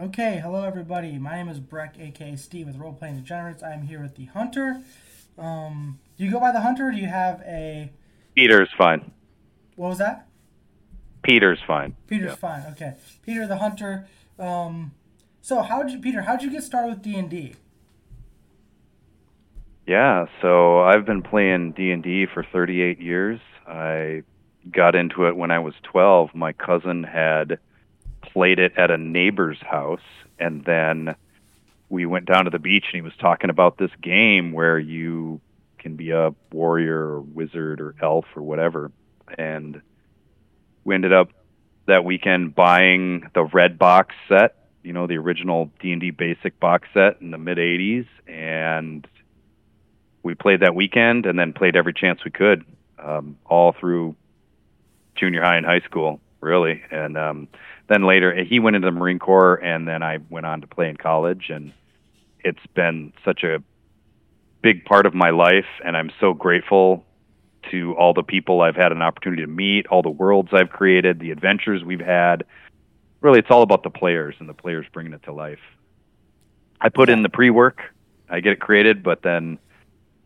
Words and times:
Okay, 0.00 0.40
hello 0.42 0.62
everybody. 0.64 1.18
My 1.18 1.36
name 1.36 1.48
is 1.48 1.58
Breck, 1.58 1.96
aka 1.98 2.36
Steve 2.36 2.66
with 2.66 2.76
Role 2.76 2.92
Playing 2.92 3.16
Degenerates. 3.16 3.62
I'm 3.62 3.82
here 3.82 4.02
with 4.02 4.14
the 4.16 4.26
Hunter. 4.26 4.82
Um, 5.38 5.98
do 6.18 6.24
you 6.24 6.30
go 6.30 6.38
by 6.38 6.52
the 6.52 6.60
Hunter? 6.60 6.88
Or 6.88 6.90
do 6.92 6.98
you 6.98 7.06
have 7.06 7.40
a 7.46 7.90
Peter's 8.34 8.68
fine. 8.76 9.10
what 9.76 9.88
was 9.88 9.98
that? 9.98 10.28
Peter's 11.22 11.60
fine. 11.66 11.96
Peter's 12.06 12.30
Yeah. 12.32 12.34
fine. 12.34 12.62
Okay, 12.72 12.94
Peter 13.22 13.46
the 13.46 13.56
Hunter. 13.56 14.06
Um, 14.38 14.92
so 15.40 15.62
how 15.62 15.82
did 15.82 15.92
you, 15.92 15.98
Peter? 15.98 16.22
How'd 16.22 16.42
you 16.42 16.50
get 16.50 16.62
started 16.62 16.88
with 16.90 17.02
D 17.02 17.16
and 17.16 17.30
D? 17.30 17.54
Yeah, 19.86 20.26
so 20.42 20.80
I've 20.80 21.06
been 21.06 21.22
playing 21.22 21.70
D&D 21.72 22.26
for 22.34 22.42
38 22.42 23.00
years. 23.00 23.38
I 23.68 24.24
got 24.68 24.96
into 24.96 25.26
it 25.28 25.36
when 25.36 25.52
I 25.52 25.60
was 25.60 25.74
12. 25.84 26.34
My 26.34 26.52
cousin 26.52 27.04
had 27.04 27.60
played 28.32 28.58
it 28.58 28.72
at 28.76 28.90
a 28.90 28.98
neighbor's 28.98 29.58
house 29.60 30.00
and 30.38 30.64
then 30.64 31.14
we 31.88 32.06
went 32.06 32.26
down 32.26 32.44
to 32.44 32.50
the 32.50 32.58
beach 32.58 32.84
and 32.86 32.94
he 32.94 33.00
was 33.00 33.16
talking 33.18 33.50
about 33.50 33.78
this 33.78 33.90
game 34.02 34.52
where 34.52 34.78
you 34.78 35.40
can 35.78 35.96
be 35.96 36.10
a 36.10 36.34
warrior 36.52 36.98
or 36.98 37.20
wizard 37.20 37.80
or 37.80 37.94
elf 38.02 38.24
or 38.34 38.42
whatever. 38.42 38.90
And 39.38 39.80
we 40.84 40.94
ended 40.94 41.12
up 41.12 41.30
that 41.86 42.04
weekend 42.04 42.54
buying 42.54 43.30
the 43.34 43.44
red 43.44 43.78
box 43.78 44.14
set, 44.28 44.56
you 44.82 44.92
know, 44.92 45.06
the 45.06 45.16
original 45.18 45.70
D&D 45.80 46.10
basic 46.10 46.58
box 46.58 46.88
set 46.92 47.20
in 47.20 47.30
the 47.30 47.38
mid 47.38 47.58
80s 47.58 48.06
and 48.26 49.06
we 50.22 50.34
played 50.34 50.60
that 50.60 50.74
weekend 50.74 51.24
and 51.24 51.38
then 51.38 51.52
played 51.52 51.76
every 51.76 51.92
chance 51.92 52.24
we 52.24 52.32
could 52.32 52.64
um, 52.98 53.38
all 53.46 53.72
through 53.72 54.16
junior 55.14 55.40
high 55.40 55.56
and 55.56 55.64
high 55.64 55.80
school 55.80 56.20
really. 56.40 56.82
And 56.90 57.16
um, 57.16 57.48
then 57.88 58.04
later 58.04 58.34
he 58.44 58.58
went 58.58 58.76
into 58.76 58.86
the 58.86 58.92
marine 58.92 59.18
corps 59.18 59.56
and 59.56 59.86
then 59.86 60.02
i 60.02 60.18
went 60.30 60.46
on 60.46 60.60
to 60.60 60.66
play 60.66 60.88
in 60.88 60.96
college 60.96 61.50
and 61.50 61.72
it's 62.40 62.64
been 62.74 63.12
such 63.24 63.42
a 63.42 63.62
big 64.62 64.84
part 64.84 65.06
of 65.06 65.14
my 65.14 65.30
life 65.30 65.66
and 65.84 65.96
i'm 65.96 66.10
so 66.20 66.32
grateful 66.32 67.04
to 67.70 67.94
all 67.94 68.14
the 68.14 68.22
people 68.22 68.60
i've 68.60 68.76
had 68.76 68.92
an 68.92 69.02
opportunity 69.02 69.42
to 69.42 69.48
meet 69.48 69.86
all 69.88 70.02
the 70.02 70.10
worlds 70.10 70.50
i've 70.52 70.70
created 70.70 71.18
the 71.18 71.30
adventures 71.30 71.84
we've 71.84 72.00
had 72.00 72.44
really 73.20 73.38
it's 73.38 73.50
all 73.50 73.62
about 73.62 73.82
the 73.82 73.90
players 73.90 74.34
and 74.38 74.48
the 74.48 74.54
players 74.54 74.86
bringing 74.92 75.12
it 75.12 75.22
to 75.22 75.32
life 75.32 75.60
i 76.80 76.88
put 76.88 77.08
in 77.08 77.22
the 77.22 77.28
pre-work 77.28 77.82
i 78.28 78.40
get 78.40 78.52
it 78.52 78.60
created 78.60 79.02
but 79.02 79.22
then 79.22 79.58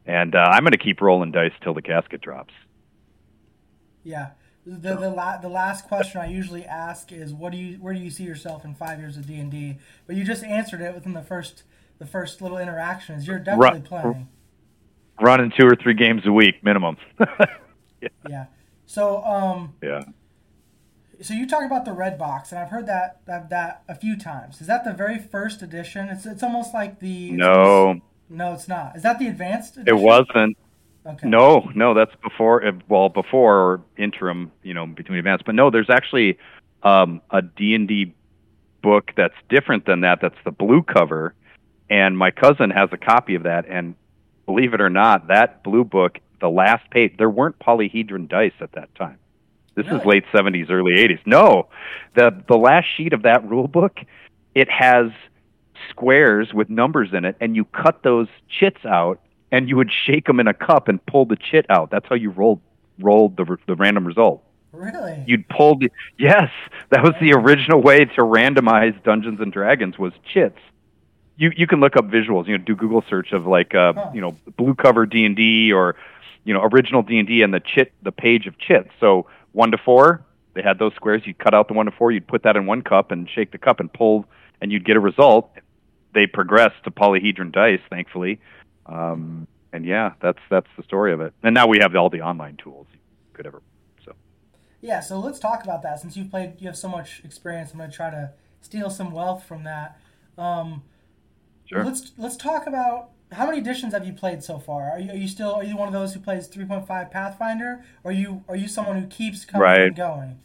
and 0.07 0.35
uh, 0.35 0.39
I'm 0.39 0.65
going 0.65 0.73
to 0.73 0.79
keep 0.79 1.01
rolling 1.01 1.31
dice 1.31 1.53
till 1.63 1.75
the 1.75 1.83
casket 1.83 2.21
drops. 2.21 2.53
Yeah. 4.03 4.31
The 4.79 4.95
the, 4.95 5.11
la- 5.11 5.39
the 5.39 5.49
last 5.49 5.87
question 5.89 6.21
I 6.21 6.27
usually 6.27 6.65
ask 6.65 7.11
is 7.11 7.33
what 7.35 7.51
do 7.53 7.59
you 7.59 7.77
where 7.79 7.93
do 7.93 7.99
you 8.01 8.11
see 8.11 8.23
yourself 8.25 8.65
in 8.65 8.75
five 8.75 9.01
years 9.01 9.17
of 9.17 9.27
D 9.27 9.35
and 9.41 9.51
D? 9.51 9.77
But 10.07 10.15
you 10.17 10.25
just 10.25 10.45
answered 10.45 10.81
it 10.81 10.95
within 10.95 11.13
the 11.13 11.23
first 11.23 11.65
the 11.99 12.07
first 12.07 12.41
little 12.41 12.57
interactions. 12.59 13.27
You're 13.27 13.39
definitely 13.41 13.81
Right. 13.81 13.85
playing. 13.85 14.29
Running 15.21 15.53
two 15.59 15.67
or 15.67 15.75
three 15.75 15.95
games 15.95 16.23
a 16.25 16.33
week 16.33 16.63
minimum. 16.63 16.97
Yeah. 18.03 18.09
yeah. 18.31 18.45
So 18.87 19.23
um 19.25 19.75
yeah. 19.83 20.05
so 21.21 21.35
you 21.35 21.47
talk 21.47 21.65
about 21.65 21.85
the 21.85 21.93
red 21.93 22.17
box, 22.17 22.51
and 22.53 22.59
I've 22.59 22.71
heard 22.71 22.87
that 22.87 23.21
that, 23.27 23.51
that 23.51 23.83
a 23.89 23.95
few 23.95 24.17
times. 24.17 24.61
Is 24.63 24.67
that 24.69 24.85
the 24.85 24.95
very 24.95 25.19
first 25.19 25.61
edition? 25.61 26.09
It's 26.09 26.25
it's 26.25 26.43
almost 26.43 26.73
like 26.73 27.01
the 27.01 27.33
it's 27.33 27.43
almost- 27.43 28.01
No, 28.31 28.37
no, 28.47 28.55
it's 28.55 28.69
not. 28.69 28.97
Is 28.97 29.03
that 29.03 29.19
the 29.19 29.27
advanced? 29.27 29.77
it 29.87 29.97
wasn't. 29.97 30.57
Okay. 31.07 31.29
No, 31.29 31.71
no, 31.75 31.95
that's 31.95 32.15
before. 32.23 32.65
uh, 32.67 32.73
Well, 32.89 33.09
before 33.09 33.57
or 33.57 33.81
interim, 33.97 34.53
you 34.63 34.75
know, 34.75 34.87
between 34.87 35.19
advanced. 35.19 35.45
But 35.47 35.55
no, 35.55 35.71
there's 35.71 35.89
actually 35.91 36.39
um, 36.83 37.23
a 37.31 37.41
D 37.43 37.75
and 37.75 37.89
D 37.89 38.15
book 38.83 39.13
that's 39.17 39.35
different 39.49 39.87
than 39.87 40.03
that. 40.03 40.21
That's 40.21 40.37
the 40.45 40.51
blue 40.51 40.83
cover, 40.83 41.35
and 41.89 42.17
my 42.19 42.31
cousin 42.31 42.71
has 42.71 42.91
a 42.93 42.97
copy 42.99 43.35
of 43.35 43.45
that. 43.45 43.65
And 43.69 43.95
believe 44.47 44.75
it 44.75 44.81
or 44.81 44.91
not, 44.91 45.29
that 45.29 45.63
blue 45.63 45.85
book, 45.85 46.19
the 46.41 46.51
last 46.51 46.91
page, 46.91 47.15
there 47.19 47.31
weren't 47.31 47.59
polyhedron 47.59 48.29
dice 48.29 48.53
at 48.61 48.73
that 48.73 48.95
time. 48.95 49.19
This 49.75 49.87
Really? 49.87 50.01
is 50.01 50.05
late 50.07 50.25
'70s, 50.33 50.71
early 50.71 50.93
'80s. 50.97 51.21
No, 51.25 51.69
the 52.15 52.43
the 52.47 52.59
last 52.59 52.87
sheet 52.97 53.15
of 53.15 53.23
that 53.23 53.49
rule 53.49 53.69
book, 53.69 54.01
it 54.55 54.69
has 54.69 55.11
squares 55.89 56.53
with 56.53 56.69
numbers 56.69 57.11
in 57.15 57.25
it, 57.25 57.37
and 57.41 57.57
you 57.57 57.65
cut 57.65 58.03
those 58.03 58.29
chits 58.49 58.85
out, 58.85 59.21
and 59.53 59.69
you 59.69 59.77
would 59.77 59.91
shake 59.93 60.27
them 60.27 60.41
in 60.41 60.47
a 60.47 60.55
cup 60.55 60.89
and 60.89 61.05
pull 61.07 61.25
the 61.25 61.37
chit 61.37 61.67
out. 61.71 61.91
That's 61.91 62.07
how 62.09 62.15
you 62.17 62.31
rolled 62.31 62.61
rolled 62.99 63.37
the 63.37 63.57
the 63.67 63.75
random 63.77 64.07
result. 64.07 64.45
Really? 64.73 65.25
You'd 65.27 65.49
pull 65.49 65.77
the 65.79 65.91
yes, 66.19 66.51
that 66.91 67.03
was 67.03 67.15
the 67.21 67.33
original 67.33 67.83
way 67.83 68.05
to 68.05 68.21
randomize 68.23 69.03
Dungeons 69.03 69.41
and 69.41 69.53
Dragons 69.53 69.99
was 69.99 70.13
chits. 70.33 70.59
You 71.37 71.51
you 71.57 71.67
can 71.67 71.81
look 71.81 71.97
up 71.97 72.07
visuals. 72.07 72.47
You 72.47 72.59
know, 72.59 72.65
do 72.65 72.77
Google 72.77 73.03
search 73.09 73.33
of 73.33 73.47
like 73.47 73.75
uh, 73.75 73.93
Huh. 73.95 74.11
you 74.15 74.21
know 74.21 74.37
blue 74.57 74.75
cover 74.75 75.07
D 75.07 75.25
and 75.25 75.35
D 75.35 75.73
or 75.73 75.97
you 76.45 76.55
know 76.55 76.63
original 76.63 77.03
D 77.03 77.19
and 77.19 77.27
D 77.27 77.43
and 77.43 77.53
the 77.53 77.61
chit 77.61 77.93
the 78.03 78.13
page 78.13 78.47
of 78.47 78.59
chits. 78.59 78.91
So 79.01 79.27
one 79.53 79.73
to 79.73 79.79
four, 79.79 80.23
they 80.55 80.63
had 80.63 80.79
those 80.79 80.95
squares. 80.95 81.23
You'd 81.27 81.39
cut 81.39 81.55
out 81.55 81.67
the 81.67 81.75
one 81.75 81.87
to 81.87 81.93
four. 81.93 82.13
You'd 82.13 82.29
put 82.29 82.45
that 82.45 82.57
in 82.57 82.67
one 82.67 82.83
cup 82.83 83.11
and 83.11 83.29
shake 83.29 83.51
the 83.51 83.59
cup 83.59 83.81
and 83.81 83.93
pull, 83.93 84.27
and 84.61 84.71
you'd 84.71 84.85
get 84.85 84.97
a 84.97 85.01
result. 85.01 85.51
They 86.15 86.27
progressed 86.27 86.85
to 86.85 86.91
polyhedron 86.91 87.53
dice, 87.53 87.81
thankfully. 87.89 88.41
Um, 88.87 89.47
and 89.73 89.85
yeah, 89.85 90.13
that's 90.21 90.41
that's 90.51 90.67
the 90.77 90.83
story 90.83 91.13
of 91.13 91.21
it. 91.21 91.33
And 91.43 91.55
now 91.55 91.67
we 91.67 91.79
have 91.81 91.95
all 91.95 92.11
the 92.11 92.23
online 92.23 92.57
tools 92.63 92.87
you 92.93 92.99
could 93.33 93.47
ever. 93.47 93.63
So 94.05 94.13
Yeah, 94.81 95.01
so 95.01 95.19
let's 95.21 95.39
talk 95.39 95.63
about 95.65 95.83
that. 95.83 96.01
Since 96.01 96.17
you've 96.17 96.31
played, 96.31 96.55
you 96.59 96.67
have 96.67 96.77
so 96.77 96.89
much 96.89 97.21
experience. 97.25 97.73
I'm 97.73 97.79
going 97.79 97.91
to 97.91 97.97
try 97.97 98.11
to 98.11 98.33
steal 98.61 98.91
some 98.91 99.13
wealth 99.13 99.45
from 99.45 99.65
that. 99.65 100.01
Um, 100.37 100.83
Sure. 101.67 101.85
Let's 101.85 102.11
let's 102.19 102.37
talk 102.37 102.67
about 102.67 103.11
how 103.31 103.47
many 103.47 103.59
editions 103.59 103.93
have 103.93 104.05
you 104.05 104.13
played 104.13 104.43
so 104.43 104.59
far? 104.59 104.91
Are 104.91 104.99
you, 104.99 105.11
are 105.13 105.17
you 105.17 105.29
still 105.29 105.53
are 105.55 105.63
you 105.63 105.77
one 105.77 105.87
of 105.87 105.95
those 105.95 106.15
who 106.15 106.19
plays 106.19 106.49
3.5 106.49 107.13
Pathfinder? 107.13 107.85
Or 108.03 108.11
are 108.11 108.13
you 108.13 108.43
are 108.49 108.57
you 108.57 108.67
someone 108.67 109.01
who 109.01 109.07
keeps 109.07 109.45
coming 109.45 109.63
Right. 109.63 109.81
and 109.83 109.95
going? 109.97 110.41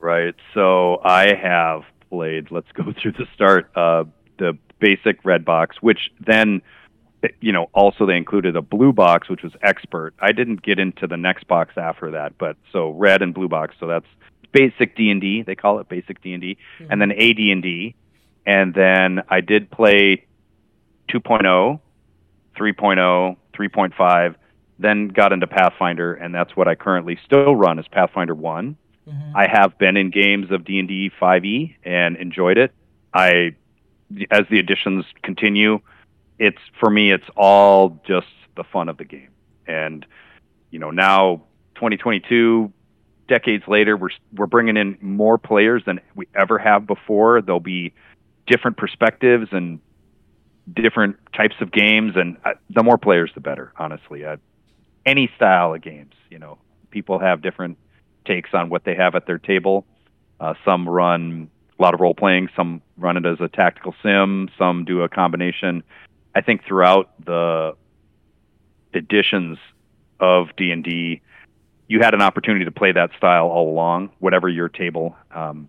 Right. 0.00 0.34
So 0.52 1.00
I 1.04 1.34
have 1.34 1.82
played. 2.08 2.50
Let's 2.50 2.72
go 2.72 2.92
through 3.00 3.12
the 3.12 3.26
start. 3.34 3.70
Uh, 3.76 4.04
the 4.38 4.58
basic 4.80 5.24
red 5.24 5.44
box, 5.44 5.76
which 5.80 6.10
then, 6.18 6.62
you 7.40 7.52
know, 7.52 7.68
also 7.72 8.06
they 8.06 8.16
included 8.16 8.56
a 8.56 8.62
blue 8.62 8.92
box, 8.92 9.28
which 9.28 9.42
was 9.42 9.52
expert. 9.62 10.14
I 10.20 10.32
didn't 10.32 10.62
get 10.62 10.78
into 10.78 11.06
the 11.06 11.16
next 11.16 11.46
box 11.46 11.74
after 11.76 12.12
that, 12.12 12.38
but 12.38 12.56
so 12.72 12.90
red 12.90 13.22
and 13.22 13.34
blue 13.34 13.48
box. 13.48 13.74
So 13.78 13.86
that's 13.86 14.06
basic 14.52 14.96
D 14.96 15.10
and 15.10 15.20
D. 15.20 15.42
They 15.42 15.54
call 15.54 15.78
it 15.80 15.88
basic 15.88 16.22
D 16.22 16.32
and 16.32 16.40
D, 16.40 16.56
and 16.88 17.00
then 17.00 17.12
AD 17.12 17.38
and 17.38 17.62
D, 17.62 17.94
and 18.46 18.74
then 18.74 19.22
I 19.28 19.40
did 19.40 19.70
play 19.70 20.24
2.0, 21.08 21.80
3.0, 22.56 23.36
3.5. 23.54 24.34
Then 24.78 25.08
got 25.08 25.32
into 25.32 25.46
Pathfinder, 25.46 26.14
and 26.14 26.34
that's 26.34 26.56
what 26.56 26.66
I 26.66 26.74
currently 26.74 27.18
still 27.24 27.54
run 27.54 27.78
is 27.78 27.86
Pathfinder 27.88 28.34
One. 28.34 28.76
Mhm. 29.06 29.32
I 29.34 29.46
have 29.46 29.76
been 29.76 29.96
in 29.96 30.10
games 30.10 30.50
of 30.50 30.64
D 30.64 30.78
and 30.78 30.88
D 30.88 31.10
5e 31.20 31.76
and 31.84 32.16
enjoyed 32.16 32.56
it. 32.56 32.72
I, 33.12 33.54
as 34.30 34.46
the 34.48 34.58
editions 34.58 35.04
continue, 35.22 35.80
it's 36.40 36.58
for 36.80 36.90
me, 36.90 37.12
it's 37.12 37.28
all 37.36 38.00
just 38.04 38.26
the 38.56 38.64
fun 38.64 38.88
of 38.88 38.96
the 38.96 39.04
game. 39.04 39.28
And 39.68 40.04
you 40.70 40.80
know, 40.80 40.90
now 40.90 41.42
2022, 41.76 42.72
decades 43.28 43.64
later, 43.68 43.96
we're 43.96 44.10
we're 44.34 44.46
bringing 44.46 44.76
in 44.76 44.98
more 45.00 45.38
players 45.38 45.82
than 45.86 46.00
we 46.16 46.26
ever 46.34 46.58
have 46.58 46.86
before. 46.86 47.42
There'll 47.42 47.60
be 47.60 47.92
different 48.46 48.78
perspectives 48.78 49.48
and 49.52 49.80
different 50.72 51.16
types 51.36 51.56
of 51.60 51.70
games, 51.70 52.14
and 52.16 52.38
uh, 52.44 52.54
the 52.70 52.82
more 52.82 52.98
players, 52.98 53.30
the 53.34 53.40
better. 53.40 53.72
Honestly, 53.78 54.24
uh, 54.24 54.38
any 55.04 55.30
style 55.36 55.74
of 55.74 55.82
games, 55.82 56.14
you 56.30 56.38
know, 56.38 56.58
people 56.90 57.18
have 57.18 57.42
different 57.42 57.76
takes 58.24 58.50
on 58.54 58.70
what 58.70 58.84
they 58.84 58.94
have 58.94 59.14
at 59.14 59.26
their 59.26 59.38
table. 59.38 59.84
Uh, 60.40 60.54
some 60.64 60.88
run 60.88 61.50
a 61.78 61.82
lot 61.82 61.94
of 61.94 62.00
role 62.00 62.14
playing, 62.14 62.48
some 62.54 62.82
run 62.98 63.16
it 63.16 63.26
as 63.26 63.40
a 63.40 63.48
tactical 63.48 63.94
sim, 64.02 64.48
some 64.58 64.84
do 64.84 65.02
a 65.02 65.08
combination. 65.08 65.82
I 66.34 66.40
think 66.40 66.64
throughout 66.64 67.10
the 67.24 67.76
editions 68.94 69.58
of 70.18 70.48
D 70.56 70.70
and 70.70 70.84
D, 70.84 71.20
you 71.88 72.00
had 72.00 72.14
an 72.14 72.22
opportunity 72.22 72.64
to 72.64 72.70
play 72.70 72.92
that 72.92 73.10
style 73.16 73.48
all 73.48 73.68
along, 73.68 74.10
whatever 74.20 74.48
your 74.48 74.68
table 74.68 75.16
um, 75.34 75.68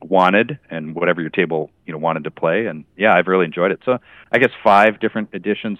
wanted 0.00 0.58
and 0.70 0.94
whatever 0.94 1.20
your 1.20 1.30
table 1.30 1.70
you 1.86 1.92
know 1.92 1.98
wanted 1.98 2.24
to 2.24 2.30
play. 2.30 2.66
And 2.66 2.84
yeah, 2.96 3.14
I've 3.14 3.26
really 3.26 3.44
enjoyed 3.44 3.72
it. 3.72 3.80
So 3.84 3.98
I 4.32 4.38
guess 4.38 4.50
five 4.62 5.00
different 5.00 5.30
editions, 5.34 5.78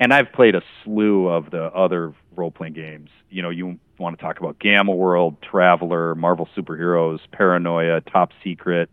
and 0.00 0.12
I've 0.12 0.32
played 0.32 0.54
a 0.54 0.62
slew 0.82 1.28
of 1.28 1.50
the 1.50 1.64
other 1.64 2.14
role 2.34 2.50
playing 2.50 2.74
games. 2.74 3.10
You 3.30 3.42
know, 3.42 3.50
you 3.50 3.78
want 3.98 4.18
to 4.18 4.22
talk 4.22 4.38
about 4.40 4.58
Gamma 4.58 4.94
World, 4.94 5.36
Traveller, 5.42 6.14
Marvel 6.14 6.48
Superheroes, 6.56 7.20
Paranoia, 7.32 8.00
Top 8.02 8.32
Secret, 8.44 8.90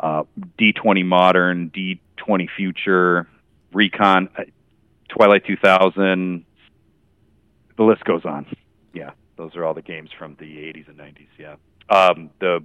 uh, 0.00 0.24
D20 0.58 1.04
Modern, 1.04 1.70
D20 1.70 2.48
Future, 2.56 3.26
Recon, 3.72 4.28
uh, 4.36 4.42
Twilight 5.08 5.44
2000. 5.46 6.44
The 7.76 7.82
list 7.82 8.04
goes 8.04 8.24
on. 8.24 8.46
Yeah, 8.92 9.10
those 9.36 9.54
are 9.56 9.64
all 9.64 9.74
the 9.74 9.82
games 9.82 10.10
from 10.16 10.36
the 10.38 10.44
80s 10.44 10.88
and 10.88 10.98
90s. 10.98 11.28
Yeah, 11.38 11.56
um, 11.88 12.30
the 12.40 12.64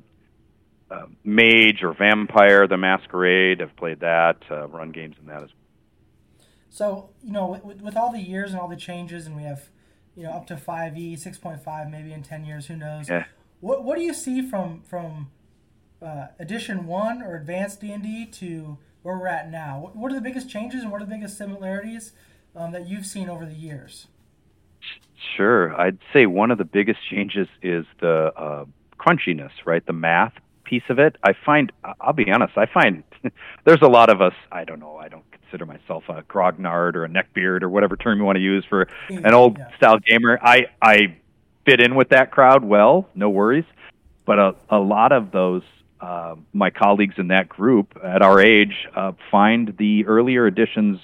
uh, 0.90 1.06
Mage 1.24 1.84
or 1.84 1.94
Vampire 1.94 2.68
the 2.68 2.78
Masquerade. 2.78 3.62
I've 3.62 3.76
played 3.76 4.00
that. 4.02 4.38
Uh, 4.50 4.68
run 4.68 4.92
games 4.92 5.16
in 5.20 5.28
that 5.28 5.44
as 5.44 5.50
well. 5.50 5.64
So 6.70 7.10
you 7.24 7.32
know, 7.32 7.60
with, 7.64 7.82
with 7.82 7.98
all 7.98 8.12
the 8.12 8.20
years 8.20 8.52
and 8.52 8.60
all 8.60 8.68
the 8.68 8.76
changes, 8.76 9.26
and 9.28 9.36
we 9.36 9.44
have 9.44 9.70
you 10.16 10.24
know 10.24 10.32
up 10.32 10.48
to 10.48 10.58
five 10.58 10.98
E, 10.98 11.16
six 11.16 11.38
point 11.38 11.64
five, 11.64 11.90
maybe 11.90 12.12
in 12.14 12.24
ten 12.24 12.46
years, 12.46 12.68
who 12.68 12.76
knows? 12.76 13.10
Yeah. 13.10 13.26
What 13.60 13.84
what 13.84 13.98
do 13.98 14.04
you 14.04 14.14
see 14.14 14.42
from 14.42 14.82
from 14.82 15.30
uh, 16.02 16.28
edition 16.40 16.86
one 16.86 17.22
or 17.22 17.36
advanced 17.36 17.82
D 17.82 17.92
and 17.92 18.04
D 18.04 18.26
to 18.26 18.78
where 19.04 19.18
we're 19.18 19.28
at 19.28 19.52
now? 19.52 19.92
What, 19.94 20.12
are 20.12 20.16
the 20.16 20.22
biggest 20.22 20.50
changes 20.50 20.82
and 20.82 20.92
what 20.92 21.02
are 21.02 21.06
the 21.06 21.12
biggest 21.12 21.38
similarities 21.38 22.14
um, 22.56 22.72
that 22.72 22.88
you've 22.88 23.06
seen 23.06 23.30
over 23.30 23.46
the 23.46 23.54
years? 23.54 24.08
Sure, 25.38 25.80
I'd 25.80 26.00
say 26.12 26.26
one 26.26 26.52
of 26.52 26.58
the 26.58 26.66
biggest 26.66 27.00
changes 27.10 27.48
is 27.62 27.86
the 28.02 28.34
uh, 28.36 28.66
crunchiness, 29.00 29.52
right? 29.66 29.86
The 29.86 29.94
math 29.94 30.34
piece 30.64 30.84
of 30.90 31.00
it. 31.00 31.18
I 31.24 31.34
find, 31.46 31.72
I'll 32.02 32.14
be 32.14 32.30
honest, 32.32 32.58
I 32.58 32.66
find 32.66 33.04
there's 33.66 33.82
a 33.82 33.88
lot 33.88 34.10
of 34.10 34.22
us. 34.22 34.34
I 34.52 34.64
don't 34.64 34.80
know. 34.80 34.98
I 34.98 35.08
don't 35.08 35.24
consider 35.32 35.66
myself 35.66 36.04
a 36.10 36.24
grognard 36.24 36.96
or 36.96 37.06
a 37.06 37.10
neckbeard 37.10 37.62
or 37.62 37.70
whatever 37.70 37.96
term 37.96 38.18
you 38.18 38.26
want 38.26 38.38
to 38.38 38.42
use 38.42 38.66
for 38.68 38.88
an 39.10 39.34
old 39.34 39.58
yeah. 39.58 39.76
style 39.78 40.00
gamer. 40.00 40.40
I 40.42 40.68
I 40.82 41.18
fit 41.66 41.80
in 41.80 41.96
with 41.96 42.10
that 42.10 42.32
crowd 42.32 42.64
well, 42.64 43.08
no 43.16 43.30
worries. 43.30 43.66
But 44.26 44.40
a 44.40 44.56
a 44.70 44.80
lot 44.80 45.12
of 45.12 45.32
those 45.32 45.64
uh, 46.04 46.36
my 46.52 46.70
colleagues 46.70 47.16
in 47.18 47.30
that 47.30 47.48
group 47.48 47.98
at 48.04 48.22
our 48.22 48.42
age 48.42 48.88
uh, 48.94 49.14
find 49.32 49.74
the 49.78 50.06
earlier 50.06 50.46
editions 50.46 51.00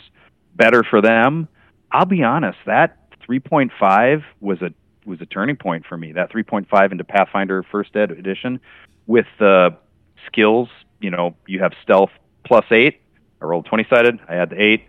better 0.55 0.83
for 0.83 1.01
them. 1.01 1.47
I'll 1.89 2.05
be 2.05 2.21
honest, 2.21 2.57
that 2.65 2.97
3.5 3.27 4.23
was 4.41 4.61
a 4.61 4.73
was 5.05 5.21
a 5.21 5.25
turning 5.25 5.55
point 5.55 5.85
for 5.87 5.97
me. 5.97 6.11
That 6.11 6.29
3.5 6.31 6.91
into 6.91 7.05
Pathfinder 7.05 7.63
First 7.71 7.95
Ed 7.95 8.11
Edition 8.11 8.59
with 9.07 9.25
the 9.39 9.77
skills. 10.27 10.67
You 10.99 11.11
know, 11.11 11.37
you 11.47 11.61
have 11.61 11.71
stealth 11.81 12.11
plus 12.45 12.65
eight. 12.69 13.01
I 13.41 13.45
rolled 13.45 13.67
20 13.67 13.87
sided. 13.89 14.19
I 14.27 14.35
had 14.35 14.49
the 14.49 14.61
eight. 14.61 14.83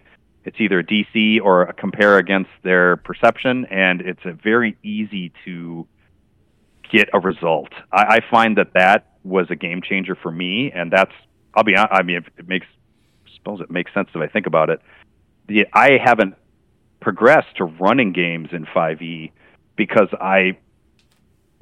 It's 0.44 0.56
either 0.60 0.80
a 0.80 0.84
DC 0.84 1.40
or 1.40 1.62
a 1.62 1.72
compare 1.72 2.18
against 2.18 2.50
their 2.64 2.96
perception, 2.96 3.66
and 3.66 4.00
it's 4.00 4.24
a 4.24 4.32
very 4.32 4.76
easy 4.82 5.32
to 5.44 5.86
get 6.90 7.08
a 7.14 7.20
result. 7.20 7.70
I, 7.92 8.16
I 8.16 8.20
find 8.28 8.58
that 8.58 8.72
that 8.74 9.09
was 9.24 9.46
a 9.50 9.56
game 9.56 9.82
changer 9.82 10.14
for 10.14 10.30
me, 10.30 10.72
and 10.72 10.90
that's 10.90 11.12
I'll 11.54 11.64
be 11.64 11.76
honest. 11.76 11.92
I 11.92 12.02
mean, 12.02 12.24
it 12.36 12.48
makes 12.48 12.66
I 13.26 13.30
suppose 13.36 13.60
it 13.60 13.70
makes 13.70 13.92
sense 13.94 14.08
if 14.14 14.20
I 14.20 14.28
think 14.28 14.46
about 14.46 14.70
it. 14.70 14.80
The 15.46 15.66
I 15.72 15.98
haven't 16.02 16.34
progressed 17.00 17.56
to 17.56 17.64
running 17.64 18.12
games 18.12 18.50
in 18.52 18.66
5e 18.66 19.32
because 19.76 20.08
I 20.20 20.58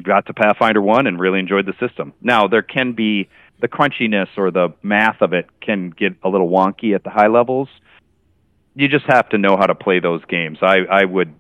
got 0.02 0.26
to 0.26 0.34
Pathfinder 0.34 0.82
1 0.82 1.06
and 1.06 1.18
really 1.18 1.38
enjoyed 1.38 1.66
the 1.66 1.74
system. 1.86 2.12
Now, 2.20 2.48
there 2.48 2.62
can 2.62 2.92
be 2.92 3.28
the 3.60 3.68
crunchiness 3.68 4.28
or 4.36 4.50
the 4.50 4.74
math 4.82 5.20
of 5.22 5.32
it 5.32 5.46
can 5.60 5.90
get 5.90 6.14
a 6.22 6.28
little 6.28 6.48
wonky 6.48 6.94
at 6.94 7.04
the 7.04 7.10
high 7.10 7.26
levels. 7.26 7.68
You 8.74 8.88
just 8.88 9.06
have 9.06 9.28
to 9.30 9.38
know 9.38 9.56
how 9.56 9.66
to 9.66 9.74
play 9.74 10.00
those 10.00 10.24
games. 10.26 10.58
I, 10.62 10.78
I 10.90 11.04
would, 11.04 11.34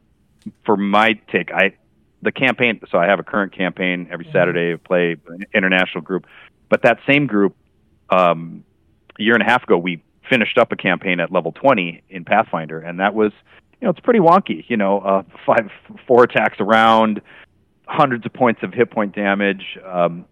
for 0.64 0.76
my 0.76 1.12
take, 1.30 1.52
I 1.52 1.76
the 2.22 2.32
campaign. 2.32 2.80
So 2.90 2.98
I 2.98 3.06
have 3.06 3.18
a 3.18 3.22
current 3.22 3.56
campaign 3.56 4.08
every 4.10 4.24
mm-hmm. 4.24 4.36
Saturday. 4.36 4.72
I 4.72 4.76
play 4.76 5.16
an 5.28 5.44
international 5.54 6.02
group, 6.02 6.26
but 6.68 6.82
that 6.82 6.98
same 7.06 7.26
group, 7.26 7.56
um, 8.10 8.64
a 9.18 9.22
year 9.22 9.34
and 9.34 9.42
a 9.42 9.46
half 9.46 9.64
ago, 9.64 9.78
we 9.78 10.02
finished 10.28 10.58
up 10.58 10.72
a 10.72 10.76
campaign 10.76 11.20
at 11.20 11.32
level 11.32 11.52
20 11.52 12.02
in 12.10 12.24
Pathfinder, 12.24 12.80
and 12.80 13.00
that 13.00 13.14
was 13.14 13.32
you 13.80 13.86
know, 13.86 13.90
it's 13.90 14.00
pretty 14.00 14.20
wonky. 14.20 14.64
You 14.68 14.76
know, 14.76 15.00
uh, 15.00 15.22
five, 15.46 15.70
four 16.06 16.24
attacks 16.24 16.58
around, 16.60 17.20
hundreds 17.86 18.26
of 18.26 18.32
points 18.32 18.62
of 18.62 18.72
hit 18.72 18.90
point 18.90 19.14
damage. 19.14 19.78
Um, 19.84 20.24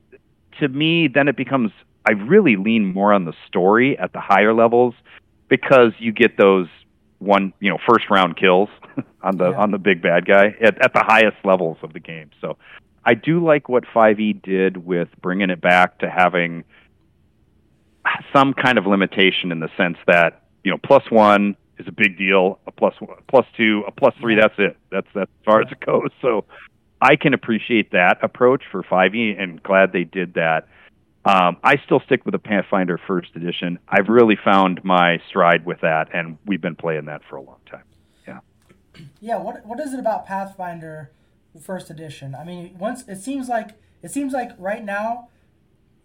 to 0.60 0.68
me, 0.68 1.08
then 1.08 1.28
it 1.28 1.36
becomes 1.36 1.70
I 2.08 2.12
really 2.12 2.56
lean 2.56 2.92
more 2.92 3.12
on 3.12 3.24
the 3.24 3.34
story 3.46 3.98
at 3.98 4.12
the 4.12 4.20
higher 4.20 4.54
levels 4.54 4.94
because 5.48 5.92
you 5.98 6.12
get 6.12 6.36
those 6.36 6.68
one, 7.18 7.52
you 7.60 7.70
know, 7.70 7.78
first 7.88 8.10
round 8.10 8.36
kills 8.36 8.68
on 9.22 9.36
the 9.36 9.50
yeah. 9.50 9.58
on 9.58 9.70
the 9.70 9.78
big 9.78 10.02
bad 10.02 10.26
guy 10.26 10.54
at, 10.60 10.82
at 10.82 10.92
the 10.92 11.02
highest 11.02 11.36
levels 11.44 11.78
of 11.82 11.92
the 11.92 12.00
game. 12.00 12.30
So 12.40 12.56
I 13.04 13.14
do 13.14 13.44
like 13.44 13.68
what 13.68 13.84
5e 13.94 14.42
did 14.42 14.78
with 14.78 15.08
bringing 15.22 15.50
it 15.50 15.60
back 15.60 15.98
to 16.00 16.10
having 16.10 16.64
some 18.32 18.52
kind 18.52 18.78
of 18.78 18.86
limitation 18.86 19.52
in 19.52 19.60
the 19.60 19.68
sense 19.76 19.98
that 20.06 20.42
you 20.64 20.70
know 20.70 20.78
plus 20.78 21.10
one 21.10 21.56
is 21.78 21.86
a 21.86 21.92
big 21.92 22.18
deal. 22.18 22.58
A 22.66 22.72
plus 22.72 22.94
one, 23.00 23.18
plus 23.28 23.46
two, 23.56 23.84
a 23.86 23.92
plus 23.92 24.14
three. 24.20 24.34
That's 24.34 24.54
it. 24.58 24.76
That's 24.90 25.06
that's 25.14 25.30
as 25.40 25.44
far 25.44 25.60
as 25.60 25.70
it 25.70 25.80
goes. 25.80 26.10
So 26.20 26.44
I 27.00 27.16
can 27.16 27.34
appreciate 27.34 27.92
that 27.92 28.18
approach 28.22 28.62
for 28.70 28.82
5e, 28.82 29.40
and 29.40 29.62
glad 29.62 29.92
they 29.92 30.04
did 30.04 30.34
that. 30.34 30.66
Um, 31.26 31.56
I 31.64 31.76
still 31.84 32.00
stick 32.06 32.24
with 32.24 32.32
the 32.32 32.38
Pathfinder 32.38 33.00
First 33.04 33.34
Edition. 33.34 33.80
I've 33.88 34.08
really 34.08 34.38
found 34.44 34.84
my 34.84 35.20
stride 35.28 35.66
with 35.66 35.80
that, 35.80 36.08
and 36.14 36.38
we've 36.46 36.60
been 36.60 36.76
playing 36.76 37.06
that 37.06 37.22
for 37.28 37.34
a 37.34 37.42
long 37.42 37.58
time. 37.68 37.82
Yeah. 38.28 38.38
Yeah. 39.20 39.38
What 39.38 39.66
What 39.66 39.80
is 39.80 39.92
it 39.92 39.98
about 39.98 40.24
Pathfinder 40.24 41.10
First 41.60 41.90
Edition? 41.90 42.36
I 42.36 42.44
mean, 42.44 42.76
once 42.78 43.02
it 43.08 43.16
seems 43.16 43.48
like 43.48 43.70
it 44.02 44.12
seems 44.12 44.32
like 44.32 44.52
right 44.56 44.84
now 44.84 45.28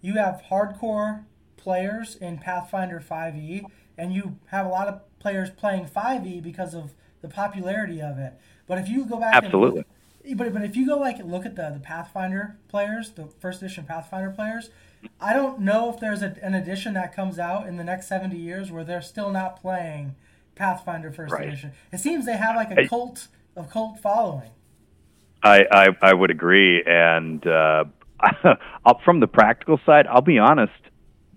you 0.01 0.15
have 0.15 0.41
hardcore 0.49 1.25
players 1.55 2.15
in 2.15 2.39
Pathfinder 2.39 2.99
5e, 2.99 3.63
and 3.99 4.11
you 4.11 4.39
have 4.47 4.65
a 4.65 4.69
lot 4.69 4.87
of 4.87 5.01
players 5.19 5.51
playing 5.51 5.85
5e 5.85 6.41
because 6.41 6.73
of 6.73 6.95
the 7.21 7.27
popularity 7.27 8.01
of 8.01 8.17
it. 8.17 8.33
But 8.65 8.79
if 8.79 8.89
you 8.89 9.05
go 9.05 9.19
back, 9.19 9.35
absolutely. 9.35 9.85
And, 10.25 10.35
but 10.35 10.51
but 10.51 10.63
if 10.63 10.75
you 10.75 10.87
go 10.87 10.97
like 10.97 11.23
look 11.23 11.45
at 11.45 11.55
the 11.55 11.69
the 11.69 11.79
Pathfinder 11.79 12.57
players, 12.69 13.11
the 13.11 13.27
first 13.39 13.61
edition 13.61 13.85
Pathfinder 13.85 14.31
players, 14.31 14.71
I 15.19 15.33
don't 15.33 15.59
know 15.59 15.91
if 15.93 15.99
there's 15.99 16.21
a, 16.21 16.35
an 16.41 16.53
edition 16.53 16.93
that 16.93 17.15
comes 17.15 17.39
out 17.39 17.67
in 17.67 17.77
the 17.77 17.83
next 17.83 18.07
70 18.07 18.37
years 18.37 18.71
where 18.71 18.83
they're 18.83 19.01
still 19.01 19.31
not 19.31 19.61
playing 19.61 20.15
Pathfinder 20.55 21.11
first 21.11 21.33
right. 21.33 21.47
edition. 21.47 21.71
It 21.91 21.99
seems 21.99 22.25
they 22.25 22.37
have 22.37 22.55
like 22.55 22.71
a 22.71 22.87
cult 22.87 23.27
of 23.55 23.69
cult 23.69 23.99
following. 23.99 24.51
I 25.43 25.65
I, 25.71 25.87
I 26.01 26.13
would 26.13 26.29
agree, 26.29 26.83
and 26.85 27.45
uh, 27.47 27.85
from 29.03 29.19
the 29.19 29.27
practical 29.27 29.79
side, 29.85 30.05
I'll 30.07 30.21
be 30.21 30.37
honest 30.37 30.71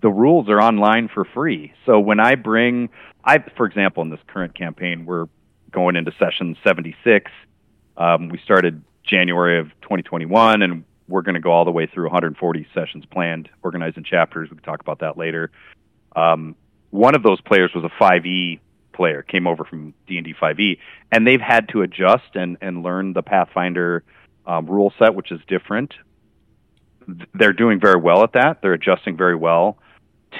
the 0.05 0.11
rules 0.11 0.47
are 0.49 0.61
online 0.61 1.09
for 1.11 1.25
free. 1.25 1.73
So 1.87 1.99
when 1.99 2.19
I 2.19 2.35
bring, 2.35 2.89
I 3.23 3.39
for 3.57 3.65
example, 3.65 4.03
in 4.03 4.11
this 4.11 4.19
current 4.27 4.53
campaign, 4.53 5.07
we're 5.07 5.25
going 5.71 5.95
into 5.95 6.11
session 6.19 6.55
76. 6.63 7.31
Um, 7.97 8.29
we 8.29 8.37
started 8.37 8.83
January 9.03 9.59
of 9.59 9.69
2021, 9.81 10.61
and 10.61 10.83
we're 11.07 11.21
going 11.21 11.35
to 11.35 11.41
go 11.41 11.51
all 11.51 11.65
the 11.65 11.71
way 11.71 11.87
through 11.87 12.05
140 12.05 12.67
sessions 12.73 13.05
planned, 13.05 13.49
organized 13.63 13.97
in 13.97 14.03
chapters. 14.03 14.49
We 14.49 14.57
can 14.57 14.63
talk 14.63 14.81
about 14.81 14.99
that 14.99 15.17
later. 15.17 15.51
Um, 16.15 16.55
one 16.89 17.15
of 17.15 17.23
those 17.23 17.41
players 17.41 17.71
was 17.75 17.83
a 17.83 18.03
5e 18.03 18.59
player, 18.93 19.21
came 19.21 19.47
over 19.47 19.65
from 19.65 19.93
D&D 20.07 20.33
5e, 20.41 20.77
and 21.11 21.27
they've 21.27 21.41
had 21.41 21.69
to 21.69 21.81
adjust 21.81 22.35
and, 22.35 22.57
and 22.61 22.83
learn 22.83 23.13
the 23.13 23.21
Pathfinder 23.21 24.03
um, 24.47 24.65
rule 24.67 24.93
set, 24.97 25.13
which 25.13 25.31
is 25.31 25.39
different. 25.47 25.93
They're 27.33 27.53
doing 27.53 27.79
very 27.79 27.99
well 27.99 28.23
at 28.23 28.33
that. 28.33 28.61
They're 28.61 28.73
adjusting 28.73 29.17
very 29.17 29.35
well 29.35 29.77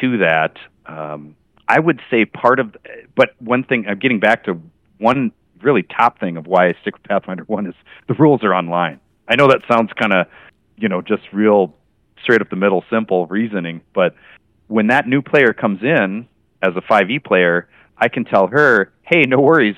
to 0.01 0.17
that, 0.19 0.57
um, 0.85 1.35
I 1.67 1.79
would 1.79 2.01
say 2.11 2.25
part 2.25 2.59
of, 2.59 2.75
but 3.15 3.29
one 3.39 3.63
thing, 3.63 3.85
I'm 3.87 3.99
getting 3.99 4.19
back 4.19 4.43
to 4.45 4.61
one 4.99 5.31
really 5.61 5.83
top 5.83 6.19
thing 6.19 6.37
of 6.37 6.47
why 6.47 6.67
I 6.67 6.73
stick 6.81 6.95
with 6.95 7.03
Pathfinder 7.03 7.43
1 7.43 7.67
is 7.67 7.73
the 8.07 8.13
rules 8.13 8.43
are 8.43 8.53
online. 8.53 8.99
I 9.27 9.35
know 9.35 9.47
that 9.47 9.61
sounds 9.69 9.91
kind 9.93 10.13
of, 10.13 10.27
you 10.77 10.89
know, 10.89 11.01
just 11.01 11.23
real 11.31 11.75
straight 12.21 12.41
up 12.41 12.49
the 12.49 12.55
middle, 12.55 12.83
simple 12.89 13.27
reasoning, 13.27 13.81
but 13.93 14.15
when 14.67 14.87
that 14.87 15.07
new 15.07 15.21
player 15.21 15.53
comes 15.53 15.83
in 15.83 16.27
as 16.61 16.75
a 16.75 16.81
5e 16.81 17.23
player, 17.23 17.69
I 17.97 18.07
can 18.07 18.25
tell 18.25 18.47
her, 18.47 18.91
hey, 19.03 19.23
no 19.23 19.39
worries. 19.39 19.75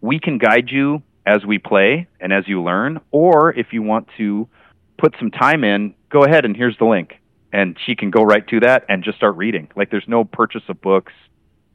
We 0.00 0.20
can 0.20 0.38
guide 0.38 0.70
you 0.70 1.02
as 1.26 1.44
we 1.44 1.58
play 1.58 2.06
and 2.20 2.32
as 2.32 2.46
you 2.46 2.62
learn, 2.62 3.00
or 3.10 3.52
if 3.52 3.72
you 3.72 3.82
want 3.82 4.08
to 4.18 4.48
put 4.98 5.14
some 5.18 5.30
time 5.30 5.64
in, 5.64 5.94
go 6.10 6.24
ahead 6.24 6.44
and 6.44 6.56
here's 6.56 6.76
the 6.78 6.84
link 6.84 7.18
and 7.52 7.76
she 7.86 7.94
can 7.94 8.10
go 8.10 8.22
right 8.22 8.46
to 8.48 8.60
that 8.60 8.84
and 8.88 9.02
just 9.02 9.16
start 9.16 9.36
reading. 9.36 9.68
Like 9.74 9.90
there's 9.90 10.08
no 10.08 10.24
purchase 10.24 10.62
of 10.68 10.80
books, 10.80 11.12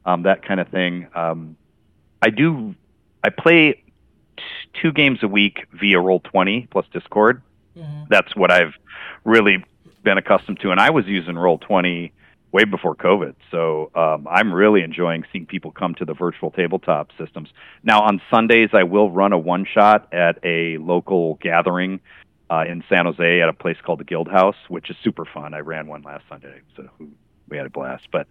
um, 0.04 0.22
that 0.22 0.46
kind 0.46 0.60
of 0.60 0.68
thing. 0.68 1.08
Um, 1.14 1.56
I 2.22 2.30
do. 2.30 2.74
I 3.22 3.30
play 3.30 3.82
t- 4.36 4.42
two 4.80 4.92
games 4.92 5.18
a 5.22 5.28
week 5.28 5.66
via 5.72 5.98
Roll 5.98 6.20
Twenty 6.20 6.68
plus 6.70 6.86
Discord. 6.92 7.42
Mm-hmm. 7.76 8.04
That's 8.08 8.34
what 8.36 8.50
I've 8.50 8.74
really 9.24 9.64
been 10.02 10.18
accustomed 10.18 10.60
to, 10.60 10.70
and 10.70 10.80
I 10.80 10.90
was 10.90 11.06
using 11.06 11.36
Roll 11.36 11.58
Twenty 11.58 12.12
way 12.52 12.64
before 12.64 12.94
COVID. 12.94 13.34
So 13.50 13.90
um, 13.96 14.28
I'm 14.30 14.54
really 14.54 14.82
enjoying 14.82 15.24
seeing 15.32 15.44
people 15.44 15.72
come 15.72 15.94
to 15.96 16.04
the 16.04 16.14
virtual 16.14 16.52
tabletop 16.52 17.10
systems. 17.18 17.48
Now 17.82 18.02
on 18.02 18.22
Sundays, 18.30 18.70
I 18.72 18.84
will 18.84 19.10
run 19.10 19.32
a 19.32 19.38
one 19.38 19.66
shot 19.66 20.14
at 20.14 20.38
a 20.44 20.78
local 20.78 21.34
gathering 21.42 22.00
uh, 22.50 22.64
in 22.68 22.84
San 22.88 23.06
Jose 23.06 23.40
at 23.40 23.48
a 23.48 23.52
place 23.52 23.76
called 23.84 23.98
the 23.98 24.04
Guild 24.04 24.28
House, 24.28 24.54
which 24.68 24.88
is 24.88 24.96
super 25.02 25.24
fun. 25.24 25.52
I 25.52 25.60
ran 25.60 25.88
one 25.88 26.02
last 26.02 26.24
Sunday, 26.28 26.60
so 26.76 26.88
we 27.48 27.56
had 27.56 27.66
a 27.66 27.70
blast. 27.70 28.06
But 28.12 28.28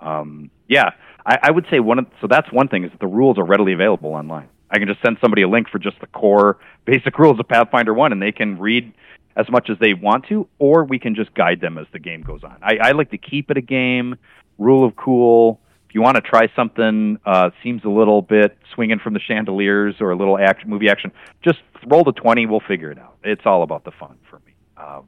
um, 0.00 0.52
yeah, 0.68 0.90
I, 1.26 1.38
I 1.42 1.50
would 1.50 1.66
say 1.68 1.80
one 1.80 1.98
of 1.98 2.06
so 2.20 2.28
that's 2.28 2.52
one 2.52 2.68
thing 2.68 2.84
is 2.84 2.92
that 2.92 3.00
the 3.00 3.08
rules 3.08 3.38
are 3.38 3.44
readily 3.44 3.72
available 3.72 4.10
online. 4.10 4.48
I 4.70 4.78
can 4.78 4.88
just 4.88 5.02
send 5.02 5.18
somebody 5.20 5.42
a 5.42 5.48
link 5.48 5.68
for 5.68 5.78
just 5.78 6.00
the 6.00 6.06
core 6.08 6.58
basic 6.84 7.18
rules 7.18 7.38
of 7.38 7.48
Pathfinder 7.48 7.94
One, 7.94 8.12
and 8.12 8.20
they 8.20 8.32
can 8.32 8.58
read 8.58 8.92
as 9.36 9.50
much 9.50 9.68
as 9.70 9.78
they 9.78 9.94
want 9.94 10.26
to, 10.28 10.48
or 10.58 10.84
we 10.84 10.98
can 10.98 11.14
just 11.14 11.34
guide 11.34 11.60
them 11.60 11.78
as 11.78 11.86
the 11.92 11.98
game 11.98 12.22
goes 12.22 12.44
on. 12.44 12.56
I, 12.62 12.76
I 12.80 12.92
like 12.92 13.10
to 13.10 13.18
keep 13.18 13.50
it 13.50 13.56
a 13.56 13.62
game, 13.62 14.16
rule 14.58 14.86
of 14.86 14.96
cool. 14.96 15.60
If 15.88 15.94
you 15.94 16.02
want 16.02 16.16
to 16.16 16.20
try 16.20 16.48
something, 16.54 17.18
uh, 17.24 17.50
seems 17.62 17.84
a 17.84 17.88
little 17.88 18.22
bit 18.22 18.56
swinging 18.74 18.98
from 18.98 19.14
the 19.14 19.20
chandeliers 19.20 19.96
or 20.00 20.10
a 20.10 20.16
little 20.16 20.38
action, 20.38 20.68
movie 20.70 20.88
action, 20.88 21.12
just 21.42 21.58
roll 21.86 22.04
the 22.04 22.12
20, 22.12 22.46
we'll 22.46 22.60
figure 22.60 22.90
it 22.90 22.98
out. 22.98 23.16
It's 23.22 23.42
all 23.44 23.62
about 23.62 23.84
the 23.84 23.92
fun 23.92 24.18
for 24.28 24.40
me. 24.40 24.54
Uh, 24.76 25.02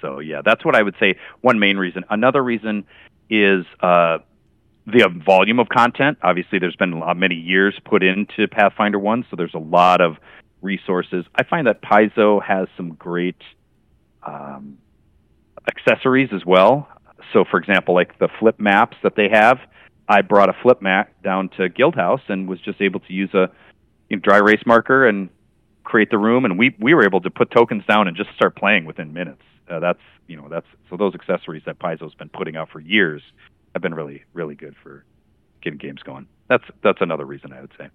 so, 0.00 0.18
yeah, 0.18 0.42
that's 0.44 0.64
what 0.64 0.74
I 0.74 0.82
would 0.82 0.96
say. 0.98 1.16
One 1.40 1.58
main 1.58 1.76
reason. 1.76 2.04
Another 2.10 2.42
reason 2.42 2.84
is 3.30 3.64
uh, 3.80 4.18
the 4.86 5.08
volume 5.24 5.58
of 5.58 5.68
content. 5.68 6.18
Obviously, 6.22 6.58
there's 6.58 6.76
been 6.76 7.02
many 7.16 7.36
years 7.36 7.74
put 7.84 8.02
into 8.02 8.48
Pathfinder 8.48 8.98
1, 8.98 9.26
so 9.30 9.36
there's 9.36 9.54
a 9.54 9.58
lot 9.58 10.00
of 10.00 10.16
resources. 10.60 11.24
I 11.34 11.44
find 11.44 11.66
that 11.66 11.82
Paizo 11.82 12.42
has 12.42 12.68
some 12.76 12.94
great 12.94 13.40
um, 14.26 14.78
accessories 15.68 16.30
as 16.32 16.44
well. 16.44 16.88
So, 17.32 17.44
for 17.48 17.58
example, 17.58 17.94
like 17.94 18.18
the 18.18 18.28
flip 18.38 18.58
maps 18.58 18.96
that 19.02 19.14
they 19.16 19.28
have, 19.32 19.58
I 20.08 20.22
brought 20.22 20.48
a 20.48 20.56
flip 20.62 20.82
map 20.82 21.10
down 21.22 21.48
to 21.56 21.68
Guildhouse 21.68 22.28
and 22.28 22.48
was 22.48 22.60
just 22.60 22.80
able 22.80 23.00
to 23.00 23.12
use 23.12 23.32
a 23.34 23.50
you 24.08 24.16
know, 24.16 24.20
dry 24.20 24.38
erase 24.38 24.62
marker 24.66 25.06
and 25.06 25.30
create 25.84 26.10
the 26.10 26.18
room, 26.18 26.44
and 26.44 26.58
we 26.58 26.74
we 26.78 26.94
were 26.94 27.04
able 27.04 27.20
to 27.20 27.30
put 27.30 27.50
tokens 27.50 27.84
down 27.86 28.08
and 28.08 28.16
just 28.16 28.30
start 28.34 28.56
playing 28.56 28.84
within 28.84 29.12
minutes. 29.12 29.42
Uh, 29.70 29.78
that's 29.78 30.00
you 30.26 30.36
know 30.36 30.48
that's 30.48 30.66
so 30.90 30.96
those 30.96 31.14
accessories 31.14 31.62
that 31.66 31.78
Paizo's 31.78 32.14
been 32.14 32.28
putting 32.28 32.56
out 32.56 32.68
for 32.70 32.80
years 32.80 33.22
have 33.74 33.82
been 33.82 33.94
really 33.94 34.24
really 34.32 34.54
good 34.54 34.74
for 34.82 35.04
getting 35.62 35.78
games 35.78 36.02
going. 36.02 36.26
That's 36.48 36.64
that's 36.82 37.00
another 37.00 37.24
reason 37.24 37.52
I 37.52 37.60
would 37.60 37.72
say. 37.78 37.88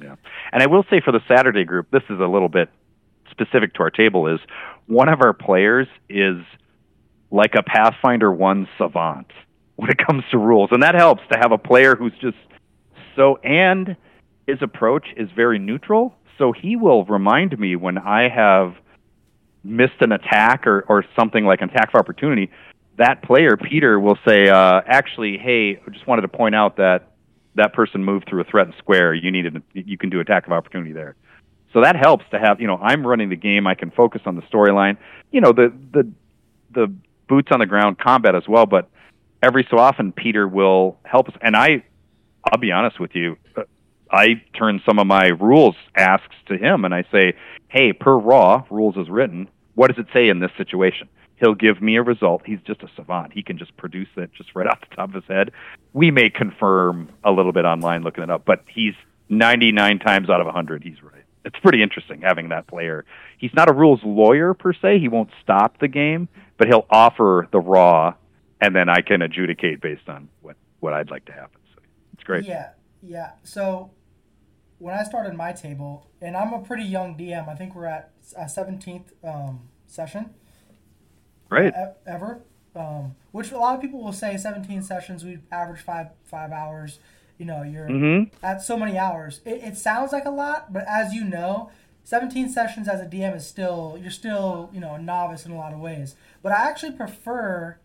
Yeah, 0.00 0.16
and 0.52 0.62
I 0.62 0.66
will 0.66 0.84
say 0.90 1.00
for 1.00 1.12
the 1.12 1.22
Saturday 1.26 1.64
group, 1.64 1.90
this 1.90 2.02
is 2.10 2.20
a 2.20 2.26
little 2.26 2.50
bit 2.50 2.68
specific 3.30 3.74
to 3.74 3.80
our 3.80 3.90
table. 3.90 4.26
Is 4.26 4.40
one 4.86 5.08
of 5.08 5.20
our 5.22 5.32
players 5.32 5.88
is 6.08 6.36
like 7.30 7.54
a 7.54 7.62
Pathfinder 7.62 8.32
one 8.32 8.68
savant 8.78 9.30
when 9.76 9.90
it 9.90 9.98
comes 9.98 10.24
to 10.30 10.38
rules, 10.38 10.70
and 10.72 10.82
that 10.82 10.94
helps 10.94 11.22
to 11.32 11.38
have 11.38 11.52
a 11.52 11.58
player 11.58 11.96
who's 11.96 12.12
just 12.20 12.36
so 13.14 13.36
and 13.36 13.96
his 14.46 14.58
approach 14.62 15.06
is 15.16 15.28
very 15.34 15.58
neutral. 15.58 16.14
So 16.38 16.52
he 16.52 16.76
will 16.76 17.04
remind 17.04 17.58
me 17.58 17.76
when 17.76 17.98
I 17.98 18.28
have 18.28 18.74
missed 19.64 20.00
an 20.00 20.12
attack 20.12 20.66
or, 20.66 20.84
or 20.88 21.04
something 21.18 21.44
like 21.44 21.60
an 21.62 21.70
attack 21.70 21.88
of 21.88 21.98
opportunity. 21.98 22.50
That 22.96 23.22
player, 23.22 23.56
Peter, 23.56 24.00
will 24.00 24.18
say, 24.26 24.48
uh, 24.48 24.80
actually, 24.86 25.38
hey, 25.38 25.78
I 25.86 25.90
just 25.90 26.06
wanted 26.06 26.22
to 26.22 26.28
point 26.28 26.54
out 26.54 26.76
that 26.76 27.12
that 27.54 27.72
person 27.72 28.04
moved 28.04 28.26
through 28.28 28.40
a 28.40 28.44
threatened 28.44 28.74
square. 28.78 29.14
You 29.14 29.30
needed, 29.30 29.62
you 29.72 29.98
can 29.98 30.10
do 30.10 30.20
attack 30.20 30.46
of 30.46 30.52
opportunity 30.52 30.92
there. 30.92 31.16
So 31.72 31.82
that 31.82 31.96
helps 31.96 32.24
to 32.30 32.38
have, 32.38 32.60
you 32.60 32.66
know, 32.66 32.78
I'm 32.78 33.06
running 33.06 33.28
the 33.28 33.36
game. 33.36 33.66
I 33.66 33.74
can 33.74 33.90
focus 33.90 34.22
on 34.24 34.36
the 34.36 34.42
storyline. 34.42 34.96
You 35.30 35.40
know, 35.42 35.52
the 35.52 35.72
the 35.92 36.10
the 36.74 36.94
boots 37.28 37.48
on 37.50 37.58
the 37.58 37.66
ground 37.66 37.98
combat 37.98 38.34
as 38.34 38.48
well. 38.48 38.64
But 38.64 38.88
every 39.42 39.66
so 39.70 39.78
often, 39.78 40.12
Peter 40.12 40.48
will 40.48 40.98
help 41.04 41.28
us. 41.28 41.34
And 41.42 41.54
I, 41.54 41.84
I'll 42.44 42.58
be 42.58 42.72
honest 42.72 42.98
with 42.98 43.14
you, 43.14 43.36
uh, 43.56 43.62
I 44.10 44.42
turn 44.56 44.80
some 44.86 44.98
of 44.98 45.06
my 45.06 45.26
rules 45.26 45.74
asks 45.94 46.34
to 46.46 46.56
him, 46.56 46.84
and 46.84 46.94
I 46.94 47.04
say, 47.12 47.34
"Hey, 47.68 47.92
per 47.92 48.16
raw 48.16 48.64
rules 48.70 48.96
as 48.96 49.10
written, 49.10 49.48
what 49.74 49.88
does 49.88 49.98
it 49.98 50.06
say 50.14 50.28
in 50.28 50.38
this 50.38 50.52
situation?" 50.56 51.08
He'll 51.36 51.54
give 51.54 51.82
me 51.82 51.96
a 51.96 52.02
result. 52.02 52.42
He's 52.46 52.60
just 52.66 52.82
a 52.82 52.88
savant. 52.96 53.32
He 53.32 53.42
can 53.42 53.58
just 53.58 53.76
produce 53.76 54.08
it 54.16 54.30
just 54.32 54.54
right 54.54 54.66
off 54.66 54.80
the 54.80 54.94
top 54.96 55.10
of 55.10 55.14
his 55.14 55.24
head. 55.28 55.52
We 55.92 56.10
may 56.10 56.30
confirm 56.30 57.10
a 57.24 57.30
little 57.30 57.52
bit 57.52 57.64
online 57.64 58.02
looking 58.02 58.24
it 58.24 58.30
up, 58.30 58.44
but 58.44 58.64
he's 58.68 58.94
99 59.28 59.98
times 59.98 60.30
out 60.30 60.40
of 60.40 60.46
100, 60.46 60.82
he's 60.82 61.02
right. 61.02 61.24
It's 61.44 61.58
pretty 61.60 61.82
interesting 61.82 62.22
having 62.22 62.48
that 62.48 62.66
player. 62.66 63.04
He's 63.38 63.52
not 63.54 63.68
a 63.68 63.72
rules 63.72 64.00
lawyer 64.02 64.54
per 64.54 64.72
se. 64.72 64.98
He 64.98 65.08
won't 65.08 65.30
stop 65.42 65.78
the 65.78 65.88
game, 65.88 66.28
but 66.58 66.66
he'll 66.66 66.86
offer 66.90 67.48
the 67.52 67.60
raw, 67.60 68.14
and 68.60 68.74
then 68.74 68.88
I 68.88 69.00
can 69.00 69.22
adjudicate 69.22 69.80
based 69.80 70.08
on 70.08 70.28
what, 70.42 70.56
what 70.80 70.92
I'd 70.92 71.10
like 71.10 71.24
to 71.26 71.32
happen. 71.32 71.60
So 71.74 71.82
it's 72.14 72.24
great. 72.24 72.44
Yeah, 72.46 72.70
yeah. 73.00 73.32
So 73.44 73.92
when 74.78 74.94
I 74.94 75.04
started 75.04 75.34
my 75.34 75.52
table, 75.52 76.10
and 76.20 76.36
I'm 76.36 76.52
a 76.52 76.60
pretty 76.60 76.84
young 76.84 77.16
DM, 77.16 77.48
I 77.48 77.54
think 77.54 77.74
we're 77.74 77.86
at 77.86 78.10
a 78.36 78.44
17th 78.44 79.12
um, 79.22 79.68
session 79.86 80.34
right 81.50 81.72
ever. 82.06 82.40
Um, 82.74 83.16
which 83.32 83.52
a 83.52 83.58
lot 83.58 83.74
of 83.74 83.80
people 83.80 84.02
will 84.02 84.12
say 84.12 84.36
17 84.36 84.82
sessions. 84.82 85.24
We 85.24 85.38
average 85.50 85.80
five 85.80 86.08
five 86.24 86.52
hours. 86.52 86.98
You 87.38 87.46
know, 87.46 87.62
you're 87.62 87.88
mm-hmm. 87.88 88.34
at 88.44 88.62
so 88.62 88.76
many 88.76 88.98
hours. 88.98 89.40
It, 89.44 89.62
it 89.62 89.76
sounds 89.76 90.12
like 90.12 90.24
a 90.24 90.30
lot, 90.30 90.72
but 90.72 90.84
as 90.88 91.12
you 91.12 91.24
know, 91.24 91.70
17 92.04 92.48
sessions 92.48 92.88
as 92.88 93.00
a 93.00 93.04
DM 93.04 93.34
is 93.34 93.46
still 93.46 93.98
you're 94.00 94.10
still 94.10 94.70
you 94.72 94.80
know 94.80 94.94
a 94.94 94.98
novice 94.98 95.44
in 95.44 95.52
a 95.52 95.56
lot 95.56 95.72
of 95.72 95.80
ways. 95.80 96.14
But 96.42 96.52
I 96.52 96.68
actually 96.68 96.92
prefer 96.92 97.78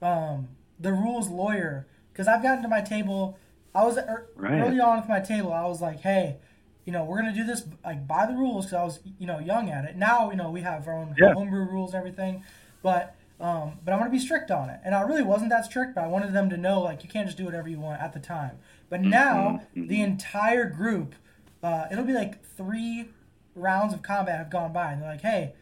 um, 0.00 0.48
the 0.78 0.92
rules 0.92 1.28
lawyer 1.28 1.86
because 2.12 2.26
I've 2.26 2.42
gotten 2.42 2.62
to 2.62 2.68
my 2.68 2.80
table. 2.80 3.38
I 3.74 3.84
was 3.84 3.98
er, 3.98 4.28
right. 4.34 4.60
early 4.62 4.80
on 4.80 4.98
with 4.98 5.08
my 5.08 5.20
table. 5.20 5.52
I 5.52 5.66
was 5.66 5.80
like, 5.80 6.00
hey, 6.00 6.36
you 6.84 6.92
know, 6.92 7.04
we're 7.04 7.20
gonna 7.20 7.34
do 7.34 7.44
this 7.44 7.64
like 7.84 8.08
by 8.08 8.26
the 8.26 8.32
rules 8.32 8.66
because 8.66 8.78
I 8.78 8.84
was 8.84 9.00
you 9.18 9.26
know 9.26 9.38
young 9.38 9.68
at 9.70 9.84
it. 9.84 9.96
Now 9.96 10.30
you 10.30 10.36
know 10.36 10.50
we 10.50 10.62
have 10.62 10.88
our 10.88 10.94
own 10.94 11.14
yeah. 11.18 11.34
homebrew 11.34 11.66
rules 11.66 11.92
and 11.92 11.98
everything. 11.98 12.42
But 12.82 13.16
um, 13.40 13.78
but 13.84 13.92
I'm 13.92 13.98
gonna 13.98 14.10
be 14.10 14.18
strict 14.18 14.50
on 14.50 14.68
it. 14.68 14.80
And 14.84 14.94
I 14.94 15.00
really 15.02 15.22
wasn't 15.22 15.50
that 15.50 15.64
strict, 15.64 15.94
but 15.94 16.04
I 16.04 16.06
wanted 16.06 16.32
them 16.32 16.50
to 16.50 16.56
know 16.56 16.80
like 16.80 17.02
you 17.02 17.08
can't 17.08 17.26
just 17.26 17.38
do 17.38 17.44
whatever 17.44 17.68
you 17.68 17.80
want 17.80 18.00
at 18.00 18.12
the 18.12 18.20
time. 18.20 18.58
But 18.88 19.00
mm-hmm. 19.00 19.10
now 19.10 19.62
mm-hmm. 19.74 19.86
the 19.86 20.02
entire 20.02 20.66
group, 20.66 21.14
uh, 21.62 21.86
it'll 21.90 22.04
be 22.04 22.12
like 22.12 22.44
three 22.44 23.08
rounds 23.54 23.94
of 23.94 24.02
combat 24.02 24.38
have 24.38 24.50
gone 24.50 24.72
by, 24.72 24.92
and 24.92 25.02
they're 25.02 25.10
like, 25.10 25.22
hey, 25.22 25.54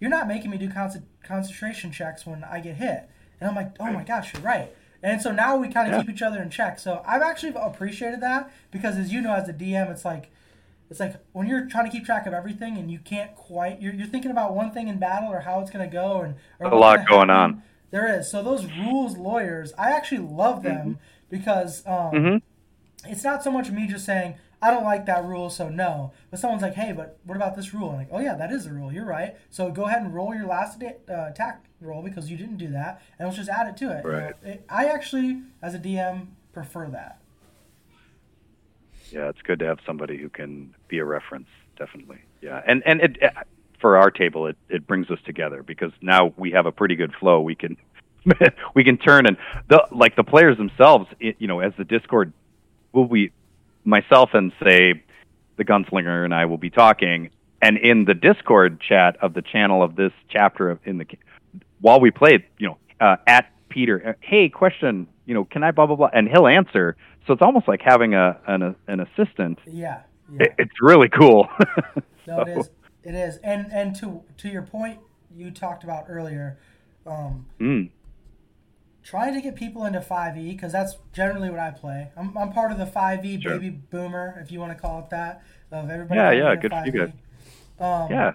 you're 0.00 0.10
not 0.10 0.28
making 0.28 0.50
me 0.50 0.58
do 0.58 0.70
con- 0.70 1.04
concentration 1.22 1.90
checks 1.90 2.24
when 2.24 2.44
I 2.44 2.60
get 2.60 2.76
hit. 2.76 3.08
And 3.40 3.48
I'm 3.48 3.56
like, 3.56 3.72
oh 3.80 3.90
my 3.90 4.04
gosh, 4.04 4.32
you're 4.32 4.42
right. 4.42 4.70
And 5.02 5.20
so 5.20 5.32
now 5.32 5.56
we 5.56 5.68
kind 5.68 5.88
of 5.88 5.94
yeah. 5.94 6.00
keep 6.00 6.14
each 6.14 6.22
other 6.22 6.40
in 6.40 6.50
check. 6.50 6.78
So 6.78 7.02
I've 7.06 7.20
actually 7.20 7.52
appreciated 7.56 8.20
that 8.22 8.50
because, 8.70 8.96
as 8.96 9.12
you 9.12 9.20
know, 9.20 9.34
as 9.34 9.48
a 9.48 9.52
DM, 9.52 9.90
it's 9.90 10.04
like 10.04 10.30
it's 10.90 11.00
like 11.00 11.14
when 11.32 11.46
you're 11.46 11.66
trying 11.66 11.86
to 11.86 11.90
keep 11.90 12.04
track 12.04 12.26
of 12.26 12.32
everything 12.32 12.76
and 12.76 12.90
you 12.90 12.98
can't 12.98 13.34
quite 13.34 13.80
you're, 13.80 13.92
you're 13.92 14.06
thinking 14.06 14.30
about 14.30 14.54
one 14.54 14.70
thing 14.70 14.88
in 14.88 14.98
battle 14.98 15.32
or 15.32 15.40
how 15.40 15.60
it's 15.60 15.70
going 15.70 15.88
to 15.88 15.92
go 15.92 16.20
and 16.20 16.34
or 16.60 16.70
a 16.70 16.76
lot 16.76 17.06
going 17.06 17.30
on. 17.30 17.62
There 17.90 18.18
is. 18.18 18.30
So 18.30 18.42
those 18.42 18.64
rules 18.64 19.16
lawyers 19.16 19.72
i 19.78 19.90
actually 19.90 20.18
love 20.18 20.62
them 20.62 20.76
mm-hmm. 20.76 21.30
because 21.30 21.86
um, 21.86 22.12
mm-hmm. 22.12 23.10
it's 23.10 23.24
not 23.24 23.42
so 23.42 23.50
much 23.50 23.70
me 23.70 23.86
just 23.86 24.04
saying 24.04 24.36
i 24.60 24.70
don't 24.70 24.84
like 24.84 25.06
that 25.06 25.24
rule 25.24 25.50
so 25.50 25.68
no. 25.68 26.12
But 26.30 26.40
someone's 26.40 26.62
like 26.62 26.74
hey 26.74 26.92
but 26.92 27.18
what 27.24 27.36
about 27.36 27.56
this 27.56 27.72
rule? 27.72 27.90
I'm 27.90 27.96
like 27.96 28.08
oh 28.10 28.20
yeah 28.20 28.34
that 28.34 28.52
is 28.52 28.66
a 28.66 28.72
rule. 28.72 28.92
You're 28.92 29.06
right. 29.06 29.36
So 29.50 29.70
go 29.70 29.84
ahead 29.84 30.02
and 30.02 30.14
roll 30.14 30.34
your 30.34 30.46
last 30.46 30.82
uh, 30.82 30.92
attack 31.08 31.64
roll 31.80 32.02
because 32.02 32.30
you 32.30 32.36
didn't 32.36 32.56
do 32.56 32.68
that 32.68 33.02
and 33.18 33.26
let's 33.26 33.36
just 33.36 33.50
add 33.50 33.68
it 33.68 33.76
to 33.78 33.96
it, 33.96 34.04
right. 34.04 34.34
You 34.42 34.48
know, 34.48 34.54
it 34.54 34.64
i 34.68 34.86
actually 34.86 35.42
as 35.62 35.74
a 35.74 35.78
dm 35.78 36.28
prefer 36.52 36.86
that 36.88 37.20
yeah, 39.14 39.28
it's 39.28 39.42
good 39.42 39.60
to 39.60 39.64
have 39.66 39.78
somebody 39.86 40.18
who 40.18 40.28
can 40.28 40.74
be 40.88 40.98
a 40.98 41.04
reference. 41.04 41.46
Definitely. 41.78 42.18
Yeah, 42.42 42.60
and 42.66 42.82
and 42.84 43.00
it, 43.00 43.16
for 43.80 43.96
our 43.96 44.10
table, 44.10 44.48
it 44.48 44.56
it 44.68 44.86
brings 44.86 45.08
us 45.10 45.18
together 45.24 45.62
because 45.62 45.92
now 46.00 46.34
we 46.36 46.50
have 46.50 46.66
a 46.66 46.72
pretty 46.72 46.96
good 46.96 47.12
flow. 47.14 47.40
We 47.40 47.54
can 47.54 47.76
we 48.74 48.82
can 48.82 48.98
turn 48.98 49.26
and 49.26 49.36
the 49.68 49.86
like 49.92 50.16
the 50.16 50.24
players 50.24 50.56
themselves. 50.56 51.06
It, 51.20 51.36
you 51.38 51.46
know, 51.46 51.60
as 51.60 51.72
the 51.78 51.84
Discord, 51.84 52.32
will 52.92 53.06
we 53.06 53.30
myself 53.84 54.30
and 54.34 54.52
say 54.62 55.04
the 55.56 55.64
gunslinger 55.64 56.24
and 56.24 56.34
I 56.34 56.46
will 56.46 56.58
be 56.58 56.70
talking, 56.70 57.30
and 57.62 57.78
in 57.78 58.04
the 58.04 58.14
Discord 58.14 58.80
chat 58.80 59.16
of 59.22 59.32
the 59.32 59.42
channel 59.42 59.82
of 59.82 59.94
this 59.94 60.12
chapter 60.28 60.78
in 60.84 60.98
the 60.98 61.06
while 61.80 62.00
we 62.00 62.10
play, 62.10 62.44
you 62.58 62.68
know, 62.68 62.78
uh, 63.00 63.16
at 63.28 63.52
Peter, 63.74 64.00
uh, 64.06 64.12
hey, 64.20 64.48
question, 64.48 65.08
you 65.26 65.34
know, 65.34 65.44
can 65.44 65.64
I 65.64 65.72
blah 65.72 65.86
blah 65.86 65.96
blah, 65.96 66.10
and 66.12 66.28
he'll 66.28 66.46
answer 66.46 66.96
so 67.26 67.32
it's 67.32 67.42
almost 67.42 67.68
like 67.68 67.80
having 67.82 68.14
a 68.14 68.38
an, 68.46 68.76
an 68.86 69.00
assistant. 69.00 69.58
Yeah, 69.66 70.02
yeah. 70.30 70.44
It, 70.44 70.54
it's 70.58 70.80
really 70.80 71.08
cool. 71.08 71.48
no, 72.26 72.40
it 72.40 72.58
is. 72.58 72.70
It 73.02 73.14
is, 73.14 73.36
and 73.38 73.72
and 73.72 73.94
to 73.96 74.22
to 74.38 74.48
your 74.48 74.62
point, 74.62 74.98
you 75.34 75.50
talked 75.50 75.84
about 75.84 76.04
earlier. 76.08 76.58
Um, 77.06 77.46
mm. 77.60 77.90
Trying 79.02 79.34
to 79.34 79.42
get 79.42 79.54
people 79.54 79.84
into 79.84 80.00
5e 80.00 80.52
because 80.52 80.72
that's 80.72 80.96
generally 81.12 81.50
what 81.50 81.60
I 81.60 81.72
play. 81.72 82.10
I'm, 82.16 82.34
I'm 82.38 82.50
part 82.50 82.72
of 82.72 82.78
the 82.78 82.86
5e 82.86 83.42
sure. 83.42 83.52
baby 83.52 83.68
boomer, 83.68 84.40
if 84.42 84.50
you 84.50 84.58
want 84.58 84.72
to 84.72 84.80
call 84.80 85.00
it 85.00 85.10
that, 85.10 85.42
of 85.70 85.90
everybody. 85.90 86.18
Yeah, 86.18 86.30
yeah, 86.30 86.56
good 86.56 86.72
5e. 86.72 86.80
for 86.80 86.86
you 86.86 87.06
guys. 87.06 87.12
Um, 87.78 88.10
yeah. 88.10 88.32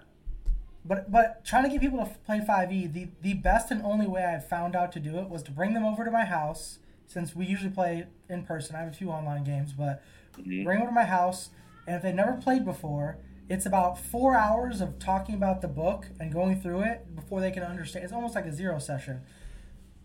But 0.86 1.12
but 1.12 1.46
trying 1.46 1.64
to 1.64 1.70
get 1.70 1.82
people 1.82 2.00
to 2.00 2.12
play 2.26 2.40
5e, 2.40 2.94
the 2.94 3.08
the 3.22 3.34
best 3.34 3.72
and 3.72 3.84
only 3.84 4.08
way 4.08 4.26
I 4.26 4.40
found 4.40 4.76
out 4.76 4.92
to 4.94 5.00
do 5.00 5.18
it 5.20 5.30
was 5.30 5.44
to 5.44 5.52
bring 5.52 5.74
them 5.74 5.86
over 5.86 6.06
to 6.06 6.12
my 6.12 6.26
house 6.26 6.80
since 7.06 7.36
we 7.36 7.46
usually 7.46 7.72
play 7.72 8.08
in 8.30 8.44
person. 8.44 8.76
I 8.76 8.80
have 8.80 8.90
a 8.90 8.94
few 8.94 9.10
online 9.10 9.44
games, 9.44 9.74
but 9.74 10.02
mm-hmm. 10.38 10.64
bring 10.64 10.80
them 10.80 10.88
to 10.88 10.94
my 10.94 11.06
house. 11.06 11.50
And 11.88 11.96
if 11.96 12.04
they've 12.04 12.14
never 12.14 12.34
played 12.34 12.66
before, 12.66 13.18
it's 13.50 13.66
about 13.66 14.00
four 14.00 14.36
hours 14.36 14.80
of 14.80 15.00
talking 15.00 15.34
about 15.34 15.62
the 15.62 15.68
book 15.68 16.06
and 16.20 16.32
going 16.32 16.62
through 16.62 16.82
it 16.82 17.16
before 17.16 17.42
they 17.42 17.50
can 17.50 17.64
understand. 17.64 18.06
It's 18.06 18.14
almost 18.14 18.36
like 18.36 18.46
a 18.46 18.54
zero 18.54 18.78
session. 18.78 19.22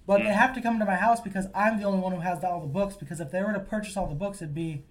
But 0.07 0.19
mm-hmm. 0.19 0.29
they 0.29 0.35
have 0.35 0.55
to 0.55 0.63
come 0.63 0.79
to 0.79 0.85
my 0.85 0.97
house 0.97 1.21
because 1.21 1.47
I'm 1.55 1.79
the 1.79 1.85
only 1.85 2.01
one 2.01 2.13
who 2.13 2.21
has 2.21 2.43
all 2.43 2.61
the 2.61 2.67
books. 2.67 2.97
Because 2.97 3.21
if 3.21 3.31
they 3.31 3.43
were 3.43 3.53
to 3.53 3.61
purchase 3.61 3.97
all 3.97 4.07
the 4.07 4.15
books, 4.15 4.41
it'd 4.41 4.55
be 4.55 4.85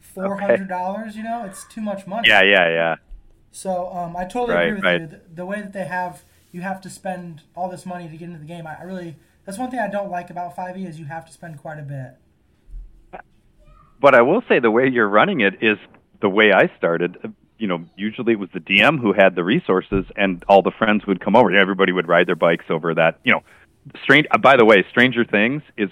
four 0.00 0.36
hundred 0.36 0.68
dollars. 0.68 1.10
Okay. 1.10 1.18
You 1.18 1.24
know, 1.24 1.44
it's 1.44 1.64
too 1.68 1.80
much 1.80 2.06
money. 2.06 2.28
Yeah, 2.28 2.42
yeah, 2.42 2.68
yeah. 2.68 2.96
So 3.52 3.88
um, 3.92 4.16
I 4.16 4.24
totally 4.24 4.54
Right, 4.54 4.62
agree 4.64 4.74
with 4.76 4.84
right. 4.84 5.00
you. 5.02 5.06
The, 5.06 5.20
the 5.34 5.46
way 5.46 5.60
that 5.60 5.72
they 5.72 5.84
have, 5.84 6.22
you 6.50 6.62
have 6.62 6.80
to 6.82 6.90
spend 6.90 7.42
all 7.54 7.70
this 7.70 7.86
money 7.86 8.08
to 8.08 8.16
get 8.16 8.26
into 8.26 8.38
the 8.40 8.46
game. 8.46 8.66
I, 8.66 8.76
I 8.80 8.82
really, 8.82 9.16
that's 9.44 9.58
one 9.58 9.70
thing 9.70 9.78
I 9.80 9.88
don't 9.88 10.10
like 10.10 10.30
about 10.30 10.56
5e 10.56 10.88
is 10.88 10.98
you 10.98 11.04
have 11.06 11.26
to 11.26 11.32
spend 11.32 11.58
quite 11.60 11.78
a 11.78 11.82
bit. 11.82 12.16
But 14.00 14.14
I 14.14 14.22
will 14.22 14.42
say 14.48 14.58
the 14.58 14.70
way 14.70 14.88
you're 14.88 15.08
running 15.08 15.40
it 15.40 15.62
is 15.62 15.78
the 16.20 16.28
way 16.28 16.52
I 16.52 16.70
started. 16.76 17.34
You 17.58 17.68
know, 17.68 17.84
usually 17.96 18.32
it 18.32 18.38
was 18.38 18.48
the 18.52 18.58
DM 18.60 18.98
who 19.00 19.12
had 19.12 19.36
the 19.36 19.44
resources, 19.44 20.04
and 20.16 20.42
all 20.48 20.62
the 20.62 20.72
friends 20.72 21.06
would 21.06 21.20
come 21.20 21.36
over. 21.36 21.54
Everybody 21.54 21.92
would 21.92 22.08
ride 22.08 22.26
their 22.26 22.34
bikes 22.34 22.64
over 22.68 22.94
that. 22.94 23.20
You 23.22 23.32
know, 23.34 23.42
strange. 24.02 24.26
uh, 24.32 24.38
By 24.38 24.56
the 24.56 24.64
way, 24.64 24.84
Stranger 24.90 25.24
Things 25.24 25.62
is 25.76 25.90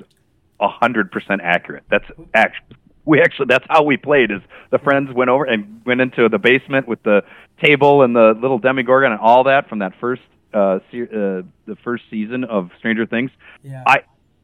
a 0.58 0.68
hundred 0.68 1.12
percent 1.12 1.40
accurate. 1.44 1.84
That's 1.88 2.04
actually 2.34 2.76
we 3.04 3.20
actually 3.20 3.46
that's 3.48 3.64
how 3.70 3.84
we 3.84 3.96
played. 3.96 4.32
Is 4.32 4.40
the 4.70 4.78
friends 4.78 5.12
went 5.14 5.30
over 5.30 5.44
and 5.44 5.80
went 5.86 6.00
into 6.00 6.28
the 6.28 6.38
basement 6.38 6.88
with 6.88 7.02
the 7.04 7.22
table 7.60 8.02
and 8.02 8.14
the 8.14 8.34
little 8.40 8.58
demogorgon 8.58 9.12
and 9.12 9.20
all 9.20 9.44
that 9.44 9.68
from 9.68 9.80
that 9.80 9.92
first 10.00 10.22
uh, 10.52 10.80
se- 10.90 11.02
uh 11.02 11.42
the 11.66 11.76
first 11.84 12.04
season 12.10 12.44
of 12.44 12.70
Stranger 12.78 13.06
Things. 13.06 13.30
Yeah. 13.62 13.82
I 13.86 14.02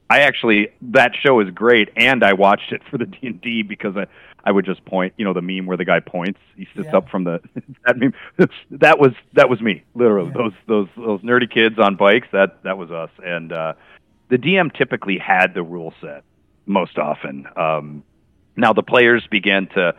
I 0.09 0.21
actually 0.21 0.69
that 0.83 1.13
show 1.21 1.41
is 1.41 1.51
great, 1.51 1.89
and 1.97 2.23
I 2.23 2.33
watched 2.35 2.73
it 2.73 2.83
for 2.91 2.99
the 2.99 3.07
D 3.07 3.19
and 3.23 3.41
D 3.41 3.63
because 3.63 3.97
I 3.97 4.07
I 4.45 4.53
would 4.53 4.65
just 4.65 4.85
point, 4.85 5.13
you 5.17 5.25
know, 5.25 5.33
the 5.33 5.43
meme 5.43 5.67
where 5.67 5.77
the 5.77 5.85
guy 5.85 5.99
points, 5.99 6.39
he 6.57 6.69
sits 6.77 6.87
Yeah. 6.93 6.99
up 6.99 7.09
from 7.09 7.25
the 7.25 7.41
that 7.87 7.97
meme. 7.99 8.15
That 8.71 8.99
was 9.01 9.13
that 9.33 9.49
was 9.49 9.61
me, 9.61 9.83
literally. 9.95 10.29
Yeah. 10.29 10.43
Those 10.43 10.53
those 10.69 10.89
those 10.97 11.21
nerdy 11.23 11.51
kids 11.53 11.79
on 11.79 11.97
bikes. 11.97 12.29
That 12.33 12.63
that 12.63 12.79
was 12.79 12.91
us, 12.93 13.11
and 13.25 13.53
uh, 13.53 13.73
the 14.29 14.39
DM 14.39 14.73
typically 14.77 15.19
had 15.19 15.55
the 15.55 15.63
rule 15.65 15.93
set 16.01 16.23
most 16.67 16.99
often. 16.99 17.47
Um, 17.57 18.05
now 18.57 18.73
the 18.73 18.83
players 18.83 19.27
began 19.29 19.67
to 19.69 19.95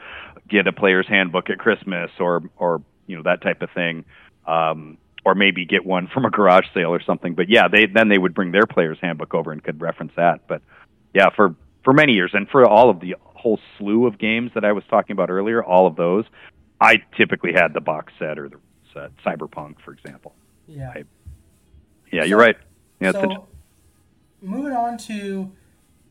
get 0.48 0.68
a 0.68 0.72
player's 0.74 1.08
handbook 1.08 1.50
at 1.50 1.60
Christmas, 1.60 2.12
or 2.20 2.44
or 2.58 2.82
you 3.08 3.16
know 3.18 3.24
that 3.24 3.42
type 3.42 3.62
of 3.62 3.70
thing. 3.72 4.06
Um, 4.46 4.98
or 5.26 5.36
maybe 5.36 5.66
get 5.66 5.86
one 5.86 6.08
from 6.08 6.24
a 6.24 6.30
garage 6.30 6.68
sale 6.74 6.94
or 6.94 7.02
something. 7.02 7.36
But 7.36 7.50
yeah, 7.50 7.68
they 7.68 7.86
then 7.86 8.08
they 8.08 8.18
would 8.18 8.34
bring 8.34 8.52
their 8.54 8.66
player's 8.66 8.98
handbook 9.02 9.34
over 9.34 9.52
and 9.52 9.62
could 9.62 9.82
reference 9.82 10.14
that. 10.16 10.48
But 10.48 10.62
yeah, 11.14 11.30
for 11.36 11.54
for 11.84 11.92
many 11.94 12.14
years 12.14 12.32
and 12.34 12.48
for 12.50 12.66
all 12.66 12.90
of 12.90 13.02
the 13.02 13.16
whole 13.24 13.60
slew 13.78 14.06
of 14.08 14.18
games 14.18 14.52
that 14.56 14.64
I 14.64 14.72
was 14.72 14.86
talking 14.90 15.14
about 15.14 15.30
earlier, 15.30 15.62
all 15.62 15.86
of 15.86 15.98
those, 15.98 16.24
I 16.80 17.02
typically 17.18 17.52
had 17.52 17.74
the 17.74 17.82
box 17.82 18.14
set 18.20 18.40
or 18.40 18.48
the 18.48 18.58
set. 18.94 19.12
Cyberpunk, 19.26 19.82
for 19.84 19.92
example. 19.92 20.34
yeah. 20.66 20.92
I- 20.96 21.04
Yeah, 22.12 22.24
you're 22.24 22.40
right. 22.40 22.56
Yeah, 23.02 23.12
so, 23.12 23.48
moving 24.42 24.72
on 24.72 24.98
to, 25.00 25.52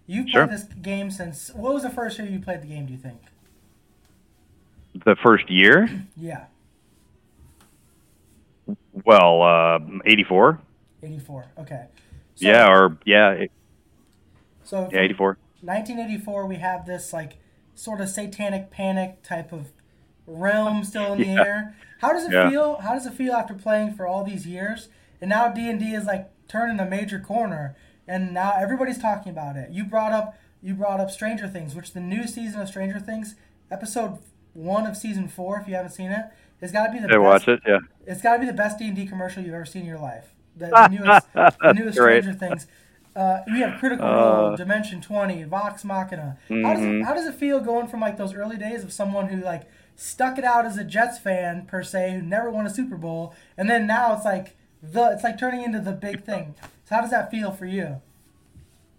you've 0.06 0.28
Sure. 0.28 0.46
played 0.46 0.58
this 0.58 0.64
game 0.82 1.10
since, 1.10 1.50
what 1.54 1.72
was 1.72 1.82
the 1.84 1.90
first 1.90 2.18
year 2.18 2.28
you 2.28 2.38
played 2.38 2.60
the 2.62 2.66
game, 2.68 2.84
do 2.86 2.92
you 2.92 2.98
think? 2.98 3.20
the 5.04 5.16
first 5.22 5.50
year. 5.50 5.88
Yeah, 6.16 6.44
Well, 9.04 9.42
uh, 9.42 9.78
84. 10.04 10.60
84. 11.02 11.44
Okay. 11.58 11.86
So, 12.34 12.46
Yeah, 12.48 12.68
or 12.70 12.98
yeah, 13.04 13.30
it- 13.32 13.52
So 14.64 14.88
yeah, 14.92 15.00
84. 15.00 15.38
1984, 15.62 16.46
we 16.46 16.56
have 16.56 16.86
this 16.86 17.12
like 17.12 17.38
sort 17.74 18.00
of 18.00 18.08
satanic 18.08 18.70
panic 18.70 19.22
type 19.22 19.52
of 19.52 19.72
realm 20.26 20.82
still 20.84 21.12
in 21.12 21.18
the 21.20 21.26
Yeah. 21.26 21.44
air. 21.44 21.74
How 22.00 22.12
does 22.12 22.24
it 22.26 22.32
Yeah. 22.32 22.50
feel? 22.50 22.76
How 22.80 22.94
does 22.94 23.06
it 23.06 23.12
feel 23.14 23.32
after 23.34 23.54
playing 23.54 23.92
for 23.94 24.06
all 24.06 24.24
these 24.24 24.46
years? 24.46 24.88
And 25.20 25.28
now 25.30 25.48
D 25.48 25.70
and 25.70 25.78
D 25.78 25.94
is 25.94 26.04
like 26.04 26.30
turning 26.48 26.78
a 26.80 26.84
major 26.86 27.18
corner, 27.18 27.74
and 28.08 28.32
now 28.34 28.52
everybody's 28.56 28.98
talking 28.98 29.30
about 29.32 29.56
it. 29.56 29.70
You 29.70 29.84
brought 29.84 30.12
up 30.12 30.34
you 30.62 30.74
brought 30.74 30.98
up 31.00 31.10
Stranger 31.10 31.46
Things, 31.46 31.76
which 31.76 31.92
the 31.92 32.00
new 32.00 32.26
season 32.26 32.60
of 32.60 32.66
Stranger 32.68 32.98
Things, 32.98 33.36
episode 33.70 34.18
one 34.52 34.84
of 34.86 34.96
season 34.96 35.28
four, 35.28 35.60
if 35.60 35.68
you 35.68 35.74
haven't 35.74 35.92
seen 35.92 36.10
it, 36.10 36.24
has 36.60 36.72
got 36.72 36.86
to 36.86 36.92
be 36.92 36.98
the 36.98 37.04
I 37.04 37.08
best. 37.08 37.20
watch 37.20 37.48
it. 37.48 37.60
Yeah. 37.66 37.78
It's 38.06 38.22
got 38.22 38.34
to 38.34 38.38
be 38.40 38.46
the 38.46 38.52
best 38.52 38.78
D 38.78 38.86
and 38.86 38.96
D 38.96 39.06
commercial 39.06 39.42
you've 39.42 39.54
ever 39.54 39.64
seen 39.64 39.82
in 39.82 39.88
your 39.88 39.98
life. 39.98 40.32
The, 40.56 40.66
the 40.66 40.88
newest, 40.90 41.32
the 41.32 41.72
newest 41.72 41.98
great. 41.98 42.22
Stranger 42.22 42.38
Things. 42.38 42.66
Uh, 43.14 43.40
we 43.50 43.60
have 43.60 43.78
Critical 43.78 44.06
Uh, 44.06 44.14
Role, 44.48 44.56
Dimension 44.56 45.00
Twenty, 45.00 45.42
Vox 45.44 45.84
Machina. 45.84 46.36
How 46.48 46.74
does 46.74 46.82
it, 46.82 46.86
Mhm. 46.86 47.04
how 47.04 47.14
does 47.14 47.26
it 47.26 47.34
feel 47.34 47.60
going 47.60 47.86
from 47.86 48.00
like 48.00 48.16
those 48.18 48.34
early 48.34 48.56
days 48.58 48.84
of 48.84 48.92
someone 48.92 49.28
who 49.28 49.42
like 49.42 49.62
stuck 49.96 50.38
it 50.38 50.44
out 50.44 50.66
as 50.66 50.76
a 50.76 50.84
Jets 50.84 51.18
fan 51.18 51.64
per 51.66 51.82
se, 51.82 52.12
who 52.12 52.22
never 52.22 52.50
won 52.50 52.66
a 52.66 52.70
Super 52.70 52.96
Bowl, 52.96 53.34
and 53.56 53.70
then 53.70 53.86
now 53.86 54.14
it's 54.14 54.24
like 54.26 54.54
the 54.82 55.10
it's 55.12 55.24
like 55.24 55.38
turning 55.38 55.62
into 55.62 55.80
the 55.80 55.92
big 55.92 56.24
thing. 56.24 56.54
So 56.84 56.94
how 56.96 57.00
does 57.00 57.10
that 57.10 57.30
feel 57.30 57.50
for 57.52 57.64
you? 57.66 58.02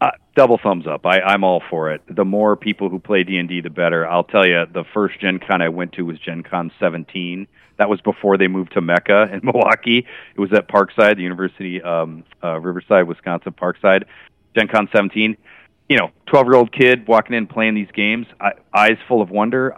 Uh, 0.01 0.11
double 0.35 0.59
thumbs 0.61 0.85
up. 0.85 1.05
I, 1.07 1.19
I'm 1.21 1.43
all 1.43 1.61
for 1.71 1.91
it. 1.91 2.01
The 2.07 2.25
more 2.25 2.55
people 2.55 2.89
who 2.89 2.99
play 2.99 3.23
D 3.23 3.37
and 3.37 3.47
D, 3.49 3.61
the 3.61 3.69
better. 3.71 4.07
I'll 4.07 4.23
tell 4.23 4.45
you, 4.47 4.65
the 4.71 4.83
first 4.93 5.19
Gen 5.19 5.39
Con 5.39 5.61
I 5.61 5.69
went 5.69 5.93
to 5.93 6.03
was 6.03 6.19
Gen 6.19 6.43
Con 6.43 6.71
17. 6.79 7.47
That 7.77 7.89
was 7.89 8.01
before 8.01 8.37
they 8.37 8.47
moved 8.47 8.73
to 8.73 8.81
Mecca 8.81 9.29
in 9.33 9.41
Milwaukee. 9.43 10.05
It 10.35 10.39
was 10.39 10.51
at 10.53 10.67
Parkside, 10.67 11.15
the 11.15 11.23
University, 11.23 11.81
um, 11.81 12.23
uh, 12.43 12.59
Riverside, 12.59 13.07
Wisconsin, 13.07 13.53
Parkside. 13.53 14.03
Gen 14.55 14.67
Con 14.67 14.89
17. 14.93 15.37
You 15.89 15.97
know, 15.97 16.11
12 16.25 16.47
year 16.47 16.55
old 16.55 16.71
kid 16.71 17.07
walking 17.07 17.35
in 17.35 17.47
playing 17.47 17.75
these 17.75 17.91
games, 17.93 18.27
I, 18.41 18.53
eyes 18.73 18.97
full 19.07 19.21
of 19.21 19.29
wonder. 19.29 19.77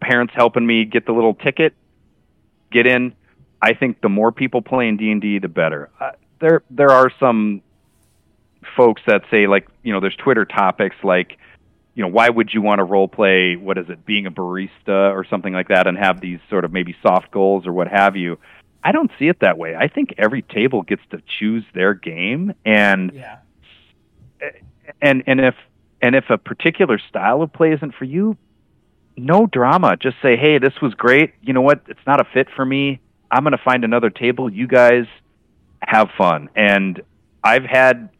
Parents 0.00 0.32
helping 0.34 0.66
me 0.66 0.84
get 0.84 1.04
the 1.04 1.12
little 1.12 1.34
ticket, 1.34 1.74
get 2.70 2.86
in. 2.86 3.14
I 3.60 3.74
think 3.74 4.00
the 4.00 4.08
more 4.08 4.30
people 4.30 4.62
playing 4.62 4.96
D 4.96 5.10
and 5.10 5.20
D, 5.20 5.38
the 5.38 5.48
better. 5.48 5.90
Uh, 6.00 6.12
there, 6.40 6.62
there 6.70 6.90
are 6.90 7.10
some 7.18 7.62
folks 8.76 9.02
that 9.06 9.22
say 9.30 9.46
like 9.46 9.66
you 9.82 9.92
know 9.92 10.00
there's 10.00 10.16
twitter 10.16 10.44
topics 10.44 10.96
like 11.02 11.38
you 11.98 12.04
know 12.04 12.10
why 12.10 12.28
would 12.28 12.54
you 12.54 12.62
want 12.62 12.78
to 12.78 12.84
role 12.84 13.08
play 13.08 13.56
what 13.56 13.76
is 13.76 13.88
it 13.88 14.06
being 14.06 14.24
a 14.24 14.30
barista 14.30 15.10
or 15.12 15.26
something 15.28 15.52
like 15.52 15.66
that 15.66 15.88
and 15.88 15.98
have 15.98 16.20
these 16.20 16.38
sort 16.48 16.64
of 16.64 16.72
maybe 16.72 16.94
soft 17.02 17.32
goals 17.32 17.66
or 17.66 17.72
what 17.72 17.88
have 17.88 18.14
you? 18.14 18.38
I 18.84 18.92
don't 18.92 19.10
see 19.18 19.26
it 19.26 19.40
that 19.40 19.58
way. 19.58 19.74
I 19.74 19.88
think 19.88 20.14
every 20.16 20.42
table 20.42 20.82
gets 20.82 21.02
to 21.10 21.20
choose 21.40 21.64
their 21.74 21.94
game 21.94 22.54
and 22.64 23.10
Yeah, 23.12 23.38
and 25.02 25.24
and 25.26 25.40
if 25.40 25.56
and 26.00 26.14
if 26.14 26.30
a 26.30 26.38
particular 26.38 27.00
style 27.00 27.42
of 27.42 27.52
play 27.52 27.72
isn't 27.72 27.96
for 27.96 28.04
you 28.04 28.36
no 29.16 29.46
drama. 29.46 29.96
Just 29.96 30.18
say 30.22 30.36
hey 30.36 30.58
this 30.58 30.80
was 30.80 30.94
great. 30.94 31.34
You 31.42 31.52
know 31.52 31.62
what? 31.62 31.82
It's 31.88 32.06
not 32.06 32.20
a 32.20 32.24
fit 32.32 32.46
for 32.54 32.64
me. 32.64 33.00
I'm 33.28 33.42
going 33.42 33.58
to 33.58 33.64
find 33.64 33.82
another 33.82 34.08
table. 34.08 34.48
You 34.48 34.68
guys 34.68 35.06
have 35.82 36.10
fun. 36.16 36.48
And 36.54 37.02
i've 37.42 37.64
had 37.64 38.10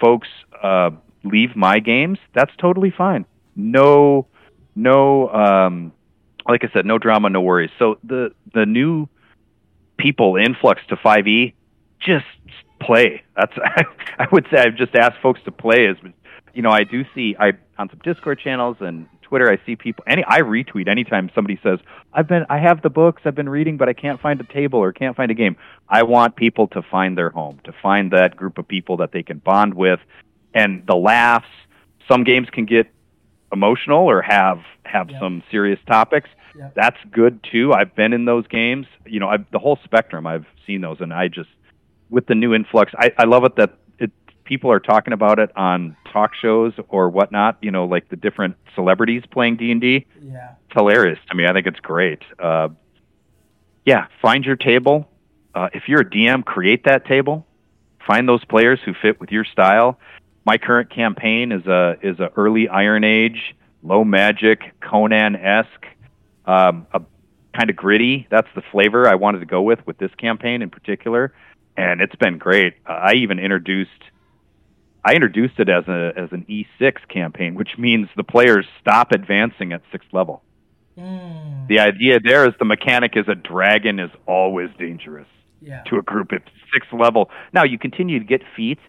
folks 0.00 0.28
uh, 0.62 0.90
leave 1.26 1.56
my 1.56 1.78
games 1.78 2.18
that's 2.34 2.52
totally 2.56 2.90
fine. 2.96 3.24
No 3.54 4.26
no 4.74 5.28
um 5.30 5.92
like 6.48 6.62
i 6.64 6.68
said 6.72 6.84
no 6.84 6.98
drama 6.98 7.30
no 7.30 7.40
worries. 7.40 7.70
So 7.78 7.98
the 8.04 8.32
the 8.54 8.66
new 8.66 9.08
people 9.98 10.36
influx 10.36 10.82
to 10.88 10.96
5e 10.96 11.54
just 12.00 12.26
play. 12.80 13.22
That's 13.36 13.52
i 14.18 14.26
would 14.32 14.46
say 14.52 14.60
i've 14.62 14.76
just 14.76 14.94
asked 14.94 15.20
folks 15.22 15.40
to 15.44 15.50
play 15.52 15.86
as 15.86 15.96
you 16.54 16.62
know 16.62 16.70
i 16.70 16.84
do 16.84 17.04
see 17.14 17.36
i 17.38 17.52
on 17.78 17.88
some 17.90 18.00
discord 18.02 18.40
channels 18.42 18.78
and 18.80 19.06
twitter 19.22 19.50
i 19.50 19.58
see 19.66 19.76
people 19.76 20.04
any 20.06 20.24
i 20.26 20.40
retweet 20.40 20.88
anytime 20.88 21.30
somebody 21.34 21.58
says 21.62 21.78
i've 22.12 22.26
been 22.26 22.46
i 22.48 22.58
have 22.58 22.80
the 22.82 22.88
books 22.88 23.22
i've 23.24 23.34
been 23.34 23.48
reading 23.48 23.76
but 23.76 23.88
i 23.88 23.92
can't 23.92 24.20
find 24.20 24.40
a 24.40 24.44
table 24.44 24.78
or 24.78 24.92
can't 24.92 25.16
find 25.16 25.30
a 25.30 25.34
game. 25.34 25.56
I 25.88 26.02
want 26.02 26.36
people 26.36 26.66
to 26.68 26.82
find 26.82 27.16
their 27.16 27.30
home 27.30 27.60
to 27.64 27.72
find 27.82 28.10
that 28.12 28.36
group 28.36 28.58
of 28.58 28.66
people 28.66 28.96
that 28.98 29.12
they 29.12 29.22
can 29.22 29.38
bond 29.38 29.74
with 29.74 30.00
and 30.54 30.84
the 30.86 30.96
laughs. 30.96 31.48
Some 32.08 32.24
games 32.24 32.48
can 32.50 32.64
get 32.66 32.86
emotional 33.52 34.06
or 34.08 34.22
have 34.22 34.60
have 34.84 35.10
Yeah. 35.10 35.18
some 35.20 35.42
serious 35.50 35.80
topics. 35.86 36.28
Yeah. 36.56 36.70
that's 36.74 36.96
good 37.10 37.42
too. 37.42 37.72
I've 37.74 37.94
been 37.94 38.12
in 38.14 38.24
those 38.24 38.46
games. 38.46 38.86
You 39.06 39.20
know 39.20 39.28
I've, 39.28 39.44
the 39.50 39.58
whole 39.58 39.78
spectrum 39.84 40.26
i've 40.26 40.46
seen 40.66 40.80
those 40.80 41.00
and 41.00 41.12
i 41.12 41.28
just 41.28 41.48
with 42.10 42.26
the 42.26 42.34
new 42.34 42.52
influx 42.54 42.92
i, 42.98 43.12
I 43.18 43.24
love 43.24 43.44
it 43.44 43.54
that 43.56 43.74
it, 44.00 44.10
people 44.44 44.72
are 44.72 44.80
talking 44.80 45.12
about 45.12 45.38
it 45.38 45.50
on 45.56 45.96
talk 46.12 46.34
shows 46.34 46.72
or 46.88 47.08
whatnot 47.08 47.58
you 47.62 47.70
know 47.70 47.84
like 47.84 48.08
the 48.08 48.16
different 48.16 48.56
celebrities 48.74 49.22
playing 49.30 49.56
d&d 49.58 50.06
yeah, 50.20 50.54
it's 50.64 50.72
hilarious 50.74 51.18
to 51.28 51.36
me. 51.36 51.46
I 51.46 51.52
think 51.52 51.66
it's 51.68 51.78
great. 51.80 52.22
Uh, 52.38 52.68
yeah 53.84 54.06
find 54.22 54.44
your 54.44 54.56
table. 54.56 55.08
Uh, 55.54 55.68
if 55.72 55.84
you're 55.88 56.00
a 56.00 56.10
dm 56.10 56.44
create 56.44 56.84
that 56.84 57.04
table. 57.06 57.46
Find 58.06 58.28
those 58.28 58.44
players 58.44 58.78
who 58.84 58.92
fit 58.94 59.20
with 59.20 59.30
your 59.32 59.44
style 59.44 59.98
my 60.46 60.56
current 60.56 60.90
campaign 60.90 61.52
is 61.52 61.66
a 61.66 61.96
is 62.02 62.18
a 62.20 62.30
early 62.36 62.68
iron 62.68 63.04
age 63.04 63.54
low 63.82 64.04
magic 64.04 64.60
conan 64.80 65.36
esque 65.36 65.86
um, 66.46 66.86
a 66.94 67.02
kind 67.54 67.68
of 67.68 67.76
gritty 67.76 68.26
that's 68.30 68.48
the 68.54 68.62
flavor 68.70 69.08
i 69.08 69.14
wanted 69.14 69.40
to 69.40 69.46
go 69.46 69.60
with 69.60 69.84
with 69.86 69.98
this 69.98 70.14
campaign 70.18 70.62
in 70.62 70.70
particular 70.70 71.32
and 71.76 72.00
it's 72.00 72.16
been 72.16 72.38
great 72.38 72.74
uh, 72.88 72.92
i 72.92 73.12
even 73.12 73.38
introduced 73.38 73.90
I 75.06 75.14
introduced 75.14 75.60
it 75.60 75.68
as 75.68 75.86
a 75.86 76.12
as 76.16 76.32
an 76.32 76.44
E6 76.50 77.08
campaign, 77.08 77.54
which 77.54 77.78
means 77.78 78.08
the 78.16 78.24
players 78.24 78.66
stop 78.80 79.12
advancing 79.12 79.72
at 79.72 79.80
sixth 79.92 80.08
level. 80.12 80.42
mm, 80.98 81.68
The 81.68 81.78
idea 81.78 82.18
there 82.18 82.44
is 82.48 82.54
the 82.58 82.64
mechanic 82.64 83.12
is 83.16 83.28
a 83.28 83.36
dragon 83.36 84.00
is 84.00 84.10
always 84.26 84.68
dangerous 84.80 85.28
yeah, 85.62 85.84
to 85.84 85.98
a 85.98 86.02
group 86.02 86.32
at 86.32 86.42
sixth 86.74 86.92
level. 86.92 87.30
Now 87.52 87.62
you 87.62 87.78
continue 87.78 88.18
to 88.18 88.24
get 88.24 88.42
feats. 88.56 88.80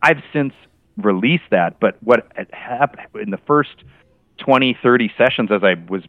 I've 0.00 0.22
since 0.32 0.54
released 0.96 1.50
that, 1.50 1.78
but 1.80 1.96
what 2.02 2.26
happened 2.52 3.06
in 3.20 3.30
the 3.30 3.38
first 3.46 3.84
20, 4.38 4.78
30 4.82 5.12
sessions 5.16 5.50
as 5.50 5.62
I 5.62 5.74
was 5.88 6.02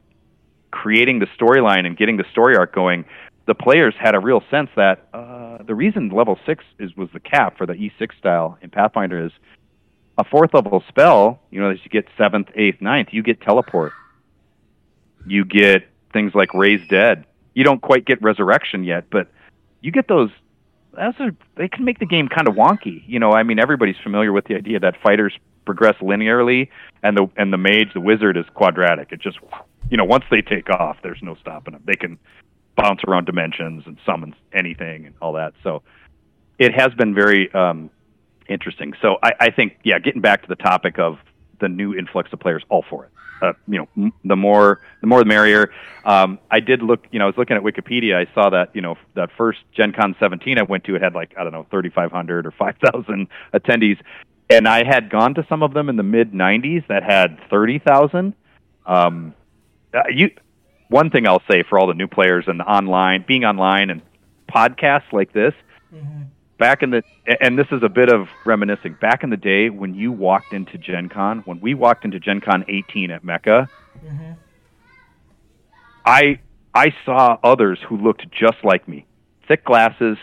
creating 0.72 1.20
the 1.20 1.28
storyline 1.40 1.86
and 1.86 1.98
getting 1.98 2.18
the 2.18 2.26
story 2.32 2.56
arc 2.56 2.74
going, 2.74 3.06
the 3.46 3.56
players 3.56 3.96
had 3.98 4.14
a 4.16 4.20
real 4.20 4.44
sense 4.52 4.70
that 4.76 5.08
uh, 5.14 5.64
the 5.64 5.74
reason 5.74 6.10
level 6.10 6.38
six 6.46 6.64
is 6.80 6.96
was 6.96 7.10
the 7.14 7.20
cap 7.20 7.58
for 7.58 7.66
the 7.66 7.74
E6 7.74 8.18
style 8.20 8.58
in 8.62 8.70
Pathfinder 8.70 9.26
is 9.26 9.32
a 10.18 10.24
fourth 10.24 10.54
level 10.54 10.84
spell. 10.88 11.40
You 11.50 11.62
know, 11.62 11.70
as 11.70 11.80
you 11.84 11.90
get 11.90 12.08
seventh, 12.18 12.50
eighth, 12.56 12.82
ninth, 12.82 13.10
you 13.12 13.24
get 13.24 13.42
teleport. 13.42 13.94
You 15.26 15.46
get 15.46 15.88
things 16.14 16.34
like 16.36 16.54
raise 16.54 16.86
dead. 16.90 17.26
You 17.54 17.64
don't 17.64 17.82
quite 17.82 18.06
get 18.06 18.22
resurrection 18.22 18.84
yet, 18.84 19.10
but 19.10 19.30
you 19.82 19.92
get 19.92 20.08
those. 20.08 20.30
That's 20.98 21.20
a, 21.20 21.34
they 21.56 21.68
can 21.68 21.86
make 21.86 22.00
the 22.00 22.06
game 22.06 22.28
kind 22.28 22.48
of 22.48 22.56
wonky. 22.56 23.04
You 23.08 23.20
know, 23.20 23.32
I 23.32 23.44
mean, 23.44 23.60
everybody's 23.60 23.98
familiar 24.04 24.34
with 24.34 24.46
the 24.46 24.56
idea 24.56 24.80
that 24.80 24.96
fighters 25.02 25.34
progress 25.64 25.96
linearly, 26.02 26.70
and 27.04 27.16
the 27.16 27.28
and 27.38 27.54
the 27.54 27.58
mage, 27.58 27.94
the 27.94 28.02
wizard, 28.02 28.36
is 28.36 28.46
quadratic. 28.54 29.12
It 29.12 29.22
just, 29.22 29.38
you 29.90 29.98
know, 29.98 30.06
once 30.06 30.26
they 30.32 30.42
take 30.42 30.70
off, 30.70 30.98
there's 31.04 31.22
no 31.22 31.36
stopping 31.36 31.74
them. 31.74 31.84
They 31.86 31.96
can 31.96 32.18
bounce 32.76 33.02
around 33.08 33.26
dimensions 33.26 33.84
and 33.86 33.98
summon 34.06 34.36
anything 34.54 35.06
and 35.06 35.16
all 35.22 35.34
that. 35.34 35.54
So 35.64 35.84
it 36.58 36.74
has 36.74 36.94
been 36.96 37.14
very 37.14 37.52
um, 37.54 37.90
interesting. 38.50 38.94
So 39.02 39.18
I, 39.24 39.32
I 39.40 39.50
think, 39.52 39.78
yeah, 39.84 40.00
getting 40.00 40.22
back 40.22 40.42
to 40.44 40.48
the 40.48 40.56
topic 40.56 41.00
of 41.00 41.18
the 41.60 41.70
new 41.70 41.96
influx 41.96 42.32
of 42.34 42.40
players, 42.40 42.64
all 42.70 42.86
for 42.90 43.06
it. 43.06 43.12
Uh, 43.42 43.54
you 43.68 43.80
know, 43.80 43.88
m- 43.96 44.14
the 44.24 44.36
more 44.36 44.82
the 45.02 45.08
more 45.08 45.20
the 45.20 45.26
merrier. 45.26 45.72
Um, 46.06 46.40
I 46.50 46.60
did 46.60 46.82
look, 46.82 47.06
you 47.12 47.20
know, 47.20 47.26
I 47.26 47.28
was 47.28 47.38
looking 47.38 47.58
at 47.58 47.64
Wikipedia. 47.64 48.16
I 48.16 48.34
saw 48.34 48.50
that, 48.50 48.76
you 48.76 48.82
know, 48.82 48.96
that 49.16 49.30
first 49.38 49.60
Gen 49.76 49.92
Con 49.92 50.16
17 50.20 50.58
I 50.58 50.64
went 50.64 50.86
to, 50.86 50.96
it 50.96 51.02
had 51.02 51.14
like 51.14 51.36
I 51.38 51.44
don't 51.44 51.54
know, 51.54 51.68
3,500 51.70 52.48
or 52.48 52.52
5,000 52.52 53.28
attendees, 53.54 54.00
and 54.50 54.68
I 54.68 54.86
had 54.86 55.10
gone 55.10 55.36
to 55.36 55.46
some 55.50 55.64
of 55.64 55.74
them 55.74 55.90
in 55.90 55.96
the 55.98 56.04
mid 56.04 56.32
90s 56.32 56.88
that 56.88 57.04
had 57.04 57.38
30,000. 57.50 58.34
Um, 58.86 59.34
uh, 59.94 60.04
you 60.10 60.32
one 60.90 61.10
thing 61.10 61.28
I'll 61.28 61.44
say 61.50 61.64
for 61.68 61.78
all 61.78 61.88
the 61.88 61.94
new 61.94 62.08
players 62.08 62.46
and 62.48 62.62
online, 62.62 63.26
being 63.28 63.44
online 63.44 63.90
and 63.90 64.02
podcasts 64.50 65.12
like 65.12 65.34
this, 65.34 65.54
mm-hmm. 65.94 66.24
Back 66.58 66.84
in 66.84 66.92
the, 66.92 67.04
and 67.42 67.58
this 67.58 67.68
is 67.72 67.84
a 67.84 67.90
bit 67.90 68.10
of 68.10 68.28
reminiscing, 68.46 68.98
back 69.00 69.24
in 69.24 69.30
the 69.30 69.38
day 69.38 69.70
when 69.70 69.94
you 69.94 70.12
walked 70.12 70.54
into 70.54 70.78
Gen 70.78 71.10
Con, 71.10 71.40
when 71.46 71.60
we 71.60 71.74
walked 71.74 72.06
into 72.06 72.20
Gen 72.20 72.42
Con 72.42 72.66
18 72.68 73.12
at 73.12 73.24
Mecca, 73.24 73.70
mm-hmm. 74.04 74.34
I, 76.06 76.40
I 76.74 76.94
saw 77.06 77.38
others 77.44 77.80
who 77.88 77.98
looked 77.98 78.26
just 78.32 78.58
like 78.64 78.88
me. 78.88 79.06
Thick 79.48 79.66
glasses, 79.66 80.18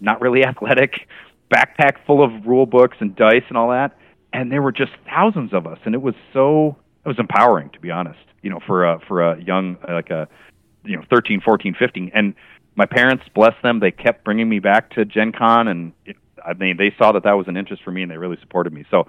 not 0.00 0.20
really 0.20 0.44
athletic, 0.46 1.08
backpack 1.52 2.04
full 2.06 2.22
of 2.22 2.46
rule 2.46 2.66
books 2.66 2.96
and 3.00 3.14
dice 3.14 3.44
and 3.48 3.56
all 3.56 3.70
that. 3.70 3.96
And 4.32 4.50
there 4.50 4.60
were 4.60 4.72
just 4.72 4.92
thousands 5.08 5.54
of 5.54 5.66
us. 5.66 5.78
And 5.84 5.94
it 5.94 6.02
was 6.02 6.14
so, 6.32 6.76
it 7.04 7.08
was 7.08 7.18
empowering, 7.18 7.70
to 7.70 7.80
be 7.80 7.90
honest 7.90 8.18
you 8.46 8.50
know, 8.50 8.60
for 8.64 8.84
a 8.84 9.00
for 9.08 9.22
a 9.22 9.42
young 9.42 9.76
like 9.88 10.10
a 10.10 10.28
you 10.84 10.96
know 10.96 11.02
13, 11.10 11.40
14, 11.40 11.74
15, 11.76 12.12
and 12.14 12.32
my 12.76 12.86
parents, 12.86 13.24
bless 13.34 13.54
them, 13.62 13.80
they 13.80 13.90
kept 13.90 14.22
bringing 14.24 14.48
me 14.48 14.58
back 14.58 14.90
to 14.90 15.04
Gen 15.04 15.32
Con, 15.32 15.66
and 15.66 15.92
it, 16.04 16.16
I 16.44 16.52
mean, 16.52 16.76
they 16.76 16.94
saw 16.98 17.12
that 17.12 17.24
that 17.24 17.32
was 17.32 17.48
an 17.48 17.56
interest 17.56 17.82
for 17.82 17.90
me, 17.90 18.02
and 18.02 18.10
they 18.10 18.18
really 18.18 18.36
supported 18.40 18.72
me. 18.72 18.84
So, 18.90 19.08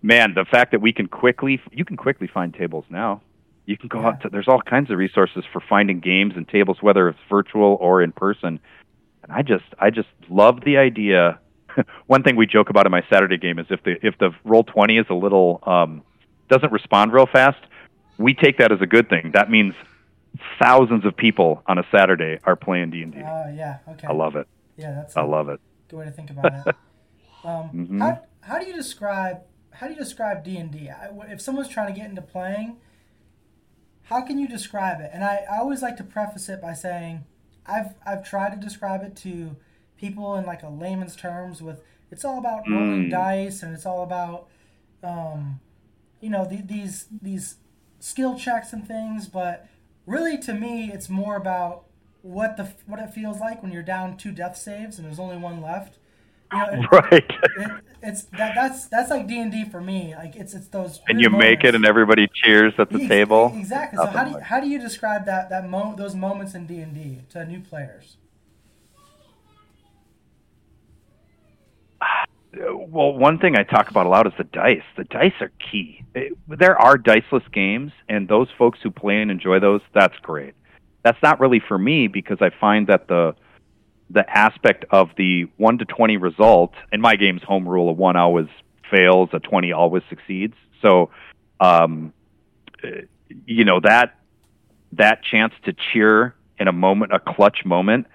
man, 0.00 0.34
the 0.34 0.44
fact 0.44 0.70
that 0.70 0.80
we 0.80 0.92
can 0.92 1.08
quickly, 1.08 1.60
you 1.72 1.84
can 1.84 1.96
quickly 1.96 2.28
find 2.28 2.54
tables 2.54 2.84
now. 2.88 3.20
You 3.66 3.76
can 3.76 3.88
go 3.88 4.00
yeah. 4.00 4.08
out 4.08 4.22
to, 4.22 4.28
there's 4.28 4.48
all 4.48 4.62
kinds 4.62 4.90
of 4.90 4.98
resources 4.98 5.44
for 5.52 5.60
finding 5.60 6.00
games 6.00 6.34
and 6.36 6.48
tables, 6.48 6.78
whether 6.80 7.08
it's 7.08 7.18
virtual 7.28 7.76
or 7.80 8.02
in 8.02 8.12
person. 8.12 8.60
And 9.22 9.32
I 9.32 9.42
just, 9.42 9.64
I 9.78 9.90
just 9.90 10.08
love 10.28 10.60
the 10.64 10.78
idea. 10.78 11.40
One 12.06 12.22
thing 12.22 12.36
we 12.36 12.46
joke 12.46 12.70
about 12.70 12.86
in 12.86 12.92
my 12.92 13.04
Saturday 13.12 13.36
game 13.36 13.58
is 13.58 13.66
if 13.70 13.82
the 13.84 13.94
if 14.04 14.18
the 14.18 14.30
roll 14.44 14.64
twenty 14.64 14.98
is 14.98 15.06
a 15.08 15.14
little 15.14 15.62
um, 15.64 16.02
doesn't 16.48 16.72
respond 16.72 17.12
real 17.12 17.26
fast, 17.26 17.60
we 18.18 18.34
take 18.34 18.58
that 18.58 18.72
as 18.72 18.80
a 18.80 18.86
good 18.86 19.08
thing. 19.08 19.30
That 19.34 19.50
means 19.50 19.74
thousands 20.60 21.04
of 21.04 21.16
people 21.16 21.62
on 21.66 21.78
a 21.78 21.84
Saturday 21.94 22.38
are 22.44 22.56
playing 22.56 22.90
D 22.90 23.02
and 23.02 23.12
D. 23.12 23.18
Oh 23.20 23.52
yeah, 23.54 23.78
okay. 23.88 24.06
I 24.06 24.12
love 24.12 24.36
it. 24.36 24.46
Yeah, 24.76 24.92
that's. 24.92 25.16
I 25.16 25.22
love 25.22 25.48
it. 25.48 25.60
Good 25.88 25.96
way 25.96 26.04
to 26.04 26.10
think 26.10 26.30
about 26.30 26.46
it. 26.46 26.66
um, 27.44 27.70
mm-hmm. 27.74 28.00
how, 28.00 28.22
how 28.40 28.58
do 28.58 28.66
you 28.66 28.72
describe 28.72 29.42
how 29.72 29.86
do 29.86 29.92
you 29.92 29.98
describe 29.98 30.44
D 30.44 30.56
and 30.56 30.70
D? 30.70 30.90
If 31.28 31.40
someone's 31.40 31.68
trying 31.68 31.92
to 31.92 31.98
get 31.98 32.08
into 32.08 32.22
playing, 32.22 32.76
how 34.04 34.22
can 34.22 34.38
you 34.38 34.48
describe 34.48 35.00
it? 35.00 35.10
And 35.12 35.24
I, 35.24 35.44
I 35.50 35.58
always 35.58 35.82
like 35.82 35.96
to 35.98 36.04
preface 36.04 36.48
it 36.48 36.60
by 36.60 36.74
saying, 36.74 37.24
I've 37.66 37.94
I've 38.06 38.28
tried 38.28 38.50
to 38.50 38.56
describe 38.56 39.02
it 39.02 39.16
to 39.16 39.56
people 39.96 40.34
in 40.36 40.46
like 40.46 40.62
a 40.62 40.68
layman's 40.68 41.14
terms 41.14 41.62
with 41.62 41.82
it's 42.10 42.24
all 42.24 42.38
about 42.38 42.68
rolling 42.68 43.06
mm. 43.06 43.10
dice 43.10 43.62
and 43.62 43.74
it's 43.74 43.86
all 43.86 44.02
about 44.02 44.48
um, 45.02 45.60
you 46.20 46.30
know 46.30 46.44
the, 46.44 46.62
these 46.62 47.06
these 47.22 47.56
skill 48.00 48.38
checks 48.38 48.72
and 48.72 48.86
things, 48.86 49.28
but 49.28 49.68
really 50.10 50.36
to 50.36 50.52
me 50.52 50.90
it's 50.92 51.08
more 51.08 51.36
about 51.36 51.84
what 52.22 52.56
the 52.56 52.72
what 52.86 53.00
it 53.00 53.10
feels 53.10 53.40
like 53.40 53.62
when 53.62 53.72
you're 53.72 53.82
down 53.82 54.16
two 54.16 54.32
death 54.32 54.56
saves 54.56 54.98
and 54.98 55.06
there's 55.06 55.18
only 55.18 55.36
one 55.36 55.62
left. 55.62 55.96
You 56.52 56.58
know, 56.58 56.66
it, 56.66 56.92
right. 56.92 57.32
It, 57.56 57.70
it's 58.02 58.22
that 58.24 58.54
that's 58.54 58.86
that's 58.88 59.10
like 59.10 59.26
D 59.26 59.40
and 59.40 59.52
D 59.52 59.64
for 59.64 59.80
me. 59.80 60.14
Like 60.16 60.36
it's 60.36 60.52
it's 60.52 60.68
those. 60.68 61.00
And 61.08 61.20
you 61.20 61.30
moments. 61.30 61.48
make 61.48 61.64
it, 61.64 61.74
and 61.74 61.86
everybody 61.86 62.28
cheers 62.32 62.74
at 62.78 62.90
the 62.90 63.06
table. 63.06 63.52
Exactly. 63.56 63.96
So 63.98 64.06
how 64.06 64.24
do 64.24 64.30
you, 64.32 64.40
how 64.40 64.60
do 64.60 64.68
you 64.68 64.78
describe 64.78 65.26
that 65.26 65.48
that 65.50 65.68
mo- 65.68 65.94
those 65.96 66.14
moments 66.14 66.54
in 66.54 66.66
D 66.66 66.80
and 66.80 66.94
D 66.94 67.20
to 67.30 67.44
new 67.44 67.60
players? 67.60 68.16
Well, 72.52 73.12
one 73.12 73.38
thing 73.38 73.56
I 73.56 73.62
talk 73.62 73.90
about 73.90 74.06
a 74.06 74.08
lot 74.08 74.26
is 74.26 74.32
the 74.36 74.44
dice. 74.44 74.82
The 74.96 75.04
dice 75.04 75.34
are 75.40 75.52
key. 75.70 76.04
It, 76.14 76.36
there 76.48 76.76
are 76.76 76.98
diceless 76.98 77.44
games, 77.52 77.92
and 78.08 78.28
those 78.28 78.48
folks 78.58 78.80
who 78.82 78.90
play 78.90 79.20
and 79.22 79.30
enjoy 79.30 79.60
those, 79.60 79.80
that's 79.94 80.16
great. 80.18 80.54
That's 81.02 81.20
not 81.22 81.40
really 81.40 81.60
for 81.60 81.78
me 81.78 82.08
because 82.08 82.38
I 82.40 82.50
find 82.50 82.86
that 82.88 83.08
the 83.08 83.34
the 84.12 84.28
aspect 84.28 84.84
of 84.90 85.10
the 85.16 85.44
one 85.56 85.78
to 85.78 85.84
twenty 85.84 86.16
result 86.16 86.74
in 86.92 87.00
my 87.00 87.16
game's 87.16 87.42
home 87.42 87.68
rule, 87.68 87.88
a 87.88 87.92
one 87.92 88.16
always 88.16 88.48
fails, 88.90 89.30
a 89.32 89.38
twenty 89.38 89.72
always 89.72 90.02
succeeds. 90.08 90.54
So, 90.82 91.10
um, 91.60 92.12
you 93.46 93.64
know 93.64 93.80
that 93.80 94.16
that 94.92 95.22
chance 95.22 95.54
to 95.64 95.72
cheer 95.72 96.34
in 96.58 96.68
a 96.68 96.72
moment, 96.72 97.12
a 97.12 97.20
clutch 97.20 97.64
moment, 97.64 98.06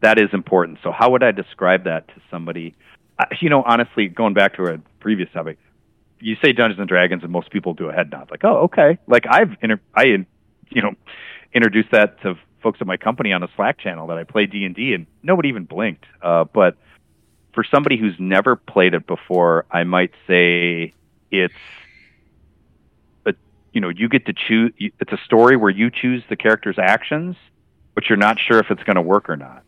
that 0.00 0.18
is 0.18 0.28
important. 0.32 0.78
So, 0.82 0.92
how 0.92 1.10
would 1.10 1.22
I 1.22 1.32
describe 1.32 1.84
that 1.84 2.08
to 2.08 2.14
somebody? 2.30 2.74
You 3.40 3.48
know, 3.48 3.62
honestly, 3.62 4.08
going 4.08 4.34
back 4.34 4.56
to 4.56 4.66
a 4.66 4.78
previous 5.00 5.30
topic, 5.32 5.58
you 6.20 6.36
say 6.42 6.52
Dungeons 6.52 6.78
and 6.78 6.88
Dragons, 6.88 7.22
and 7.22 7.32
most 7.32 7.50
people 7.50 7.74
do 7.74 7.88
a 7.88 7.92
head 7.92 8.10
nod, 8.10 8.30
like, 8.30 8.44
"Oh, 8.44 8.64
okay." 8.64 8.98
Like 9.06 9.24
I've 9.28 9.56
inter- 9.62 9.80
I, 9.94 10.04
you 10.04 10.82
know, 10.82 10.94
introduced 11.52 11.90
that 11.92 12.20
to 12.22 12.36
folks 12.62 12.78
at 12.80 12.86
my 12.86 12.96
company 12.96 13.32
on 13.32 13.42
a 13.42 13.48
Slack 13.56 13.78
channel 13.78 14.06
that 14.08 14.18
I 14.18 14.24
play 14.24 14.46
D 14.46 14.64
and 14.64 14.74
D, 14.74 14.94
and 14.94 15.06
nobody 15.22 15.48
even 15.48 15.64
blinked. 15.64 16.04
Uh, 16.22 16.44
but 16.44 16.76
for 17.54 17.64
somebody 17.64 17.96
who's 17.96 18.14
never 18.18 18.56
played 18.56 18.94
it 18.94 19.06
before, 19.06 19.64
I 19.70 19.84
might 19.84 20.12
say 20.26 20.92
it's 21.30 21.54
a, 23.26 23.34
you 23.72 23.80
know, 23.80 23.88
you 23.88 24.08
get 24.08 24.26
to 24.26 24.32
choose. 24.32 24.72
It's 24.78 25.12
a 25.12 25.20
story 25.24 25.56
where 25.56 25.70
you 25.70 25.90
choose 25.90 26.22
the 26.28 26.36
character's 26.36 26.78
actions, 26.78 27.36
but 27.94 28.08
you're 28.08 28.18
not 28.18 28.38
sure 28.38 28.58
if 28.58 28.70
it's 28.70 28.82
going 28.84 28.96
to 28.96 29.02
work 29.02 29.28
or 29.28 29.36
not. 29.36 29.64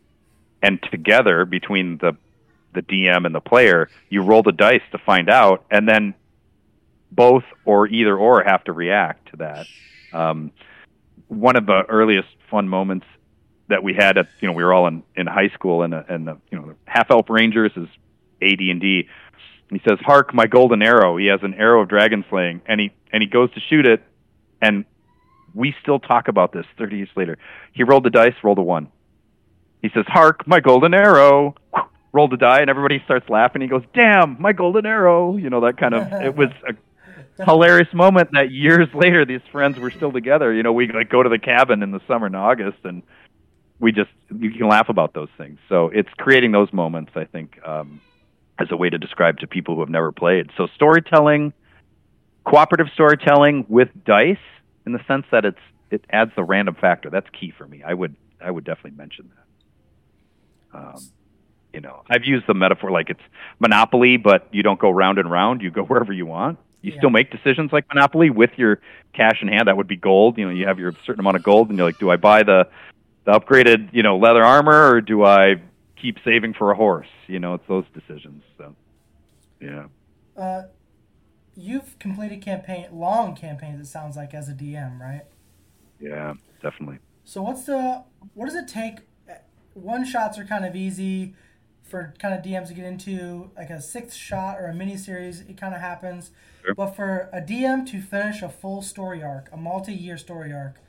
And 0.62 0.80
together, 0.90 1.44
between 1.44 1.98
the 1.98 2.16
the 2.74 2.82
DM 2.82 3.26
and 3.26 3.34
the 3.34 3.40
player, 3.40 3.88
you 4.08 4.22
roll 4.22 4.42
the 4.42 4.52
dice 4.52 4.82
to 4.92 4.98
find 4.98 5.28
out, 5.28 5.64
and 5.70 5.88
then 5.88 6.14
both 7.10 7.44
or 7.64 7.86
either 7.86 8.16
or 8.16 8.42
have 8.42 8.64
to 8.64 8.72
react 8.72 9.30
to 9.30 9.36
that. 9.38 9.66
Um, 10.12 10.50
one 11.28 11.56
of 11.56 11.66
the 11.66 11.82
earliest 11.88 12.28
fun 12.50 12.68
moments 12.68 13.06
that 13.68 13.82
we 13.82 13.94
had 13.94 14.18
at 14.18 14.28
you 14.40 14.48
know 14.48 14.52
we 14.52 14.62
were 14.62 14.72
all 14.72 14.86
in, 14.86 15.02
in 15.16 15.26
high 15.26 15.48
school 15.48 15.82
and 15.82 15.94
and 15.94 16.26
the 16.26 16.38
you 16.50 16.58
know 16.58 16.68
the 16.68 16.76
half 16.84 17.10
elf 17.10 17.26
rangers 17.28 17.72
is 17.76 17.88
AD 18.42 18.60
and 18.60 18.80
D. 18.80 19.08
He 19.70 19.80
says, 19.88 19.98
"Hark, 20.00 20.34
my 20.34 20.46
golden 20.46 20.82
arrow." 20.82 21.16
He 21.16 21.26
has 21.26 21.40
an 21.42 21.54
arrow 21.54 21.82
of 21.82 21.88
dragon 21.88 22.24
slaying, 22.28 22.60
and 22.66 22.80
he 22.80 22.92
and 23.12 23.22
he 23.22 23.28
goes 23.28 23.52
to 23.54 23.60
shoot 23.60 23.86
it, 23.86 24.02
and 24.60 24.84
we 25.54 25.74
still 25.82 25.98
talk 25.98 26.28
about 26.28 26.52
this 26.52 26.66
30 26.78 26.96
years 26.96 27.08
later. 27.16 27.38
He 27.72 27.82
rolled 27.82 28.04
the 28.04 28.10
dice, 28.10 28.34
rolled 28.42 28.58
a 28.58 28.62
one. 28.62 28.88
He 29.80 29.90
says, 29.94 30.04
"Hark, 30.06 30.46
my 30.46 30.60
golden 30.60 30.92
arrow." 30.94 31.54
Rolled 32.12 32.32
a 32.32 32.36
die 32.36 32.60
and 32.60 32.70
everybody 32.70 33.00
starts 33.04 33.28
laughing. 33.28 33.62
He 33.62 33.68
goes, 33.68 33.84
"Damn, 33.94 34.36
my 34.40 34.52
golden 34.52 34.86
arrow!" 34.86 35.36
You 35.36 35.50
know 35.50 35.60
that 35.62 35.78
kind 35.78 35.94
of. 35.94 36.12
it 36.12 36.36
was 36.36 36.50
a 36.68 37.44
hilarious 37.44 37.92
moment 37.92 38.30
that 38.32 38.50
years 38.50 38.88
later 38.94 39.24
these 39.24 39.40
friends 39.50 39.78
were 39.78 39.90
still 39.90 40.12
together. 40.12 40.52
You 40.52 40.62
know, 40.62 40.72
we 40.72 40.90
like 40.90 41.08
go 41.08 41.22
to 41.22 41.28
the 41.28 41.38
cabin 41.38 41.82
in 41.82 41.90
the 41.90 42.00
summer 42.06 42.26
in 42.26 42.34
August 42.34 42.78
and 42.84 43.02
we 43.80 43.92
just 43.92 44.10
you 44.38 44.52
can 44.52 44.68
laugh 44.68 44.88
about 44.88 45.12
those 45.12 45.30
things. 45.36 45.58
So 45.68 45.88
it's 45.88 46.08
creating 46.16 46.52
those 46.52 46.72
moments. 46.72 47.12
I 47.16 47.24
think 47.24 47.58
um, 47.66 48.00
as 48.58 48.68
a 48.70 48.76
way 48.76 48.88
to 48.88 48.98
describe 48.98 49.38
to 49.38 49.46
people 49.46 49.74
who 49.74 49.80
have 49.80 49.90
never 49.90 50.12
played. 50.12 50.50
So 50.56 50.68
storytelling, 50.74 51.52
cooperative 52.44 52.88
storytelling 52.94 53.66
with 53.68 53.88
dice, 54.04 54.36
in 54.86 54.92
the 54.92 55.00
sense 55.06 55.26
that 55.32 55.44
it's 55.44 55.58
it 55.90 56.04
adds 56.10 56.30
the 56.36 56.44
random 56.44 56.74
factor. 56.74 57.10
That's 57.10 57.28
key 57.30 57.52
for 57.56 57.66
me. 57.66 57.82
I 57.82 57.92
would 57.92 58.16
I 58.40 58.50
would 58.50 58.64
definitely 58.64 58.96
mention 58.96 59.30
that. 59.34 60.78
Um, 60.78 61.02
you 61.72 61.80
know, 61.80 62.02
I've 62.08 62.24
used 62.24 62.46
the 62.46 62.54
metaphor 62.54 62.90
like 62.90 63.10
it's 63.10 63.20
Monopoly, 63.58 64.16
but 64.16 64.48
you 64.52 64.62
don't 64.62 64.78
go 64.78 64.90
round 64.90 65.18
and 65.18 65.30
round; 65.30 65.62
you 65.62 65.70
go 65.70 65.82
wherever 65.86 66.12
you 66.12 66.26
want. 66.26 66.58
You 66.82 66.92
yeah. 66.92 66.98
still 66.98 67.10
make 67.10 67.30
decisions 67.30 67.72
like 67.72 67.86
Monopoly 67.88 68.30
with 68.30 68.50
your 68.56 68.80
cash 69.12 69.40
in 69.40 69.48
hand. 69.48 69.68
That 69.68 69.76
would 69.76 69.86
be 69.86 69.96
gold. 69.96 70.36
You 70.36 70.46
know, 70.46 70.50
you 70.50 70.66
have 70.66 70.78
your 70.78 70.92
certain 71.06 71.20
amount 71.20 71.36
of 71.36 71.42
gold, 71.42 71.68
and 71.68 71.78
you're 71.78 71.86
like, 71.86 71.98
do 71.98 72.10
I 72.10 72.16
buy 72.16 72.42
the 72.42 72.68
the 73.24 73.32
upgraded, 73.32 73.90
you 73.92 74.02
know, 74.02 74.18
leather 74.18 74.42
armor, 74.42 74.94
or 74.94 75.00
do 75.00 75.24
I 75.24 75.56
keep 76.00 76.18
saving 76.24 76.54
for 76.54 76.72
a 76.72 76.76
horse? 76.76 77.06
You 77.28 77.38
know, 77.38 77.54
it's 77.54 77.66
those 77.68 77.84
decisions. 77.94 78.42
So, 78.58 78.74
yeah. 79.60 79.86
Uh, 80.36 80.62
you've 81.54 81.98
completed 82.00 82.42
campaign, 82.42 82.88
long 82.92 83.36
campaigns. 83.36 83.80
It 83.80 83.90
sounds 83.90 84.16
like 84.16 84.34
as 84.34 84.48
a 84.48 84.52
DM, 84.52 84.98
right? 84.98 85.22
Yeah, 86.00 86.34
definitely. 86.62 86.98
So 87.24 87.42
what's 87.42 87.64
the 87.64 88.02
what 88.34 88.46
does 88.46 88.56
it 88.56 88.66
take? 88.66 88.98
One 89.74 90.04
shots 90.04 90.38
are 90.38 90.44
kind 90.44 90.64
of 90.64 90.74
easy 90.74 91.34
for 91.92 92.14
kind 92.18 92.32
of 92.32 92.42
DMs 92.42 92.68
to 92.68 92.74
get 92.74 92.86
into, 92.86 93.50
like 93.54 93.68
a 93.68 93.80
sixth 93.80 94.16
shot 94.16 94.58
or 94.58 94.64
a 94.64 94.74
mini 94.74 94.96
series. 94.96 95.40
It 95.40 95.58
kind 95.58 95.74
of 95.74 95.82
happens, 95.82 96.30
sure. 96.64 96.74
but 96.74 96.96
for 96.96 97.28
a 97.34 97.40
DM 97.42 97.86
to 97.90 98.00
finish 98.00 98.40
a 98.40 98.48
full 98.48 98.80
story 98.80 99.22
arc, 99.22 99.50
a 99.52 99.58
multi-year 99.58 100.16
story 100.16 100.54
arc, 100.54 100.80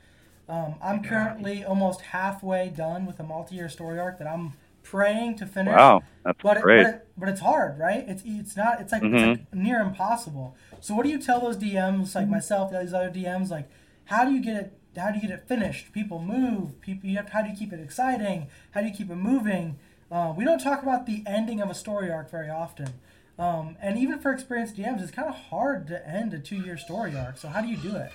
um, 0.48 0.76
I'm 0.82 1.04
currently 1.04 1.62
almost 1.62 2.00
halfway 2.00 2.70
done 2.70 3.04
with 3.04 3.20
a 3.20 3.22
multi-year 3.22 3.68
story 3.68 3.98
arc 3.98 4.18
that 4.18 4.26
I'm 4.26 4.54
praying 4.82 5.36
to 5.36 5.46
finish. 5.46 5.76
Wow, 5.76 6.04
that's 6.24 6.42
but 6.42 6.62
great. 6.62 6.80
It, 6.80 6.84
but, 6.84 6.94
it, 6.94 7.08
but, 7.18 7.28
it's 7.28 7.40
hard, 7.40 7.78
right? 7.78 8.04
It's 8.08 8.22
it's 8.24 8.56
not. 8.56 8.80
It's 8.80 8.90
like, 8.90 9.02
mm-hmm. 9.02 9.14
it's 9.14 9.40
like 9.40 9.54
near 9.54 9.80
impossible. 9.82 10.56
So 10.80 10.94
what 10.94 11.04
do 11.04 11.10
you 11.10 11.20
tell 11.20 11.38
those 11.38 11.58
DMs 11.58 12.14
like 12.14 12.28
myself, 12.28 12.72
these 12.72 12.94
other 12.94 13.10
DMs, 13.10 13.50
like 13.50 13.68
how 14.06 14.24
do 14.24 14.32
you 14.32 14.40
get 14.40 14.56
it? 14.56 14.78
How 14.96 15.10
do 15.10 15.16
you 15.16 15.28
get 15.28 15.30
it 15.30 15.46
finished? 15.46 15.92
People 15.92 16.18
move. 16.18 16.80
People. 16.80 17.10
You 17.10 17.18
have. 17.18 17.28
How 17.28 17.42
do 17.42 17.50
you 17.50 17.56
keep 17.56 17.74
it 17.74 17.80
exciting? 17.80 18.48
How 18.70 18.80
do 18.80 18.86
you 18.86 18.94
keep 18.94 19.10
it 19.10 19.16
moving? 19.16 19.76
Uh, 20.14 20.32
we 20.36 20.44
don't 20.44 20.60
talk 20.60 20.80
about 20.80 21.06
the 21.06 21.24
ending 21.26 21.60
of 21.60 21.68
a 21.68 21.74
story 21.74 22.08
arc 22.08 22.30
very 22.30 22.48
often. 22.48 22.88
Um, 23.36 23.76
and 23.82 23.98
even 23.98 24.20
for 24.20 24.32
experienced 24.32 24.76
DMs, 24.76 25.02
it's 25.02 25.10
kind 25.10 25.28
of 25.28 25.34
hard 25.34 25.88
to 25.88 26.08
end 26.08 26.32
a 26.32 26.38
two-year 26.38 26.78
story 26.78 27.16
arc. 27.16 27.36
So 27.36 27.48
how 27.48 27.60
do 27.60 27.66
you 27.66 27.76
do 27.76 27.96
it? 27.96 28.12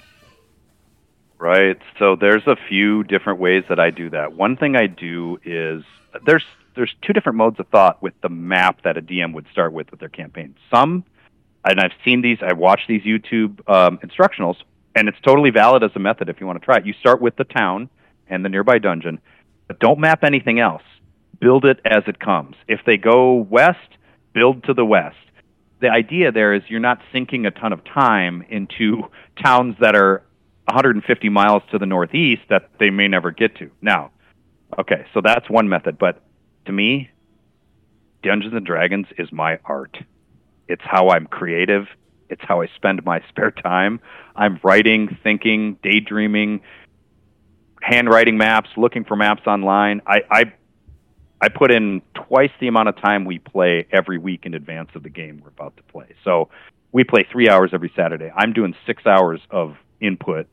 Right. 1.37 1.77
So 1.99 2.15
there's 2.15 2.47
a 2.47 2.55
few 2.69 3.03
different 3.03 3.39
ways 3.39 3.65
that 3.67 3.81
I 3.81 3.89
do 3.89 4.09
that. 4.11 4.31
One 4.31 4.55
thing 4.55 4.77
I 4.77 4.87
do 4.87 5.39
is 5.43 5.83
there's 6.25 6.45
there's 6.75 6.93
two 7.01 7.11
different 7.11 7.37
modes 7.37 7.59
of 7.59 7.67
thought 7.67 8.01
with 8.01 8.13
the 8.21 8.29
map 8.29 8.83
that 8.83 8.95
a 8.95 9.01
DM 9.01 9.33
would 9.33 9.47
start 9.51 9.73
with 9.73 9.91
with 9.91 9.99
their 9.99 10.07
campaign. 10.07 10.55
Some, 10.73 11.03
and 11.65 11.81
I've 11.81 11.91
seen 12.05 12.21
these, 12.21 12.37
I've 12.41 12.57
watched 12.57 12.87
these 12.87 13.01
YouTube 13.01 13.59
um, 13.69 13.97
instructionals, 13.97 14.55
and 14.95 15.09
it's 15.09 15.19
totally 15.19 15.49
valid 15.49 15.83
as 15.83 15.91
a 15.95 15.99
method 15.99 16.29
if 16.29 16.39
you 16.39 16.47
want 16.47 16.61
to 16.61 16.63
try 16.63 16.77
it. 16.77 16.85
You 16.85 16.93
start 16.93 17.21
with 17.21 17.35
the 17.35 17.43
town 17.43 17.89
and 18.27 18.45
the 18.45 18.49
nearby 18.49 18.77
dungeon, 18.77 19.19
but 19.67 19.79
don't 19.79 19.99
map 19.99 20.23
anything 20.23 20.61
else. 20.61 20.83
Build 21.39 21.65
it 21.65 21.79
as 21.85 22.03
it 22.07 22.19
comes. 22.19 22.55
If 22.67 22.81
they 22.85 22.97
go 22.97 23.33
west, 23.33 23.97
build 24.33 24.63
to 24.65 24.73
the 24.73 24.85
west. 24.85 25.15
The 25.81 25.89
idea 25.89 26.31
there 26.31 26.53
is 26.53 26.63
you're 26.67 26.79
not 26.79 26.99
sinking 27.13 27.45
a 27.45 27.51
ton 27.51 27.71
of 27.71 27.83
time 27.85 28.43
into 28.49 29.03
towns 29.43 29.75
that 29.79 29.95
are 29.95 30.23
150 30.65 31.29
miles 31.29 31.63
to 31.71 31.79
the 31.79 31.85
northeast 31.85 32.43
that 32.49 32.69
they 32.79 32.89
may 32.89 33.07
never 33.07 33.31
get 33.31 33.55
to. 33.57 33.71
Now, 33.81 34.11
okay, 34.77 35.05
so 35.13 35.21
that's 35.23 35.49
one 35.49 35.69
method, 35.69 35.97
but 35.97 36.21
to 36.65 36.71
me, 36.71 37.09
Dungeons 38.21 38.53
and 38.53 38.65
Dragons 38.65 39.07
is 39.17 39.31
my 39.31 39.59
art. 39.65 39.97
It's 40.67 40.83
how 40.83 41.09
I'm 41.09 41.25
creative. 41.25 41.87
It's 42.29 42.41
how 42.43 42.61
I 42.61 42.67
spend 42.75 43.03
my 43.05 43.23
spare 43.29 43.51
time. 43.51 43.99
I'm 44.35 44.59
writing, 44.63 45.17
thinking, 45.23 45.79
daydreaming, 45.81 46.61
handwriting 47.81 48.37
maps, 48.37 48.69
looking 48.77 49.03
for 49.05 49.15
maps 49.15 49.47
online. 49.47 50.01
I, 50.05 50.21
I 50.29 50.53
I 51.41 51.49
put 51.49 51.71
in 51.71 52.01
twice 52.13 52.51
the 52.59 52.67
amount 52.67 52.89
of 52.89 52.97
time 52.97 53.25
we 53.25 53.39
play 53.39 53.87
every 53.91 54.17
week 54.17 54.45
in 54.45 54.53
advance 54.53 54.89
of 54.95 55.03
the 55.03 55.09
game 55.09 55.41
we're 55.41 55.49
about 55.49 55.77
to 55.77 55.83
play. 55.83 56.15
So 56.23 56.49
we 56.91 57.03
play 57.03 57.25
three 57.31 57.49
hours 57.49 57.71
every 57.73 57.91
Saturday. 57.95 58.31
I'm 58.35 58.53
doing 58.53 58.75
six 58.85 59.05
hours 59.05 59.39
of 59.49 59.77
input 60.01 60.47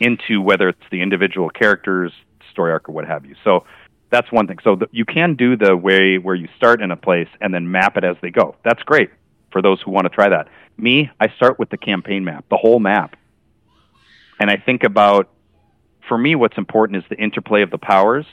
into 0.00 0.40
whether 0.40 0.68
it's 0.68 0.82
the 0.90 1.00
individual 1.00 1.50
characters, 1.50 2.12
story 2.50 2.72
arc, 2.72 2.88
or 2.88 2.92
what 2.92 3.06
have 3.06 3.24
you. 3.24 3.34
So 3.42 3.64
that's 4.10 4.30
one 4.30 4.46
thing. 4.46 4.58
So 4.62 4.76
the, 4.76 4.88
you 4.92 5.04
can 5.04 5.34
do 5.34 5.56
the 5.56 5.76
way 5.76 6.18
where 6.18 6.34
you 6.34 6.48
start 6.56 6.82
in 6.82 6.90
a 6.90 6.96
place 6.96 7.28
and 7.40 7.52
then 7.52 7.70
map 7.70 7.96
it 7.96 8.04
as 8.04 8.16
they 8.20 8.30
go. 8.30 8.56
That's 8.64 8.82
great 8.82 9.10
for 9.50 9.62
those 9.62 9.80
who 9.80 9.90
want 9.90 10.04
to 10.04 10.10
try 10.10 10.28
that. 10.28 10.48
Me, 10.76 11.10
I 11.20 11.28
start 11.36 11.58
with 11.58 11.70
the 11.70 11.76
campaign 11.76 12.24
map, 12.24 12.44
the 12.50 12.56
whole 12.56 12.78
map. 12.78 13.16
And 14.38 14.50
I 14.50 14.56
think 14.56 14.84
about, 14.84 15.28
for 16.08 16.18
me, 16.18 16.34
what's 16.34 16.58
important 16.58 16.98
is 16.98 17.04
the 17.08 17.16
interplay 17.16 17.62
of 17.62 17.70
the 17.70 17.78
powers. 17.78 18.26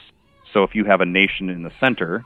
So 0.52 0.62
if 0.62 0.74
you 0.74 0.84
have 0.84 1.00
a 1.00 1.06
nation 1.06 1.50
in 1.50 1.62
the 1.62 1.72
center, 1.80 2.24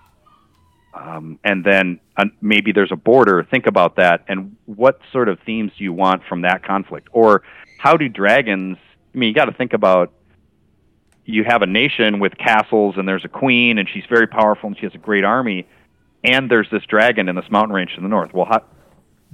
um, 0.95 1.39
and 1.43 1.65
then 1.65 2.01
uh, 2.17 2.27
maybe 2.41 2.73
there's 2.73 2.93
a 2.93 2.97
border, 2.97 3.47
think 3.51 3.67
about 3.67 3.97
that. 3.97 4.25
And 4.29 4.57
what 4.67 5.01
sort 5.13 5.29
of 5.29 5.39
themes 5.45 5.73
do 5.77 5.85
you 5.85 5.93
want 5.93 6.23
from 6.29 6.43
that 6.43 6.65
conflict? 6.65 7.09
Or 7.13 7.43
how 7.79 7.97
do 7.97 8.09
dragons, 8.09 8.79
I 9.15 9.19
mean, 9.19 9.29
you 9.29 9.35
got 9.35 9.47
to 9.47 9.53
think 9.53 9.73
about 9.73 10.13
you 11.25 11.43
have 11.45 11.63
a 11.63 11.67
nation 11.67 12.21
with 12.21 12.37
castles 12.37 12.97
and 12.97 13.09
there's 13.09 13.25
a 13.25 13.29
queen 13.29 13.79
and 13.79 13.89
she's 13.89 14.05
very 14.09 14.27
powerful 14.27 14.69
and 14.69 14.77
she 14.77 14.85
has 14.85 14.95
a 14.95 14.99
great 14.99 15.25
army 15.25 15.67
and 16.23 16.51
there's 16.51 16.69
this 16.71 16.83
dragon 16.87 17.29
in 17.29 17.37
this 17.37 17.51
mountain 17.51 17.75
range 17.75 17.95
to 17.95 18.01
the 18.01 18.09
north. 18.09 18.33
Well, 18.33 18.47
how, 18.47 18.63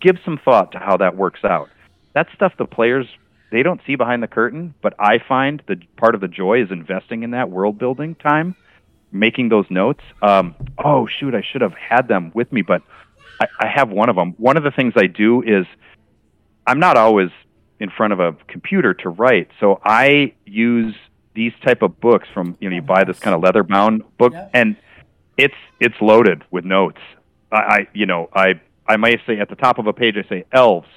give 0.00 0.16
some 0.24 0.38
thought 0.44 0.72
to 0.72 0.78
how 0.78 0.96
that 0.98 1.16
works 1.16 1.44
out. 1.44 1.68
That 2.14 2.28
stuff 2.34 2.52
the 2.58 2.64
players 2.64 3.06
they 3.50 3.62
don't 3.62 3.80
see 3.86 3.96
behind 3.96 4.22
the 4.22 4.28
curtain, 4.28 4.74
but 4.80 4.94
I 4.98 5.18
find 5.18 5.62
that 5.66 5.96
part 5.96 6.14
of 6.14 6.20
the 6.20 6.28
joy 6.28 6.62
is 6.62 6.70
investing 6.70 7.24
in 7.24 7.32
that 7.32 7.50
world 7.50 7.78
building 7.78 8.14
time, 8.14 8.54
making 9.12 9.48
those 9.48 9.66
notes. 9.70 10.02
Um, 10.22 10.54
oh 10.82 11.06
shoot, 11.06 11.34
I 11.34 11.42
should 11.42 11.60
have 11.62 11.74
had 11.74 12.08
them 12.08 12.32
with 12.34 12.52
me, 12.52 12.62
but 12.62 12.82
I, 13.40 13.46
I 13.58 13.66
have 13.66 13.90
one 13.90 14.08
of 14.08 14.16
them. 14.16 14.34
One 14.38 14.56
of 14.56 14.62
the 14.62 14.70
things 14.70 14.94
I 14.96 15.06
do 15.06 15.42
is 15.42 15.66
I'm 16.66 16.80
not 16.80 16.96
always 16.96 17.30
in 17.78 17.90
front 17.90 18.12
of 18.12 18.20
a 18.20 18.36
computer 18.46 18.94
to 18.94 19.08
write, 19.08 19.48
so 19.58 19.80
I 19.84 20.34
use 20.44 20.94
these 21.34 21.52
type 21.64 21.82
of 21.82 22.00
books 22.00 22.28
from 22.34 22.56
you 22.60 22.68
know 22.68 22.76
you 22.76 22.82
buy 22.82 23.04
this 23.04 23.18
kind 23.18 23.34
of 23.34 23.42
leather 23.42 23.62
bound 23.62 24.02
book 24.18 24.34
and 24.52 24.76
it's 25.36 25.54
it's 25.78 25.94
loaded 26.00 26.42
with 26.50 26.64
notes. 26.64 27.00
I, 27.50 27.56
I 27.56 27.88
you 27.94 28.06
know 28.06 28.28
I 28.34 28.60
I 28.86 28.96
might 28.96 29.20
say 29.26 29.38
at 29.38 29.48
the 29.48 29.56
top 29.56 29.78
of 29.78 29.86
a 29.86 29.92
page, 29.92 30.16
I 30.16 30.28
say 30.28 30.44
elves. 30.52 30.88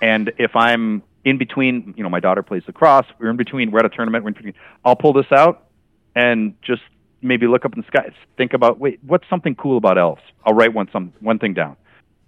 And 0.00 0.32
if 0.38 0.54
I'm 0.54 1.02
in 1.24 1.38
between, 1.38 1.92
you 1.96 2.04
know, 2.04 2.08
my 2.08 2.20
daughter 2.20 2.42
plays 2.42 2.62
lacrosse, 2.68 3.06
we're 3.18 3.30
in 3.30 3.36
between, 3.36 3.72
we're 3.72 3.80
at 3.80 3.84
a 3.84 3.88
tournament, 3.88 4.22
we're 4.22 4.28
in 4.28 4.34
between, 4.34 4.54
I'll 4.84 4.94
pull 4.94 5.12
this 5.12 5.26
out 5.32 5.66
and 6.14 6.54
just 6.62 6.82
maybe 7.26 7.46
look 7.46 7.64
up 7.64 7.74
in 7.74 7.80
the 7.80 7.86
sky, 7.86 8.12
think 8.36 8.52
about, 8.52 8.78
wait, 8.78 9.00
what's 9.06 9.28
something 9.28 9.54
cool 9.54 9.76
about 9.78 9.98
elves? 9.98 10.22
I'll 10.44 10.54
write 10.54 10.72
one, 10.72 10.88
some, 10.92 11.12
one 11.20 11.38
thing 11.38 11.54
down. 11.54 11.76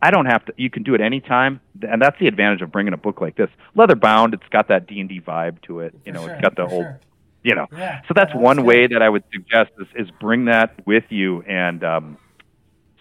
I 0.01 0.11
don't 0.11 0.27
have 0.27 0.45
to, 0.47 0.55
you 0.57 0.71
can 0.71 0.85
do 0.85 0.95
it 0.95 1.01
anytime. 1.01 1.61
And 1.83 2.01
that's 2.01 2.19
the 2.21 2.29
advantage 2.29 2.63
of 2.63 2.71
bringing 2.71 2.93
a 2.93 2.99
book 2.99 3.21
like 3.21 3.37
this. 3.37 3.51
Leather 3.75 3.97
bound, 3.97 4.35
it's 4.35 4.49
got 4.51 4.69
that 4.69 4.87
D&D 4.87 5.21
vibe 5.21 5.61
to 5.63 5.81
it. 5.81 5.95
You 6.05 6.13
know, 6.13 6.23
sure, 6.23 6.35
it's 6.35 6.43
got 6.43 6.57
the 6.57 6.63
old, 6.63 6.85
sure. 6.85 7.01
you 7.43 7.55
know. 7.55 7.67
Yeah, 7.73 8.03
so 8.07 8.15
that's 8.15 8.35
one 8.35 8.59
good. 8.59 8.67
way 8.67 8.87
that 8.87 9.03
I 9.03 9.09
would 9.09 9.25
suggest 9.33 9.71
is, 9.81 9.87
is 9.97 10.11
bring 10.21 10.45
that 10.45 10.87
with 10.87 11.05
you. 11.09 11.43
And 11.43 11.83
um, 11.83 12.19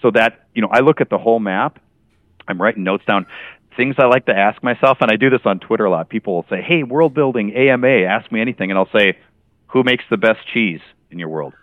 so 0.01 0.11
that, 0.11 0.47
you 0.55 0.61
know, 0.61 0.69
I 0.71 0.79
look 0.79 1.01
at 1.01 1.09
the 1.09 1.17
whole 1.17 1.39
map 1.39 1.79
I'm 2.47 2.61
writing 2.61 2.83
notes 2.83 3.03
down. 3.05 3.25
Things 3.75 3.95
I 3.99 4.05
like 4.05 4.25
to 4.25 4.35
ask 4.35 4.63
myself, 4.63 4.99
and 5.01 5.11
I 5.11 5.17
do 5.17 5.29
this 5.29 5.41
on 5.45 5.59
Twitter 5.59 5.85
a 5.85 5.91
lot. 5.91 6.09
People 6.09 6.35
will 6.35 6.45
say, 6.49 6.61
"Hey, 6.61 6.83
world 6.83 7.13
building 7.13 7.55
AMA, 7.55 7.87
ask 7.87 8.31
me 8.31 8.41
anything," 8.41 8.71
and 8.71 8.79
I'll 8.79 8.89
say, 8.91 9.17
"Who 9.67 9.83
makes 9.83 10.03
the 10.09 10.17
best 10.17 10.39
cheese 10.47 10.81
in 11.11 11.19
your 11.19 11.29
world?" 11.29 11.53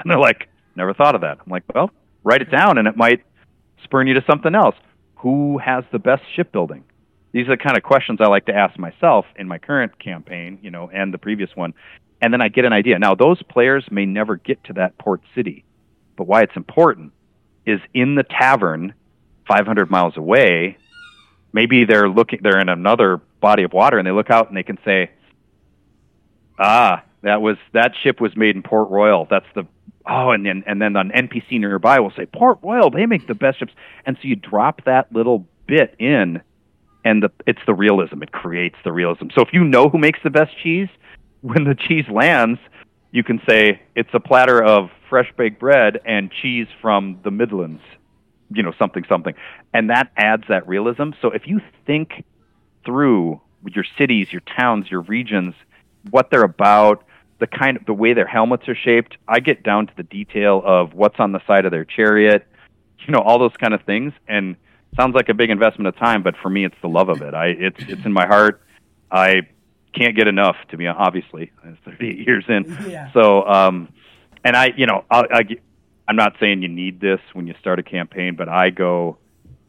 And 0.04 0.10
they're 0.10 0.18
like, 0.18 0.48
"Never 0.76 0.94
thought 0.94 1.14
of 1.14 1.20
that." 1.20 1.38
I'm 1.44 1.50
like, 1.50 1.64
"Well, 1.74 1.90
write 2.24 2.42
it 2.42 2.50
down, 2.50 2.78
and 2.78 2.88
it 2.88 2.96
might 2.96 3.22
spur 3.84 4.02
you 4.02 4.14
to 4.14 4.24
something 4.28 4.54
else. 4.54 4.76
Who 5.16 5.58
has 5.58 5.84
the 5.92 5.98
best 5.98 6.22
shipbuilding?" 6.34 6.84
These 7.32 7.46
are 7.46 7.56
the 7.56 7.62
kind 7.62 7.76
of 7.76 7.82
questions 7.82 8.18
I 8.20 8.26
like 8.26 8.46
to 8.46 8.54
ask 8.54 8.78
myself 8.78 9.24
in 9.36 9.46
my 9.46 9.58
current 9.58 9.98
campaign, 9.98 10.58
you 10.62 10.70
know, 10.70 10.90
and 10.92 11.14
the 11.14 11.18
previous 11.18 11.54
one, 11.54 11.74
and 12.20 12.32
then 12.32 12.40
I 12.40 12.48
get 12.48 12.64
an 12.64 12.72
idea. 12.72 12.98
Now, 12.98 13.14
those 13.14 13.42
players 13.42 13.84
may 13.90 14.04
never 14.06 14.36
get 14.36 14.62
to 14.64 14.72
that 14.74 14.98
port 14.98 15.20
city, 15.34 15.64
but 16.16 16.26
why 16.26 16.42
it's 16.42 16.56
important 16.56 17.12
is 17.66 17.80
in 17.94 18.14
the 18.14 18.24
tavern 18.24 18.94
500 19.46 19.90
miles 19.90 20.16
away, 20.16 20.76
maybe 21.52 21.84
they're 21.84 22.08
looking, 22.08 22.40
they're 22.42 22.60
in 22.60 22.68
another 22.68 23.18
body 23.40 23.62
of 23.62 23.72
water, 23.72 23.98
and 23.98 24.06
they 24.06 24.12
look 24.12 24.30
out 24.30 24.48
and 24.48 24.56
they 24.56 24.62
can 24.62 24.78
say, 24.84 25.10
"Ah, 26.58 27.02
that 27.22 27.42
was 27.42 27.56
that 27.72 27.92
ship 28.02 28.20
was 28.20 28.36
made 28.36 28.56
in 28.56 28.62
Port 28.62 28.90
Royal. 28.90 29.26
That's 29.28 29.46
the 29.54 29.66
oh, 30.08 30.30
and 30.30 30.44
then 30.46 30.64
and 30.66 30.80
then 30.80 30.96
an 30.96 31.10
NPC 31.10 31.60
nearby 31.60 32.00
will 32.00 32.12
say 32.16 32.26
Port 32.26 32.58
Royal. 32.62 32.90
They 32.90 33.06
make 33.06 33.26
the 33.26 33.34
best 33.34 33.58
ships." 33.58 33.72
And 34.06 34.16
so 34.16 34.28
you 34.28 34.36
drop 34.36 34.84
that 34.84 35.12
little 35.12 35.46
bit 35.66 35.94
in, 35.98 36.40
and 37.04 37.22
the 37.22 37.30
it's 37.46 37.60
the 37.66 37.74
realism. 37.74 38.22
It 38.22 38.32
creates 38.32 38.76
the 38.84 38.92
realism. 38.92 39.28
So 39.34 39.42
if 39.42 39.52
you 39.52 39.64
know 39.64 39.88
who 39.88 39.98
makes 39.98 40.20
the 40.22 40.30
best 40.30 40.52
cheese, 40.62 40.88
when 41.42 41.64
the 41.64 41.74
cheese 41.74 42.06
lands, 42.10 42.58
you 43.12 43.22
can 43.24 43.40
say 43.48 43.82
it's 43.94 44.10
a 44.12 44.20
platter 44.20 44.62
of 44.62 44.90
fresh 45.08 45.32
baked 45.36 45.58
bread 45.58 46.00
and 46.04 46.30
cheese 46.30 46.68
from 46.80 47.18
the 47.24 47.30
Midlands 47.30 47.82
you 48.52 48.62
know 48.62 48.72
something 48.78 49.04
something 49.08 49.34
and 49.72 49.90
that 49.90 50.10
adds 50.16 50.44
that 50.48 50.66
realism 50.66 51.10
so 51.22 51.30
if 51.30 51.46
you 51.46 51.60
think 51.86 52.24
through 52.84 53.40
your 53.72 53.84
cities 53.96 54.32
your 54.32 54.42
towns 54.58 54.90
your 54.90 55.02
regions 55.02 55.54
what 56.10 56.30
they're 56.30 56.42
about 56.42 57.04
the 57.40 57.46
kind 57.46 57.76
of 57.76 57.84
the 57.86 57.94
way 57.94 58.12
their 58.12 58.26
helmets 58.26 58.68
are 58.68 58.74
shaped 58.74 59.16
i 59.26 59.40
get 59.40 59.62
down 59.62 59.86
to 59.86 59.92
the 59.96 60.02
detail 60.04 60.62
of 60.64 60.94
what's 60.94 61.18
on 61.18 61.32
the 61.32 61.40
side 61.46 61.64
of 61.64 61.70
their 61.70 61.84
chariot 61.84 62.46
you 63.06 63.12
know 63.12 63.20
all 63.20 63.38
those 63.38 63.56
kind 63.58 63.74
of 63.74 63.82
things 63.82 64.12
and 64.28 64.56
sounds 64.96 65.14
like 65.14 65.28
a 65.28 65.34
big 65.34 65.50
investment 65.50 65.88
of 65.88 65.96
time, 65.96 66.22
but 66.22 66.36
for 66.36 66.50
me, 66.50 66.64
it's 66.64 66.76
the 66.82 66.88
love 66.88 67.08
of 67.08 67.22
it. 67.22 67.34
I 67.34 67.46
it's 67.48 67.82
it's 67.88 68.04
in 68.04 68.12
my 68.12 68.26
heart. 68.26 68.62
I 69.10 69.42
can't 69.94 70.16
get 70.16 70.28
enough 70.28 70.56
to 70.70 70.76
be 70.76 70.86
obviously 70.86 71.50
38 71.84 72.26
years 72.26 72.44
in. 72.48 72.76
Yeah. 72.88 73.10
So, 73.12 73.44
um, 73.44 73.88
and 74.44 74.56
I, 74.56 74.72
you 74.76 74.86
know, 74.86 75.04
I, 75.10 75.24
I, 75.32 75.42
I'm 76.06 76.14
not 76.14 76.36
saying 76.38 76.62
you 76.62 76.68
need 76.68 77.00
this 77.00 77.18
when 77.32 77.48
you 77.48 77.54
start 77.58 77.80
a 77.80 77.82
campaign, 77.82 78.36
but 78.36 78.48
I 78.48 78.70
go 78.70 79.18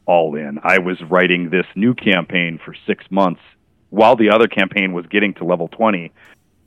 all 0.05 0.35
in. 0.35 0.59
I 0.63 0.77
was 0.77 1.01
writing 1.09 1.49
this 1.49 1.65
new 1.75 1.95
campaign 1.95 2.59
for 2.63 2.75
six 2.85 3.03
months 3.09 3.41
while 3.89 4.15
the 4.15 4.29
other 4.29 4.47
campaign 4.47 4.93
was 4.93 5.07
getting 5.07 5.33
to 5.35 5.43
level 5.43 5.67
20 5.69 6.11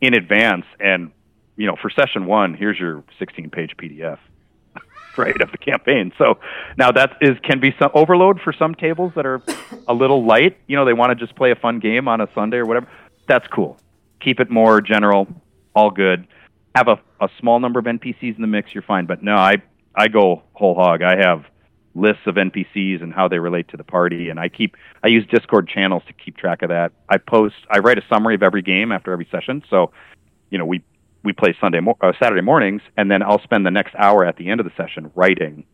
in 0.00 0.14
advance. 0.14 0.66
And, 0.80 1.12
you 1.56 1.66
know, 1.66 1.76
for 1.80 1.90
session 1.90 2.26
one, 2.26 2.54
here's 2.54 2.78
your 2.78 3.04
16 3.18 3.50
page 3.50 3.76
PDF. 3.76 4.18
Right 5.16 5.40
of 5.40 5.52
the 5.52 5.58
campaign. 5.58 6.12
So 6.18 6.40
now 6.76 6.90
that 6.90 7.18
is 7.20 7.38
can 7.44 7.60
be 7.60 7.72
some 7.78 7.92
overload 7.94 8.40
for 8.40 8.52
some 8.52 8.74
tables 8.74 9.12
that 9.14 9.24
are 9.24 9.40
a 9.86 9.94
little 9.94 10.26
light. 10.26 10.58
You 10.66 10.74
know, 10.74 10.84
they 10.84 10.92
want 10.92 11.10
to 11.10 11.14
just 11.14 11.36
play 11.36 11.52
a 11.52 11.54
fun 11.54 11.78
game 11.78 12.08
on 12.08 12.20
a 12.20 12.28
Sunday 12.34 12.56
or 12.56 12.66
whatever. 12.66 12.88
That's 13.28 13.46
cool. 13.46 13.78
Keep 14.18 14.40
it 14.40 14.50
more 14.50 14.80
general. 14.80 15.28
All 15.72 15.92
good. 15.92 16.26
Have 16.74 16.88
a, 16.88 16.98
a 17.20 17.28
small 17.38 17.60
number 17.60 17.78
of 17.78 17.84
NPCs 17.84 18.34
in 18.34 18.40
the 18.40 18.48
mix. 18.48 18.74
You're 18.74 18.82
fine. 18.82 19.06
But 19.06 19.22
no, 19.22 19.36
I 19.36 19.62
I 19.94 20.08
go 20.08 20.42
whole 20.52 20.74
hog. 20.74 21.02
I 21.02 21.16
have 21.16 21.44
lists 21.94 22.22
of 22.26 22.34
NPCs 22.34 23.02
and 23.02 23.12
how 23.12 23.28
they 23.28 23.38
relate 23.38 23.68
to 23.68 23.76
the 23.76 23.84
party, 23.84 24.28
and 24.28 24.38
I 24.38 24.48
keep 24.48 24.76
I 25.02 25.08
use 25.08 25.26
Discord 25.26 25.68
channels 25.68 26.02
to 26.06 26.12
keep 26.12 26.36
track 26.36 26.62
of 26.62 26.68
that. 26.70 26.92
I 27.08 27.18
post 27.18 27.54
I 27.70 27.78
write 27.78 27.98
a 27.98 28.02
summary 28.08 28.34
of 28.34 28.42
every 28.42 28.62
game 28.62 28.92
after 28.92 29.12
every 29.12 29.28
session. 29.30 29.62
So, 29.70 29.92
you 30.50 30.58
know, 30.58 30.64
we 30.64 30.82
we 31.22 31.32
play 31.32 31.56
Sunday 31.60 31.80
mo- 31.80 31.96
uh, 32.00 32.12
Saturday 32.20 32.42
mornings, 32.42 32.82
and 32.96 33.10
then 33.10 33.22
I'll 33.22 33.42
spend 33.42 33.64
the 33.64 33.70
next 33.70 33.94
hour 33.96 34.24
at 34.24 34.36
the 34.36 34.48
end 34.48 34.60
of 34.60 34.66
the 34.66 34.72
session 34.76 35.10
writing 35.14 35.64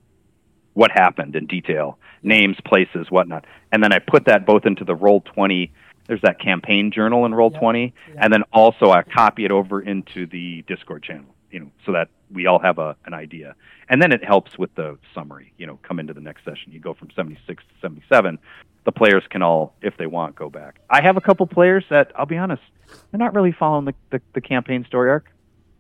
what 0.75 0.93
happened 0.93 1.35
in 1.35 1.47
detail, 1.47 1.99
names, 2.23 2.57
places, 2.65 3.11
whatnot, 3.11 3.45
and 3.73 3.83
then 3.83 3.93
I 3.93 3.99
put 3.99 4.27
that 4.27 4.47
both 4.47 4.67
into 4.67 4.85
the 4.85 4.95
Roll 4.95 5.21
Twenty. 5.23 5.73
There's 6.07 6.23
that 6.23 6.41
campaign 6.41 6.91
journal 6.91 7.25
in 7.25 7.35
Roll 7.35 7.51
Twenty, 7.51 7.95
and 8.17 8.33
then 8.33 8.43
also 8.53 8.91
I 8.91 9.03
copy 9.03 9.45
it 9.45 9.51
over 9.51 9.81
into 9.81 10.27
the 10.27 10.63
Discord 10.67 11.03
channel. 11.03 11.35
You 11.51 11.61
know, 11.61 11.71
so 11.85 11.93
that 11.93 12.09
we 12.33 12.47
all 12.47 12.61
have 12.61 12.79
a 12.79 12.97
an 13.05 13.15
idea, 13.15 13.55
and 13.89 14.01
then 14.01 14.13
it 14.13 14.25
helps 14.25 14.59
with 14.59 14.75
the 14.75 14.99
summary. 15.15 15.53
You 15.59 15.67
know, 15.67 15.79
come 15.83 15.99
into 15.99 16.15
the 16.15 16.21
next 16.21 16.45
session, 16.45 16.73
you 16.73 16.81
go 16.81 16.95
from 16.95 17.09
76 17.15 17.63
to 17.63 17.71
77. 17.81 18.39
The 18.85 18.93
players 18.93 19.23
can 19.29 19.43
all, 19.43 19.75
if 19.83 19.97
they 19.99 20.07
want, 20.07 20.37
go 20.37 20.49
back. 20.49 20.81
I 20.89 21.03
have 21.03 21.17
a 21.17 21.21
couple 21.21 21.47
players 21.47 21.85
that 21.91 22.13
I'll 22.17 22.27
be 22.27 22.39
honest, 22.39 22.63
they're 23.11 23.19
not 23.19 23.35
really 23.35 23.53
following 23.53 23.85
the, 23.85 23.95
the, 24.11 24.23
the 24.35 24.41
campaign 24.41 24.85
story 24.87 25.11
arc. 25.11 25.31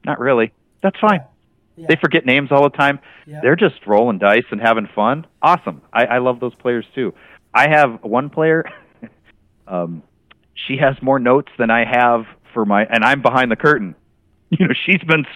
Not 0.04 0.18
really. 0.18 0.52
That's 0.82 0.98
fine. 0.98 1.20
Yeah. 1.76 1.86
They 1.88 1.96
forget 1.96 2.26
names 2.26 2.50
all 2.52 2.62
the 2.62 2.76
time. 2.76 2.98
Yeah. 3.26 3.40
They're 3.42 3.56
just 3.56 3.86
rolling 3.86 4.18
dice 4.18 4.44
and 4.50 4.60
having 4.60 4.88
fun. 4.94 5.26
Awesome. 5.40 5.82
I, 5.92 6.04
I 6.04 6.18
love 6.18 6.40
those 6.40 6.54
players 6.54 6.84
too. 6.94 7.14
I 7.54 7.68
have 7.70 8.02
one 8.02 8.30
player. 8.30 8.64
um, 9.66 10.02
she 10.54 10.76
has 10.76 10.96
more 11.00 11.18
notes 11.18 11.50
than 11.58 11.70
I 11.70 11.84
have 11.84 12.26
for 12.52 12.64
my, 12.64 12.84
and 12.84 13.04
I'm 13.04 13.22
behind 13.22 13.50
the 13.50 13.56
curtain. 13.56 13.94
You 14.52 14.66
know, 14.66 14.74
she's 14.84 15.00
been 15.06 15.26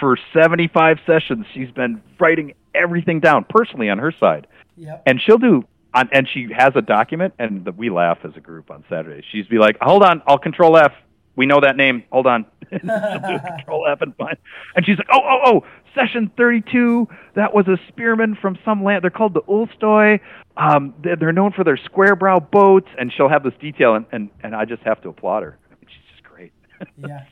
for 0.00 0.16
75 0.32 0.98
sessions. 1.06 1.46
She's 1.54 1.70
been 1.70 2.02
writing 2.20 2.54
everything 2.74 3.20
down 3.20 3.44
personally 3.48 3.88
on 3.90 3.98
her 3.98 4.12
side, 4.18 4.46
Yep. 4.76 5.02
and 5.06 5.20
she'll 5.20 5.38
do. 5.38 5.64
On, 5.94 6.08
and 6.12 6.28
she 6.28 6.48
has 6.54 6.72
a 6.74 6.82
document, 6.82 7.32
and 7.38 7.64
the, 7.64 7.72
we 7.72 7.88
laugh 7.88 8.18
as 8.24 8.32
a 8.36 8.40
group 8.40 8.70
on 8.70 8.84
Saturdays. 8.90 9.24
She's 9.32 9.46
be 9.46 9.56
like, 9.58 9.78
"Hold 9.80 10.02
on, 10.02 10.20
I'll 10.26 10.36
control 10.36 10.76
F. 10.76 10.92
We 11.36 11.46
know 11.46 11.60
that 11.60 11.76
name. 11.76 12.02
Hold 12.12 12.26
on." 12.26 12.44
She'll 12.70 12.78
do 12.80 13.38
control 13.46 13.86
F 13.88 14.02
and 14.02 14.14
find. 14.16 14.36
And 14.74 14.84
she's 14.84 14.98
like, 14.98 15.06
"Oh, 15.10 15.20
oh, 15.24 15.40
oh! 15.46 15.66
Session 15.94 16.30
32. 16.36 17.08
That 17.34 17.54
was 17.54 17.66
a 17.66 17.78
spearman 17.88 18.36
from 18.42 18.58
some 18.62 18.84
land. 18.84 19.04
They're 19.04 19.10
called 19.10 19.32
the 19.32 19.40
Ulstoi. 19.42 20.20
Um, 20.58 20.92
they're, 21.02 21.16
they're 21.16 21.32
known 21.32 21.52
for 21.52 21.64
their 21.64 21.78
square 21.78 22.14
brow 22.14 22.40
boats." 22.40 22.88
And 22.98 23.10
she'll 23.16 23.30
have 23.30 23.42
this 23.42 23.54
detail, 23.58 23.94
and 23.94 24.04
and, 24.12 24.28
and 24.42 24.54
I 24.54 24.66
just 24.66 24.82
have 24.82 25.00
to 25.02 25.08
applaud 25.08 25.44
her. 25.44 25.56
I 25.70 25.74
mean, 25.76 25.86
she's 25.88 26.10
just 26.12 26.24
great. 26.24 26.52
Yeah. 26.98 27.24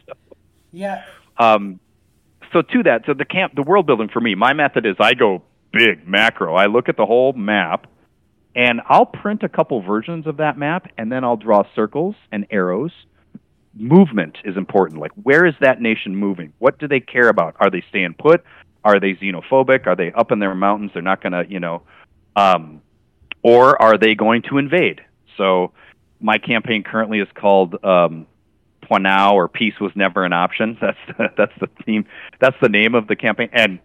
Yeah. 0.72 1.03
Um, 1.37 1.81
so 2.55 2.62
to 2.62 2.83
that, 2.85 3.03
so 3.05 3.12
the 3.12 3.25
camp, 3.25 3.55
the 3.55 3.62
world 3.62 3.87
building 3.87 4.09
for 4.09 4.21
me, 4.21 4.35
my 4.35 4.53
method 4.53 4.87
is 4.87 4.95
I 5.01 5.14
go 5.14 5.43
big 5.73 6.07
macro. 6.07 6.55
I 6.55 6.67
look 6.67 6.88
at 6.88 6.97
the 6.97 7.05
whole 7.05 7.33
map, 7.33 7.88
and 8.55 8.81
I'll 8.88 9.07
print 9.07 9.43
a 9.43 9.49
couple 9.49 9.83
versions 9.83 10.27
of 10.27 10.37
that 10.37 10.57
map, 10.57 10.87
and 10.97 11.11
then 11.11 11.25
I'll 11.25 11.37
draw 11.37 11.64
circles 11.75 12.14
and 12.31 12.47
arrows. 12.51 12.93
Movement 13.75 14.38
is 14.45 14.57
important. 14.57 15.01
Like, 15.01 15.11
where 15.21 15.45
is 15.45 15.55
that 15.61 15.81
nation 15.81 16.14
moving? 16.14 16.53
What 16.61 16.79
do 16.79 16.87
they 16.87 17.01
care 17.01 17.29
about? 17.29 17.57
Are 17.59 17.71
they 17.71 17.83
staying 17.88 18.14
put? 18.14 18.45
Are 18.85 19.01
they 19.01 19.14
xenophobic? 19.14 19.88
Are 19.88 19.97
they 19.97 20.12
up 20.12 20.31
in 20.31 20.38
their 20.38 20.55
mountains? 20.55 20.93
They're 20.95 21.03
not 21.03 21.21
going 21.21 21.33
to, 21.33 21.45
you 21.51 21.59
know, 21.59 21.83
um, 22.37 22.81
or 23.43 23.81
are 23.83 23.99
they 23.99 24.14
going 24.14 24.43
to 24.43 24.59
invade? 24.59 25.01
So, 25.37 25.73
my 26.21 26.38
campaign 26.38 26.85
currently 26.85 27.19
is 27.19 27.29
called 27.35 27.85
um, 27.85 28.29
Poinau 28.88 29.33
or 29.33 29.49
Peace 29.49 29.79
was 29.81 29.92
never 29.94 30.25
an 30.25 30.33
option. 30.33 30.77
That's 30.81 30.99
the, 31.07 31.29
that's 31.37 31.53
the 31.61 31.68
theme. 31.85 32.07
That's 32.40 32.57
the 32.61 32.68
name 32.68 32.94
of 32.94 33.07
the 33.07 33.16
campaign, 33.16 33.51
and 33.53 33.79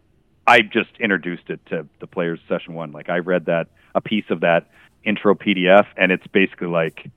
I 0.46 0.62
just 0.62 0.90
introduced 1.00 1.50
it 1.50 1.66
to 1.68 1.88
the 2.00 2.08
players 2.08 2.40
session 2.48 2.74
one. 2.74 2.92
Like 2.92 3.10
I 3.10 3.20
read 3.20 3.46
that 3.46 3.68
a 3.94 4.02
piece 4.02 4.26
of 4.30 4.42
that 4.42 4.68
intro 5.04 5.36
PDF, 5.36 5.86
and 5.96 6.12
it's 6.12 6.26
basically 6.28 6.68
like 6.68 7.10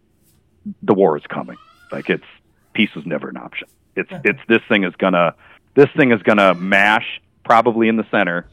the 0.82 0.94
war 0.94 1.16
is 1.16 1.24
coming. 1.26 1.56
Like 1.90 2.10
it's 2.10 2.24
peace 2.72 2.94
was 2.94 3.06
never 3.06 3.28
an 3.28 3.36
option. 3.36 3.68
It's 3.96 4.10
it's 4.24 4.40
this 4.48 4.62
thing 4.68 4.84
is 4.84 4.94
gonna 4.96 5.34
this 5.74 5.88
thing 5.96 6.12
is 6.12 6.22
gonna 6.22 6.54
mash 6.54 7.20
probably 7.44 7.88
in 7.88 7.96
the 7.96 8.06
center 8.10 8.46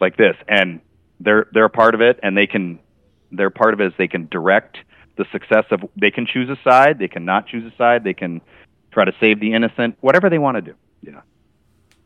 like 0.00 0.16
this, 0.16 0.36
and 0.48 0.80
they're 1.20 1.46
they're 1.52 1.64
a 1.64 1.70
part 1.70 1.94
of 1.94 2.00
it, 2.00 2.20
and 2.22 2.36
they 2.36 2.46
can 2.46 2.78
they're 3.32 3.50
part 3.50 3.74
of 3.74 3.80
it 3.80 3.86
is 3.88 3.92
they 3.98 4.08
can 4.08 4.28
direct 4.30 4.78
the 5.16 5.24
success 5.32 5.64
of 5.70 5.84
they 5.96 6.10
can 6.10 6.26
choose 6.26 6.48
a 6.50 6.58
side, 6.62 6.98
they 6.98 7.08
can 7.08 7.24
not 7.24 7.46
choose 7.46 7.70
a 7.72 7.76
side, 7.76 8.04
they 8.04 8.14
can 8.14 8.40
try 8.92 9.04
to 9.04 9.12
save 9.20 9.40
the 9.40 9.52
innocent, 9.52 9.96
whatever 10.00 10.30
they 10.30 10.38
want 10.38 10.56
to 10.56 10.62
do. 10.62 10.74
Yeah. 11.02 11.20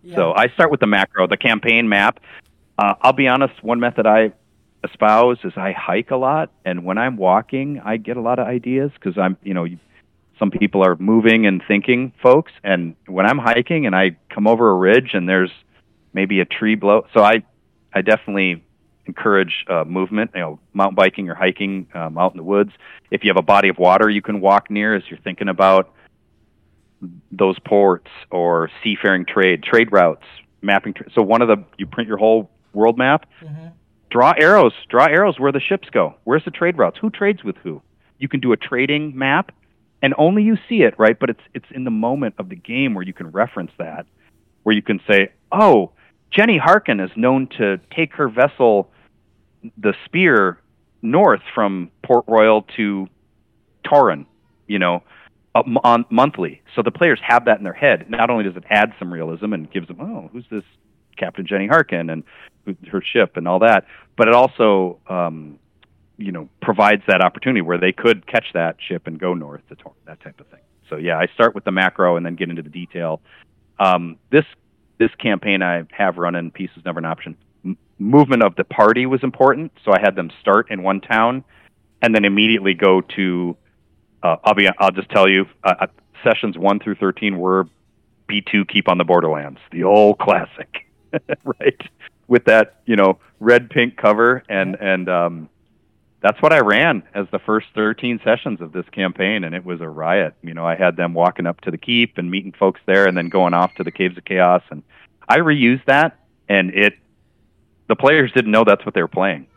Yeah. 0.03 0.17
So 0.17 0.33
I 0.33 0.49
start 0.49 0.71
with 0.71 0.81
the 0.81 0.87
macro, 0.87 1.27
the 1.27 1.37
campaign 1.37 1.89
map. 1.89 2.21
Uh, 2.79 2.95
I'll 3.03 3.13
be 3.13 3.29
honest, 3.29 3.63
one 3.63 3.81
method 3.81 4.07
I 4.07 4.33
espouse 4.83 5.39
is 5.45 5.53
I 5.57 5.73
hike 5.73 6.11
a 6.11 6.17
lot, 6.17 6.51
and 6.65 6.85
when 6.85 6.97
I'm 6.97 7.17
walking, 7.17 7.81
I 7.85 7.99
get 7.99 8.17
a 8.17 8.21
lot 8.21 8.39
of 8.39 8.47
ideas 8.47 8.91
because 8.95 9.19
I'm, 9.19 9.37
you 9.43 9.53
know, 9.53 9.67
some 10.39 10.51
people 10.51 10.83
are 10.83 10.97
moving 10.97 11.47
and 11.47 11.63
thinking, 11.69 12.13
folks, 12.23 12.53
and 12.65 12.97
when 13.07 13.27
I'm 13.27 13.39
hiking 13.39 13.85
and 13.87 13.95
I 13.95 14.17
come 14.31 14.47
over 14.47 14.71
a 14.71 14.75
ridge 14.75 15.11
and 15.13 15.29
there's 15.29 15.51
maybe 16.15 16.41
a 16.41 16.47
tree 16.47 16.77
below, 16.77 17.07
so 17.13 17.23
I, 17.23 17.43
I 17.93 18.01
definitely 18.01 18.65
encourage 19.15 19.65
uh, 19.69 19.85
movement. 19.85 20.31
You 20.35 20.41
know, 20.41 20.61
mountain 20.73 20.95
biking 20.95 21.29
or 21.29 21.35
hiking 21.35 21.87
um, 21.95 22.17
out 22.17 22.33
in 22.33 22.37
the 22.37 22.43
woods. 22.55 22.73
If 23.11 23.25
you 23.25 23.31
have 23.31 23.37
a 23.37 23.43
body 23.55 23.69
of 23.69 23.79
water 23.79 24.09
you 24.09 24.23
can 24.23 24.41
walk 24.41 24.71
near 24.71 24.95
as 24.95 25.03
you're 25.09 25.19
thinking 25.21 25.49
about 25.49 25.93
those 27.33 27.59
ports 27.61 28.11
or 28.31 28.71
seafaring 28.83 29.25
trade, 29.25 29.63
trade 29.63 29.91
routes, 29.91 30.25
mapping. 30.63 30.95
Tra- 30.95 31.11
so 31.15 31.23
one 31.23 31.43
of 31.43 31.49
the 31.49 31.59
you 31.79 31.87
print 31.87 32.09
your 32.09 32.19
whole 32.19 32.51
world 32.73 32.97
map, 32.99 33.27
Mhm. 33.43 33.73
draw 34.11 34.33
arrows, 34.39 34.73
draw 34.89 35.07
arrows 35.07 35.39
where 35.41 35.53
the 35.53 35.61
ships 35.61 35.89
go. 35.91 36.15
Where's 36.25 36.45
the 36.45 36.51
trade 36.51 36.79
routes? 36.79 36.99
Who 36.99 37.11
trades 37.11 37.43
with 37.43 37.57
who? 37.65 37.83
You 38.19 38.29
can 38.29 38.41
do 38.41 38.53
a 38.53 38.57
trading 38.57 39.17
map, 39.17 39.51
and 40.03 40.15
only 40.19 40.43
you 40.43 40.57
see 40.69 40.83
it, 40.83 40.95
right? 40.99 41.19
But 41.19 41.31
it's 41.31 41.45
it's 41.55 41.71
in 41.73 41.85
the 41.85 41.91
moment 41.91 42.35
of 42.39 42.49
the 42.49 42.57
game 42.57 42.95
where 42.95 43.05
you 43.05 43.15
can 43.15 43.29
reference 43.31 43.73
that, 43.79 44.07
where 44.63 44.75
you 44.75 44.83
can 44.83 45.01
say, 45.11 45.31
"Oh, 45.51 45.91
Jenny 46.31 46.59
Harkin 46.59 47.01
is 47.01 47.11
known 47.17 47.47
to 47.59 47.81
take 47.97 48.13
her 48.15 48.29
vessel, 48.29 48.91
the 49.77 49.95
Spear, 50.05 50.59
north 51.03 51.41
from 51.55 51.91
Port 52.03 52.25
Royal 52.29 52.63
to 52.77 53.09
Torrin, 53.85 54.27
you 54.67 54.79
know, 54.79 55.03
on 55.55 56.05
monthly. 56.11 56.63
So 56.77 56.83
the 56.83 56.91
players 56.91 57.19
have 57.27 57.47
that 57.47 57.59
in 57.59 57.65
their 57.65 57.73
head. 57.73 58.09
Not 58.09 58.31
only 58.31 58.45
does 58.45 58.57
it 58.57 58.65
add 58.71 58.93
some 58.99 59.13
realism 59.13 59.53
and 59.53 59.71
gives 59.71 59.89
them, 59.89 60.01
oh, 60.01 60.31
who's 60.33 60.45
this 60.51 60.63
Captain 61.17 61.47
Jenny 61.47 61.67
Harkin 61.67 62.11
and 62.11 62.23
her 62.91 63.03
ship 63.03 63.37
and 63.37 63.49
all 63.49 63.59
that, 63.61 63.87
but 64.17 64.29
it 64.29 64.35
also, 64.35 64.99
um, 65.09 65.59
you 66.19 66.33
know, 66.33 66.49
provides 66.63 67.03
that 67.09 67.21
opportunity 67.21 67.63
where 67.63 67.79
they 67.79 67.93
could 67.93 68.27
catch 68.27 68.47
that 68.55 68.77
ship 68.87 69.07
and 69.07 69.19
go 69.19 69.35
north 69.35 69.67
to 69.69 69.77
Torrin, 69.77 69.95
that 70.07 70.21
type 70.21 70.39
of 70.41 70.47
thing. 70.49 70.61
So 70.89 70.97
yeah, 70.97 71.19
I 71.19 71.27
start 71.35 71.55
with 71.55 71.65
the 71.65 71.73
macro 71.73 72.17
and 72.17 72.25
then 72.25 72.35
get 72.35 72.51
into 72.51 72.63
the 72.63 72.69
detail. 72.69 73.21
Um, 73.79 74.19
this 74.31 74.45
this 74.99 75.11
campaign 75.19 75.63
I 75.63 75.85
have 75.93 76.19
running, 76.19 76.51
peace 76.51 76.71
is 76.77 76.85
never 76.85 76.99
an 76.99 77.07
option. 77.07 77.37
Movement 78.01 78.43
of 78.43 78.57
the 78.57 78.65
party 78.65 79.07
was 79.07 79.23
important, 79.23 79.73
so 79.85 79.93
I 79.93 80.01
had 80.01 80.17
them 80.17 80.31
start 80.41 80.71
in 80.71 80.83
one 80.83 81.01
town 81.01 81.45
and 82.03 82.15
then 82.15 82.25
immediately 82.25 82.75
go 82.75 83.01
to. 83.03 83.57
Uh, 84.23 84.37
I'll 84.45 84.55
be. 84.55 84.69
I'll 84.79 84.91
just 84.91 85.11
tell 85.11 85.29
you. 85.29 85.47
Uh, 85.63 85.75
uh, 85.81 85.87
sessions 86.25 86.59
one 86.59 86.79
through 86.79 86.97
thirteen 86.97 87.39
were 87.39 87.67
B 88.27 88.41
two 88.41 88.65
keep 88.65 88.89
on 88.89 88.99
the 88.99 89.05
borderlands, 89.05 89.59
the 89.73 89.85
old 89.85 90.19
classic, 90.19 90.87
right? 91.45 91.81
With 92.29 92.45
that, 92.45 92.81
you 92.87 92.97
know, 92.97 93.19
red 93.39 93.71
pink 93.71 93.97
cover, 93.97 94.43
and 94.49 94.77
and 94.81 95.09
um, 95.09 95.49
that's 96.21 96.41
what 96.43 96.53
I 96.53 96.61
ran 96.61 97.03
as 97.15 97.27
the 97.33 97.39
first 97.39 97.69
thirteen 97.75 98.21
sessions 98.25 98.61
of 98.61 98.73
this 98.73 98.89
campaign, 98.93 99.45
and 99.45 99.55
it 99.55 99.65
was 99.65 99.81
a 99.81 99.89
riot. 99.89 100.35
You 100.43 100.55
know, 100.55 100.67
I 100.67 100.77
had 100.77 100.97
them 100.97 101.15
walking 101.15 101.47
up 101.47 101.61
to 101.63 101.71
the 101.71 101.79
keep 101.79 102.19
and 102.19 102.31
meeting 102.31 102.53
folks 102.53 102.81
there, 102.87 103.07
and 103.07 103.17
then 103.17 103.29
going 103.29 103.55
off 103.55 103.75
to 103.77 103.85
the 103.85 103.93
caves 103.93 104.17
of 104.17 104.25
chaos, 104.25 104.63
and 104.71 104.83
I 105.29 105.39
reused 105.39 105.85
that, 105.87 106.19
and 106.49 106.71
it. 106.75 106.95
The 107.91 107.97
players 107.97 108.31
didn't 108.31 108.53
know 108.53 108.63
that's 108.63 108.87
what 108.87 108.95
they 108.95 109.03
were 109.03 109.09
playing. 109.09 109.49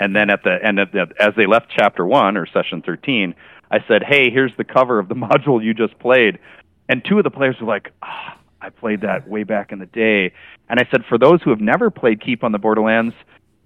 And 0.00 0.16
then 0.16 0.30
at 0.30 0.42
the 0.42 0.58
end 0.60 0.80
of 0.80 0.90
the, 0.90 1.06
as 1.20 1.32
they 1.36 1.46
left 1.46 1.68
chapter 1.70 2.04
one 2.04 2.36
or 2.36 2.44
session 2.44 2.82
13, 2.82 3.36
I 3.70 3.84
said, 3.86 4.02
Hey, 4.02 4.30
here's 4.30 4.50
the 4.56 4.64
cover 4.64 4.98
of 4.98 5.08
the 5.08 5.14
module 5.26 5.62
you 5.62 5.74
just 5.74 5.96
played. 6.00 6.40
And 6.88 7.04
two 7.04 7.18
of 7.18 7.24
the 7.24 7.30
players 7.30 7.54
were 7.60 7.68
like, 7.68 7.92
oh, 8.02 8.32
I 8.60 8.70
played 8.70 9.02
that 9.02 9.28
way 9.28 9.44
back 9.44 9.70
in 9.70 9.78
the 9.78 9.86
day. 9.86 10.32
And 10.68 10.80
I 10.80 10.88
said, 10.90 11.04
For 11.08 11.18
those 11.18 11.40
who 11.40 11.50
have 11.50 11.60
never 11.60 11.88
played 11.88 12.20
Keep 12.20 12.42
on 12.42 12.50
the 12.50 12.58
Borderlands, 12.58 13.14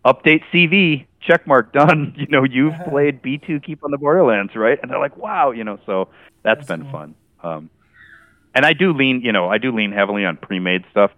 update 0.04 0.42
CV, 0.52 1.06
checkmark 1.26 1.72
done. 1.72 2.12
You 2.18 2.26
know, 2.26 2.44
you've 2.44 2.74
played 2.90 3.22
B2 3.22 3.64
Keep 3.64 3.82
on 3.82 3.92
the 3.92 3.98
Borderlands, 3.98 4.54
right? 4.54 4.78
And 4.82 4.90
they're 4.90 4.98
like, 5.00 5.16
Wow, 5.16 5.52
you 5.52 5.64
know, 5.64 5.78
so 5.86 6.08
that's, 6.42 6.58
that's 6.58 6.68
been 6.68 6.82
cool. 6.82 6.92
fun. 6.92 7.14
Um, 7.42 7.70
and 8.54 8.66
I 8.66 8.74
do 8.74 8.92
lean, 8.92 9.22
you 9.22 9.32
know, 9.32 9.48
I 9.48 9.56
do 9.56 9.74
lean 9.74 9.90
heavily 9.90 10.26
on 10.26 10.36
pre-made 10.36 10.84
stuff. 10.90 11.12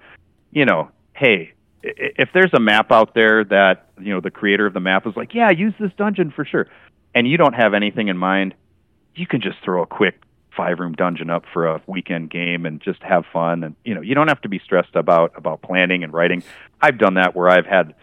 You 0.53 0.65
know, 0.65 0.89
hey, 1.15 1.55
if 1.83 2.29
there's 2.33 2.53
a 2.55 2.61
map 2.61 2.93
out 2.93 3.15
there 3.15 3.45
that 3.45 3.89
you 4.01 4.13
know 4.13 4.21
the 4.21 4.31
creator 4.31 4.67
of 4.67 4.75
the 4.75 4.81
map 4.81 5.07
is 5.07 5.17
like, 5.17 5.35
yeah, 5.35 5.51
use 5.51 5.75
this 5.79 5.93
dungeon 5.97 6.31
for 6.35 6.45
sure, 6.45 6.69
and 7.15 7.27
you 7.27 7.37
don't 7.37 7.55
have 7.55 7.75
anything 7.75 8.09
in 8.09 8.17
mind, 8.17 8.55
you 9.15 9.27
can 9.27 9.41
just 9.41 9.59
throw 9.65 9.83
a 9.83 9.87
quick 9.87 10.23
five 10.57 10.79
room 10.79 10.93
dungeon 10.93 11.31
up 11.31 11.45
for 11.53 11.67
a 11.67 11.83
weekend 11.87 12.31
game 12.31 12.67
and 12.67 12.83
just 12.83 13.03
have 13.03 13.25
fun 13.33 13.65
and 13.65 13.75
you 13.87 13.95
know 13.95 14.03
you 14.03 14.15
don't 14.15 14.29
have 14.29 14.43
to 14.43 14.51
be 14.51 14.59
stressed 14.59 14.95
about 14.95 15.33
about 15.35 15.63
planning 15.63 16.05
and 16.05 16.13
writing 16.13 16.43
i've 16.83 16.99
done 16.99 17.15
that 17.15 17.35
where 17.35 17.49
i've 17.49 17.65
had 17.65 17.95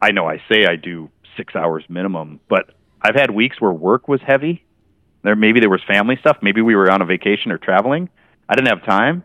i 0.00 0.12
know 0.12 0.24
i 0.24 0.40
say 0.48 0.66
i 0.66 0.76
do 0.76 1.10
six 1.36 1.56
hours 1.56 1.82
minimum 1.88 2.38
but 2.48 2.70
i've 3.02 3.16
had 3.16 3.32
weeks 3.32 3.60
where 3.60 3.72
work 3.72 4.06
was 4.06 4.20
heavy 4.20 4.64
there 5.24 5.34
maybe 5.34 5.58
there 5.58 5.68
was 5.68 5.82
family 5.82 6.16
stuff 6.20 6.36
maybe 6.42 6.62
we 6.62 6.76
were 6.76 6.88
on 6.88 7.02
a 7.02 7.04
vacation 7.04 7.50
or 7.50 7.58
traveling 7.58 8.08
I 8.48 8.54
didn't 8.54 8.68
have 8.68 8.84
time. 8.84 9.24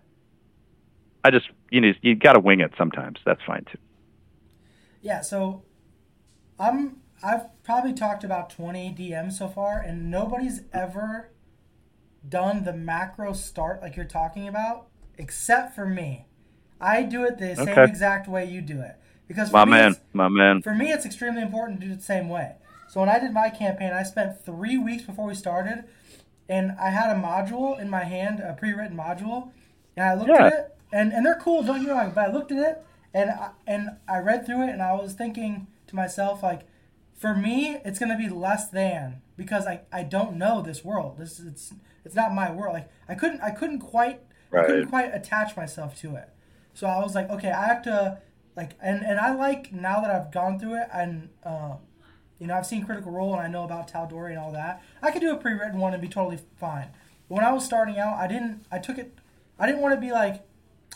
I 1.23 1.31
just 1.31 1.47
you 1.69 1.81
know 1.81 1.93
you 2.01 2.15
got 2.15 2.33
to 2.33 2.39
wing 2.39 2.61
it 2.61 2.73
sometimes. 2.77 3.19
That's 3.25 3.41
fine 3.45 3.65
too. 3.65 3.77
Yeah. 5.01 5.21
So 5.21 5.63
I'm 6.59 6.97
I've 7.23 7.63
probably 7.63 7.93
talked 7.93 8.23
about 8.23 8.49
20 8.49 8.95
DMs 8.97 9.33
so 9.33 9.47
far, 9.47 9.79
and 9.79 10.09
nobody's 10.09 10.61
ever 10.73 11.31
done 12.27 12.63
the 12.63 12.73
macro 12.73 13.33
start 13.33 13.81
like 13.81 13.95
you're 13.95 14.05
talking 14.05 14.47
about, 14.47 14.87
except 15.17 15.75
for 15.75 15.85
me. 15.85 16.25
I 16.79 17.03
do 17.03 17.23
it 17.25 17.37
the 17.37 17.51
okay. 17.51 17.75
same 17.75 17.79
exact 17.79 18.27
way 18.27 18.45
you 18.45 18.61
do 18.61 18.81
it 18.81 18.95
because 19.27 19.51
my 19.51 19.65
man, 19.65 19.95
my 20.13 20.29
man. 20.29 20.61
For 20.61 20.73
me, 20.73 20.91
it's 20.91 21.05
extremely 21.05 21.41
important 21.41 21.79
to 21.81 21.87
do 21.87 21.93
it 21.93 21.97
the 21.97 22.03
same 22.03 22.27
way. 22.27 22.55
So 22.89 22.99
when 22.99 23.09
I 23.09 23.19
did 23.19 23.33
my 23.33 23.49
campaign, 23.49 23.93
I 23.93 24.03
spent 24.03 24.43
three 24.43 24.77
weeks 24.77 25.03
before 25.03 25.27
we 25.27 25.35
started 25.35 25.85
and 26.49 26.73
I 26.73 26.89
had 26.89 27.15
a 27.15 27.19
module 27.19 27.79
in 27.79 27.89
my 27.89 28.03
hand, 28.03 28.41
a 28.41 28.53
pre-written 28.53 28.97
module, 28.97 29.51
and 29.95 30.05
I 30.05 30.13
looked 30.15 30.29
yeah. 30.29 30.47
at 30.47 30.53
it, 30.53 30.77
and, 30.91 31.13
and 31.13 31.25
they're 31.25 31.39
cool, 31.41 31.63
don't 31.63 31.77
get 31.77 31.85
me 31.85 31.91
wrong, 31.91 32.11
but 32.13 32.29
I 32.29 32.33
looked 32.33 32.51
at 32.51 32.57
it, 32.57 32.85
and 33.13 33.29
I, 33.29 33.49
and 33.67 33.97
I 34.07 34.19
read 34.19 34.45
through 34.45 34.63
it, 34.63 34.69
and 34.69 34.81
I 34.81 34.93
was 34.93 35.13
thinking 35.13 35.67
to 35.87 35.95
myself, 35.95 36.43
like, 36.43 36.61
for 37.15 37.35
me, 37.35 37.77
it's 37.85 37.99
gonna 37.99 38.17
be 38.17 38.29
less 38.29 38.69
than 38.69 39.21
because 39.37 39.67
I, 39.67 39.81
I 39.91 40.03
don't 40.03 40.37
know 40.37 40.61
this 40.61 40.83
world. 40.83 41.17
This 41.19 41.39
it's 41.39 41.73
it's 42.03 42.15
not 42.15 42.33
my 42.33 42.51
world. 42.51 42.73
Like 42.73 42.89
I 43.07 43.13
couldn't 43.13 43.41
I 43.41 43.51
couldn't 43.51 43.79
quite 43.79 44.21
right. 44.49 44.63
I 44.63 44.67
couldn't 44.67 44.87
quite 44.87 45.13
attach 45.13 45.55
myself 45.55 45.95
to 46.01 46.15
it. 46.15 46.29
So 46.73 46.87
I 46.87 46.99
was 46.99 47.13
like, 47.13 47.29
okay, 47.29 47.51
I 47.51 47.67
have 47.67 47.83
to 47.83 48.19
like, 48.55 48.71
and 48.81 49.05
and 49.05 49.19
I 49.19 49.35
like 49.35 49.71
now 49.71 50.01
that 50.01 50.09
I've 50.09 50.31
gone 50.31 50.59
through 50.59 50.81
it 50.81 50.87
and. 50.93 51.29
Uh, 51.43 51.75
you 52.39 52.47
know, 52.47 52.55
I've 52.55 52.65
seen 52.65 52.83
Critical 52.83 53.11
Role 53.11 53.33
and 53.33 53.41
I 53.43 53.47
know 53.47 53.63
about 53.63 53.87
Tal 53.87 54.07
Tal'Dorei 54.07 54.31
and 54.31 54.39
all 54.39 54.51
that. 54.53 54.81
I 54.99 55.11
could 55.11 55.21
do 55.21 55.31
a 55.31 55.37
pre-written 55.37 55.79
one 55.79 55.93
and 55.93 56.01
be 56.01 56.07
totally 56.07 56.39
fine. 56.59 56.87
But 57.29 57.35
when 57.35 57.45
I 57.45 57.51
was 57.53 57.63
starting 57.63 57.99
out, 57.99 58.15
I 58.17 58.25
didn't. 58.25 58.65
I 58.71 58.79
took 58.79 58.97
it. 58.97 59.15
I 59.59 59.67
didn't 59.67 59.79
want 59.79 59.93
to 59.93 60.01
be 60.01 60.11
like 60.11 60.43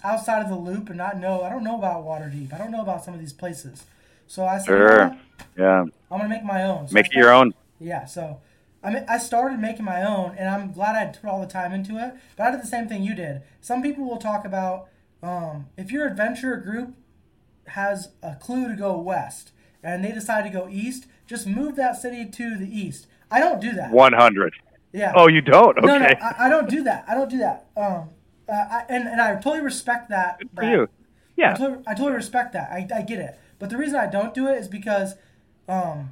outside 0.06 0.42
of 0.42 0.50
the 0.50 0.56
loop 0.56 0.90
and 0.90 0.98
not 0.98 1.18
know. 1.18 1.42
I 1.42 1.50
don't 1.50 1.64
know 1.64 1.78
about 1.78 2.06
Waterdeep. 2.06 2.54
I 2.54 2.58
don't 2.58 2.72
know 2.72 2.82
about 2.82 3.04
some 3.04 3.14
of 3.14 3.20
these 3.20 3.34
places. 3.34 3.84
So 4.28 4.46
I 4.46 4.58
said, 4.58 4.66
sure. 4.66 5.18
yeah, 5.58 5.82
I'm 5.82 5.92
gonna 6.10 6.30
make 6.30 6.44
my 6.44 6.64
own. 6.64 6.88
So 6.88 6.94
make 6.94 7.08
it 7.08 7.14
your 7.14 7.34
own. 7.34 7.54
Yeah. 7.80 8.06
So 8.06 8.40
I 8.84 8.92
mean, 8.92 9.06
I 9.10 9.18
started 9.18 9.60
making 9.60 9.84
my 9.84 10.04
own, 10.04 10.36
and 10.38 10.48
I'm 10.48 10.72
glad 10.72 10.96
I 10.96 11.12
put 11.12 11.28
all 11.28 11.42
the 11.42 11.48
time 11.48 11.74
into 11.74 11.98
it. 11.98 12.14
But 12.38 12.48
I 12.48 12.52
did 12.52 12.62
the 12.62 12.68
same 12.68 12.88
thing 12.88 13.04
you 13.04 13.16
did. 13.16 13.42
Some 13.60 13.82
people 13.82 14.08
will 14.08 14.18
talk 14.18 14.46
about 14.46 14.90
um, 15.24 15.68
if 15.76 15.92
your 15.92 16.06
adventure 16.06 16.56
group 16.58 16.96
has 17.68 18.10
a 18.22 18.36
clue 18.36 18.68
to 18.68 18.76
go 18.76 18.96
west 18.98 19.52
and 19.82 20.06
they 20.06 20.12
decide 20.12 20.44
to 20.44 20.52
go 20.52 20.68
east, 20.70 21.08
just 21.26 21.48
move 21.48 21.76
that 21.78 22.00
city 22.00 22.26
to 22.26 22.58
the 22.58 22.68
east. 22.68 23.08
I 23.32 23.40
don't 23.40 23.60
do 23.60 23.72
that. 23.74 23.92
One 23.92 24.14
hundred. 24.14 24.54
Yeah. 24.94 25.14
Oh, 25.16 25.28
you 25.28 25.42
don't? 25.42 25.78
Okay. 25.78 25.88
No, 25.88 25.98
no, 25.98 26.06
I, 26.06 26.46
I, 26.46 26.50
don't 26.50 26.70
do 26.70 26.84
that. 26.84 27.04
I 27.08 27.16
don't 27.16 27.30
do 27.30 27.40
that. 27.40 27.68
Um, 27.76 28.12
uh, 28.48 28.54
I, 28.54 28.86
and 28.90 29.08
and 29.08 29.22
I 29.22 29.34
totally 29.36 29.62
respect 29.62 30.10
that. 30.10 30.40
Good 30.40 30.50
for 30.56 30.62
that. 30.62 30.72
you. 30.72 30.90
Yeah. 31.36 31.54
I 31.54 31.56
totally, 31.56 31.84
I 31.88 31.94
totally 31.94 32.14
respect 32.14 32.54
that. 32.54 32.72
I, 32.72 32.88
I 32.96 33.02
get 33.02 33.20
it. 33.20 33.40
But 33.60 33.70
the 33.70 33.78
reason 33.78 33.96
I 33.96 34.08
don't 34.08 34.34
do 34.34 34.48
it 34.48 34.58
is 34.58 34.68
because, 34.68 35.16
um, 35.68 36.12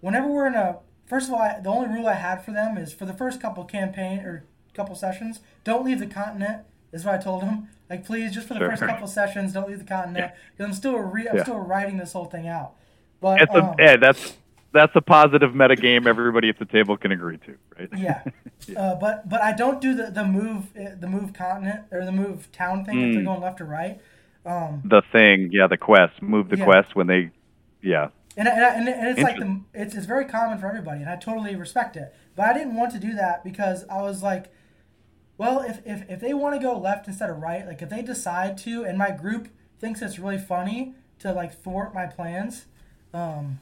whenever 0.00 0.28
we're 0.28 0.46
in 0.46 0.54
a 0.54 0.78
first 1.06 1.28
of 1.28 1.34
all, 1.34 1.40
I, 1.40 1.60
the 1.60 1.70
only 1.70 1.88
rule 1.88 2.06
I 2.06 2.14
had 2.14 2.44
for 2.44 2.52
them 2.52 2.76
is 2.76 2.92
for 2.92 3.06
the 3.06 3.14
first 3.14 3.40
couple 3.40 3.64
campaign 3.64 4.20
or 4.20 4.44
couple 4.74 4.94
sessions, 4.94 5.40
don't 5.64 5.84
leave 5.84 5.98
the 5.98 6.06
continent. 6.06 6.62
Is 6.92 7.04
what 7.04 7.14
I 7.14 7.18
told 7.18 7.42
them. 7.42 7.68
Like, 7.90 8.06
please, 8.06 8.32
just 8.32 8.48
for 8.48 8.54
the 8.54 8.60
sure. 8.60 8.70
first 8.70 8.82
couple 8.82 9.06
sessions, 9.06 9.52
don't 9.52 9.68
leave 9.68 9.78
the 9.78 9.84
continent. 9.84 10.32
Because 10.32 10.58
yeah. 10.58 10.66
I'm 10.66 10.72
still 10.72 10.96
re- 10.96 11.28
I'm 11.28 11.36
yeah. 11.36 11.42
still 11.42 11.58
writing 11.58 11.98
this 11.98 12.12
whole 12.12 12.24
thing 12.24 12.48
out. 12.48 12.74
But 13.20 13.42
it's 13.42 13.54
a, 13.54 13.64
um, 13.64 13.74
yeah, 13.78 13.96
that's 13.96 14.36
that's 14.72 14.94
a 14.94 15.00
positive 15.00 15.54
meta 15.54 15.76
game 15.76 16.06
everybody 16.06 16.48
at 16.48 16.58
the 16.58 16.64
table 16.64 16.96
can 16.96 17.12
agree 17.12 17.38
to, 17.38 17.54
right? 17.78 17.88
Yeah. 17.96 18.22
yeah. 18.22 18.32
Uh, 18.76 18.94
but 18.96 19.28
but 19.28 19.40
I 19.42 19.52
don't 19.52 19.80
do 19.80 19.94
the, 19.94 20.10
the 20.10 20.24
move 20.24 20.76
uh, 20.76 20.96
the 20.98 21.06
move 21.06 21.32
continent 21.32 21.84
or 21.92 22.04
the 22.04 22.10
move 22.10 22.50
town 22.50 22.84
thing 22.84 22.96
mm. 22.96 23.08
if 23.08 23.14
they're 23.14 23.22
mm. 23.22 23.26
going 23.26 23.40
left 23.40 23.60
or 23.60 23.66
right. 23.66 24.00
Um, 24.46 24.82
the 24.84 25.02
thing, 25.12 25.50
yeah, 25.52 25.66
the 25.66 25.76
quest, 25.76 26.22
move 26.22 26.48
the 26.48 26.56
yeah. 26.56 26.64
quest 26.64 26.96
when 26.96 27.06
they, 27.06 27.30
yeah. 27.82 28.08
And, 28.36 28.46
and, 28.48 28.88
and 28.88 29.08
it's 29.08 29.20
like 29.20 29.38
the, 29.38 29.60
it's 29.74 29.94
it's 29.94 30.06
very 30.06 30.24
common 30.24 30.58
for 30.58 30.68
everybody, 30.68 31.00
and 31.00 31.08
I 31.08 31.16
totally 31.16 31.56
respect 31.56 31.96
it. 31.96 32.14
But 32.34 32.46
I 32.46 32.52
didn't 32.52 32.76
want 32.76 32.92
to 32.92 32.98
do 32.98 33.14
that 33.14 33.42
because 33.44 33.84
I 33.90 34.02
was 34.02 34.22
like, 34.22 34.52
well, 35.38 35.60
if 35.60 35.80
if, 35.84 36.08
if 36.08 36.20
they 36.20 36.34
want 36.34 36.54
to 36.54 36.60
go 36.60 36.78
left 36.78 37.08
instead 37.08 37.30
of 37.30 37.38
right, 37.38 37.66
like 37.66 37.82
if 37.82 37.88
they 37.88 38.02
decide 38.02 38.58
to, 38.58 38.84
and 38.84 38.98
my 38.98 39.10
group 39.10 39.48
thinks 39.78 40.02
it's 40.02 40.18
really 40.18 40.38
funny 40.38 40.94
to 41.18 41.32
like 41.32 41.54
thwart 41.62 41.94
my 41.94 42.06
plans, 42.06 42.66
um, 43.14 43.58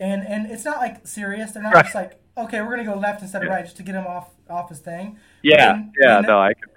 and 0.00 0.26
and 0.26 0.50
it's 0.50 0.64
not 0.64 0.78
like 0.78 1.06
serious. 1.06 1.52
They're 1.52 1.62
not 1.62 1.74
right. 1.74 1.84
just 1.84 1.94
like, 1.94 2.20
okay, 2.36 2.62
we're 2.62 2.70
gonna 2.70 2.84
go 2.84 2.98
left 2.98 3.22
instead 3.22 3.42
of 3.42 3.50
right 3.50 3.64
just 3.64 3.76
to 3.76 3.82
get 3.82 3.94
him 3.94 4.06
off 4.06 4.30
off 4.48 4.70
his 4.70 4.80
thing. 4.80 5.18
Yeah, 5.42 5.74
then, 5.74 5.92
yeah, 6.00 6.20
no, 6.20 6.40
I 6.40 6.54
can. 6.54 6.68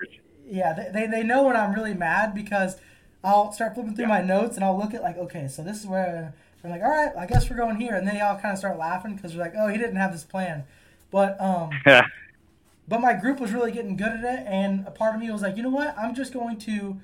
Yeah, 0.46 0.74
they, 0.74 0.90
they, 0.92 1.08
they 1.08 1.24
know 1.24 1.44
when 1.44 1.56
I'm 1.56 1.74
really 1.74 1.94
mad 1.94 2.36
because 2.36 2.76
I'll 3.24 3.52
start 3.54 3.74
flipping 3.74 3.96
through 3.96 4.06
yeah. 4.06 4.20
my 4.20 4.22
notes 4.22 4.56
and 4.56 4.64
I'll 4.64 4.78
look 4.78 4.94
at 4.94 5.02
like, 5.02 5.18
okay, 5.18 5.48
so 5.48 5.64
this 5.64 5.80
is 5.80 5.88
where 5.88 6.34
they're 6.62 6.72
like, 6.72 6.84
all 6.84 6.92
right, 6.92 7.12
I 7.18 7.26
guess 7.26 7.50
we're 7.50 7.56
going 7.56 7.78
here, 7.78 7.96
and 7.96 8.06
then 8.06 8.16
they 8.16 8.22
all 8.22 8.36
kind 8.36 8.52
of 8.52 8.60
start 8.60 8.78
laughing 8.78 9.16
because 9.16 9.34
they're 9.34 9.42
like, 9.42 9.56
oh, 9.58 9.70
he 9.70 9.78
didn't 9.78 9.96
have 9.96 10.12
this 10.12 10.26
plan, 10.26 10.66
but 11.10 11.40
um. 11.42 11.72
but 12.88 13.00
my 13.00 13.14
group 13.14 13.40
was 13.40 13.54
really 13.54 13.72
getting 13.72 13.96
good 13.96 14.12
at 14.12 14.24
it, 14.24 14.46
and 14.46 14.86
a 14.86 14.92
part 14.92 15.16
of 15.16 15.22
me 15.22 15.32
was 15.32 15.42
like, 15.42 15.56
you 15.56 15.64
know 15.64 15.70
what? 15.70 15.98
I'm 15.98 16.14
just 16.14 16.34
going 16.34 16.58
to 16.60 16.98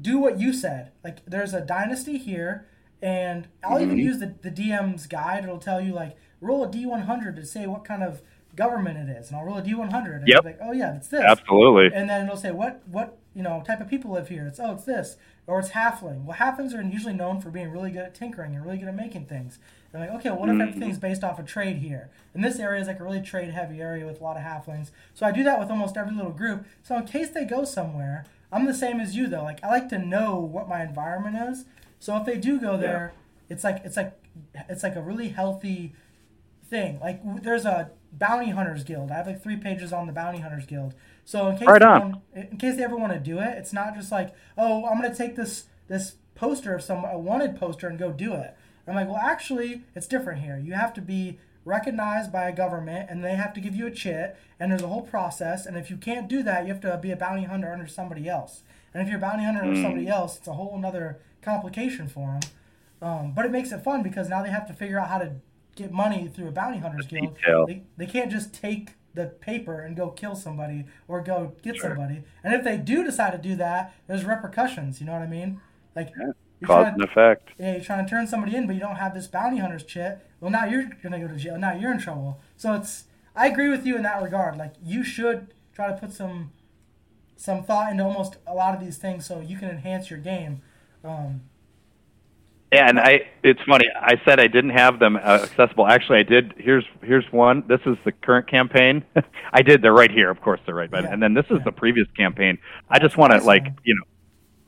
do 0.00 0.18
what 0.18 0.38
you 0.38 0.52
said. 0.52 0.92
Like, 1.02 1.24
there's 1.24 1.54
a 1.54 1.62
dynasty 1.62 2.18
here 2.18 2.66
and 3.02 3.48
I'll 3.62 3.76
mm-hmm. 3.76 3.84
even 3.84 3.98
use 3.98 4.18
the, 4.18 4.34
the 4.42 4.50
DM's 4.50 5.06
guide. 5.06 5.44
It'll 5.44 5.58
tell 5.58 5.80
you 5.80 5.92
like 5.92 6.16
roll 6.40 6.64
a 6.64 6.68
D100 6.68 7.36
to 7.36 7.46
say 7.46 7.66
what 7.66 7.84
kind 7.84 8.02
of 8.02 8.22
government 8.54 9.08
it 9.08 9.12
is, 9.12 9.28
and 9.28 9.38
I'll 9.38 9.44
roll 9.44 9.58
a 9.58 9.62
D100. 9.62 10.16
And 10.16 10.28
yep. 10.28 10.44
like, 10.44 10.58
oh 10.62 10.72
yeah, 10.72 10.96
it's 10.96 11.08
this. 11.08 11.22
Absolutely. 11.22 11.90
And 11.94 12.08
then 12.08 12.24
it'll 12.24 12.36
say 12.36 12.52
what 12.52 12.82
what 12.86 13.18
you 13.34 13.42
know 13.42 13.62
type 13.66 13.80
of 13.80 13.88
people 13.88 14.12
live 14.12 14.28
here. 14.28 14.46
It's 14.46 14.60
oh 14.60 14.72
it's 14.72 14.84
this 14.84 15.16
or 15.46 15.60
it's 15.60 15.70
halfling. 15.70 16.24
Well, 16.24 16.36
halflings 16.36 16.74
are 16.74 16.82
usually 16.82 17.14
known 17.14 17.40
for 17.40 17.50
being 17.50 17.70
really 17.70 17.90
good 17.90 18.02
at 18.02 18.14
tinkering 18.14 18.54
and 18.54 18.64
really 18.64 18.78
good 18.78 18.88
at 18.88 18.96
making 18.96 19.26
things. 19.26 19.58
And 19.92 20.02
like, 20.02 20.10
okay, 20.18 20.30
well, 20.30 20.40
what 20.40 20.48
if 20.48 20.54
mm-hmm. 20.54 20.68
everything's 20.68 20.98
based 20.98 21.22
off 21.22 21.38
of 21.38 21.46
trade 21.46 21.78
here? 21.78 22.10
And 22.34 22.44
this 22.44 22.58
area 22.58 22.80
is 22.80 22.88
like 22.88 23.00
a 23.00 23.04
really 23.04 23.22
trade 23.22 23.50
heavy 23.50 23.80
area 23.80 24.04
with 24.04 24.20
a 24.20 24.24
lot 24.24 24.36
of 24.36 24.42
halflings. 24.42 24.90
So 25.14 25.24
I 25.24 25.32
do 25.32 25.44
that 25.44 25.60
with 25.60 25.70
almost 25.70 25.96
every 25.96 26.14
little 26.14 26.32
group. 26.32 26.66
So 26.82 26.96
in 26.96 27.04
case 27.06 27.30
they 27.30 27.44
go 27.44 27.64
somewhere, 27.64 28.24
I'm 28.50 28.66
the 28.66 28.74
same 28.74 29.00
as 29.00 29.14
you 29.14 29.28
though. 29.28 29.44
Like 29.44 29.62
I 29.62 29.68
like 29.68 29.88
to 29.90 29.98
know 29.98 30.36
what 30.36 30.68
my 30.68 30.82
environment 30.82 31.36
is 31.48 31.64
so 32.06 32.16
if 32.18 32.24
they 32.24 32.36
do 32.36 32.60
go 32.60 32.76
there, 32.76 33.12
yeah. 33.12 33.52
it's 33.52 33.64
like 33.64 33.82
it's 33.84 33.96
like 33.96 34.16
it's 34.68 34.84
like 34.84 34.94
a 34.94 35.02
really 35.02 35.30
healthy 35.30 35.92
thing. 36.70 37.00
Like 37.00 37.20
there's 37.42 37.64
a 37.64 37.90
bounty 38.12 38.50
hunters 38.50 38.84
guild. 38.84 39.10
I 39.10 39.14
have 39.14 39.26
like 39.26 39.42
three 39.42 39.56
pages 39.56 39.92
on 39.92 40.06
the 40.06 40.12
bounty 40.12 40.38
hunters 40.38 40.66
guild. 40.66 40.94
So 41.24 41.48
in 41.48 41.56
case 41.58 41.66
right 41.66 41.82
want, 41.82 42.22
in 42.32 42.58
case 42.58 42.76
they 42.76 42.84
ever 42.84 42.94
want 42.96 43.12
to 43.12 43.18
do 43.18 43.40
it, 43.40 43.58
it's 43.58 43.72
not 43.72 43.96
just 43.96 44.12
like 44.12 44.32
oh 44.56 44.86
I'm 44.86 45.02
gonna 45.02 45.12
take 45.12 45.34
this 45.34 45.64
this 45.88 46.14
poster 46.36 46.76
of 46.76 46.82
some 46.82 47.04
a 47.04 47.18
wanted 47.18 47.58
poster 47.58 47.88
and 47.88 47.98
go 47.98 48.12
do 48.12 48.34
it. 48.34 48.56
I'm 48.86 48.94
like 48.94 49.08
well 49.08 49.16
actually 49.16 49.82
it's 49.96 50.06
different 50.06 50.42
here. 50.42 50.56
You 50.56 50.74
have 50.74 50.94
to 50.94 51.00
be 51.00 51.40
recognized 51.64 52.30
by 52.30 52.48
a 52.48 52.54
government 52.54 53.10
and 53.10 53.24
they 53.24 53.34
have 53.34 53.52
to 53.54 53.60
give 53.60 53.74
you 53.74 53.84
a 53.88 53.90
chit 53.90 54.36
and 54.60 54.70
there's 54.70 54.82
a 54.82 54.86
whole 54.86 55.02
process 55.02 55.66
and 55.66 55.76
if 55.76 55.90
you 55.90 55.96
can't 55.96 56.28
do 56.28 56.44
that 56.44 56.62
you 56.62 56.68
have 56.72 56.80
to 56.80 56.96
be 57.02 57.10
a 57.10 57.16
bounty 57.16 57.42
hunter 57.42 57.72
under 57.72 57.88
somebody 57.88 58.28
else 58.28 58.62
and 58.94 59.02
if 59.02 59.08
you're 59.08 59.18
a 59.18 59.20
bounty 59.20 59.42
hunter 59.42 59.62
mm. 59.62 59.70
under 59.70 59.82
somebody 59.82 60.06
else 60.06 60.36
it's 60.36 60.46
a 60.46 60.52
whole 60.52 60.76
another 60.76 61.18
complication 61.46 62.08
for 62.08 62.38
them. 62.38 62.50
Um, 63.00 63.32
but 63.32 63.44
it 63.46 63.50
makes 63.50 63.72
it 63.72 63.82
fun 63.82 64.02
because 64.02 64.28
now 64.28 64.42
they 64.42 64.50
have 64.50 64.66
to 64.66 64.74
figure 64.74 64.98
out 64.98 65.08
how 65.08 65.18
to 65.18 65.32
get 65.76 65.92
money 65.92 66.28
through 66.28 66.48
a 66.48 66.52
bounty 66.52 66.78
hunters 66.78 67.06
guild. 67.06 67.38
They, 67.68 67.82
they 67.96 68.06
can't 68.06 68.30
just 68.30 68.52
take 68.54 68.90
the 69.14 69.26
paper 69.26 69.80
and 69.80 69.96
go 69.96 70.10
kill 70.10 70.34
somebody 70.34 70.84
or 71.08 71.22
go 71.22 71.54
get 71.62 71.76
sure. 71.76 71.90
somebody. 71.90 72.22
And 72.44 72.52
if 72.54 72.64
they 72.64 72.76
do 72.76 73.04
decide 73.04 73.30
to 73.32 73.38
do 73.38 73.54
that, 73.56 73.94
there's 74.06 74.24
repercussions. 74.24 75.00
You 75.00 75.06
know 75.06 75.12
what 75.12 75.22
I 75.22 75.26
mean? 75.26 75.60
Like, 75.94 76.10
yeah. 76.18 76.32
You're 76.58 76.68
Cause 76.68 76.84
trying- 76.84 76.94
and 76.94 77.04
effect. 77.04 77.50
yeah, 77.58 77.72
you're 77.72 77.84
trying 77.84 78.04
to 78.04 78.08
turn 78.08 78.26
somebody 78.26 78.56
in, 78.56 78.66
but 78.66 78.74
you 78.74 78.80
don't 78.80 78.96
have 78.96 79.12
this 79.14 79.26
bounty 79.26 79.58
hunter's 79.58 79.84
chit. 79.84 80.26
Well, 80.40 80.50
now 80.50 80.64
you're 80.64 80.88
gonna 81.02 81.20
go 81.20 81.28
to 81.28 81.36
jail. 81.36 81.58
Now 81.58 81.74
you're 81.74 81.92
in 81.92 81.98
trouble. 81.98 82.40
So 82.56 82.72
it's. 82.74 83.04
I 83.34 83.48
agree 83.48 83.68
with 83.68 83.84
you 83.84 83.94
in 83.96 84.02
that 84.04 84.22
regard. 84.22 84.56
Like 84.56 84.72
you 84.82 85.04
should 85.04 85.52
try 85.74 85.88
to 85.88 85.92
put 85.92 86.12
some, 86.12 86.52
some 87.36 87.62
thought 87.62 87.90
into 87.90 88.02
almost 88.04 88.36
a 88.46 88.54
lot 88.54 88.74
of 88.74 88.80
these 88.80 88.96
things 88.96 89.26
so 89.26 89.40
you 89.40 89.58
can 89.58 89.68
enhance 89.68 90.08
your 90.08 90.18
game. 90.18 90.62
Um, 91.06 91.40
Yeah, 92.72 92.88
and 92.88 92.98
I 92.98 93.28
it's 93.42 93.60
funny. 93.62 93.86
I 93.94 94.20
said 94.24 94.40
I 94.40 94.48
didn't 94.48 94.70
have 94.70 94.98
them 94.98 95.16
uh, 95.16 95.20
accessible. 95.44 95.86
Actually, 95.86 96.18
I 96.18 96.22
did. 96.24 96.54
Here's 96.58 96.84
here's 97.02 97.24
one. 97.32 97.64
This 97.68 97.80
is 97.86 97.96
the 98.04 98.12
current 98.12 98.48
campaign. 98.48 99.04
I 99.52 99.62
did. 99.62 99.82
They're 99.82 99.92
right 99.92 100.10
here. 100.10 100.30
Of 100.30 100.40
course, 100.40 100.60
they're 100.66 100.74
right 100.74 100.90
But 100.90 101.04
Yeah. 101.04 101.12
And 101.12 101.22
then 101.22 101.34
this 101.34 101.46
is 101.46 101.58
Yeah. 101.58 101.64
the 101.64 101.72
previous 101.72 102.08
campaign. 102.16 102.58
I 102.90 102.98
just 102.98 103.16
want 103.16 103.30
to 103.32 103.36
Awesome. 103.36 103.46
like 103.46 103.66
you 103.84 103.94
know, 103.94 104.02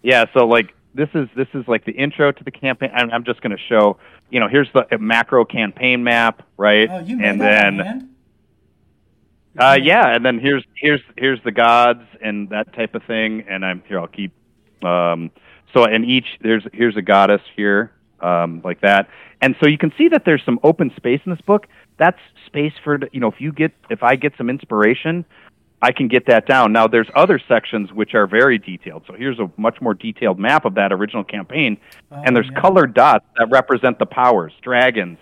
yeah. 0.02 0.26
So 0.32 0.46
like 0.46 0.74
this 0.94 1.08
is 1.14 1.28
this 1.36 1.48
is 1.54 1.66
like 1.66 1.84
the 1.84 1.92
intro 1.92 2.30
to 2.32 2.44
the 2.44 2.50
campaign, 2.52 2.90
and 2.94 3.12
I'm 3.12 3.24
just 3.24 3.40
going 3.40 3.56
to 3.56 3.62
show. 3.68 3.98
You 4.30 4.40
know, 4.40 4.48
here's 4.48 4.68
the 4.72 4.94
uh, 4.94 4.98
macro 4.98 5.44
campaign 5.44 6.04
map, 6.04 6.42
right? 6.56 6.88
oh, 6.90 6.98
you 7.00 7.16
made 7.16 7.26
and 7.28 7.40
that 7.40 7.76
then 7.76 8.10
uh, 9.58 9.78
yeah, 9.82 10.14
and 10.14 10.24
then 10.24 10.38
here's 10.38 10.64
here's 10.76 11.00
here's 11.16 11.42
the 11.42 11.50
gods 11.50 12.02
and 12.22 12.48
that 12.50 12.72
type 12.74 12.94
of 12.94 13.02
thing. 13.04 13.44
And 13.48 13.64
I'm 13.64 13.82
here. 13.88 13.98
I'll 13.98 14.06
keep. 14.06 14.32
Um, 14.84 15.30
so 15.74 15.84
in 15.84 16.04
each 16.04 16.26
there's 16.40 16.64
here's 16.72 16.96
a 16.96 17.02
goddess 17.02 17.42
here, 17.56 17.92
um, 18.20 18.60
like 18.64 18.80
that. 18.80 19.08
And 19.40 19.54
so 19.60 19.68
you 19.68 19.78
can 19.78 19.92
see 19.96 20.08
that 20.08 20.24
there's 20.24 20.42
some 20.44 20.58
open 20.62 20.92
space 20.96 21.20
in 21.24 21.30
this 21.32 21.40
book. 21.42 21.66
That's 21.98 22.18
space 22.46 22.72
for 22.82 22.98
you 23.12 23.20
know 23.20 23.28
if 23.28 23.40
you 23.40 23.52
get 23.52 23.72
if 23.90 24.02
I 24.02 24.16
get 24.16 24.32
some 24.36 24.50
inspiration, 24.50 25.24
I 25.80 25.92
can 25.92 26.08
get 26.08 26.26
that 26.26 26.46
down. 26.46 26.72
Now 26.72 26.86
there's 26.88 27.08
other 27.14 27.40
sections 27.46 27.92
which 27.92 28.14
are 28.14 28.26
very 28.26 28.58
detailed. 28.58 29.04
So 29.06 29.12
here's 29.14 29.38
a 29.38 29.50
much 29.56 29.80
more 29.80 29.94
detailed 29.94 30.38
map 30.38 30.64
of 30.64 30.74
that 30.74 30.92
original 30.92 31.24
campaign, 31.24 31.78
Oh, 32.10 32.22
and 32.24 32.34
there's 32.34 32.50
yeah. 32.52 32.60
colored 32.60 32.94
dots 32.94 33.26
that 33.36 33.48
represent 33.50 33.98
the 33.98 34.06
powers, 34.06 34.52
dragons, 34.62 35.18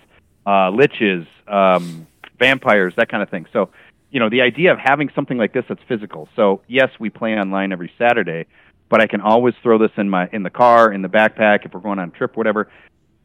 uh, 0.46 0.70
liches, 0.70 1.26
um, 1.48 2.06
vampires, 2.38 2.94
that 2.96 3.08
kind 3.10 3.22
of 3.22 3.28
thing. 3.28 3.46
So, 3.52 3.70
you 4.10 4.20
know, 4.20 4.28
the 4.30 4.40
idea 4.40 4.72
of 4.72 4.78
having 4.78 5.10
something 5.14 5.36
like 5.36 5.52
this 5.52 5.64
that's 5.68 5.82
physical. 5.88 6.28
So, 6.36 6.62
yes, 6.68 6.90
we 7.00 7.10
play 7.10 7.34
online 7.34 7.72
every 7.72 7.90
Saturday, 7.98 8.46
but 8.88 9.00
I 9.00 9.06
can 9.06 9.20
always 9.20 9.54
throw 9.62 9.78
this 9.78 9.90
in 9.96 10.08
my 10.08 10.28
in 10.32 10.42
the 10.42 10.50
car, 10.50 10.92
in 10.92 11.02
the 11.02 11.08
backpack, 11.08 11.64
if 11.64 11.74
we're 11.74 11.80
going 11.80 11.98
on 11.98 12.08
a 12.08 12.12
trip, 12.12 12.36
whatever, 12.36 12.68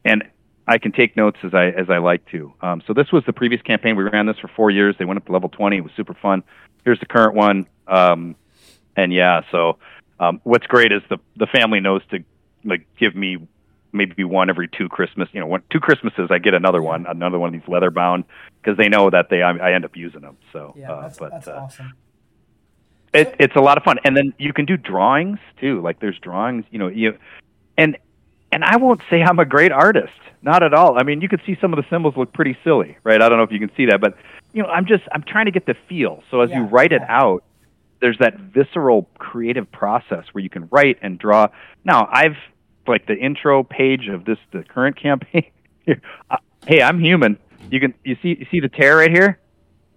and 0.04 0.24
I 0.66 0.78
can 0.78 0.92
take 0.92 1.16
notes 1.16 1.38
as 1.42 1.54
I 1.54 1.66
as 1.66 1.90
I 1.90 1.98
like 1.98 2.24
to. 2.30 2.52
Um, 2.60 2.82
so 2.86 2.92
this 2.92 3.10
was 3.12 3.24
the 3.24 3.32
previous 3.32 3.62
campaign. 3.62 3.96
We 3.96 4.04
ran 4.04 4.26
this 4.26 4.38
for 4.38 4.48
four 4.48 4.70
years. 4.70 4.96
They 4.98 5.04
went 5.04 5.18
up 5.18 5.26
to 5.26 5.32
level 5.32 5.48
twenty. 5.48 5.78
It 5.78 5.84
was 5.84 5.92
super 5.96 6.14
fun. 6.14 6.42
Here's 6.84 7.00
the 7.00 7.06
current 7.06 7.34
one, 7.34 7.66
um, 7.86 8.36
and 8.96 9.12
yeah. 9.12 9.42
So 9.50 9.78
um, 10.20 10.40
what's 10.44 10.66
great 10.66 10.92
is 10.92 11.02
the 11.08 11.18
the 11.36 11.46
family 11.46 11.80
knows 11.80 12.02
to 12.10 12.24
like 12.64 12.86
give 12.96 13.14
me 13.14 13.46
maybe 13.92 14.24
one 14.24 14.50
every 14.50 14.68
two 14.68 14.88
Christmas. 14.88 15.28
You 15.32 15.40
know, 15.40 15.46
one, 15.46 15.62
two 15.70 15.80
Christmases 15.80 16.30
I 16.30 16.38
get 16.38 16.54
another 16.54 16.82
one, 16.82 17.06
another 17.06 17.38
one 17.38 17.54
of 17.54 17.60
these 17.60 17.68
leather 17.68 17.90
bound 17.90 18.24
because 18.60 18.76
they 18.78 18.88
know 18.88 19.10
that 19.10 19.28
they 19.30 19.42
I, 19.42 19.52
I 19.52 19.72
end 19.72 19.84
up 19.84 19.96
using 19.96 20.22
them. 20.22 20.36
So, 20.52 20.74
Yeah, 20.76 20.92
uh, 20.92 21.02
that's, 21.02 21.18
but 21.18 21.30
that's 21.30 21.48
uh, 21.48 21.60
awesome. 21.62 21.92
It, 23.12 23.34
it's 23.38 23.56
a 23.56 23.60
lot 23.60 23.76
of 23.76 23.84
fun, 23.84 23.98
and 24.04 24.16
then 24.16 24.32
you 24.38 24.52
can 24.52 24.64
do 24.64 24.76
drawings 24.76 25.38
too. 25.60 25.80
Like 25.80 26.00
there's 26.00 26.18
drawings, 26.18 26.64
you 26.70 26.78
know, 26.78 26.88
you 26.88 27.18
and 27.76 27.96
and 28.50 28.64
I 28.64 28.76
won't 28.76 29.00
say 29.10 29.22
I'm 29.22 29.38
a 29.38 29.44
great 29.44 29.72
artist, 29.72 30.12
not 30.42 30.62
at 30.62 30.74
all. 30.74 30.98
I 30.98 31.02
mean, 31.02 31.20
you 31.20 31.28
could 31.28 31.42
see 31.46 31.56
some 31.60 31.72
of 31.72 31.76
the 31.76 31.88
symbols 31.90 32.16
look 32.16 32.32
pretty 32.32 32.56
silly, 32.64 32.96
right? 33.04 33.20
I 33.20 33.28
don't 33.28 33.38
know 33.38 33.44
if 33.44 33.52
you 33.52 33.58
can 33.58 33.70
see 33.76 33.86
that, 33.86 34.00
but 34.00 34.16
you 34.52 34.62
know, 34.62 34.68
I'm 34.68 34.86
just 34.86 35.04
I'm 35.12 35.22
trying 35.22 35.46
to 35.46 35.50
get 35.50 35.66
the 35.66 35.74
feel. 35.88 36.22
So 36.30 36.40
as 36.40 36.50
you 36.50 36.62
Yeah, 36.62 36.68
write 36.70 36.92
it 36.92 37.02
out, 37.08 37.44
there's 38.00 38.18
that 38.18 38.38
visceral 38.38 39.08
creative 39.18 39.70
process 39.70 40.24
where 40.32 40.42
you 40.42 40.50
can 40.50 40.68
write 40.70 40.98
and 41.02 41.18
draw. 41.18 41.48
Now, 41.84 42.08
I've 42.10 42.36
like 42.86 43.06
the 43.06 43.16
intro 43.16 43.62
page 43.62 44.08
of 44.08 44.24
this 44.24 44.38
the 44.52 44.64
current 44.64 44.96
campaign. 45.00 45.50
uh, 46.30 46.36
hey, 46.66 46.82
I'm 46.82 46.98
human. 46.98 47.38
You 47.70 47.80
can 47.80 47.94
you 48.04 48.16
see 48.22 48.36
you 48.38 48.46
see 48.50 48.60
the 48.60 48.68
tear 48.68 48.98
right 48.98 49.10
here. 49.10 49.38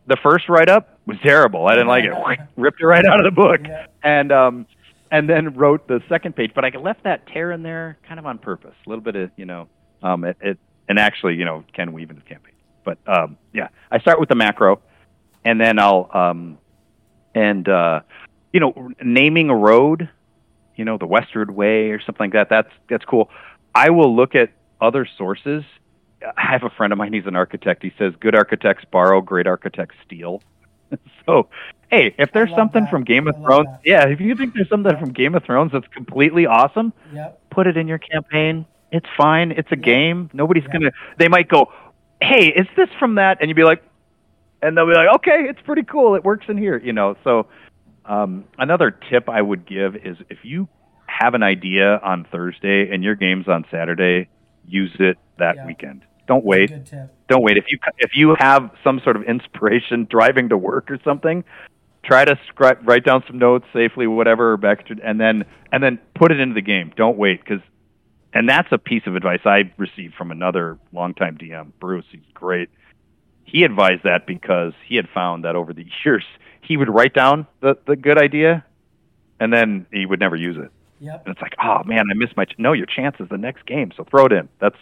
The 0.08 0.18
first 0.22 0.50
write 0.50 0.70
up 0.70 0.95
was 1.06 1.18
terrible. 1.24 1.68
I 1.68 1.72
didn't 1.76 1.88
like 1.88 2.06
it. 2.06 2.40
Ripped 2.56 2.82
it 2.82 2.86
right 2.86 3.06
out 3.06 3.20
of 3.20 3.26
the 3.26 3.32
book, 3.32 3.62
Yeah. 3.64 3.88
and 4.04 4.32
um, 4.32 4.66
and 5.12 5.30
then 5.30 5.54
wrote 5.56 5.88
the 5.88 6.02
second 6.10 6.36
page. 6.36 6.52
But 6.56 6.66
I 6.66 6.70
left 6.78 7.04
that 7.04 7.28
tear 7.28 7.52
in 7.52 7.64
there 7.64 7.98
kind 8.08 8.20
of 8.20 8.26
on 8.26 8.38
purpose. 8.38 8.74
A 8.86 8.90
little 8.90 9.04
bit 9.04 9.16
of 9.16 9.32
you 9.38 9.46
know, 9.46 9.68
um, 10.04 10.24
it, 10.24 10.38
it 10.42 10.58
and 10.90 10.98
actually 11.00 11.36
you 11.36 11.46
know 11.46 11.64
Ken 11.74 11.94
weave 11.94 12.10
in 12.10 12.16
the 12.16 12.22
campaign. 12.24 12.54
But 12.84 12.98
um, 13.08 13.38
yeah, 13.54 13.70
I 13.92 14.00
start 14.00 14.20
with 14.20 14.30
the 14.30 14.36
macro, 14.36 14.82
and 15.44 15.60
then 15.60 15.80
I'll 15.80 16.10
um, 16.14 16.58
and 17.34 17.68
uh, 17.68 18.02
you 18.54 18.60
know, 18.60 18.92
naming 19.04 19.50
a 19.50 19.56
road, 19.56 20.10
you 20.76 20.86
know, 20.86 20.98
the 20.98 21.08
Westward 21.08 21.52
Way 21.52 21.92
or 21.92 22.00
something 22.02 22.32
like 22.32 22.34
that. 22.34 22.50
That's 22.50 22.70
that's 22.90 23.06
cool. 23.06 23.30
I 23.74 23.90
will 23.90 24.16
look 24.16 24.36
at 24.36 24.52
other 24.80 25.08
sources. 25.18 25.64
I 26.22 26.52
have 26.52 26.64
a 26.64 26.70
friend 26.70 26.94
of 26.94 26.98
mine. 26.98 27.14
He's 27.14 27.26
an 27.26 27.36
architect. 27.36 27.84
He 27.84 27.92
says, 28.00 28.14
"Good 28.20 28.36
architects 28.36 28.86
borrow, 28.92 29.22
great 29.22 29.46
architects 29.48 29.96
steal." 30.06 30.42
so, 31.26 31.48
hey, 31.90 32.14
if 32.18 32.32
there's 32.34 32.50
something 32.56 32.84
that. 32.84 32.90
from 32.92 33.04
Game 33.04 33.28
of 33.28 33.36
Thrones, 33.36 33.68
that. 33.68 33.82
yeah, 33.84 34.08
if 34.08 34.20
you 34.20 34.36
think 34.36 34.54
there's 34.54 34.70
something 34.70 34.96
from 34.98 35.12
Game 35.14 35.36
of 35.36 35.44
Thrones 35.44 35.72
that's 35.72 35.88
completely 35.88 36.46
awesome, 36.46 36.94
Yep. 37.14 37.50
put 37.52 37.68
it 37.68 37.78
in 37.78 37.88
your 37.88 37.98
campaign. 38.00 38.66
It's 38.92 39.08
fine. 39.18 39.52
It's 39.52 39.72
a 39.72 39.78
Yeah. 39.78 39.84
game. 39.84 40.30
Nobody's 40.34 40.64
Yeah. 40.66 40.72
gonna. 40.74 40.92
They 41.18 41.28
might 41.28 41.48
go, 41.48 41.72
"Hey, 42.22 42.48
is 42.48 42.68
this 42.76 42.90
from 43.00 43.16
that?" 43.16 43.38
And 43.42 43.50
you'd 43.50 43.56
be 43.56 43.64
like, 43.64 43.84
and 44.62 44.78
they'll 44.78 44.88
be 44.88 44.94
like, 44.94 45.14
"Okay, 45.16 45.48
it's 45.50 45.62
pretty 45.62 45.84
cool. 45.84 46.16
It 46.16 46.24
works 46.24 46.46
in 46.48 46.58
here." 46.58 46.78
You 46.78 46.94
know. 46.94 47.16
So, 47.24 47.48
um, 48.06 48.46
another 48.58 48.92
tip 48.92 49.28
I 49.30 49.42
would 49.42 49.66
give 49.66 49.96
is 49.96 50.18
if 50.30 50.40
you 50.44 50.68
have 51.08 51.34
an 51.34 51.44
idea 51.44 51.98
on 52.04 52.26
Thursday 52.32 52.90
and 52.94 53.04
your 53.04 53.16
game's 53.16 53.48
on 53.48 53.66
Saturday, 53.72 54.28
use 54.68 54.96
it 55.00 55.18
that 55.38 55.66
weekend. 55.66 56.02
Don't 56.28 56.44
wait. 56.46 56.70
Good 56.70 56.86
tip. 56.86 57.15
Don't 57.28 57.44
wait. 57.44 57.58
If 57.58 57.66
you 57.70 57.80
if 57.98 58.12
you 58.16 58.36
have 58.38 58.72
some 58.84 59.02
sort 59.04 59.16
of 59.16 59.24
inspiration 59.24 60.06
driving 60.10 60.50
to 60.50 60.58
work 60.58 60.92
or 60.92 61.00
something, 61.04 61.44
try 62.04 62.26
to 62.26 62.38
scribe, 62.48 62.80
write 62.88 63.04
down 63.04 63.24
some 63.28 63.40
notes 63.40 63.66
safely, 63.74 64.08
whatever, 64.08 64.58
back 64.58 64.88
to, 64.88 64.96
and 65.04 65.20
then 65.20 65.46
and 65.72 65.84
then 65.84 66.00
put 66.14 66.32
it 66.32 66.40
into 66.40 66.54
the 66.54 66.62
game. 66.62 66.94
Don't 66.96 67.18
wait 67.18 67.44
because, 67.44 67.62
and 68.34 68.48
that's 68.48 68.68
a 68.72 68.78
piece 68.78 69.04
of 69.08 69.16
advice 69.16 69.42
I 69.46 69.72
received 69.78 70.16
from 70.16 70.32
another 70.32 70.78
longtime 70.94 71.38
DM, 71.38 71.72
Bruce. 71.80 72.06
He's 72.12 72.22
great. 72.34 72.70
He 73.44 73.64
advised 73.64 74.04
that 74.04 74.26
because 74.28 74.74
he 74.88 74.96
had 74.96 75.08
found 75.14 75.46
that 75.46 75.56
over 75.56 75.74
the 75.74 75.86
years 76.06 76.24
he 76.62 76.78
would 76.78 76.90
write 76.90 77.14
down 77.14 77.48
the 77.62 77.78
the 77.88 77.96
good 77.96 78.18
idea, 78.18 78.64
and 79.40 79.52
then 79.52 79.88
he 79.92 80.06
would 80.06 80.20
never 80.20 80.36
use 80.36 80.58
it. 80.58 80.72
Yep. 81.00 81.24
And 81.26 81.34
it's 81.34 81.42
like, 81.42 81.56
oh 81.62 81.84
man, 81.86 82.06
I 82.10 82.14
missed 82.14 82.38
my. 82.38 82.46
Ch-. 82.46 82.56
No, 82.58 82.74
your 82.74 82.86
chance 82.86 83.16
is 83.20 83.30
the 83.30 83.38
next 83.38 83.66
game, 83.66 83.92
so 83.96 84.04
throw 84.04 84.26
it 84.26 84.32
in. 84.32 84.48
That's 84.60 84.78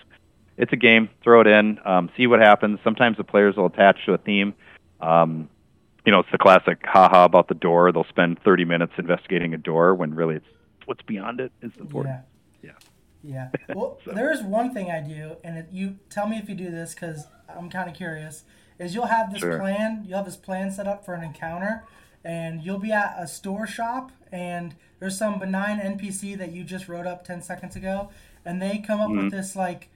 it's 0.58 0.72
a 0.74 0.76
game. 0.78 1.10
Throw 1.24 1.42
it 1.42 1.48
in. 1.48 1.80
Um, 1.86 2.10
see 2.18 2.28
what 2.28 2.40
happens. 2.40 2.80
Sometimes 2.84 3.18
the 3.18 3.24
players 3.24 3.56
will 3.56 3.66
attach 3.68 4.06
to 4.06 4.14
a 4.14 4.18
theme. 4.18 4.54
Um, 5.02 5.50
you 6.06 6.12
know, 6.12 6.20
it's 6.20 6.32
the 6.32 6.38
classic 6.38 6.80
haha 6.86 7.26
about 7.26 7.48
the 7.48 7.54
door. 7.56 7.92
They'll 7.92 8.04
spend 8.06 8.42
30 8.44 8.66
minutes 8.66 8.94
investigating 8.98 9.54
a 9.54 9.58
door 9.58 9.96
when 9.96 10.14
really 10.14 10.36
it's 10.36 10.46
what's 10.86 11.02
beyond 11.04 11.40
it 11.40 11.52
is 11.62 11.72
important. 11.80 12.18
Yeah. 12.62 12.72
Yeah. 13.24 13.50
Yeah. 13.70 13.74
Well, 13.76 14.00
there 14.06 14.32
is 14.34 14.42
one 14.44 14.74
thing 14.74 14.92
I 14.92 15.00
do, 15.00 15.38
and 15.46 15.58
it, 15.58 15.68
you 15.72 15.98
tell 16.10 16.28
me 16.28 16.38
if 16.38 16.50
you 16.50 16.56
do 16.56 16.70
this 16.70 16.94
because 16.94 17.26
I'm 17.48 17.70
kind 17.70 17.90
of 17.90 17.96
curious. 17.96 18.44
Is 18.80 18.94
you'll 18.94 19.06
have 19.06 19.32
this 19.32 19.40
Sure. 19.40 19.60
plan, 19.60 20.04
you'll 20.06 20.18
have 20.18 20.26
this 20.26 20.36
plan 20.36 20.72
set 20.72 20.88
up 20.88 21.06
for 21.06 21.14
an 21.14 21.24
encounter, 21.24 21.84
and 22.26 22.62
you'll 22.64 22.80
be 22.80 22.92
at 22.92 23.16
a 23.18 23.26
store 23.28 23.66
shop, 23.66 24.12
and 24.32 24.76
there's 25.00 25.18
some 25.18 25.40
benign 25.40 25.80
NPC 25.80 26.38
that 26.38 26.52
you 26.52 26.64
just 26.66 26.90
wrote 26.90 27.06
up 27.08 27.24
10 27.24 27.42
seconds 27.42 27.76
ago, 27.78 28.10
and 28.44 28.62
they 28.62 28.80
come 28.80 29.00
up 29.00 29.10
Mm-hmm. 29.10 29.26
with 29.26 29.32
this 29.32 29.56
like 29.56 29.90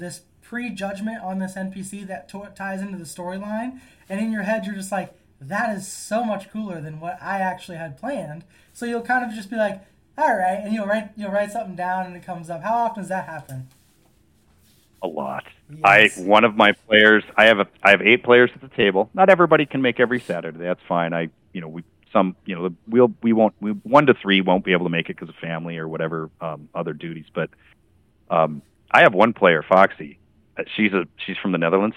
this 0.00 0.22
prejudgment 0.42 1.22
on 1.22 1.38
this 1.38 1.54
NPC 1.54 2.06
that 2.08 2.28
to- 2.30 2.50
ties 2.56 2.80
into 2.80 2.98
the 2.98 3.04
storyline, 3.04 3.80
and 4.08 4.20
in 4.20 4.32
your 4.32 4.42
head 4.42 4.66
you're 4.66 4.74
just 4.74 4.90
like, 4.90 5.14
that 5.40 5.74
is 5.74 5.86
so 5.86 6.24
much 6.24 6.50
cooler 6.50 6.80
than 6.80 7.00
what 7.00 7.18
I 7.22 7.38
actually 7.38 7.78
had 7.78 7.98
planned. 7.98 8.44
So 8.72 8.84
you'll 8.84 9.02
kind 9.02 9.24
of 9.24 9.34
just 9.34 9.50
be 9.50 9.56
like, 9.56 9.82
all 10.18 10.36
right, 10.36 10.60
and 10.62 10.74
you'll 10.74 10.86
write 10.86 11.10
you'll 11.16 11.30
write 11.30 11.52
something 11.52 11.76
down 11.76 12.06
and 12.06 12.16
it 12.16 12.24
comes 12.24 12.50
up. 12.50 12.62
How 12.62 12.74
often 12.74 13.02
does 13.02 13.08
that 13.08 13.26
happen? 13.26 13.68
A 15.02 15.06
lot. 15.06 15.44
Yes. 15.70 16.18
I 16.18 16.22
one 16.22 16.44
of 16.44 16.56
my 16.56 16.72
players. 16.72 17.24
I 17.36 17.46
have 17.46 17.58
a 17.58 17.66
I 17.82 17.90
have 17.90 18.02
eight 18.02 18.22
players 18.22 18.50
at 18.54 18.60
the 18.60 18.68
table. 18.68 19.08
Not 19.14 19.30
everybody 19.30 19.64
can 19.64 19.80
make 19.80 19.98
every 19.98 20.20
Saturday. 20.20 20.58
That's 20.58 20.82
fine. 20.86 21.14
I 21.14 21.30
you 21.52 21.60
know 21.62 21.68
we 21.68 21.84
some 22.12 22.36
you 22.44 22.54
know 22.54 22.74
we'll 22.86 23.12
we 23.22 23.32
won't 23.32 23.54
we 23.60 23.70
one 23.70 24.06
to 24.06 24.14
three 24.14 24.42
won't 24.42 24.64
be 24.64 24.72
able 24.72 24.84
to 24.84 24.90
make 24.90 25.08
it 25.08 25.16
because 25.16 25.28
of 25.30 25.36
family 25.36 25.78
or 25.78 25.88
whatever 25.88 26.28
um, 26.40 26.68
other 26.74 26.92
duties. 26.92 27.26
But 27.32 27.48
um, 28.28 28.60
I 28.90 29.00
have 29.02 29.14
one 29.14 29.32
player, 29.32 29.64
Foxy. 29.68 30.18
Uh, 30.58 30.62
She's 30.76 30.92
a 30.92 31.04
she's 31.24 31.36
from 31.36 31.52
the 31.52 31.58
Netherlands. 31.58 31.96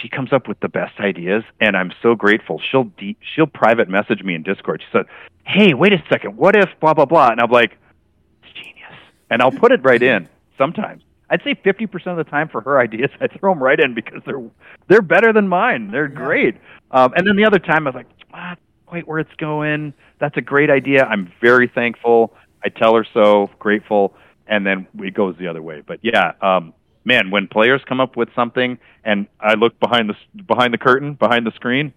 She 0.00 0.08
comes 0.08 0.32
up 0.32 0.46
with 0.48 0.60
the 0.60 0.68
best 0.68 1.00
ideas, 1.00 1.42
and 1.60 1.76
I'm 1.76 1.92
so 2.02 2.14
grateful. 2.14 2.60
She'll 2.70 2.84
de- 2.84 3.16
she'll 3.34 3.46
private 3.46 3.88
message 3.88 4.22
me 4.22 4.34
in 4.34 4.42
Discord. 4.42 4.80
She 4.82 4.88
said, 4.96 5.06
"Hey, 5.44 5.74
wait 5.74 5.92
a 5.92 6.02
second. 6.08 6.36
What 6.36 6.54
if 6.56 6.68
blah 6.80 6.94
blah 6.94 7.04
blah?" 7.06 7.28
And 7.30 7.40
I'm 7.40 7.50
like, 7.50 7.76
"It's 8.42 8.52
genius." 8.54 8.92
And 9.30 9.42
I'll 9.42 9.50
put 9.52 9.72
it 9.72 9.80
right 9.82 10.02
in 10.02 10.28
sometimes. 10.56 11.02
I'd 11.30 11.42
say 11.42 11.54
50% 11.54 12.06
of 12.08 12.18
the 12.18 12.30
time 12.30 12.48
for 12.48 12.60
her 12.60 12.78
ideas, 12.78 13.08
I 13.18 13.26
throw 13.26 13.54
them 13.54 13.62
right 13.62 13.80
in 13.80 13.94
because 13.94 14.20
they're 14.26 14.42
they're 14.88 15.02
better 15.02 15.32
than 15.32 15.48
mine. 15.48 15.90
They're 15.90 16.08
Yeah. 16.10 16.14
great. 16.14 16.56
Um, 16.90 17.12
and 17.16 17.26
then 17.26 17.36
the 17.36 17.44
other 17.46 17.58
time, 17.58 17.86
I 17.86 17.90
was 17.90 17.94
like, 17.94 18.06
ah, 18.34 18.54
wait, 18.92 19.08
where 19.08 19.18
it's 19.18 19.34
going? 19.38 19.94
That's 20.18 20.36
a 20.36 20.42
great 20.42 20.68
idea. 20.70 21.04
I'm 21.04 21.32
very 21.40 21.68
thankful. 21.68 22.34
I 22.64 22.68
tell 22.68 22.94
her 22.94 23.04
so, 23.14 23.50
grateful, 23.58 24.14
and 24.52 24.66
then 24.66 24.86
it 24.98 25.14
goes 25.14 25.34
the 25.38 25.48
other 25.48 25.62
way. 25.62 25.82
But 25.84 26.00
yeah, 26.02 26.32
um, 26.42 26.74
man, 27.06 27.30
when 27.30 27.48
players 27.48 27.80
come 27.88 28.00
up 28.00 28.16
with 28.16 28.28
something, 28.36 28.78
and 29.02 29.26
I 29.40 29.54
look 29.54 29.80
behind 29.80 30.10
the 30.10 30.42
behind 30.42 30.74
the 30.74 30.78
curtain, 30.78 31.14
behind 31.14 31.46
the 31.46 31.52
screen, 31.52 31.94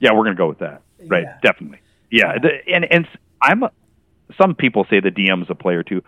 yeah, 0.00 0.12
we're 0.14 0.24
gonna 0.24 0.34
go 0.34 0.48
with 0.48 0.60
that, 0.60 0.80
right? 1.06 1.24
Yeah. 1.24 1.38
Definitely, 1.42 1.80
yeah. 2.10 2.32
Yeah. 2.32 2.38
The, 2.38 2.72
and 2.72 2.90
and 2.90 3.08
I'm 3.42 3.64
a, 3.64 3.70
some 4.40 4.54
people 4.54 4.86
say 4.88 5.00
the 5.00 5.10
DM's 5.10 5.50
a 5.50 5.54
player 5.54 5.82
too. 5.82 6.02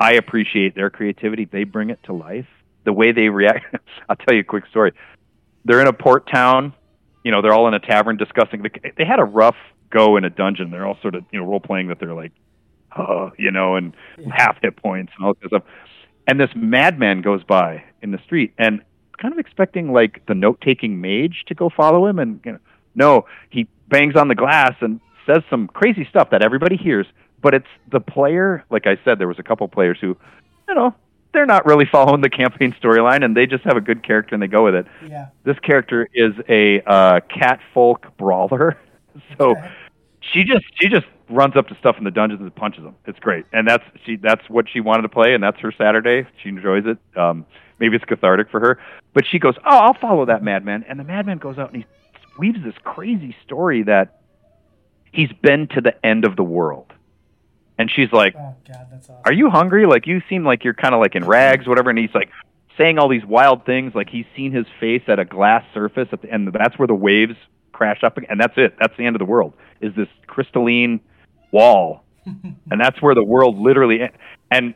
I 0.00 0.14
appreciate 0.14 0.74
their 0.74 0.90
creativity. 0.90 1.44
They 1.44 1.62
bring 1.62 1.90
it 1.90 2.00
to 2.04 2.12
life. 2.12 2.48
The 2.82 2.92
way 2.92 3.12
they 3.12 3.28
react. 3.28 3.76
I'll 4.08 4.16
tell 4.16 4.34
you 4.34 4.40
a 4.40 4.44
quick 4.44 4.66
story. 4.66 4.92
They're 5.64 5.80
in 5.80 5.86
a 5.86 5.92
port 5.92 6.28
town. 6.28 6.74
You 7.22 7.30
know, 7.30 7.40
they're 7.40 7.54
all 7.54 7.68
in 7.68 7.74
a 7.74 7.78
tavern 7.78 8.16
discussing. 8.16 8.62
The, 8.62 8.70
they 8.98 9.04
had 9.04 9.20
a 9.20 9.24
rough 9.24 9.56
go 9.90 10.16
in 10.16 10.24
a 10.24 10.30
dungeon. 10.30 10.72
They're 10.72 10.84
all 10.84 10.98
sort 11.00 11.14
of 11.14 11.24
you 11.30 11.38
know 11.38 11.46
role 11.46 11.60
playing 11.60 11.86
that 11.88 12.00
they're 12.00 12.14
like, 12.14 12.32
oh, 12.96 13.32
you 13.38 13.50
know, 13.50 13.76
and 13.76 13.94
Yeah. 14.18 14.28
half 14.32 14.58
hit 14.62 14.76
points 14.76 15.12
and 15.16 15.26
all 15.26 15.34
this 15.40 15.48
stuff. 15.48 15.62
And 16.26 16.40
this 16.40 16.50
madman 16.54 17.20
goes 17.20 17.42
by 17.44 17.84
in 18.02 18.10
the 18.10 18.18
street, 18.18 18.54
and 18.58 18.80
kind 19.20 19.32
of 19.32 19.38
expecting 19.38 19.92
like 19.92 20.22
the 20.26 20.34
note 20.34 20.60
taking 20.60 21.00
mage 21.00 21.44
to 21.46 21.54
go 21.54 21.68
follow 21.70 22.06
him, 22.06 22.18
and 22.18 22.40
you 22.44 22.52
know, 22.52 22.58
no, 22.94 23.26
he 23.50 23.66
bangs 23.88 24.16
on 24.16 24.28
the 24.28 24.34
glass 24.34 24.74
and 24.80 25.00
says 25.26 25.42
some 25.50 25.68
crazy 25.68 26.06
stuff 26.08 26.30
that 26.30 26.42
everybody 26.42 26.76
hears. 26.76 27.06
But 27.42 27.52
it's 27.54 27.66
the 27.90 28.00
player. 28.00 28.64
Like 28.70 28.86
I 28.86 28.98
said, 29.04 29.18
there 29.18 29.28
was 29.28 29.38
a 29.38 29.42
couple 29.42 29.68
players 29.68 29.98
who, 30.00 30.16
you 30.68 30.74
know, 30.74 30.94
they're 31.34 31.44
not 31.46 31.66
really 31.66 31.84
following 31.92 32.22
the 32.22 32.30
campaign 32.30 32.74
storyline, 32.82 33.22
and 33.24 33.36
they 33.36 33.46
just 33.46 33.64
have 33.64 33.76
a 33.76 33.80
good 33.82 34.02
character 34.02 34.34
and 34.34 34.42
they 34.42 34.46
go 34.46 34.64
with 34.64 34.74
it. 34.74 34.86
Yeah. 35.06 35.26
This 35.44 35.58
character 35.58 36.08
is 36.14 36.32
a 36.48 36.80
uh, 36.86 37.20
cat 37.28 37.60
folk 37.74 38.16
brawler, 38.16 38.78
so 39.38 39.50
Okay. 39.50 39.68
She 40.32 40.44
just 40.44 40.64
she 40.80 40.88
just 40.88 41.06
runs 41.28 41.56
up 41.56 41.68
to 41.68 41.76
stuff 41.76 41.96
in 41.98 42.04
the 42.04 42.10
dungeons 42.10 42.40
and 42.40 42.54
punches 42.54 42.84
them. 42.84 42.96
It's 43.06 43.18
great, 43.18 43.44
and 43.52 43.66
that's 43.66 43.84
she 44.04 44.16
that's 44.16 44.48
what 44.48 44.68
she 44.68 44.80
wanted 44.80 45.02
to 45.02 45.08
play, 45.08 45.34
and 45.34 45.42
that's 45.42 45.58
her 45.60 45.72
Saturday. 45.72 46.26
She 46.42 46.48
enjoys 46.48 46.84
it. 46.86 46.98
Um, 47.18 47.46
maybe 47.78 47.96
it's 47.96 48.04
cathartic 48.04 48.50
for 48.50 48.60
her, 48.60 48.78
but 49.12 49.26
she 49.26 49.38
goes, 49.38 49.54
"Oh, 49.64 49.78
I'll 49.78 49.94
follow 49.94 50.26
that 50.26 50.42
madman," 50.42 50.84
and 50.88 50.98
the 50.98 51.04
madman 51.04 51.38
goes 51.38 51.58
out 51.58 51.72
and 51.72 51.82
he 51.82 51.86
weaves 52.38 52.62
this 52.64 52.74
crazy 52.84 53.34
story 53.44 53.82
that 53.84 54.20
he's 55.12 55.32
been 55.42 55.68
to 55.68 55.80
the 55.80 56.04
end 56.04 56.24
of 56.24 56.36
the 56.36 56.42
world, 56.42 56.92
and 57.78 57.90
she's 57.90 58.12
like, 58.12 58.34
Oh 58.36 58.54
God, 58.66 58.86
that's 58.90 59.08
awesome. 59.10 59.22
are 59.24 59.32
you 59.32 59.50
hungry? 59.50 59.86
Like 59.86 60.06
you 60.06 60.22
seem 60.28 60.44
like 60.44 60.64
you're 60.64 60.74
kind 60.74 60.94
of 60.94 61.00
like 61.00 61.14
in 61.14 61.24
rags, 61.24 61.66
whatever. 61.66 61.90
And 61.90 61.98
he's 61.98 62.14
like 62.14 62.30
saying 62.76 62.98
all 62.98 63.08
these 63.08 63.24
wild 63.24 63.64
things, 63.64 63.94
like 63.94 64.10
he's 64.10 64.26
seen 64.36 64.52
his 64.52 64.66
face 64.80 65.02
at 65.06 65.18
a 65.18 65.24
glass 65.24 65.64
surface, 65.72 66.08
at 66.12 66.22
the, 66.22 66.32
and 66.32 66.52
that's 66.52 66.78
where 66.78 66.88
the 66.88 66.94
waves 66.94 67.36
crash 67.74 68.02
up, 68.02 68.16
and 68.16 68.40
that's 68.40 68.54
it. 68.56 68.74
That's 68.80 68.96
the 68.96 69.04
end 69.04 69.16
of 69.16 69.20
the 69.20 69.26
world. 69.26 69.54
Is 69.80 69.94
this 69.94 70.08
crystalline 70.26 71.00
wall, 71.50 72.04
and 72.26 72.80
that's 72.80 73.00
where 73.02 73.14
the 73.14 73.24
world 73.24 73.58
literally. 73.58 74.08
And 74.50 74.74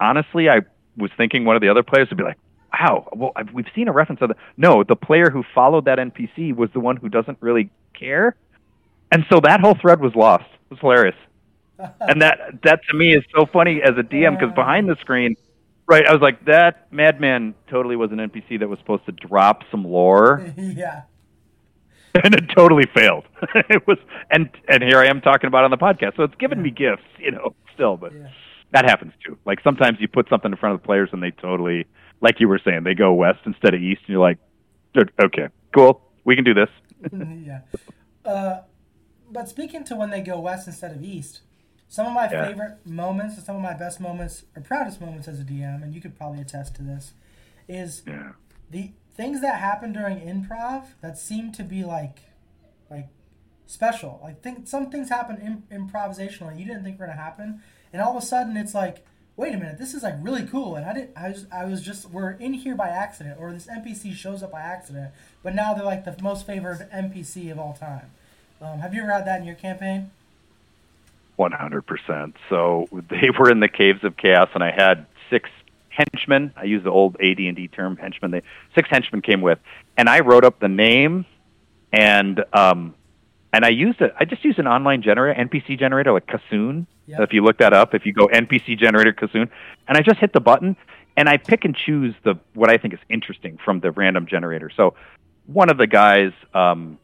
honestly, 0.00 0.48
I 0.48 0.60
was 0.96 1.10
thinking 1.16 1.44
one 1.44 1.56
of 1.56 1.62
the 1.62 1.68
other 1.68 1.82
players 1.82 2.08
would 2.10 2.18
be 2.18 2.24
like, 2.24 2.38
"Wow, 2.72 3.08
well, 3.14 3.32
I've, 3.36 3.52
we've 3.52 3.70
seen 3.74 3.88
a 3.88 3.92
reference 3.92 4.20
of 4.22 4.28
that." 4.28 4.38
No, 4.56 4.82
the 4.82 4.96
player 4.96 5.30
who 5.30 5.44
followed 5.54 5.84
that 5.84 5.98
NPC 5.98 6.54
was 6.54 6.70
the 6.72 6.80
one 6.80 6.96
who 6.96 7.08
doesn't 7.08 7.38
really 7.40 7.70
care, 7.94 8.34
and 9.12 9.24
so 9.30 9.40
that 9.40 9.60
whole 9.60 9.76
thread 9.80 10.00
was 10.00 10.14
lost. 10.14 10.44
It 10.70 10.74
was 10.74 10.80
hilarious 10.80 11.16
and 12.00 12.22
that 12.22 12.38
that 12.62 12.80
to 12.88 12.96
me 12.96 13.14
is 13.14 13.24
so 13.34 13.46
funny 13.46 13.80
as 13.82 13.96
a 13.96 14.02
DM 14.02 14.38
because 14.38 14.54
behind 14.54 14.88
the 14.88 14.96
screen, 15.00 15.36
right? 15.86 16.06
I 16.06 16.12
was 16.12 16.20
like, 16.20 16.44
that 16.46 16.92
madman 16.92 17.54
totally 17.68 17.96
was 17.96 18.12
an 18.12 18.18
NPC 18.18 18.58
that 18.60 18.68
was 18.68 18.78
supposed 18.78 19.06
to 19.06 19.12
drop 19.12 19.62
some 19.70 19.84
lore, 19.84 20.52
yeah. 20.56 21.02
and 22.24 22.34
it 22.34 22.44
totally 22.56 22.84
failed. 22.94 23.24
it 23.68 23.86
was, 23.86 23.98
and 24.30 24.48
and 24.68 24.82
here 24.82 24.98
I 24.98 25.06
am 25.06 25.20
talking 25.20 25.48
about 25.48 25.60
it 25.62 25.64
on 25.66 25.70
the 25.70 25.76
podcast, 25.78 26.16
so 26.16 26.24
it's 26.24 26.34
given 26.36 26.60
me 26.62 26.70
gifts, 26.70 27.02
you 27.18 27.30
know, 27.30 27.54
still, 27.74 27.96
but 27.96 28.12
Yeah. 28.12 28.28
that 28.72 28.84
happens 28.84 29.12
too. 29.24 29.38
Like 29.44 29.60
sometimes 29.62 29.98
you 30.00 30.08
put 30.08 30.28
something 30.28 30.50
in 30.50 30.56
front 30.56 30.74
of 30.74 30.80
the 30.82 30.86
players 30.86 31.10
and 31.12 31.22
they 31.22 31.30
totally, 31.30 31.86
like 32.20 32.40
you 32.40 32.48
were 32.48 32.60
saying, 32.64 32.84
they 32.84 32.94
go 32.94 33.12
west 33.12 33.40
instead 33.46 33.74
of 33.74 33.80
east, 33.80 34.00
and 34.06 34.10
you're 34.14 34.20
like, 34.20 34.38
okay, 35.22 35.48
cool, 35.74 36.02
we 36.24 36.34
can 36.34 36.44
do 36.44 36.54
this. 36.54 36.68
yeah. 37.44 37.60
Uh, 38.24 38.60
but 39.30 39.48
speaking 39.48 39.84
to 39.84 39.94
when 39.96 40.10
they 40.10 40.20
go 40.20 40.38
west 40.40 40.66
instead 40.66 40.92
of 40.94 41.02
east, 41.02 41.40
some 41.88 42.06
of 42.06 42.12
my 42.12 42.28
Yeah. 42.30 42.46
favorite 42.48 42.84
moments 42.86 43.36
and 43.36 43.44
some 43.44 43.56
of 43.56 43.62
my 43.62 43.74
best 43.74 44.00
moments 44.00 44.44
or 44.56 44.62
proudest 44.62 45.00
moments 45.00 45.28
as 45.28 45.40
a 45.40 45.44
DM, 45.44 45.82
and 45.82 45.94
you 45.94 46.00
could 46.00 46.16
probably 46.16 46.40
attest 46.40 46.74
to 46.76 46.82
this, 46.82 47.14
is 47.68 48.02
Yeah. 48.06 48.32
the 48.70 48.92
things 49.14 49.40
that 49.40 49.60
happen 49.60 49.92
during 49.92 50.20
improv 50.20 50.88
that 51.00 51.18
seem 51.18 51.52
to 51.52 51.62
be 51.62 51.84
like, 51.84 52.20
like 52.90 53.08
special. 53.66 54.20
Like 54.22 54.42
think 54.42 54.66
some 54.66 54.90
things 54.90 55.08
happen 55.08 55.36
in, 55.38 55.78
improvisationally 55.78 56.58
you 56.58 56.64
didn't 56.64 56.84
think 56.84 56.98
were 56.98 57.06
gonna 57.06 57.18
happen, 57.18 57.62
and 57.92 58.02
all 58.02 58.16
of 58.16 58.22
a 58.22 58.26
sudden 58.26 58.56
it's 58.56 58.74
like, 58.74 59.04
wait 59.36 59.54
a 59.54 59.58
minute, 59.58 59.78
this 59.78 59.94
is 59.94 60.02
like 60.02 60.14
really 60.20 60.44
cool, 60.44 60.76
and 60.76 60.84
I 60.84 60.92
didn't. 60.92 61.10
I 61.16 61.28
was 61.28 61.46
I 61.52 61.64
was 61.64 61.82
just 61.82 62.10
we're 62.10 62.32
in 62.32 62.54
here 62.54 62.74
by 62.74 62.88
accident, 62.88 63.38
or 63.40 63.52
this 63.52 63.66
NPC 63.66 64.14
shows 64.14 64.42
up 64.42 64.52
by 64.52 64.60
accident, 64.60 65.12
but 65.42 65.54
now 65.54 65.74
they're 65.74 65.84
like 65.84 66.04
the 66.04 66.16
most 66.22 66.46
favored 66.46 66.88
NPC 66.92 67.50
of 67.50 67.58
all 67.58 67.72
time. 67.72 68.10
Um, 68.60 68.80
have 68.80 68.92
you 68.92 69.02
ever 69.02 69.12
had 69.12 69.26
that 69.26 69.40
in 69.40 69.46
your 69.46 69.56
campaign? 69.56 70.10
One 71.36 71.52
hundred 71.52 71.82
percent. 71.86 72.36
So 72.50 72.88
they 72.92 73.30
were 73.38 73.50
in 73.50 73.60
the 73.60 73.68
caves 73.68 74.04
of 74.04 74.16
chaos, 74.16 74.50
and 74.54 74.62
I 74.62 74.72
had 74.72 75.06
six 75.30 75.48
henchmen. 76.00 76.52
I 76.56 76.64
use 76.64 76.82
the 76.84 76.90
old 76.90 77.16
AD 77.20 77.38
and 77.38 77.56
D 77.56 77.68
term 77.68 77.96
henchmen. 77.96 78.30
They 78.30 78.42
six 78.74 78.88
henchmen 78.90 79.22
came 79.22 79.40
with, 79.40 79.58
and 79.96 80.08
I 80.08 80.20
wrote 80.20 80.44
up 80.44 80.60
the 80.60 80.68
name, 80.68 81.26
and 81.92 82.44
um, 82.52 82.94
and 83.52 83.64
I 83.64 83.68
used 83.70 84.00
it. 84.00 84.14
I 84.18 84.24
just 84.24 84.44
used 84.44 84.58
an 84.58 84.66
online 84.66 85.02
generator, 85.02 85.40
NPC 85.40 85.78
generator 85.78 86.12
like 86.12 86.26
Kassoon. 86.26 86.86
Yeah. 87.06 87.22
If 87.22 87.32
you 87.32 87.42
look 87.42 87.58
that 87.58 87.72
up, 87.72 87.94
if 87.94 88.06
you 88.06 88.12
go 88.12 88.28
NPC 88.28 88.78
generator 88.78 89.12
Kassoon, 89.12 89.48
and 89.88 89.96
I 89.96 90.02
just 90.02 90.18
hit 90.18 90.32
the 90.32 90.40
button, 90.40 90.76
and 91.16 91.28
I 91.28 91.36
pick 91.36 91.64
and 91.64 91.74
choose 91.74 92.14
the 92.24 92.38
what 92.54 92.70
I 92.70 92.76
think 92.76 92.94
is 92.94 93.00
interesting 93.08 93.58
from 93.64 93.80
the 93.80 93.90
random 93.90 94.26
generator. 94.26 94.70
So 94.76 94.94
one 95.46 95.70
of 95.70 95.78
the 95.78 95.86
guys, 95.86 96.32
um, 96.54 96.98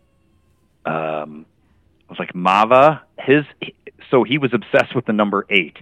um, 0.84 1.47
was 2.09 2.18
like 2.18 2.32
Mava. 2.32 3.01
His 3.18 3.44
so 4.11 4.22
he 4.22 4.38
was 4.38 4.53
obsessed 4.55 4.94
with 4.94 5.07
the 5.07 5.12
number 5.12 5.47
eight. 5.51 5.78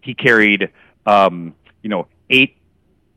He 0.00 0.14
carried, 0.14 0.70
um, 1.06 1.54
you 1.82 1.90
know, 1.90 2.08
eight 2.30 2.56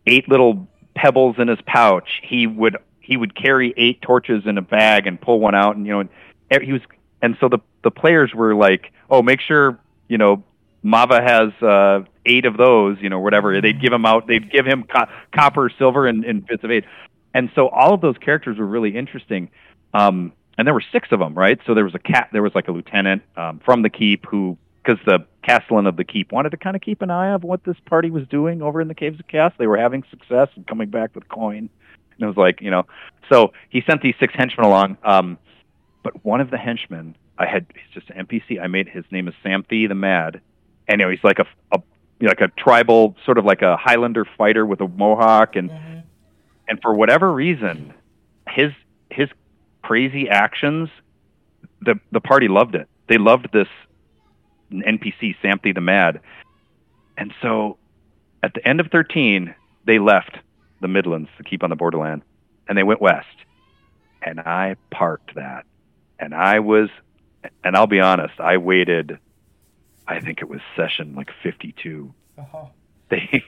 eight 0.06 0.30
little 0.30 0.68
pebbles 0.96 1.38
in 1.40 1.48
his 1.48 1.60
pouch. 1.66 2.22
He 2.24 2.48
would 2.48 2.78
he 3.00 3.18
would 3.18 3.36
carry 3.36 3.74
eight 3.78 4.02
torches 4.02 4.44
in 4.46 4.58
a 4.58 4.62
bag 4.62 5.08
and 5.08 5.20
pull 5.20 5.40
one 5.40 5.56
out, 5.56 5.76
and 5.76 5.86
you 5.86 5.94
know, 5.94 6.00
and 6.00 6.64
he 6.64 6.74
was. 6.74 6.82
And 7.22 7.38
so 7.40 7.50
the 7.50 7.60
the 7.84 7.92
players 7.92 8.34
were 8.34 8.56
like, 8.56 8.92
"Oh, 9.10 9.22
make 9.22 9.42
sure 9.42 9.80
you 10.08 10.18
know 10.18 10.44
Mava 10.84 11.22
has 11.22 11.62
uh, 11.62 12.06
eight 12.26 12.46
of 12.46 12.58
those, 12.58 12.98
you 13.02 13.10
know, 13.10 13.20
whatever." 13.20 13.60
They'd 13.62 13.82
give 13.82 13.94
him 13.94 14.06
out. 14.06 14.28
They'd 14.28 14.52
give 14.52 14.66
him 14.66 14.84
co- 14.84 15.08
copper, 15.34 15.70
silver, 15.78 16.08
and, 16.08 16.24
and 16.26 16.46
bits 16.46 16.64
of 16.64 16.72
eight. 16.72 16.86
And 17.34 17.50
so 17.56 17.70
all 17.70 17.94
of 17.94 18.02
those 18.02 18.18
characters 18.18 18.58
were 18.58 18.66
really 18.66 18.96
interesting. 18.96 19.50
Um, 19.94 20.34
and 20.58 20.68
there 20.68 20.74
were 20.74 20.84
six 20.92 21.08
of 21.12 21.20
them, 21.20 21.34
right? 21.34 21.60
So 21.66 21.74
there 21.74 21.86
was 21.86 21.96
a 21.96 22.00
cat, 22.00 22.30
there 22.32 22.44
was 22.44 22.54
like 22.54 22.68
a 22.68 22.72
lieutenant 22.72 23.24
um, 23.36 23.62
from 23.64 23.82
the 23.82 23.90
keep 23.90 24.26
who, 24.26 24.58
because 24.84 25.00
the 25.06 25.20
castellan 25.44 25.88
of 25.88 25.96
the 25.96 26.04
keep 26.04 26.32
wanted 26.32 26.50
to 26.52 26.58
kind 26.58 26.76
of 26.76 26.82
keep 26.82 27.02
an 27.02 27.10
eye 27.10 27.34
of 27.34 27.44
what 27.44 27.64
this 27.64 27.78
party 27.86 28.10
was 28.10 28.28
doing 28.28 28.62
over 28.62 28.80
in 28.82 28.88
the 28.88 28.96
caves 28.96 29.20
of 29.20 29.28
chaos. 29.28 29.54
They 29.58 29.68
were 29.68 29.78
having 29.78 30.04
success 30.10 30.50
and 30.56 30.66
coming 30.68 30.90
back 30.90 31.16
with 31.16 31.28
coin, 31.30 31.70
and 32.12 32.20
it 32.20 32.26
was 32.26 32.38
like, 32.38 32.62
you 32.62 32.72
know, 32.72 32.86
so 33.32 33.54
he 33.70 33.82
sent 33.88 34.02
these 34.02 34.16
six 34.20 34.34
henchmen 34.36 34.66
along. 34.66 34.98
Um, 35.04 35.38
but 36.04 36.24
one 36.26 36.42
of 36.42 36.50
the 36.52 36.58
henchmen, 36.58 37.16
I 37.38 37.46
had, 37.46 37.66
he's 37.74 37.94
just 37.94 38.10
an 38.10 38.26
NPC. 38.26 38.62
I 38.62 38.68
made 38.68 38.88
his 38.90 39.06
name 39.12 39.28
is 39.28 39.34
Samthi 39.44 39.88
the 39.88 39.96
Mad, 39.96 40.42
and 40.88 41.00
you 41.00 41.06
know, 41.06 41.12
he's 41.12 41.24
like 41.24 41.40
a, 41.40 41.46
a 41.72 41.82
you 42.20 42.28
know, 42.28 42.34
like 42.38 42.42
a 42.42 42.48
tribal, 42.60 43.16
sort 43.26 43.38
of 43.38 43.46
like 43.46 43.62
a 43.62 43.78
Highlander 43.78 44.26
fighter 44.38 44.66
with 44.66 44.82
a 44.82 44.88
mohawk, 44.88 45.56
and 45.56 45.70
Mm-hmm. 45.70 46.00
and 46.68 46.82
for 46.82 46.94
whatever 46.94 47.32
reason, 47.32 47.94
his 48.48 48.72
his 49.10 49.30
crazy 49.82 50.30
actions, 50.30 50.90
the 51.82 52.00
the 52.12 52.22
party 52.22 52.48
loved 52.48 52.76
it. 52.76 52.88
They 53.08 53.18
loved 53.18 53.50
this 53.52 53.68
NPC 54.72 55.36
Samthi 55.44 55.74
the 55.74 55.82
Mad, 55.82 56.22
and 57.18 57.34
so 57.42 57.78
at 58.44 58.54
the 58.54 58.68
end 58.68 58.80
of 58.80 58.88
thirteen, 58.88 59.54
they 59.86 60.00
left 60.00 60.38
the 60.80 60.88
Midlands 60.88 61.30
to 61.38 61.44
keep 61.44 61.64
on 61.64 61.70
the 61.70 61.76
borderland, 61.76 62.24
and 62.68 62.78
they 62.78 62.84
went 62.84 63.02
west, 63.02 63.28
and 64.22 64.40
I 64.40 64.76
parked 64.90 65.36
that, 65.36 65.66
and 66.20 66.34
I 66.34 66.60
was, 66.60 66.90
and 67.64 67.76
I'll 67.76 67.88
be 67.88 68.00
honest, 68.00 68.40
I 68.40 68.58
waited, 68.58 69.20
I 70.08 70.20
think 70.20 70.42
it 70.42 70.50
was 70.50 70.62
session 70.76 71.16
like 71.16 71.30
fifty 71.44 71.74
two 71.74 72.14
Uh-huh. 72.38 72.66
they 73.10 73.44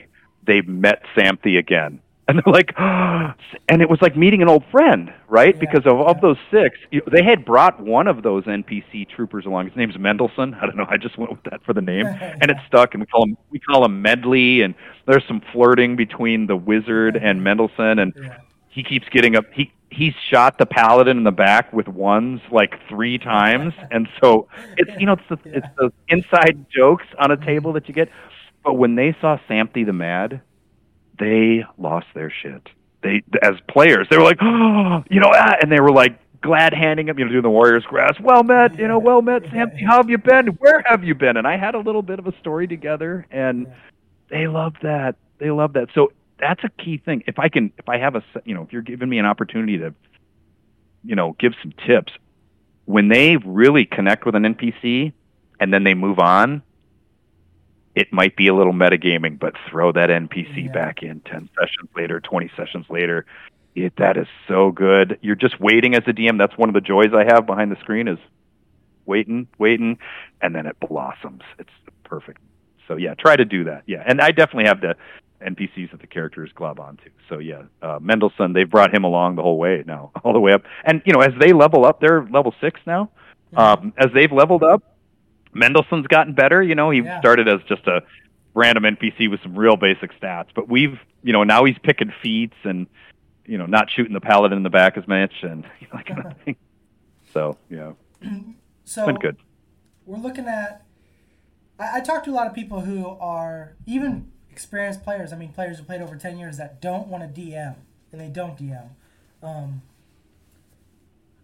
they 0.46 0.62
met 0.62 1.04
Samthi 1.16 1.58
again. 1.58 2.02
And 2.30 2.38
they're 2.38 2.54
like, 2.54 2.74
oh. 2.80 3.34
and 3.70 3.82
it 3.82 3.90
was 3.90 4.02
like 4.02 4.16
meeting 4.16 4.42
an 4.42 4.48
old 4.48 4.64
friend, 4.72 5.14
right? 5.28 5.54
Yeah, 5.56 5.60
because 5.60 5.86
of, 5.86 5.98
yeah. 5.98 6.06
of 6.06 6.22
those 6.22 6.38
six, 6.50 6.80
they 7.12 7.22
had 7.22 7.44
brought 7.44 7.82
one 7.82 8.08
of 8.08 8.24
those 8.24 8.46
NPC 8.46 9.10
troopers 9.10 9.46
along. 9.46 9.68
His 9.68 9.76
name's 9.76 9.98
Mendelson. 9.98 10.56
I 10.62 10.66
don't 10.66 10.78
know. 10.78 10.86
I 10.88 10.96
just 10.96 11.18
went 11.18 11.32
with 11.32 11.44
that 11.52 11.62
for 11.66 11.74
the 11.74 11.82
name, 11.82 12.06
and 12.42 12.50
it 12.50 12.56
stuck. 12.66 12.94
And 12.94 13.02
we 13.02 13.08
call 13.08 13.24
him 13.24 13.38
we 13.50 13.60
call 13.60 13.84
him 13.84 14.02
Medley. 14.02 14.62
And 14.62 14.74
there's 15.06 15.26
some 15.28 15.42
flirting 15.52 15.98
between 15.98 16.48
the 16.48 16.56
wizard 16.56 17.18
and 17.18 17.42
Mendelson, 17.42 18.02
and 18.02 18.14
Yeah. 18.16 18.38
he 18.70 18.84
keeps 18.84 19.10
getting 19.10 19.36
up. 19.36 19.44
He 19.52 19.74
he's 19.90 20.14
shot 20.30 20.58
the 20.58 20.66
paladin 20.66 21.18
in 21.18 21.24
the 21.26 21.32
back 21.32 21.74
with 21.74 21.90
ones 21.90 22.40
like 22.52 22.80
three 22.88 23.18
times, 23.18 23.74
and 23.92 24.08
so 24.22 24.48
it's 24.78 24.92
you 24.98 25.06
know 25.06 25.14
it's 25.14 25.30
the 25.30 25.38
it's 25.46 25.68
the 25.78 25.92
inside 26.08 26.66
jokes 26.74 27.06
on 27.20 27.32
a 27.32 27.38
table 27.38 27.72
mm-hmm. 27.72 27.76
that 27.76 27.88
you 27.90 27.94
get. 27.94 28.10
But 28.64 28.76
when 28.76 28.96
they 28.96 29.14
saw 29.20 29.38
Samthi 29.50 29.86
the 29.86 29.92
Mad, 29.92 30.42
they 31.24 31.66
lost 31.78 32.08
their 32.14 32.30
shit. 32.30 32.68
They, 33.02 33.24
as 33.42 33.54
players, 33.70 34.08
they 34.10 34.18
were 34.18 34.24
like, 34.24 34.40
oh, 34.42 35.04
you 35.10 35.20
know, 35.20 35.32
ah, 35.34 35.56
and 35.62 35.72
they 35.72 35.80
were 35.80 35.92
like 35.92 36.20
glad 36.42 36.74
handing 36.74 37.08
him, 37.08 37.18
you 37.18 37.26
know, 37.26 37.32
doing 37.32 37.44
the 37.44 37.50
Warriors 37.50 37.86
grass. 37.86 38.14
Well 38.20 38.44
met, 38.44 38.78
you 38.78 38.88
know, 38.88 39.00
well 39.00 39.22
met, 39.22 39.44
Samthi. 39.44 39.86
How 39.86 39.98
have 39.98 40.10
you 40.10 40.18
been? 40.18 40.48
Where 40.60 40.84
have 40.86 41.04
you 41.04 41.16
been? 41.16 41.38
And 41.38 41.48
I 41.48 41.58
had 41.58 41.74
a 41.74 41.80
little 41.80 42.02
bit 42.02 42.20
of 42.20 42.28
a 42.28 42.38
story 42.40 42.68
together, 42.68 43.26
and 43.32 43.68
they 44.30 44.48
love 44.48 44.74
that. 44.84 45.16
They 45.40 45.52
love 45.52 45.74
that. 45.74 45.88
So 45.96 46.12
that's 46.40 46.64
a 46.64 46.70
key 46.84 46.98
thing. 46.98 47.24
If 47.26 47.40
I 47.40 47.48
can, 47.48 47.72
if 47.78 47.88
I 47.88 47.98
have 47.98 48.16
a, 48.16 48.24
you 48.46 48.54
know, 48.54 48.64
if 48.64 48.74
you're 48.74 48.82
giving 48.82 49.10
me 49.10 49.18
an 49.20 49.26
opportunity 49.26 49.78
to, 49.80 49.94
you 51.06 51.16
know, 51.16 51.36
give 51.40 51.54
some 51.62 51.74
tips, 51.88 52.12
when 52.86 53.08
they 53.08 53.38
really 53.38 53.86
connect 53.86 54.26
with 54.26 54.36
an 54.36 54.44
NPC 54.44 55.14
and 55.60 55.74
then 55.74 55.84
they 55.86 55.94
move 55.94 56.20
on, 56.20 56.62
it 57.96 58.12
might 58.12 58.36
be 58.36 58.48
a 58.48 58.56
little 58.56 58.74
metagaming, 58.74 59.40
but 59.40 59.54
throw 59.70 59.92
that 59.92 60.10
NPC 60.10 60.66
yeah. 60.66 60.72
back 60.72 61.04
in 61.04 61.20
10 61.22 61.50
sessions 61.60 61.90
later, 61.96 62.20
20 62.20 62.52
sessions 62.58 62.86
later. 62.90 63.26
It, 63.76 63.96
that 63.98 64.18
is 64.18 64.28
so 64.48 64.72
good. 64.72 65.20
You're 65.22 65.36
just 65.36 65.60
waiting 65.60 65.96
as 65.96 66.04
a 66.08 66.14
DM. 66.14 66.38
That's 66.38 66.58
one 66.58 66.70
of 66.70 66.76
the 66.76 66.82
joys 66.82 67.14
I 67.16 67.24
have 67.24 67.46
behind 67.46 67.72
the 67.72 67.80
screen 67.80 68.08
is 68.08 68.20
waiting, 69.06 69.48
waiting, 69.58 69.98
and 70.42 70.56
then 70.56 70.66
it 70.66 70.80
blossoms. 70.80 71.42
It's 71.60 71.72
perfect. 72.04 72.42
So 72.88 72.98
yeah, 72.98 73.14
try 73.16 73.36
to 73.36 73.46
do 73.46 73.64
that. 73.66 73.84
Yeah, 73.86 74.04
and 74.06 74.22
I 74.22 74.32
definitely 74.32 74.66
have 74.66 74.82
the 74.82 74.96
NPCs 75.44 75.92
that 75.92 76.02
the 76.02 76.08
characters 76.08 76.52
glob 76.54 76.80
onto. 76.80 77.10
So 77.30 77.40
yeah, 77.40 77.64
uh, 77.82 78.00
Mendelsohn, 78.02 78.54
they've 78.54 78.70
brought 78.70 78.94
him 78.94 79.04
along 79.04 79.36
the 79.36 79.42
whole 79.42 79.58
way 79.58 79.84
now, 79.86 80.12
all 80.24 80.34
the 80.34 80.40
way 80.40 80.54
up. 80.54 80.64
And 80.84 81.02
you 81.06 81.14
know, 81.14 81.22
as 81.22 81.34
they 81.40 81.54
level 81.54 81.86
up, 81.86 82.00
they're 82.00 82.26
level 82.26 82.54
six 82.62 82.80
now. 82.86 83.10
Um, 83.56 83.94
as 83.98 84.08
they've 84.16 84.32
leveled 84.32 84.64
up, 84.64 84.82
Mendelsohn's 85.54 86.08
gotten 86.08 86.34
better. 86.34 86.62
You 86.62 86.76
know, 86.76 86.90
he 86.90 87.02
yeah. 87.02 87.20
started 87.20 87.48
as 87.48 87.62
just 87.68 87.88
a 87.88 88.02
random 88.54 88.84
NPC 88.84 89.30
with 89.30 89.42
some 89.42 89.58
real 89.58 89.78
basic 89.78 90.18
stats, 90.20 90.48
but 90.56 90.70
we've, 90.70 91.00
you 91.24 91.34
know, 91.34 91.44
now 91.44 91.64
he's 91.66 91.78
picking 91.82 92.14
feats 92.22 92.58
and, 92.64 92.88
you 93.46 93.58
know, 93.58 93.66
not 93.66 93.90
shooting 93.90 94.14
the 94.14 94.22
paladin 94.22 94.58
in 94.58 94.64
the 94.64 94.70
back 94.70 94.98
as 94.98 95.08
much 95.08 95.34
and 95.42 95.66
you 95.80 95.88
know, 95.88 95.98
that 95.98 96.06
kind 96.06 96.26
of 96.26 96.38
thing. 96.44 96.56
So 97.34 97.58
yeah, 97.70 97.94
so 98.84 99.06
been 99.06 99.16
good. 99.16 99.38
We're 100.06 100.20
looking 100.20 100.48
at. 100.48 100.86
I, 101.80 101.98
I 101.98 102.02
talk 102.02 102.24
to 102.26 102.30
a 102.30 102.34
lot 102.34 102.46
of 102.46 102.54
people 102.54 102.82
who 102.82 103.08
are 103.08 103.74
even 103.88 104.32
experienced 104.52 105.04
players. 105.04 105.34
I 105.34 105.38
mean, 105.38 105.52
players 105.52 105.80
who 105.80 105.84
played 105.84 106.02
over 106.02 106.16
ten 106.16 106.38
years 106.38 106.58
that 106.58 106.80
don't 106.80 107.08
want 107.08 107.24
to 107.24 107.42
DM 107.42 107.76
and 108.12 108.22
they 108.22 108.28
don't 108.28 108.56
DM. 108.56 108.90
Um, 109.42 109.82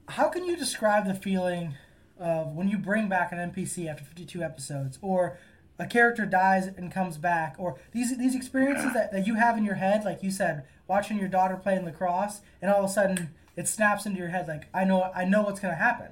how 0.08 0.30
can 0.30 0.46
you 0.46 0.56
describe 0.56 1.06
the 1.06 1.14
feeling 1.14 1.76
of 2.20 2.54
when 2.54 2.68
you 2.68 2.78
bring 2.78 3.08
back 3.08 3.32
an 3.32 3.38
NPC 3.52 3.90
after 3.90 4.04
52 4.04 4.44
episodes, 4.44 5.00
or 5.02 5.38
a 5.78 5.86
character 5.86 6.26
dies 6.26 6.68
and 6.68 6.92
comes 6.92 7.18
back, 7.18 7.56
or 7.58 7.80
these 7.92 8.18
these 8.18 8.36
experiences 8.36 8.94
that, 8.94 9.12
that 9.12 9.26
you 9.26 9.36
have 9.36 9.58
in 9.58 9.64
your 9.64 9.76
head, 9.76 10.04
like 10.04 10.22
you 10.22 10.32
said, 10.32 10.64
watching 10.88 11.18
your 11.18 11.30
daughter 11.30 11.56
playing 11.56 11.86
lacrosse, 11.86 12.42
and 12.62 12.72
all 12.72 12.80
of 12.80 12.90
a 12.90 12.94
sudden 12.94 13.30
it 13.56 13.68
snaps 13.68 14.06
into 14.06 14.20
your 14.20 14.30
head 14.30 14.48
like 14.48 14.68
I 14.74 14.84
know 14.84 15.12
I 15.16 15.26
know 15.26 15.44
what's 15.44 15.60
gonna 15.60 15.76
happen. 15.76 16.10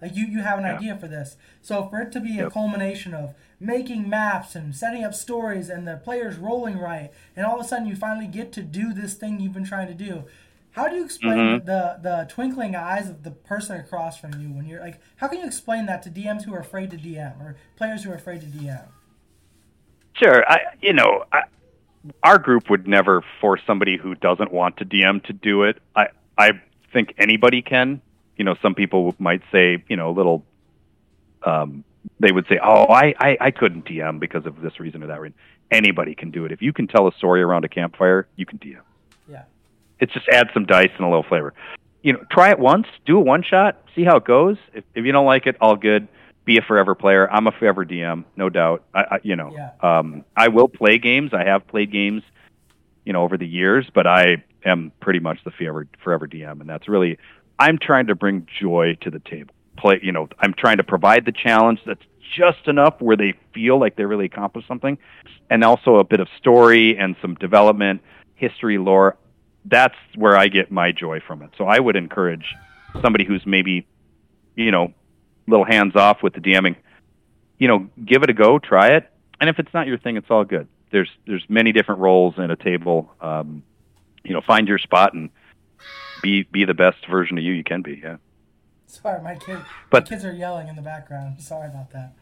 Like 0.00 0.14
you, 0.14 0.26
you 0.26 0.42
have 0.42 0.58
an 0.58 0.66
yeah. 0.66 0.76
idea 0.76 0.96
for 0.96 1.08
this. 1.08 1.36
So 1.62 1.88
for 1.88 2.00
it 2.00 2.12
to 2.12 2.20
be 2.20 2.32
yep. 2.32 2.48
a 2.48 2.50
culmination 2.50 3.14
of 3.14 3.34
making 3.58 4.08
maps 4.08 4.54
and 4.54 4.76
setting 4.76 5.02
up 5.02 5.14
stories 5.14 5.70
and 5.70 5.88
the 5.88 5.96
players 5.96 6.36
rolling 6.36 6.78
right, 6.78 7.10
and 7.34 7.46
all 7.46 7.58
of 7.58 7.64
a 7.64 7.68
sudden 7.68 7.86
you 7.86 7.96
finally 7.96 8.26
get 8.26 8.52
to 8.52 8.62
do 8.62 8.92
this 8.92 9.14
thing 9.14 9.40
you've 9.40 9.54
been 9.54 9.64
trying 9.64 9.88
to 9.88 9.94
do. 9.94 10.24
How 10.76 10.88
do 10.88 10.96
you 10.96 11.04
explain 11.06 11.38
mm-hmm. 11.38 11.64
the 11.64 11.98
the 12.02 12.26
twinkling 12.28 12.76
eyes 12.76 13.08
of 13.08 13.22
the 13.22 13.30
person 13.30 13.80
across 13.80 14.20
from 14.20 14.38
you 14.38 14.48
when 14.48 14.66
you're 14.66 14.80
like? 14.80 15.00
How 15.16 15.26
can 15.26 15.38
you 15.38 15.46
explain 15.46 15.86
that 15.86 16.02
to 16.02 16.10
DMs 16.10 16.44
who 16.44 16.54
are 16.54 16.58
afraid 16.58 16.90
to 16.90 16.98
DM 16.98 17.40
or 17.40 17.56
players 17.76 18.04
who 18.04 18.10
are 18.10 18.14
afraid 18.14 18.42
to 18.42 18.46
DM? 18.46 18.84
Sure, 20.12 20.44
I 20.46 20.58
you 20.82 20.92
know 20.92 21.24
I, 21.32 21.44
our 22.22 22.38
group 22.38 22.68
would 22.68 22.86
never 22.86 23.24
force 23.40 23.62
somebody 23.66 23.96
who 23.96 24.14
doesn't 24.16 24.52
want 24.52 24.76
to 24.76 24.84
DM 24.84 25.24
to 25.24 25.32
do 25.32 25.62
it. 25.62 25.78
I 25.96 26.08
I 26.36 26.50
think 26.92 27.14
anybody 27.16 27.62
can. 27.62 28.02
You 28.36 28.44
know, 28.44 28.54
some 28.60 28.74
people 28.74 29.14
might 29.18 29.40
say 29.50 29.82
you 29.88 29.96
know 29.96 30.10
a 30.10 30.14
little. 30.14 30.44
Um, 31.42 31.84
they 32.20 32.32
would 32.32 32.46
say, 32.48 32.58
"Oh, 32.62 32.84
I, 32.84 33.14
I 33.18 33.38
I 33.40 33.50
couldn't 33.50 33.86
DM 33.86 34.20
because 34.20 34.44
of 34.44 34.60
this 34.60 34.78
reason 34.78 35.02
or 35.02 35.06
that 35.06 35.22
reason." 35.22 35.38
Anybody 35.70 36.14
can 36.14 36.30
do 36.30 36.44
it. 36.44 36.52
If 36.52 36.60
you 36.60 36.74
can 36.74 36.86
tell 36.86 37.08
a 37.08 37.12
story 37.12 37.40
around 37.40 37.64
a 37.64 37.68
campfire, 37.68 38.28
you 38.36 38.44
can 38.44 38.58
DM. 38.58 38.82
It's 40.00 40.12
just 40.12 40.28
add 40.28 40.48
some 40.52 40.66
dice 40.66 40.90
and 40.96 41.06
a 41.06 41.08
little 41.08 41.22
flavor. 41.22 41.54
You 42.02 42.14
know, 42.14 42.24
try 42.30 42.50
it 42.50 42.58
once, 42.58 42.86
do 43.04 43.18
a 43.18 43.20
one 43.20 43.42
shot, 43.42 43.82
see 43.94 44.04
how 44.04 44.16
it 44.16 44.24
goes. 44.24 44.56
If, 44.74 44.84
if 44.94 45.04
you 45.04 45.12
don't 45.12 45.26
like 45.26 45.46
it, 45.46 45.56
all 45.60 45.76
good. 45.76 46.08
Be 46.44 46.58
a 46.58 46.62
forever 46.62 46.94
player. 46.94 47.28
I'm 47.30 47.48
a 47.48 47.52
forever 47.52 47.84
DM, 47.84 48.24
no 48.36 48.48
doubt. 48.48 48.84
I, 48.94 49.00
I 49.00 49.18
you 49.24 49.34
know, 49.34 49.52
yeah. 49.52 49.70
um, 49.80 50.24
I 50.36 50.48
will 50.48 50.68
play 50.68 50.98
games. 50.98 51.32
I 51.34 51.44
have 51.44 51.66
played 51.66 51.90
games, 51.90 52.22
you 53.04 53.12
know, 53.12 53.22
over 53.22 53.36
the 53.36 53.46
years, 53.46 53.86
but 53.92 54.06
I 54.06 54.44
am 54.64 54.92
pretty 55.00 55.18
much 55.18 55.38
the 55.44 55.50
forever 55.50 55.88
forever 56.04 56.28
DM, 56.28 56.60
and 56.60 56.68
that's 56.68 56.88
really 56.88 57.18
I'm 57.58 57.78
trying 57.78 58.06
to 58.08 58.14
bring 58.14 58.46
joy 58.60 58.96
to 59.00 59.10
the 59.10 59.18
table. 59.18 59.54
Play, 59.76 59.98
you 60.02 60.12
know, 60.12 60.28
I'm 60.38 60.54
trying 60.54 60.76
to 60.76 60.84
provide 60.84 61.24
the 61.24 61.32
challenge 61.32 61.80
that's 61.84 62.04
just 62.36 62.68
enough 62.68 63.00
where 63.00 63.16
they 63.16 63.34
feel 63.52 63.80
like 63.80 63.96
they 63.96 64.04
really 64.04 64.26
accomplished 64.26 64.68
something, 64.68 64.98
and 65.50 65.64
also 65.64 65.96
a 65.96 66.04
bit 66.04 66.20
of 66.20 66.28
story 66.38 66.96
and 66.96 67.16
some 67.20 67.34
development, 67.34 68.02
history, 68.36 68.78
lore 68.78 69.16
that's 69.68 69.96
where 70.14 70.36
I 70.36 70.48
get 70.48 70.70
my 70.70 70.92
joy 70.92 71.20
from 71.20 71.42
it. 71.42 71.50
So 71.58 71.64
I 71.66 71.78
would 71.78 71.96
encourage 71.96 72.54
somebody 73.02 73.24
who's 73.24 73.44
maybe, 73.44 73.86
you 74.54 74.70
know, 74.70 74.92
little 75.46 75.64
hands 75.64 75.96
off 75.96 76.22
with 76.22 76.34
the 76.34 76.40
DMing, 76.40 76.76
you 77.58 77.68
know, 77.68 77.88
give 78.04 78.22
it 78.22 78.30
a 78.30 78.32
go, 78.32 78.58
try 78.58 78.88
it, 78.88 79.10
and 79.40 79.50
if 79.50 79.58
it's 79.58 79.72
not 79.74 79.86
your 79.86 79.98
thing, 79.98 80.16
it's 80.16 80.30
all 80.30 80.44
good. 80.44 80.68
There's 80.90 81.10
there's 81.26 81.44
many 81.48 81.72
different 81.72 82.00
roles 82.00 82.34
in 82.38 82.50
a 82.50 82.56
table. 82.56 83.10
Um, 83.20 83.62
you 84.24 84.32
know, 84.32 84.40
find 84.40 84.68
your 84.68 84.78
spot 84.78 85.14
and 85.14 85.30
be 86.22 86.44
be 86.44 86.64
the 86.64 86.74
best 86.74 87.06
version 87.10 87.38
of 87.38 87.44
you 87.44 87.52
you 87.52 87.64
can 87.64 87.82
be. 87.82 88.00
Yeah. 88.02 88.16
Sorry, 88.86 89.20
my 89.22 89.34
kid. 89.34 89.58
But, 89.90 90.04
my 90.04 90.08
kids 90.08 90.24
are 90.24 90.32
yelling 90.32 90.68
in 90.68 90.76
the 90.76 90.82
background. 90.82 91.40
Sorry 91.40 91.68
about 91.68 91.90
that. 91.90 92.12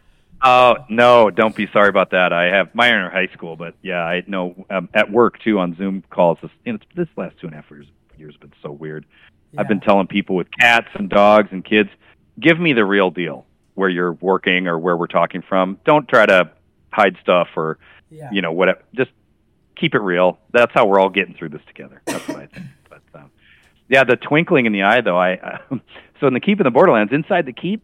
Oh 0.47 0.77
no, 0.91 1.31
don't 1.31 1.57
be 1.57 1.67
sorry 1.73 1.89
about 1.89 2.11
that. 2.11 2.35
I 2.35 2.45
have 2.55 2.75
my 2.75 2.89
in 2.89 3.11
high 3.11 3.29
school, 3.33 3.57
but 3.57 3.75
yeah, 3.81 4.05
I 4.05 4.23
know 4.27 4.67
um, 4.69 4.91
at 4.93 5.11
work 5.11 5.41
too 5.41 5.59
on 5.59 5.75
Zoom 5.77 6.05
calls. 6.11 6.37
This 6.43 6.51
you 6.67 6.75
know, 6.75 6.79
this 6.95 7.09
last 7.17 7.39
two 7.41 7.47
and 7.47 7.55
a 7.55 7.57
half 7.57 7.71
years 7.71 7.87
years 8.19 8.35
have 8.35 8.43
been 8.43 8.53
so 8.63 8.71
weird. 8.71 9.07
Yeah. 9.53 9.63
I've 9.63 9.69
been 9.69 9.81
telling 9.81 10.07
people 10.07 10.37
with 10.37 10.49
cats 10.61 10.89
and 10.95 11.09
dogs 11.09 11.49
and 11.51 11.65
kids, 11.65 11.89
give 12.39 12.61
me 12.61 12.75
the 12.75 12.85
real 12.85 13.11
deal 13.11 13.47
where 13.75 13.89
you're 13.89 14.13
working 14.13 14.67
or 14.67 14.79
where 14.79 14.97
we're 14.97 15.07
talking 15.07 15.43
from. 15.43 15.79
Don't 15.85 16.07
try 16.09 16.27
to 16.27 16.51
hide 16.93 17.17
stuff 17.23 17.49
or 17.57 17.79
yeah. 18.11 18.29
you 18.31 18.43
know 18.43 18.53
whatever. 18.53 18.83
Just 18.95 19.13
keep 19.77 19.95
it 19.95 20.01
real. 20.01 20.39
That's 20.53 20.73
how 20.75 20.87
we're 20.87 21.01
all 21.01 21.09
getting 21.09 21.35
through 21.35 21.51
this 21.51 21.63
together. 21.67 22.03
That's 22.05 22.29
what 22.29 22.39
I 22.39 22.47
think. 22.47 22.67
But 22.91 23.03
um, 23.15 23.31
yeah, 23.89 24.05
the 24.05 24.15
twinkling 24.15 24.67
in 24.67 24.73
the 24.73 24.83
eye 24.83 25.01
though. 25.01 25.19
I 25.19 25.37
uh, 25.37 25.59
so 26.21 26.27
in 26.27 26.35
the 26.35 26.41
keep 26.41 26.61
in 26.61 26.65
the 26.65 26.71
Borderlands, 26.71 27.13
inside 27.15 27.47
the 27.47 27.53
keep, 27.53 27.83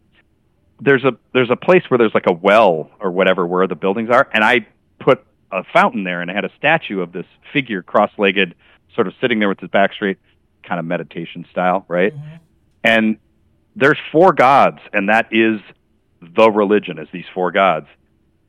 there's 0.81 1.05
a 1.05 1.12
there's 1.33 1.51
a 1.51 1.57
place 1.57 1.83
where 1.89 1.99
there's 1.99 2.14
like 2.14 2.26
a 2.26 2.33
well 2.33 2.91
or 3.01 3.11
whatever 3.11 3.47
where 3.47 3.66
the 3.66 3.74
buildings 3.74 4.11
are, 4.11 4.28
and 4.33 4.43
I 4.43 4.66
put 4.99 5.24
a 5.53 5.64
fountain 5.72 6.05
there, 6.05 6.20
and 6.20 6.31
I 6.31 6.35
had 6.35 6.45
a 6.45 6.51
statue 6.57 7.01
of 7.01 7.12
this 7.12 7.26
figure 7.53 7.83
cross-legged, 7.83 8.55
sort 8.95 9.07
of 9.07 9.14
sitting 9.20 9.39
there 9.39 9.49
with 9.49 9.61
his 9.61 9.70
back 9.70 9.93
straight, 9.93 10.18
kind 10.62 10.78
of 10.78 10.87
meditation 10.87 11.47
style, 11.51 11.85
right? 11.89 12.14
Mm-hmm. 12.14 12.37
And 12.85 13.18
there's 13.76 13.99
four 14.12 14.33
gods, 14.33 14.78
and 14.93 15.09
that 15.09 15.28
is 15.33 15.61
the 16.20 16.51
religion 16.51 16.99
is 16.99 17.09
these 17.12 17.24
four 17.35 17.51
gods. 17.51 17.87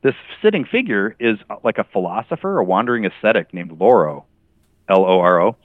This 0.02 0.14
sitting 0.42 0.64
figure 0.64 1.14
is 1.18 1.38
like 1.62 1.78
a 1.78 1.84
philosopher, 1.84 2.58
a 2.58 2.64
wandering 2.64 3.06
ascetic 3.06 3.54
named 3.54 3.78
Loro, 3.80 4.26
L 4.88 5.04
O 5.04 5.20
R 5.20 5.40
O, 5.40 5.56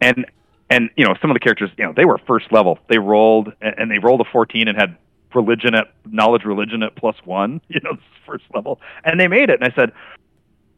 and 0.00 0.26
and 0.70 0.90
you 0.96 1.04
know 1.04 1.14
some 1.20 1.30
of 1.30 1.34
the 1.34 1.40
characters, 1.40 1.70
you 1.76 1.84
know, 1.84 1.92
they 1.94 2.04
were 2.04 2.18
first 2.26 2.52
level. 2.52 2.78
They 2.88 2.98
rolled 2.98 3.52
and 3.60 3.90
they 3.90 3.98
rolled 3.98 4.20
a 4.20 4.24
14 4.24 4.68
and 4.68 4.76
had 4.78 4.96
religion 5.36 5.74
at 5.74 5.92
knowledge 6.04 6.44
religion 6.44 6.82
at 6.82 6.96
plus 6.96 7.16
one, 7.24 7.60
you 7.68 7.80
know, 7.82 7.96
first 8.26 8.44
level. 8.54 8.80
And 9.04 9.20
they 9.20 9.28
made 9.28 9.50
it. 9.50 9.60
And 9.60 9.72
I 9.72 9.74
said, 9.74 9.92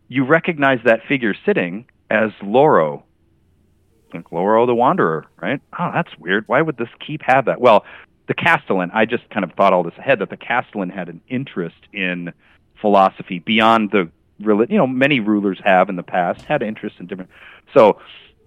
you 0.09 0.25
recognize 0.25 0.81
that 0.85 1.01
figure 1.09 1.35
sitting 1.47 1.87
as 2.11 2.31
Loro. 2.43 3.05
Like 4.13 4.33
Loro 4.33 4.67
the 4.67 4.75
Wanderer, 4.75 5.27
right? 5.41 5.61
Oh, 5.79 5.91
that's 5.93 6.11
weird. 6.19 6.45
Why 6.49 6.63
would 6.63 6.79
this 6.79 6.89
keep 7.07 7.23
have 7.23 7.45
that? 7.47 7.61
Well, 7.61 7.85
the 8.27 8.35
Castellan, 8.35 8.91
I 8.93 9.05
just 9.05 9.29
kind 9.31 9.45
of 9.45 9.53
thought 9.53 9.73
all 9.73 9.83
this 9.83 9.97
ahead 9.99 10.19
that 10.21 10.31
the 10.31 10.37
Castellan 10.37 10.91
had 10.91 11.09
an 11.09 11.21
interest 11.29 11.77
in 11.93 12.33
philosophy 12.81 13.39
beyond 13.39 13.91
the 13.91 14.11
you 14.41 14.79
know 14.79 14.87
many 14.87 15.19
rulers 15.19 15.59
have 15.65 15.89
in 15.89 15.97
the 15.97 16.03
past 16.05 16.43
had 16.43 16.63
interest 16.63 16.95
in 17.01 17.09
different 17.09 17.29
so 17.75 18.01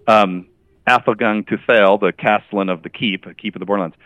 um 0.08 0.46
Athelstan 0.86 1.44
Tuthal, 1.44 2.00
the 2.00 2.12
Castellan 2.12 2.68
of 2.68 2.82
the 2.82 2.90
keep, 2.90 3.24
keep 3.36 3.54
of 3.54 3.60
the 3.60 3.66
Borderlands, 3.66 3.96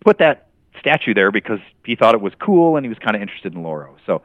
put 0.00 0.18
that 0.18 0.48
statue 0.78 1.14
there 1.14 1.30
because 1.30 1.60
he 1.84 1.96
thought 1.96 2.14
it 2.14 2.20
was 2.20 2.32
cool 2.38 2.76
and 2.76 2.84
he 2.84 2.88
was 2.88 2.98
kind 2.98 3.16
of 3.16 3.22
interested 3.22 3.54
in 3.54 3.62
Loro. 3.62 3.96
So 4.06 4.22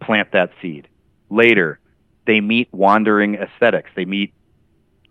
plant 0.00 0.32
that 0.32 0.50
seed. 0.60 0.88
Later, 1.30 1.78
they 2.26 2.40
meet 2.40 2.68
wandering 2.72 3.36
ascetics. 3.36 3.90
They 3.94 4.04
meet 4.04 4.32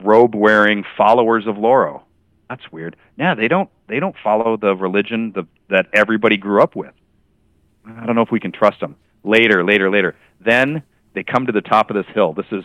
robe 0.02 0.36
wearing 0.36 0.84
followers 0.96 1.48
of 1.48 1.58
Loro. 1.58 2.04
That's 2.50 2.72
weird. 2.72 2.96
Yeah, 3.18 3.36
they 3.36 3.48
don't 3.48 3.70
they 3.88 4.00
don't 4.00 4.16
follow 4.24 4.58
the 4.58 4.76
religion 4.76 5.34
the, 5.34 5.48
that 5.70 5.88
everybody 5.94 6.38
grew 6.38 6.62
up 6.62 6.76
with. 6.76 6.94
I 7.86 8.06
don't 8.06 8.16
know 8.16 8.22
if 8.22 8.32
we 8.32 8.40
can 8.40 8.52
trust 8.52 8.80
them. 8.80 8.96
Later, 9.24 9.64
later, 9.64 9.90
later. 9.90 10.16
Then 10.40 10.84
they 11.14 11.24
come 11.24 11.46
to 11.46 11.52
the 11.52 11.62
top 11.62 11.90
of 11.90 11.96
this 11.96 12.06
hill. 12.14 12.34
This 12.34 12.46
is 12.52 12.64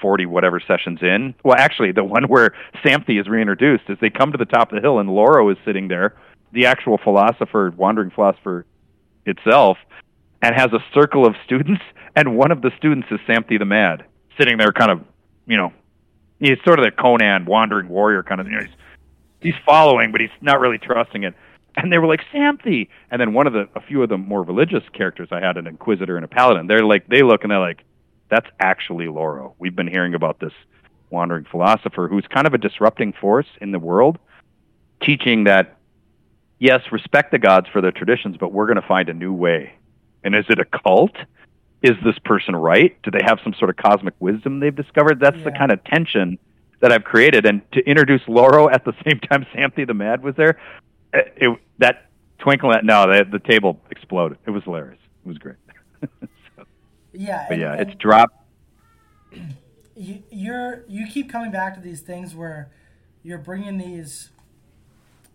40 0.00 0.26
whatever 0.26 0.60
sessions 0.60 1.00
in. 1.02 1.34
Well, 1.44 1.56
actually, 1.56 1.92
the 1.92 2.04
one 2.16 2.24
where 2.24 2.54
Samthi 2.84 3.20
is 3.20 3.28
reintroduced 3.28 3.84
is 3.88 3.98
they 4.00 4.10
come 4.10 4.32
to 4.32 4.38
the 4.38 4.44
top 4.44 4.72
of 4.72 4.76
the 4.76 4.82
hill 4.82 4.98
and 4.98 5.08
Loro 5.08 5.48
is 5.50 5.56
sitting 5.64 5.88
there, 5.88 6.16
the 6.56 6.66
actual 6.66 6.98
philosopher, 6.98 7.70
wandering 7.76 8.10
philosopher 8.10 8.64
itself, 9.26 9.76
and 10.40 10.54
has 10.56 10.72
a 10.72 10.82
circle 10.94 11.26
of 11.26 11.34
students, 11.44 11.82
and 12.16 12.36
one 12.36 12.50
of 12.50 12.62
the 12.62 12.72
students 12.78 13.06
is 13.10 13.20
Samthi 13.28 13.58
the 13.58 13.66
Mad, 13.66 14.04
sitting 14.38 14.56
there 14.56 14.72
kind 14.72 14.90
of, 14.90 15.02
you 15.46 15.56
know, 15.56 15.72
he's 16.40 16.56
sort 16.64 16.78
of 16.78 16.84
the 16.86 16.90
Conan 16.90 17.44
wandering 17.44 17.88
warrior 17.88 18.22
kind 18.22 18.40
of, 18.40 18.46
you 18.46 18.54
know, 18.54 18.62
he's, 18.62 18.74
he's 19.40 19.54
following, 19.66 20.12
but 20.12 20.20
he's 20.20 20.30
not 20.40 20.58
really 20.58 20.78
trusting 20.78 21.24
it. 21.24 21.34
And 21.76 21.92
they 21.92 21.98
were 21.98 22.06
like, 22.06 22.22
Samthi! 22.32 22.88
And 23.10 23.20
then 23.20 23.34
one 23.34 23.46
of 23.46 23.52
the, 23.52 23.68
a 23.74 23.82
few 23.82 24.02
of 24.02 24.08
the 24.08 24.16
more 24.16 24.42
religious 24.42 24.82
characters 24.94 25.28
I 25.30 25.40
had, 25.40 25.58
an 25.58 25.66
Inquisitor 25.66 26.16
and 26.16 26.24
a 26.24 26.28
Paladin, 26.28 26.66
they're 26.68 26.86
like, 26.86 27.06
they 27.06 27.22
look 27.22 27.42
and 27.44 27.50
they're 27.50 27.60
like, 27.60 27.84
that's 28.30 28.46
actually 28.58 29.08
Loro. 29.08 29.54
We've 29.58 29.76
been 29.76 29.86
hearing 29.86 30.14
about 30.14 30.40
this 30.40 30.54
wandering 31.10 31.44
philosopher 31.44 32.08
who's 32.08 32.24
kind 32.28 32.46
of 32.46 32.54
a 32.54 32.58
disrupting 32.58 33.12
force 33.12 33.46
in 33.60 33.72
the 33.72 33.78
world, 33.78 34.18
teaching 35.02 35.44
that, 35.44 35.75
yes, 36.58 36.80
respect 36.92 37.30
the 37.30 37.38
gods 37.38 37.66
for 37.72 37.80
their 37.80 37.92
traditions, 37.92 38.36
but 38.38 38.52
we're 38.52 38.66
going 38.66 38.80
to 38.80 38.86
find 38.86 39.08
a 39.08 39.14
new 39.14 39.32
way. 39.32 39.74
And 40.24 40.34
is 40.34 40.44
it 40.48 40.58
a 40.58 40.64
cult? 40.64 41.14
Is 41.82 41.94
this 42.04 42.18
person 42.24 42.56
right? 42.56 43.00
Do 43.02 43.10
they 43.10 43.22
have 43.24 43.38
some 43.44 43.54
sort 43.58 43.70
of 43.70 43.76
cosmic 43.76 44.14
wisdom 44.18 44.60
they've 44.60 44.74
discovered? 44.74 45.20
That's 45.20 45.36
yeah. 45.38 45.44
the 45.44 45.52
kind 45.52 45.70
of 45.70 45.82
tension 45.84 46.38
that 46.80 46.92
I've 46.92 47.04
created. 47.04 47.46
And 47.46 47.62
to 47.72 47.80
introduce 47.80 48.22
Loro 48.26 48.68
at 48.68 48.84
the 48.84 48.92
same 49.04 49.20
time 49.20 49.46
Samthi 49.54 49.86
the 49.86 49.94
Mad 49.94 50.22
was 50.22 50.34
there, 50.36 50.58
it, 51.12 51.32
it, 51.36 51.58
that 51.78 52.10
twinkle, 52.38 52.72
no, 52.82 53.06
the, 53.06 53.24
the 53.30 53.38
table 53.38 53.80
exploded. 53.90 54.38
It 54.46 54.50
was 54.50 54.64
hilarious. 54.64 55.00
It 55.24 55.28
was 55.28 55.38
great. 55.38 55.56
Yeah, 57.18 57.46
but 57.48 57.54
and, 57.54 57.62
yeah, 57.62 57.74
it's 57.74 57.94
dropped. 57.94 58.36
You, 59.96 60.22
you're 60.30 60.84
you 60.88 61.06
keep 61.06 61.30
coming 61.30 61.50
back 61.50 61.74
to 61.74 61.80
these 61.80 62.00
things 62.00 62.34
where 62.34 62.70
you're 63.22 63.38
bringing 63.38 63.78
these 63.78 64.30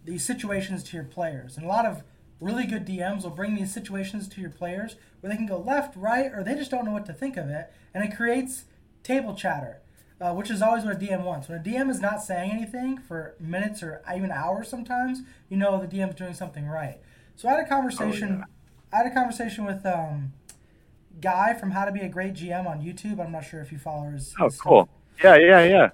these 0.05 0.25
situations 0.25 0.83
to 0.83 0.97
your 0.97 1.05
players, 1.05 1.57
and 1.57 1.65
a 1.65 1.69
lot 1.69 1.85
of 1.85 2.03
really 2.39 2.65
good 2.65 2.85
DMs 2.85 3.23
will 3.23 3.29
bring 3.29 3.55
these 3.55 3.73
situations 3.73 4.27
to 4.27 4.41
your 4.41 4.49
players 4.49 4.95
where 5.19 5.31
they 5.31 5.37
can 5.37 5.45
go 5.45 5.59
left, 5.59 5.95
right, 5.95 6.31
or 6.33 6.43
they 6.43 6.55
just 6.55 6.71
don't 6.71 6.85
know 6.85 6.91
what 6.91 7.05
to 7.05 7.13
think 7.13 7.37
of 7.37 7.49
it, 7.49 7.71
and 7.93 8.03
it 8.03 8.15
creates 8.15 8.65
table 9.03 9.35
chatter, 9.35 9.81
uh, 10.19 10.33
which 10.33 10.49
is 10.49 10.61
always 10.61 10.83
what 10.83 10.95
a 10.95 10.99
DM 10.99 11.23
wants. 11.23 11.47
When 11.47 11.59
a 11.59 11.63
DM 11.63 11.89
is 11.89 12.01
not 12.01 12.21
saying 12.21 12.51
anything 12.51 12.97
for 12.97 13.35
minutes 13.39 13.83
or 13.83 14.01
even 14.13 14.31
hours, 14.31 14.67
sometimes 14.67 15.21
you 15.49 15.57
know 15.57 15.79
the 15.79 15.87
DM's 15.87 16.15
doing 16.15 16.33
something 16.33 16.67
right. 16.67 16.99
So 17.35 17.47
I 17.47 17.53
had 17.53 17.65
a 17.65 17.69
conversation. 17.69 18.33
Oh, 18.33 18.37
yeah. 18.39 18.45
I 18.93 19.03
had 19.03 19.05
a 19.05 19.13
conversation 19.13 19.65
with 19.65 19.85
um, 19.85 20.33
guy 21.21 21.53
from 21.53 21.71
How 21.71 21.85
to 21.85 21.91
Be 21.91 22.01
a 22.01 22.09
Great 22.09 22.33
GM 22.33 22.67
on 22.67 22.81
YouTube. 22.81 23.23
I'm 23.23 23.31
not 23.31 23.45
sure 23.45 23.61
if 23.61 23.71
you 23.71 23.77
follow 23.77 24.09
his. 24.09 24.33
Oh, 24.39 24.45
his 24.45 24.59
cool. 24.59 24.89
Stuff. 25.17 25.23
Yeah, 25.23 25.37
yeah, 25.37 25.63
yeah. 25.63 25.89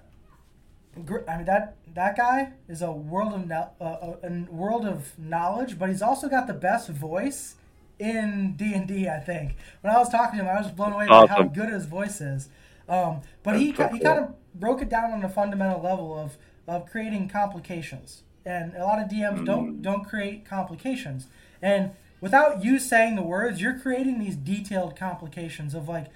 I 1.27 1.37
mean 1.37 1.45
that 1.45 1.75
that 1.93 2.15
guy 2.15 2.53
is 2.67 2.81
a 2.81 2.91
world 2.91 3.33
of 3.33 3.47
no, 3.47 3.69
uh, 3.81 4.13
a 4.23 4.45
world 4.51 4.85
of 4.85 5.17
knowledge, 5.17 5.79
but 5.79 5.89
he's 5.89 6.01
also 6.01 6.29
got 6.29 6.47
the 6.47 6.53
best 6.53 6.89
voice 6.89 7.55
in 7.99 8.55
D 8.55 8.73
and 8.73 8.87
D. 8.87 9.07
I 9.07 9.19
think 9.19 9.55
when 9.81 9.93
I 9.93 9.97
was 9.97 10.09
talking 10.09 10.39
to 10.39 10.45
him, 10.45 10.49
I 10.49 10.61
was 10.61 10.71
blown 10.71 10.93
away 10.93 11.07
awesome. 11.07 11.27
by 11.27 11.33
how 11.33 11.43
good 11.43 11.69
his 11.69 11.85
voice 11.85 12.21
is. 12.21 12.49
Um, 12.87 13.21
but 13.43 13.53
That's 13.53 13.63
he 13.63 13.75
so 13.75 13.87
he 13.87 13.99
cool. 13.99 13.99
kind 13.99 14.19
of 14.19 14.35
broke 14.55 14.81
it 14.81 14.89
down 14.89 15.11
on 15.11 15.23
a 15.23 15.29
fundamental 15.29 15.81
level 15.81 16.17
of 16.17 16.37
of 16.67 16.89
creating 16.89 17.29
complications, 17.29 18.23
and 18.45 18.75
a 18.75 18.83
lot 18.83 19.01
of 19.01 19.09
DMs 19.09 19.39
mm. 19.39 19.45
don't 19.45 19.81
don't 19.81 20.05
create 20.05 20.45
complications, 20.45 21.27
and 21.61 21.91
without 22.21 22.63
you 22.63 22.79
saying 22.79 23.15
the 23.15 23.23
words, 23.23 23.61
you're 23.61 23.77
creating 23.77 24.19
these 24.19 24.35
detailed 24.35 24.95
complications 24.95 25.73
of 25.73 25.87
like 25.87 26.07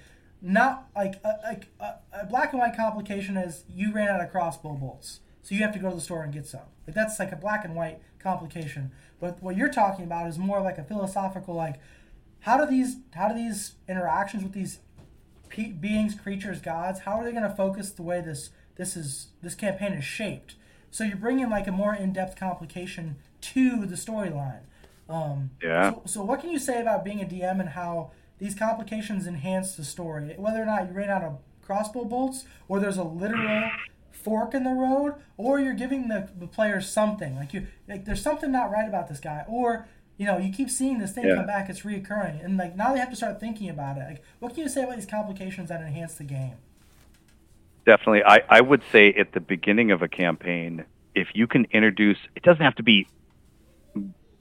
not 0.42 0.88
like 0.94 1.20
a, 1.24 1.38
like 1.44 1.68
a, 1.80 1.94
a, 2.12 2.26
black 2.26 2.52
and 2.52 2.60
white 2.60 2.76
complication 2.76 3.36
is 3.36 3.64
you 3.72 3.92
ran 3.92 4.08
out 4.08 4.20
of 4.20 4.30
crossbow 4.30 4.74
bolts, 4.74 5.20
so 5.42 5.54
you 5.54 5.62
have 5.62 5.72
to 5.72 5.78
go 5.78 5.90
to 5.90 5.94
the 5.94 6.00
store 6.00 6.22
and 6.22 6.32
get 6.32 6.46
some. 6.46 6.60
Like 6.86 6.94
that's 6.94 7.18
like 7.18 7.32
a 7.32 7.36
black 7.36 7.64
and 7.64 7.74
white 7.74 8.00
complication. 8.18 8.90
But 9.20 9.42
what 9.42 9.56
you're 9.56 9.70
talking 9.70 10.04
about 10.04 10.26
is 10.26 10.38
more 10.38 10.60
like 10.60 10.78
a 10.78 10.84
philosophical 10.84 11.54
like 11.54 11.76
how 12.40 12.58
do 12.58 12.68
these 12.68 12.96
how 13.14 13.28
do 13.28 13.34
these 13.34 13.74
interactions 13.88 14.42
with 14.42 14.52
these 14.52 14.80
pe- 15.48 15.72
beings, 15.72 16.14
creatures, 16.14 16.60
gods, 16.60 17.00
how 17.00 17.12
are 17.12 17.24
they 17.24 17.30
going 17.30 17.44
to 17.44 17.54
focus 17.54 17.90
the 17.90 18.02
way 18.02 18.20
this 18.20 18.50
this 18.76 18.96
is 18.96 19.28
this 19.42 19.54
campaign 19.54 19.92
is 19.92 20.04
shaped? 20.04 20.56
So 20.90 21.04
you're 21.04 21.16
bringing 21.16 21.48
like 21.50 21.66
a 21.66 21.72
more 21.72 21.94
in-depth 21.94 22.38
complication 22.38 23.16
to 23.40 23.86
the 23.86 23.94
storyline. 23.94 24.62
Um, 25.08 25.50
yeah. 25.62 25.92
So, 25.92 26.02
so, 26.06 26.24
what 26.24 26.40
can 26.40 26.50
you 26.50 26.58
say 26.58 26.80
about 26.80 27.04
being 27.04 27.20
a 27.20 27.24
DM 27.24 27.60
and 27.60 27.70
how 27.70 28.12
these 28.42 28.54
complications 28.56 29.26
enhance 29.26 29.76
the 29.76 29.84
story? 29.84 30.34
Whether 30.36 30.60
or 30.60 30.66
not 30.66 30.88
you 30.88 30.92
ran 30.92 31.10
out 31.10 31.22
of 31.22 31.38
crossbow 31.64 32.04
bolts, 32.04 32.44
or 32.66 32.80
there's 32.80 32.96
a 32.96 33.04
literal 33.04 33.70
fork 34.10 34.52
in 34.52 34.64
the 34.64 34.70
road, 34.70 35.14
or 35.36 35.60
you're 35.60 35.74
giving 35.74 36.08
the, 36.08 36.28
the 36.36 36.48
players 36.48 36.90
something 36.90 37.36
like 37.36 37.54
you 37.54 37.68
like 37.88 38.04
there's 38.04 38.20
something 38.20 38.50
not 38.50 38.70
right 38.70 38.88
about 38.88 39.08
this 39.08 39.20
guy, 39.20 39.44
or 39.46 39.86
you 40.16 40.26
know 40.26 40.38
you 40.38 40.52
keep 40.52 40.70
seeing 40.70 40.98
this 40.98 41.12
thing 41.12 41.24
yeah. 41.24 41.36
come 41.36 41.46
back, 41.46 41.70
it's 41.70 41.82
reoccurring, 41.82 42.44
and 42.44 42.56
like 42.56 42.74
now 42.74 42.92
they 42.92 42.98
have 42.98 43.10
to 43.10 43.16
start 43.16 43.38
thinking 43.38 43.70
about 43.70 43.96
it. 43.96 44.00
Like, 44.00 44.24
what 44.40 44.54
can 44.54 44.64
you 44.64 44.68
say 44.68 44.82
about 44.82 44.96
these 44.96 45.06
complications 45.06 45.68
that 45.68 45.80
enhance 45.80 46.14
the 46.14 46.24
game? 46.24 46.56
Definitely, 47.86 48.24
I 48.24 48.42
I 48.48 48.60
would 48.60 48.82
say 48.90 49.12
at 49.12 49.32
the 49.32 49.40
beginning 49.40 49.92
of 49.92 50.02
a 50.02 50.08
campaign, 50.08 50.84
if 51.14 51.28
you 51.34 51.46
can 51.46 51.66
introduce, 51.70 52.18
it 52.34 52.42
doesn't 52.42 52.64
have 52.64 52.74
to 52.74 52.82
be 52.82 53.06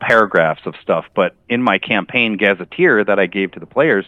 paragraphs 0.02 0.64
of 0.66 0.76
stuff, 0.82 1.06
but 1.16 1.36
in 1.48 1.62
my 1.62 1.78
campaign 1.78 2.36
gazetteer 2.36 3.06
that 3.06 3.20
I 3.20 3.28
gave 3.28 3.52
to 3.52 3.60
the 3.60 3.66
players, 3.66 4.06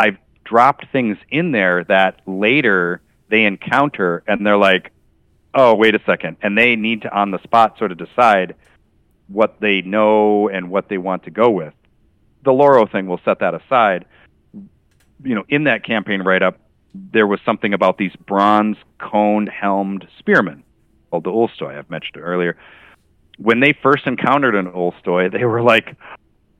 I've 0.00 0.16
dropped 0.44 0.86
things 0.90 1.18
in 1.30 1.52
there 1.52 1.84
that 1.84 2.20
later 2.26 3.02
they 3.28 3.44
encounter 3.44 4.24
and 4.26 4.44
they're 4.44 4.56
like, 4.56 4.90
oh, 5.54 5.74
wait 5.74 5.94
a 5.94 6.00
second. 6.04 6.38
And 6.42 6.56
they 6.56 6.74
need 6.74 7.02
to, 7.02 7.14
on 7.14 7.30
the 7.30 7.42
spot, 7.42 7.78
sort 7.78 7.92
of 7.92 7.98
decide 7.98 8.54
what 9.28 9.60
they 9.60 9.82
know 9.82 10.48
and 10.48 10.70
what 10.70 10.88
they 10.88 10.98
want 10.98 11.24
to 11.24 11.30
go 11.30 11.50
with. 11.50 11.74
The 12.44 12.52
Loro 12.52 12.86
thing, 12.86 13.06
we'll 13.06 13.20
set 13.24 13.40
that 13.40 13.54
aside. 13.54 14.06
You 15.22 15.34
know, 15.34 15.44
in 15.48 15.64
that 15.64 15.84
campaign 15.84 16.22
write 16.22 16.42
up, 16.42 16.58
there 16.94 17.26
was 17.26 17.40
something 17.44 17.74
about 17.74 17.98
these 17.98 18.14
bronze 18.26 18.76
coned 18.98 19.48
helmed 19.48 20.06
spearmen 20.18 20.64
called 21.10 21.24
the 21.24 21.30
Ulstoi, 21.30 21.76
I've 21.76 21.90
mentioned 21.90 22.16
earlier 22.22 22.56
when 23.38 23.60
they 23.60 23.74
first 23.82 24.06
encountered 24.06 24.54
an 24.54 24.66
Ulstoi, 24.66 25.30
they 25.30 25.44
were 25.44 25.62
like, 25.62 25.96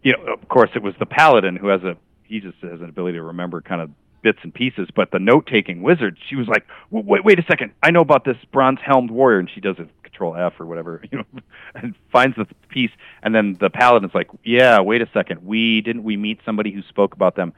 you 0.03 0.13
know, 0.13 0.33
of 0.33 0.49
course 0.49 0.71
it 0.75 0.83
was 0.83 0.95
the 0.99 1.07
paladin 1.07 1.57
who 1.57 1.69
has 1.69 1.83
a 1.83 1.97
he 2.25 2.41
just 2.41 2.59
has 2.61 2.81
an 2.81 2.89
ability 2.89 3.19
to 3.19 3.23
remember 3.23 3.61
kind 3.61 3.81
of 3.81 3.91
bits 4.23 4.39
and 4.43 4.53
pieces. 4.53 4.89
But 4.95 5.11
the 5.13 5.21
note 5.21 5.47
taking 5.47 5.83
wizard, 5.83 6.19
she 6.29 6.35
was 6.35 6.49
like, 6.49 6.67
wait, 6.91 7.25
wait 7.25 7.39
a 7.39 7.45
second, 7.45 7.73
I 7.83 7.91
know 7.93 8.01
about 8.01 8.25
this 8.25 8.37
bronze 8.53 8.81
helmed 8.85 9.11
warrior, 9.11 9.39
and 9.39 9.49
she 9.49 9.61
does 9.61 9.77
a 9.79 9.87
control 10.03 10.35
F 10.35 10.55
or 10.59 10.67
whatever, 10.67 11.03
you 11.13 11.19
know, 11.19 11.41
and 11.75 11.95
finds 12.11 12.37
the 12.37 12.47
piece, 12.69 12.91
and 13.23 13.35
then 13.35 13.57
the 13.61 13.71
paladin's 13.71 14.15
like, 14.15 14.29
yeah, 14.45 14.81
wait 14.81 15.03
a 15.03 15.09
second, 15.15 15.47
we 15.47 15.81
didn't 15.81 16.03
we 16.03 16.17
meet 16.17 16.41
somebody 16.45 16.73
who 16.73 16.83
spoke 16.83 17.15
about 17.15 17.37
them, 17.37 17.53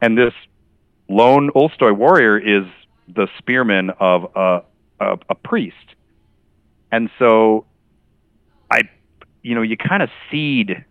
and 0.00 0.16
this 0.16 0.34
lone 1.08 1.50
Ulstoi 1.54 1.96
warrior 1.96 2.38
is 2.38 2.64
the 3.08 3.28
spearman 3.38 3.90
of 3.98 4.30
a, 4.36 4.62
a, 5.00 5.18
a 5.30 5.34
priest, 5.34 5.76
and 6.90 7.08
so 7.18 7.64
you 9.42 9.54
know, 9.54 9.62
you 9.62 9.76
kind 9.76 10.02
of 10.02 10.10
seed. 10.30 10.84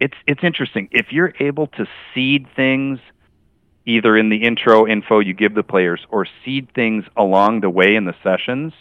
It's 0.00 0.16
it's 0.26 0.42
interesting 0.42 0.88
if 0.92 1.06
you're 1.10 1.32
able 1.40 1.68
to 1.68 1.86
seed 2.14 2.46
things 2.54 2.98
either 3.86 4.16
in 4.16 4.28
the 4.28 4.42
intro 4.42 4.86
info 4.86 5.20
you 5.20 5.32
give 5.32 5.54
the 5.54 5.62
players 5.62 6.04
or 6.10 6.26
seed 6.44 6.68
things 6.74 7.04
along 7.16 7.60
the 7.60 7.70
way 7.70 7.94
in 7.94 8.04
the 8.04 8.14
sessions 8.22 8.72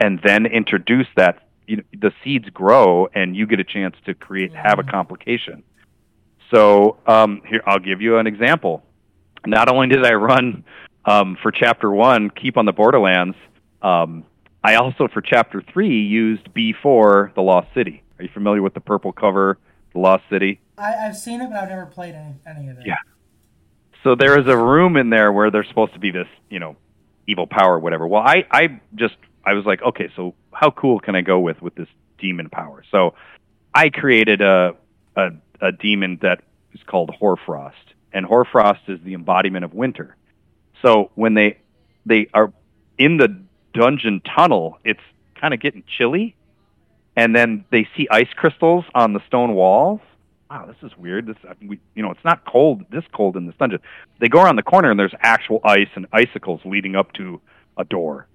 and 0.00 0.20
then 0.24 0.44
introduce 0.46 1.06
that 1.16 1.48
you 1.66 1.76
know, 1.76 1.82
the 1.92 2.12
seeds 2.22 2.48
grow 2.50 3.08
and 3.14 3.36
you 3.36 3.46
get 3.46 3.60
a 3.60 3.64
chance 3.64 3.94
to 4.04 4.14
create 4.14 4.52
have 4.52 4.80
a 4.80 4.82
complication 4.82 5.62
so 6.52 6.98
um, 7.06 7.40
here 7.46 7.62
i'll 7.66 7.78
give 7.78 8.02
you 8.02 8.18
an 8.18 8.26
example 8.26 8.82
not 9.46 9.72
only 9.72 9.86
did 9.86 10.04
i 10.04 10.12
run 10.12 10.64
um, 11.04 11.38
for 11.40 11.52
chapter 11.52 11.90
one 11.90 12.28
keep 12.28 12.56
on 12.56 12.66
the 12.66 12.72
borderlands 12.72 13.36
um, 13.80 14.24
I 14.66 14.74
also, 14.74 15.06
for 15.06 15.20
Chapter 15.20 15.62
3, 15.72 15.88
used 15.88 16.52
B4, 16.52 17.34
The 17.34 17.40
Lost 17.40 17.68
City. 17.72 18.02
Are 18.18 18.22
you 18.22 18.30
familiar 18.32 18.62
with 18.62 18.74
the 18.74 18.80
purple 18.80 19.12
cover, 19.12 19.58
The 19.92 20.00
Lost 20.00 20.24
City? 20.30 20.60
I, 20.78 20.90
have 20.90 21.16
seen 21.16 21.40
it, 21.40 21.50
but 21.50 21.58
I've 21.58 21.68
never 21.68 21.86
played 21.86 22.14
any, 22.14 22.34
any 22.46 22.68
of 22.68 22.78
it. 22.78 22.86
Yeah. 22.86 22.96
So 24.02 24.14
there 24.14 24.38
is 24.38 24.46
a 24.46 24.56
room 24.56 24.96
in 24.96 25.10
there 25.10 25.32
where 25.32 25.50
there's 25.50 25.68
supposed 25.68 25.94
to 25.94 25.98
be 25.98 26.10
this, 26.10 26.28
you 26.48 26.60
know, 26.60 26.76
evil 27.26 27.46
power 27.46 27.74
or 27.74 27.78
whatever. 27.80 28.06
Well, 28.06 28.22
I, 28.22 28.46
I 28.50 28.80
just, 28.94 29.16
I 29.44 29.54
was 29.54 29.64
like, 29.64 29.82
okay, 29.82 30.10
so 30.14 30.34
how 30.52 30.70
cool 30.70 31.00
can 31.00 31.16
I 31.16 31.22
go 31.22 31.40
with 31.40 31.60
with 31.60 31.74
this 31.74 31.88
demon 32.18 32.48
power? 32.48 32.84
So 32.90 33.14
I 33.74 33.90
created 33.90 34.40
a, 34.42 34.74
a, 35.16 35.30
a 35.60 35.72
demon 35.72 36.18
that 36.22 36.42
is 36.72 36.80
called 36.86 37.10
Hoarfrost. 37.10 37.76
And 38.12 38.24
Hoarfrost 38.24 38.80
is 38.88 39.00
the 39.02 39.14
embodiment 39.14 39.64
of 39.64 39.74
winter. 39.74 40.16
So 40.82 41.10
when 41.14 41.34
they, 41.34 41.58
they 42.04 42.28
are 42.32 42.52
in 42.98 43.16
the 43.16 43.42
dungeon 43.74 44.20
tunnel, 44.20 44.78
it's 44.84 45.00
kind 45.40 45.52
of 45.52 45.60
getting 45.60 45.84
chilly. 45.98 46.34
And 47.16 47.34
then 47.34 47.64
they 47.70 47.88
see 47.96 48.06
ice 48.10 48.28
crystals 48.36 48.84
on 48.94 49.14
the 49.14 49.20
stone 49.26 49.54
walls. 49.54 50.00
wow, 50.50 50.66
this 50.66 50.76
is 50.82 50.96
weird. 50.98 51.26
This, 51.26 51.36
we, 51.66 51.80
you 51.94 52.02
know, 52.02 52.10
it's 52.10 52.24
not 52.24 52.44
cold, 52.44 52.84
this 52.90 53.04
cold 53.12 53.36
in 53.36 53.46
this 53.46 53.56
dungeon. 53.58 53.80
They 54.20 54.28
go 54.28 54.42
around 54.42 54.56
the 54.56 54.62
corner 54.62 54.90
and 54.90 55.00
there's 55.00 55.14
actual 55.20 55.60
ice 55.64 55.88
and 55.94 56.06
icicles 56.12 56.60
leading 56.64 56.94
up 56.94 57.12
to 57.14 57.40
a 57.78 57.84
door. 57.84 58.26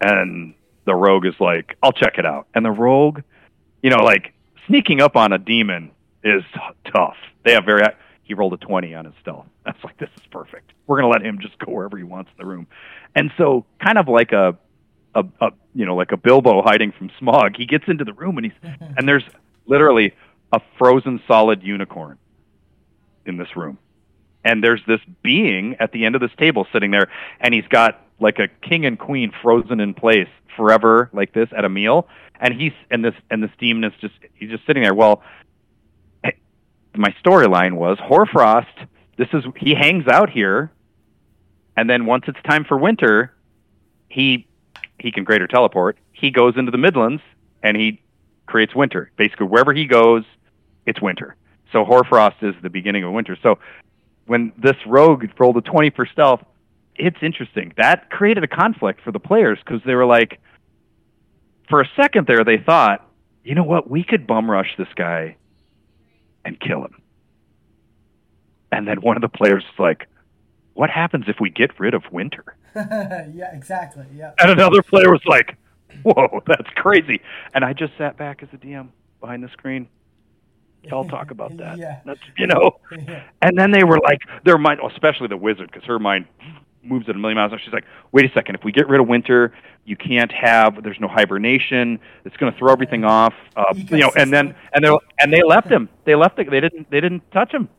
And 0.00 0.54
the 0.86 0.94
rogue 0.94 1.26
is 1.26 1.34
like, 1.38 1.76
I'll 1.82 1.92
check 1.92 2.18
it 2.18 2.24
out. 2.24 2.46
And 2.54 2.64
the 2.64 2.70
rogue, 2.70 3.20
you 3.82 3.90
know, 3.90 4.02
like 4.02 4.32
sneaking 4.66 5.00
up 5.02 5.14
on 5.14 5.32
a 5.32 5.38
demon 5.38 5.90
is 6.24 6.42
tough. 6.92 7.16
They 7.44 7.52
have 7.52 7.64
very, 7.64 7.82
he 8.22 8.34
rolled 8.34 8.54
a 8.54 8.58
20 8.58 8.94
on 8.94 9.04
his 9.04 9.14
stealth. 9.20 9.46
That's 9.64 9.82
like, 9.84 9.98
this 9.98 10.10
is 10.16 10.22
perfect. 10.30 10.72
We're 10.86 11.00
to 11.00 11.08
let 11.08 11.22
him 11.22 11.38
just 11.40 11.58
go 11.58 11.72
wherever 11.72 11.96
he 11.96 12.04
wants 12.04 12.30
in 12.30 12.42
the 12.42 12.48
room. 12.48 12.66
And 13.14 13.30
so, 13.36 13.64
kind 13.80 13.98
of 13.98 14.08
like 14.08 14.32
a, 14.32 14.56
a, 15.16 15.24
a 15.40 15.50
you 15.74 15.86
know, 15.86 15.96
like 15.96 16.12
a 16.12 16.16
Bilbo 16.16 16.62
hiding 16.62 16.92
from 16.92 17.10
Smaug, 17.20 17.56
he 17.56 17.66
gets 17.66 17.84
into 17.88 18.04
the 18.04 18.12
room 18.12 18.38
and 18.38 18.46
he's, 18.46 18.72
and 18.96 19.08
there's 19.08 19.24
literally 19.66 20.14
a 20.52 20.60
frozen 20.78 21.20
solid 21.26 21.62
unicorn 21.62 22.18
in 23.24 23.36
this 23.36 23.56
room. 23.56 23.78
And 24.44 24.62
there's 24.62 24.82
this 24.86 25.00
being 25.22 25.74
at 25.80 25.90
the 25.90 26.04
end 26.04 26.14
of 26.14 26.20
this 26.20 26.30
table 26.38 26.68
sitting 26.72 26.92
there, 26.92 27.10
and 27.40 27.52
he's 27.52 27.66
got 27.66 28.00
like 28.20 28.38
a 28.38 28.46
king 28.66 28.86
and 28.86 28.96
queen 28.96 29.32
frozen 29.42 29.80
in 29.80 29.92
place 29.92 30.28
forever, 30.56 31.10
like 31.12 31.32
this 31.32 31.48
at 31.56 31.64
a 31.64 31.68
meal. 31.68 32.06
And 32.38 32.54
he's 32.54 32.72
and 32.88 33.04
this 33.04 33.14
and 33.28 33.42
this 33.42 33.50
demon 33.58 33.82
is 33.82 33.92
just 34.00 34.14
he's 34.34 34.50
just 34.50 34.64
sitting 34.64 34.84
there. 34.84 34.94
Well, 34.94 35.22
my 36.94 37.12
storyline 37.24 37.72
was 37.72 37.98
Hoarfrost. 38.00 38.68
This 39.18 39.28
is 39.32 39.42
he 39.56 39.74
hangs 39.74 40.06
out 40.06 40.30
here, 40.30 40.70
and 41.76 41.90
then 41.90 42.06
once 42.06 42.26
it's 42.28 42.38
time 42.44 42.64
for 42.64 42.76
winter, 42.76 43.34
he 44.08 44.46
he 44.98 45.12
can 45.12 45.24
greater 45.24 45.46
teleport. 45.46 45.98
He 46.12 46.30
goes 46.30 46.54
into 46.56 46.70
the 46.70 46.78
Midlands 46.78 47.22
and 47.62 47.76
he 47.76 48.00
creates 48.46 48.74
winter. 48.74 49.10
Basically, 49.16 49.46
wherever 49.46 49.72
he 49.72 49.86
goes, 49.86 50.24
it's 50.86 51.00
winter. 51.00 51.36
So 51.72 51.84
Hoarfrost 51.84 52.36
is 52.42 52.54
the 52.62 52.70
beginning 52.70 53.04
of 53.04 53.12
winter. 53.12 53.36
So 53.42 53.58
when 54.26 54.52
this 54.56 54.76
rogue 54.86 55.24
rolled 55.38 55.56
a 55.56 55.60
20 55.60 55.90
for 55.90 56.06
stealth, 56.06 56.42
it's 56.94 57.18
interesting. 57.22 57.72
That 57.76 58.10
created 58.10 58.44
a 58.44 58.48
conflict 58.48 59.00
for 59.02 59.12
the 59.12 59.20
players 59.20 59.58
because 59.64 59.80
they 59.84 59.94
were 59.94 60.06
like, 60.06 60.40
for 61.68 61.80
a 61.80 61.88
second 61.96 62.26
there, 62.26 62.44
they 62.44 62.58
thought, 62.58 63.06
you 63.44 63.54
know 63.54 63.64
what, 63.64 63.90
we 63.90 64.04
could 64.04 64.26
bum 64.26 64.50
rush 64.50 64.74
this 64.78 64.88
guy 64.96 65.36
and 66.44 66.58
kill 66.58 66.84
him. 66.84 67.02
And 68.72 68.86
then 68.86 69.00
one 69.00 69.16
of 69.16 69.22
the 69.22 69.28
players 69.28 69.64
was 69.64 69.78
like, 69.78 70.08
what 70.76 70.90
happens 70.90 71.24
if 71.26 71.36
we 71.40 71.48
get 71.48 71.78
rid 71.80 71.94
of 71.94 72.02
winter? 72.12 72.44
yeah, 72.76 73.54
exactly. 73.54 74.04
Yeah. 74.14 74.32
And 74.38 74.50
another 74.50 74.82
player 74.82 75.10
was 75.10 75.24
like, 75.26 75.56
whoa, 76.02 76.42
that's 76.46 76.68
crazy. 76.76 77.20
And 77.54 77.64
I 77.64 77.72
just 77.72 77.94
sat 77.96 78.16
back 78.18 78.42
as 78.42 78.50
a 78.52 78.58
DM 78.58 78.88
behind 79.20 79.42
the 79.42 79.48
screen. 79.48 79.88
I'll 80.92 81.04
talk 81.08 81.30
about 81.30 81.56
that. 81.56 81.78
yeah. 81.78 82.00
That's 82.04 82.20
you 82.36 82.46
know. 82.46 82.78
Yeah. 82.92 83.24
And 83.42 83.58
then 83.58 83.70
they 83.70 83.84
were 83.84 83.98
like, 84.00 84.20
their 84.44 84.58
mind, 84.58 84.80
especially 84.86 85.28
the 85.28 85.36
wizard, 85.36 85.70
because 85.72 85.84
her 85.86 85.98
mind 85.98 86.26
moves 86.82 87.08
at 87.08 87.16
a 87.16 87.18
million 87.18 87.36
miles. 87.36 87.52
an 87.52 87.58
hour. 87.58 87.62
She's 87.64 87.72
like, 87.72 87.86
wait 88.12 88.30
a 88.30 88.32
second, 88.32 88.54
if 88.54 88.62
we 88.62 88.70
get 88.70 88.86
rid 88.88 89.00
of 89.00 89.08
winter, 89.08 89.52
you 89.86 89.96
can't 89.96 90.30
have. 90.30 90.82
There's 90.82 91.00
no 91.00 91.08
hibernation. 91.08 91.98
It's 92.26 92.36
going 92.36 92.52
to 92.52 92.58
throw 92.58 92.70
everything 92.70 93.04
off. 93.04 93.34
Uh, 93.56 93.72
you 93.74 93.96
know, 93.96 94.12
and 94.14 94.30
then 94.30 94.54
and 94.74 94.84
they 94.84 94.96
and 95.20 95.32
they 95.32 95.42
left 95.42 95.68
him. 95.68 95.88
They 96.04 96.14
left 96.14 96.38
it. 96.38 96.50
They 96.50 96.60
didn't. 96.60 96.90
They 96.90 97.00
didn't 97.00 97.28
touch 97.32 97.52
him. 97.52 97.70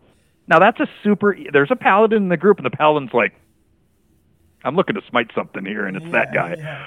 Now 0.47 0.59
that's 0.59 0.79
a 0.79 0.87
super. 1.03 1.35
There's 1.51 1.71
a 1.71 1.75
paladin 1.75 2.23
in 2.23 2.29
the 2.29 2.37
group, 2.37 2.57
and 2.57 2.65
the 2.65 2.69
paladin's 2.71 3.13
like, 3.13 3.33
I'm 4.63 4.75
looking 4.75 4.95
to 4.95 5.01
smite 5.09 5.31
something 5.35 5.65
here, 5.65 5.85
and 5.85 5.97
it's 5.97 6.11
that 6.11 6.33
guy. 6.33 6.55
Yeah. 6.57 6.85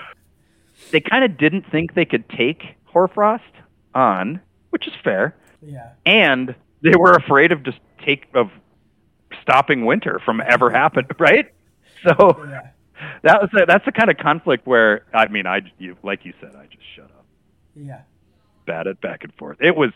They 0.93 1.01
kind 1.01 1.25
of 1.25 1.37
didn't 1.37 1.71
think 1.71 1.95
they 1.95 2.07
could 2.07 2.29
take 2.31 2.63
Hoarfrost 2.87 3.45
on, 3.95 4.41
which 4.71 4.87
is 4.87 4.95
fair 5.05 5.37
Yeah. 5.63 5.91
and 6.07 6.55
they 6.83 6.95
were 6.99 7.13
afraid 7.13 7.53
of 7.53 7.63
just 7.63 7.79
take 8.05 8.27
of 8.35 8.51
stopping 9.43 9.85
winter 9.85 10.21
from 10.25 10.41
ever 10.41 10.71
happening, 10.71 11.11
right? 11.19 11.53
So 12.03 12.43
Yeah. 12.49 12.69
that 13.23 13.43
was 13.43 13.51
a, 13.61 13.67
that's 13.67 13.85
the 13.85 13.93
kind 13.93 14.11
of 14.11 14.17
conflict 14.17 14.67
where 14.67 15.05
I 15.13 15.29
mean, 15.29 15.47
I 15.47 15.61
you 15.79 15.97
like 16.03 16.25
you 16.25 16.33
said, 16.41 16.55
I 16.57 16.65
just 16.67 16.83
shut 16.97 17.05
up, 17.05 17.27
Yeah. 17.77 18.01
batted 18.67 19.01
back 19.03 19.23
and 19.25 19.35
forth. 19.35 19.59
It 19.61 19.77
was, 19.77 19.91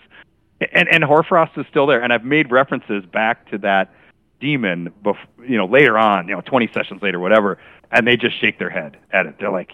and 0.72 0.88
and 0.88 1.04
Hoarfrost 1.04 1.52
is 1.56 1.66
still 1.70 1.86
there, 1.86 2.02
and 2.02 2.12
I've 2.12 2.24
made 2.24 2.50
references 2.50 3.04
back 3.06 3.50
to 3.50 3.58
that 3.58 3.92
demon, 4.40 4.92
bef- 5.04 5.16
you 5.48 5.56
know, 5.56 5.66
later 5.66 5.96
on, 5.98 6.28
you 6.28 6.34
know, 6.34 6.40
twenty 6.40 6.68
sessions 6.72 7.02
later, 7.02 7.18
whatever, 7.20 7.58
and 7.90 8.06
they 8.06 8.16
just 8.16 8.40
shake 8.40 8.58
their 8.58 8.70
head 8.70 8.96
at 9.12 9.26
it. 9.26 9.36
They're 9.38 9.50
like, 9.50 9.70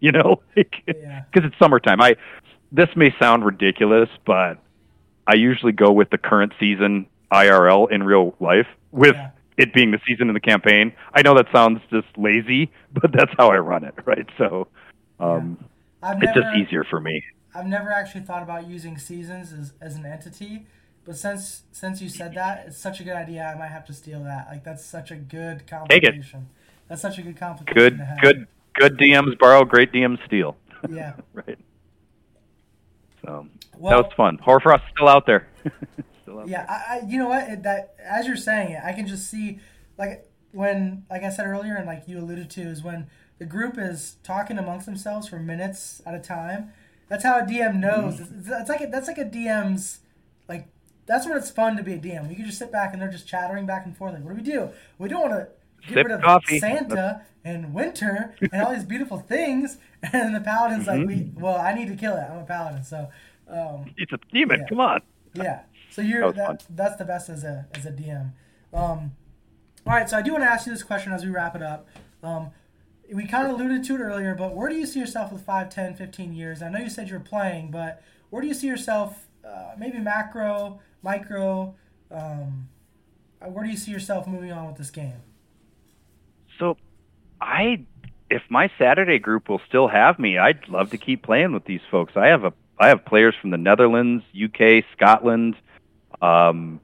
you 0.00 0.12
know, 0.12 0.42
because 0.54 0.94
Yeah. 1.00 1.22
it's 1.34 1.58
summertime. 1.58 2.00
I 2.00 2.16
this 2.72 2.88
may 2.96 3.14
sound 3.18 3.44
ridiculous, 3.44 4.08
but 4.24 4.58
I 5.26 5.34
usually 5.34 5.72
go 5.72 5.92
with 5.92 6.10
the 6.10 6.18
current 6.18 6.52
season 6.58 7.06
IRL 7.32 7.90
in 7.90 8.02
real 8.02 8.34
life 8.40 8.66
with 8.92 9.14
Yeah. 9.14 9.30
it 9.56 9.72
being 9.72 9.90
the 9.90 10.00
season 10.06 10.28
of 10.28 10.34
the 10.34 10.40
campaign. 10.40 10.92
I 11.14 11.22
know 11.22 11.34
that 11.34 11.46
sounds 11.52 11.80
just 11.90 12.08
lazy, 12.16 12.70
but 12.92 13.12
that's 13.12 13.32
how 13.38 13.50
I 13.50 13.58
run 13.58 13.84
it, 13.84 13.94
right? 14.04 14.26
So 14.38 14.68
um, 15.20 15.58
I've 16.02 16.22
it's 16.22 16.34
never, 16.34 16.40
just 16.42 16.56
easier 16.56 16.84
for 16.84 17.00
me. 17.00 17.22
I've 17.56 17.66
never 17.66 17.90
actually 17.90 18.22
thought 18.22 18.42
about 18.42 18.66
using 18.68 18.98
seasons 18.98 19.52
as, 19.52 19.72
as 19.80 19.96
an 19.96 20.04
entity, 20.04 20.66
but 21.04 21.16
since 21.16 21.62
since 21.72 22.02
you 22.02 22.08
said 22.08 22.34
that, 22.34 22.64
it's 22.66 22.76
such 22.78 23.00
a 23.00 23.04
good 23.04 23.14
idea. 23.14 23.44
I 23.44 23.58
might 23.58 23.68
have 23.68 23.86
to 23.86 23.92
steal 23.92 24.22
that. 24.24 24.48
Like 24.50 24.64
that's 24.64 24.84
such 24.84 25.10
a 25.10 25.16
good 25.16 25.60
Take 25.60 26.02
it. 26.02 26.06
complication. 26.06 26.48
That's 26.88 27.02
such 27.02 27.18
a 27.18 27.22
good 27.22 27.36
complication. 27.36 27.74
Good, 27.74 27.98
to 27.98 28.04
have. 28.04 28.20
good, 28.20 28.46
good 28.74 28.98
DMs 28.98 29.38
borrow, 29.38 29.64
great 29.64 29.92
DMs 29.92 30.24
steal. 30.26 30.56
Yeah. 30.90 31.14
right. 31.32 31.58
So 33.24 33.46
Well, 33.76 33.96
that 33.96 34.04
was 34.04 34.12
fun. 34.16 34.38
Hoarfrost's 34.38 34.86
still 34.94 35.08
out 35.08 35.26
there. 35.26 35.48
still 36.22 36.40
out 36.40 36.48
Yeah, 36.48 36.66
I, 36.68 36.98
I 36.98 37.06
you 37.06 37.18
know 37.18 37.28
what? 37.28 37.48
It, 37.48 37.62
that 37.62 37.94
as 38.04 38.26
you're 38.26 38.36
saying 38.36 38.72
it, 38.72 38.82
I 38.84 38.92
can 38.92 39.06
just 39.06 39.30
see 39.30 39.60
like 39.98 40.28
when 40.52 41.04
like 41.10 41.22
I 41.22 41.30
said 41.30 41.46
earlier 41.46 41.76
and 41.76 41.86
like 41.86 42.04
you 42.06 42.18
alluded 42.18 42.50
to 42.50 42.62
is 42.62 42.82
when 42.82 43.08
the 43.38 43.44
group 43.46 43.76
is 43.78 44.16
talking 44.22 44.58
amongst 44.58 44.86
themselves 44.86 45.28
for 45.28 45.38
minutes 45.38 46.00
at 46.06 46.14
a 46.14 46.20
time. 46.20 46.72
That's 47.08 47.24
how 47.24 47.38
a 47.38 47.42
DM 47.42 47.76
knows. 47.76 48.20
It's, 48.20 48.30
it's, 48.30 48.48
it's 48.50 48.68
like 48.68 48.80
a, 48.80 48.86
that's 48.86 49.08
like 49.08 49.18
a 49.18 49.24
DM's 49.24 50.00
like 50.48 50.66
that's 51.06 51.26
when 51.26 51.36
it's 51.36 51.50
fun 51.50 51.76
to 51.76 51.82
be 51.82 51.92
a 51.92 51.98
DM. 51.98 52.28
You 52.28 52.36
can 52.36 52.46
just 52.46 52.58
sit 52.58 52.72
back 52.72 52.92
and 52.92 53.00
they're 53.00 53.10
just 53.10 53.28
chattering 53.28 53.66
back 53.66 53.86
and 53.86 53.96
forth. 53.96 54.14
Like, 54.14 54.24
what 54.24 54.30
do 54.30 54.36
we 54.36 54.42
do? 54.42 54.70
We 54.98 55.08
don't 55.08 55.30
want 55.30 55.34
to 55.34 55.48
get 55.86 55.94
Sip 55.94 56.06
rid 56.06 56.12
of 56.12 56.22
coffee. 56.22 56.58
Santa 56.58 57.22
and 57.44 57.72
winter 57.72 58.34
and 58.40 58.62
all 58.62 58.74
these 58.74 58.84
beautiful 58.84 59.18
things. 59.18 59.78
And 60.12 60.36
the 60.36 60.40
paladin's 60.40 60.86
like, 60.86 61.04
we 61.04 61.32
well, 61.34 61.56
I 61.56 61.74
need 61.74 61.88
to 61.88 61.96
kill 61.96 62.14
it. 62.14 62.30
I'm 62.30 62.38
a 62.38 62.44
paladin, 62.44 62.84
so 62.84 63.08
um, 63.48 63.92
It's 63.96 64.12
a 64.12 64.18
demon. 64.32 64.60
Yeah. 64.60 64.66
Come 64.68 64.80
on. 64.80 65.02
yeah. 65.34 65.60
So 65.90 66.00
you're 66.00 66.32
That 66.32 66.60
that, 66.60 66.76
that's 66.76 66.96
the 66.96 67.04
best 67.04 67.28
as 67.28 67.42
a 67.42 67.66
as 67.74 67.86
a 67.86 67.90
DM. 67.90 68.30
Um, 68.72 69.16
all 69.84 69.94
right, 69.94 70.08
so 70.08 70.16
I 70.16 70.22
do 70.22 70.32
want 70.32 70.44
to 70.44 70.50
ask 70.50 70.66
you 70.66 70.72
this 70.72 70.82
question 70.82 71.12
as 71.12 71.24
we 71.24 71.30
wrap 71.30 71.56
it 71.56 71.62
up. 71.62 71.88
Um, 72.22 72.50
we 73.12 73.26
kind 73.26 73.46
of 73.46 73.58
alluded 73.58 73.84
to 73.84 73.94
it 73.94 74.00
earlier, 74.00 74.34
but 74.34 74.54
where 74.54 74.68
do 74.68 74.76
you 74.76 74.86
see 74.86 75.00
yourself 75.00 75.32
with 75.32 75.42
5, 75.42 75.70
10, 75.70 75.94
15 75.94 76.34
years? 76.34 76.62
I 76.62 76.68
know 76.68 76.78
you 76.78 76.90
said 76.90 77.08
you're 77.08 77.20
playing, 77.20 77.70
but 77.70 78.02
where 78.30 78.42
do 78.42 78.48
you 78.48 78.54
see 78.54 78.66
yourself, 78.66 79.26
uh, 79.46 79.72
maybe 79.78 79.98
macro, 79.98 80.80
micro? 81.02 81.74
Um, 82.10 82.68
where 83.40 83.64
do 83.64 83.70
you 83.70 83.76
see 83.76 83.90
yourself 83.90 84.26
moving 84.26 84.52
on 84.52 84.66
with 84.66 84.76
this 84.76 84.90
game? 84.90 85.20
So, 86.58 86.76
I, 87.40 87.84
if 88.30 88.42
my 88.48 88.70
Saturday 88.78 89.18
group 89.18 89.48
will 89.48 89.60
still 89.68 89.88
have 89.88 90.18
me, 90.18 90.38
I'd 90.38 90.68
love 90.68 90.90
to 90.90 90.98
keep 90.98 91.22
playing 91.22 91.52
with 91.52 91.64
these 91.64 91.82
folks. 91.90 92.14
I 92.16 92.26
have 92.26 92.44
a, 92.44 92.52
I 92.78 92.88
have 92.88 93.04
players 93.04 93.34
from 93.40 93.50
the 93.50 93.58
Netherlands, 93.58 94.24
UK, 94.34 94.84
Scotland, 94.96 95.54
um, 96.20 96.80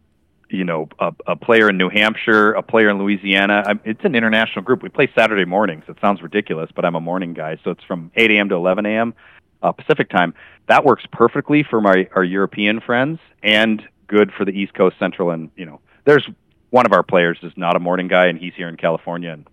you 0.53 0.65
know, 0.65 0.89
a, 0.99 1.13
a 1.27 1.37
player 1.37 1.71
in 1.71 1.79
New 1.79 1.89
Hampshire, 1.89 2.53
a 2.53 2.63
player 2.63 2.91
in 2.91 2.99
Louisiana. 2.99 3.63
I'm, 3.67 3.81
it's 3.85 4.05
an 4.05 4.15
international 4.15 4.65
group. 4.65 4.83
We 4.83 4.89
play 4.89 5.11
Saturday 5.17 5.45
mornings. 5.45 5.85
It 5.89 5.97
sounds 6.01 6.23
ridiculous, 6.23 6.71
but 6.75 6.85
I'm 6.85 6.95
a 6.95 7.01
morning 7.01 7.33
guy, 7.33 7.59
so 7.65 7.71
it's 7.71 7.83
from 7.85 8.13
8 8.15 8.31
a.m. 8.31 8.49
to 8.51 8.55
11 8.55 8.87
a.m. 8.87 9.15
Uh, 9.63 9.73
Pacific 9.73 10.11
time. 10.11 10.35
That 10.69 10.85
works 10.85 11.05
perfectly 11.11 11.65
for 11.69 11.81
my 11.81 12.09
our 12.15 12.25
European 12.25 12.81
friends, 12.81 13.19
and 13.43 13.83
good 14.07 14.31
for 14.37 14.45
the 14.45 14.53
East 14.53 14.75
Coast, 14.75 14.97
Central, 14.99 15.31
and 15.31 15.51
you 15.57 15.65
know, 15.65 15.81
there's 16.05 16.29
one 16.71 16.87
of 16.87 16.93
our 16.93 17.03
players 17.03 17.39
is 17.43 17.53
not 17.57 17.77
a 17.77 17.81
morning 17.81 18.09
guy, 18.09 18.27
and 18.27 18.39
he's 18.39 18.55
here 18.55 18.69
in 18.69 18.77
California, 18.77 19.31
and 19.33 19.47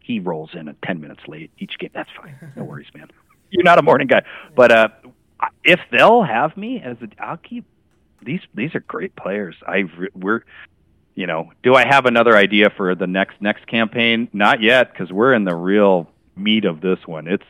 he 0.00 0.20
rolls 0.20 0.50
in 0.52 0.68
at 0.68 0.80
10 0.82 1.00
minutes 1.00 1.22
late 1.26 1.50
each 1.58 1.78
game. 1.78 1.90
That's 1.94 2.10
fine. 2.16 2.36
No 2.56 2.64
worries, 2.64 2.88
man. 2.94 3.10
You're 3.50 3.64
not 3.64 3.78
a 3.78 3.82
morning 3.82 4.06
guy. 4.06 4.22
But 4.54 4.70
uh, 4.70 4.88
if 5.64 5.80
they'll 5.90 6.22
have 6.22 6.56
me 6.56 6.80
as 6.80 6.98
a, 7.00 7.08
I'll 7.22 7.38
keep 7.38 7.64
these. 8.22 8.40
These 8.54 8.74
are 8.74 8.80
great 8.80 9.14
players. 9.16 9.56
I 9.66 9.84
re- 9.96 10.08
we're, 10.14 10.42
you 11.14 11.26
know, 11.26 11.52
do 11.62 11.74
I 11.74 11.86
have 11.86 12.06
another 12.06 12.36
idea 12.36 12.70
for 12.76 12.94
the 12.94 13.06
next 13.06 13.40
next 13.40 13.66
campaign? 13.66 14.28
Not 14.32 14.62
yet, 14.62 14.92
because 14.92 15.12
we're 15.12 15.34
in 15.34 15.44
the 15.44 15.54
real 15.54 16.08
meat 16.36 16.64
of 16.64 16.80
this 16.80 16.98
one. 17.06 17.26
It's 17.26 17.44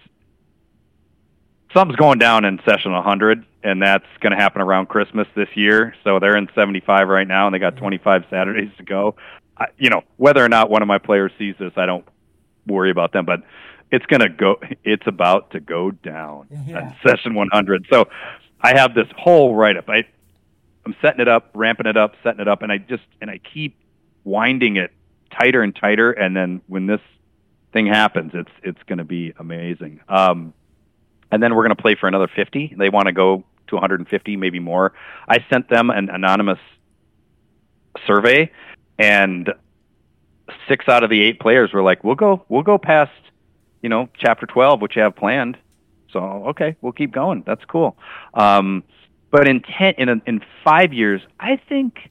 something's 1.72 1.96
going 1.96 2.18
down 2.18 2.44
in 2.44 2.60
session 2.64 2.92
100, 2.92 3.44
and 3.62 3.82
that's 3.82 4.06
going 4.20 4.30
to 4.30 4.36
happen 4.36 4.62
around 4.62 4.88
Christmas 4.88 5.26
this 5.34 5.48
year. 5.54 5.94
So 6.04 6.18
they're 6.18 6.36
in 6.36 6.48
75 6.54 7.08
right 7.08 7.26
now, 7.26 7.46
and 7.46 7.54
they 7.54 7.58
got 7.58 7.74
mm-hmm. 7.74 7.84
25 7.84 8.24
Saturdays 8.30 8.70
to 8.78 8.84
go. 8.84 9.16
I, 9.56 9.66
you 9.78 9.90
know, 9.90 10.02
whether 10.16 10.44
or 10.44 10.48
not 10.48 10.70
one 10.70 10.82
of 10.82 10.88
my 10.88 10.98
players 10.98 11.32
sees 11.38 11.54
this, 11.58 11.72
I 11.76 11.86
don't 11.86 12.06
worry 12.66 12.90
about 12.90 13.12
them, 13.12 13.24
but 13.24 13.42
it's 13.90 14.06
going 14.06 14.20
to 14.20 14.28
go. 14.28 14.56
It's 14.82 15.06
about 15.06 15.50
to 15.50 15.60
go 15.60 15.90
down 15.90 16.48
Yeah. 16.66 16.78
on 16.78 16.96
session 17.06 17.34
100. 17.34 17.86
So 17.92 18.08
I 18.60 18.76
have 18.76 18.94
this 18.94 19.06
whole 19.16 19.54
write 19.54 19.76
up. 19.76 19.88
I 19.88 20.04
I'm 20.87 20.95
setting 21.01 21.20
it 21.20 21.28
up, 21.28 21.51
ramping 21.55 21.87
it 21.87 21.97
up, 21.97 22.14
setting 22.22 22.41
it 22.41 22.49
up, 22.49 22.62
and 22.62 22.70
I 22.70 22.78
just 22.78 23.05
and 23.20 23.30
I 23.30 23.39
keep 23.39 23.76
winding 24.24 24.76
it 24.76 24.93
tighter 25.30 25.62
and 25.62 25.74
tighter, 25.74 26.12
and 26.12 26.37
then 26.37 26.62
when 26.66 26.87
this 26.87 27.01
thing 27.72 27.87
happens, 27.87 28.32
it's 28.35 28.51
it's 28.62 28.82
going 28.87 28.99
to 28.99 29.05
be 29.05 29.32
amazing. 29.39 30.01
Um, 30.09 30.55
and 31.30 31.43
then 31.43 31.55
we're 31.55 31.64
going 31.64 31.76
to 31.76 31.82
play 31.82 31.97
for 31.97 32.07
another 32.07 32.28
50. 32.28 32.74
They 32.78 32.89
want 32.89 33.07
to 33.07 33.12
go 33.12 33.45
to 33.66 33.74
150, 33.74 34.37
maybe 34.37 34.61
more. 34.61 34.93
I 35.28 35.45
sent 35.51 35.68
them 35.68 35.91
an 35.91 36.09
anonymous 36.09 36.61
survey, 38.07 38.53
and 38.99 39.53
six 40.68 40.89
out 40.89 41.03
of 41.03 41.11
the 41.11 41.20
eight 41.20 41.41
players 41.41 41.72
were 41.72 41.82
like, 41.82 42.05
"We'll 42.05 42.14
go, 42.14 42.45
we'll 42.49 42.62
go 42.62 42.78
past, 42.78 43.12
you 43.82 43.89
know, 43.89 44.09
chapter 44.16 44.47
12, 44.47 44.80
which 44.80 44.97
you 44.97 45.03
have 45.03 45.16
planned." 45.16 45.57
So 46.12 46.20
okay, 46.49 46.76
we'll 46.80 46.93
keep 46.93 47.12
going. 47.12 47.43
That's 47.47 47.64
cool. 47.64 47.97
Um, 48.35 48.85
but 49.35 49.49
in 49.49 49.62
ten, 49.62 49.95
in 49.99 50.09
a, 50.09 50.22
in 50.26 50.41
five 50.62 50.93
years, 50.93 51.20
I 51.41 51.57
think 51.68 52.09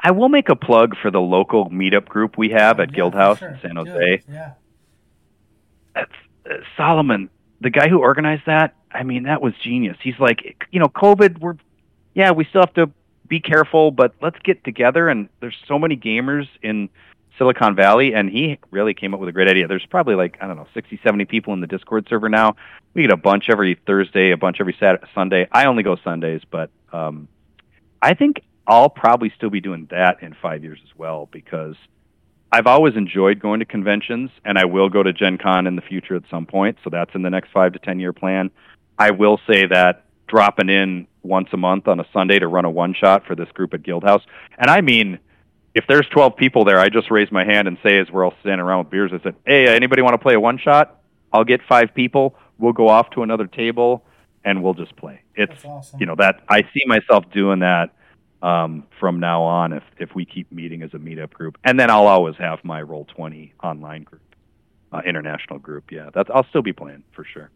I 0.00 0.12
will 0.12 0.30
make 0.30 0.48
a 0.48 0.56
plug 0.56 0.96
for 0.96 1.10
the 1.10 1.20
local 1.20 1.68
meetup 1.68 2.06
group 2.06 2.38
we 2.38 2.48
have 2.48 2.80
at 2.80 2.90
Yeah, 2.90 2.96
Guildhouse 3.00 3.38
sure. 3.40 3.48
in 3.50 3.60
San 3.60 3.76
Jose. 3.76 4.22
Yeah. 4.30 4.52
Uh, 5.94 6.04
Solomon, 6.74 7.28
the 7.60 7.68
guy 7.68 7.90
who 7.90 7.98
organized 7.98 8.44
that. 8.46 8.74
I 8.90 9.02
mean, 9.02 9.24
that 9.24 9.42
was 9.42 9.52
genius. 9.62 9.98
He's 10.02 10.18
like, 10.18 10.64
you 10.70 10.80
know, 10.80 10.88
COVID. 10.88 11.38
We're 11.38 11.56
yeah, 12.14 12.30
we 12.30 12.46
still 12.46 12.62
have 12.62 12.72
to 12.76 12.90
be 13.28 13.38
careful, 13.38 13.90
but 13.90 14.14
let's 14.22 14.38
get 14.44 14.64
together. 14.64 15.10
And 15.10 15.28
there's 15.40 15.56
so 15.68 15.78
many 15.78 15.98
gamers 15.98 16.48
in 16.62 16.88
Silicon 17.42 17.74
Valley, 17.74 18.14
and 18.14 18.30
he 18.30 18.56
really 18.70 18.94
came 18.94 19.14
up 19.14 19.18
with 19.18 19.28
a 19.28 19.32
great 19.32 19.48
idea. 19.48 19.66
There's 19.66 19.84
probably 19.86 20.14
like 20.14 20.38
I 20.40 20.46
don't 20.46 20.56
know, 20.56 20.68
60, 20.74 21.00
70 21.02 21.24
people 21.24 21.52
in 21.54 21.60
the 21.60 21.66
Discord 21.66 22.06
server 22.08 22.28
now. 22.28 22.54
We 22.94 23.02
get 23.02 23.10
a 23.10 23.16
bunch 23.16 23.46
every 23.50 23.80
Thursday, 23.84 24.30
a 24.30 24.36
bunch 24.36 24.58
every 24.60 24.76
Saturday, 24.78 25.04
Sunday. 25.12 25.48
I 25.50 25.64
only 25.64 25.82
go 25.82 25.96
Sundays, 26.04 26.42
but 26.48 26.70
um, 26.92 27.26
I 28.00 28.14
think 28.14 28.42
I'll 28.64 28.90
probably 28.90 29.32
still 29.36 29.50
be 29.50 29.60
doing 29.60 29.88
that 29.90 30.22
in 30.22 30.36
five 30.40 30.62
years 30.62 30.78
as 30.84 30.96
well 30.96 31.28
because 31.32 31.74
I've 32.52 32.68
always 32.68 32.94
enjoyed 32.94 33.40
going 33.40 33.58
to 33.58 33.66
conventions, 33.66 34.30
and 34.44 34.56
I 34.56 34.66
will 34.66 34.88
go 34.88 35.02
to 35.02 35.12
Gen 35.12 35.36
Con 35.36 35.66
in 35.66 35.74
the 35.74 35.82
future 35.82 36.14
at 36.14 36.22
some 36.30 36.46
point. 36.46 36.78
So 36.84 36.90
that's 36.90 37.12
in 37.16 37.22
the 37.22 37.30
next 37.30 37.50
five 37.50 37.72
to 37.72 37.80
ten 37.80 37.98
year 37.98 38.12
plan. 38.12 38.52
I 39.00 39.10
will 39.10 39.40
say 39.50 39.66
that 39.66 40.04
dropping 40.28 40.68
in 40.68 41.08
once 41.24 41.48
a 41.52 41.56
month 41.56 41.88
on 41.88 41.98
a 41.98 42.06
Sunday 42.12 42.38
to 42.38 42.46
run 42.46 42.66
a 42.66 42.70
one 42.70 42.94
shot 42.94 43.26
for 43.26 43.34
this 43.34 43.48
group 43.48 43.74
at 43.74 43.82
Guildhouse, 43.82 44.22
and 44.58 44.70
I 44.70 44.80
mean, 44.80 45.18
if 45.74 45.84
there's 45.88 46.06
12 46.08 46.36
people 46.36 46.64
there, 46.64 46.78
I 46.78 46.88
just 46.88 47.10
raise 47.10 47.32
my 47.32 47.44
hand 47.44 47.66
and 47.66 47.78
say, 47.82 47.98
as 47.98 48.10
we're 48.10 48.24
all 48.24 48.34
standing 48.40 48.60
around 48.60 48.80
with 48.80 48.90
beers, 48.90 49.10
I 49.12 49.22
said, 49.22 49.34
"Hey, 49.46 49.74
anybody 49.74 50.02
want 50.02 50.14
to 50.14 50.18
play 50.18 50.34
a 50.34 50.40
one 50.40 50.58
shot? 50.58 51.00
I'll 51.32 51.44
get 51.44 51.60
five 51.68 51.94
people. 51.94 52.36
We'll 52.58 52.74
go 52.74 52.88
off 52.88 53.10
to 53.10 53.22
another 53.22 53.46
table, 53.46 54.04
and 54.44 54.62
we'll 54.62 54.74
just 54.74 54.94
play." 54.96 55.22
It's 55.34 55.64
awesome. 55.64 55.98
you 55.98 56.06
know 56.06 56.14
that 56.16 56.40
I 56.48 56.62
see 56.74 56.82
myself 56.86 57.24
doing 57.32 57.60
that 57.60 57.90
um, 58.42 58.86
from 59.00 59.20
now 59.20 59.42
on 59.42 59.72
if 59.72 59.82
if 59.98 60.14
we 60.14 60.24
keep 60.24 60.52
meeting 60.52 60.82
as 60.82 60.92
a 60.92 60.98
meetup 60.98 61.32
group, 61.32 61.56
and 61.64 61.80
then 61.80 61.90
I'll 61.90 62.06
always 62.06 62.36
have 62.36 62.62
my 62.64 62.82
Roll 62.82 63.06
Twenty 63.06 63.54
online 63.62 64.02
group, 64.02 64.34
uh, 64.92 65.00
international 65.06 65.58
group. 65.58 65.90
Yeah, 65.90 66.10
that's 66.12 66.28
I'll 66.34 66.46
still 66.48 66.62
be 66.62 66.74
playing 66.74 67.04
for 67.12 67.24
sure. 67.24 67.50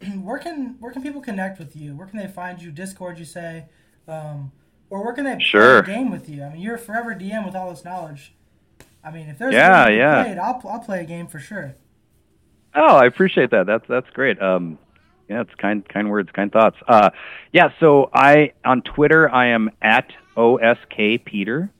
where 0.22 0.38
can 0.38 0.76
where 0.80 0.92
can 0.92 1.02
people 1.02 1.20
connect 1.20 1.58
with 1.58 1.76
you? 1.76 1.94
Where 1.94 2.06
can 2.06 2.18
they 2.18 2.28
find 2.28 2.62
you? 2.62 2.70
Discord, 2.70 3.18
you 3.18 3.24
say, 3.24 3.66
um, 4.08 4.52
or 4.90 5.04
where 5.04 5.12
can 5.12 5.24
they 5.24 5.38
Sure. 5.40 5.82
play 5.82 5.92
a 5.94 5.96
game 5.96 6.10
with 6.10 6.28
you? 6.28 6.42
I 6.44 6.50
mean, 6.52 6.60
you're 6.60 6.76
a 6.76 6.78
forever 6.78 7.14
DM 7.14 7.44
with 7.44 7.54
all 7.54 7.70
this 7.70 7.84
knowledge. 7.84 8.34
I 9.02 9.10
mean, 9.10 9.28
if 9.28 9.38
there's 9.38 9.54
Yeah, 9.54 9.84
a 9.84 9.86
game 9.88 9.92
to 9.92 9.98
yeah. 9.98 10.22
play 10.24 10.38
I'll 10.38 10.62
I'll 10.68 10.80
play 10.80 11.00
a 11.00 11.04
game 11.04 11.26
for 11.26 11.38
sure. 11.38 11.74
Oh, 12.74 12.96
I 12.96 13.06
appreciate 13.06 13.50
that. 13.50 13.66
That's 13.66 13.86
that's 13.88 14.08
great. 14.10 14.40
Um, 14.42 14.78
yeah, 15.28 15.40
it's 15.42 15.54
kind 15.56 15.86
kind 15.88 16.10
words, 16.10 16.30
kind 16.32 16.50
thoughts. 16.52 16.76
Uh, 16.88 17.10
yeah. 17.52 17.68
So 17.80 18.10
I 18.12 18.52
on 18.64 18.82
Twitter 18.82 19.30
I 19.30 19.46
am 19.48 19.70
at 19.80 20.10
osk 20.36 21.24
peter. 21.24 21.70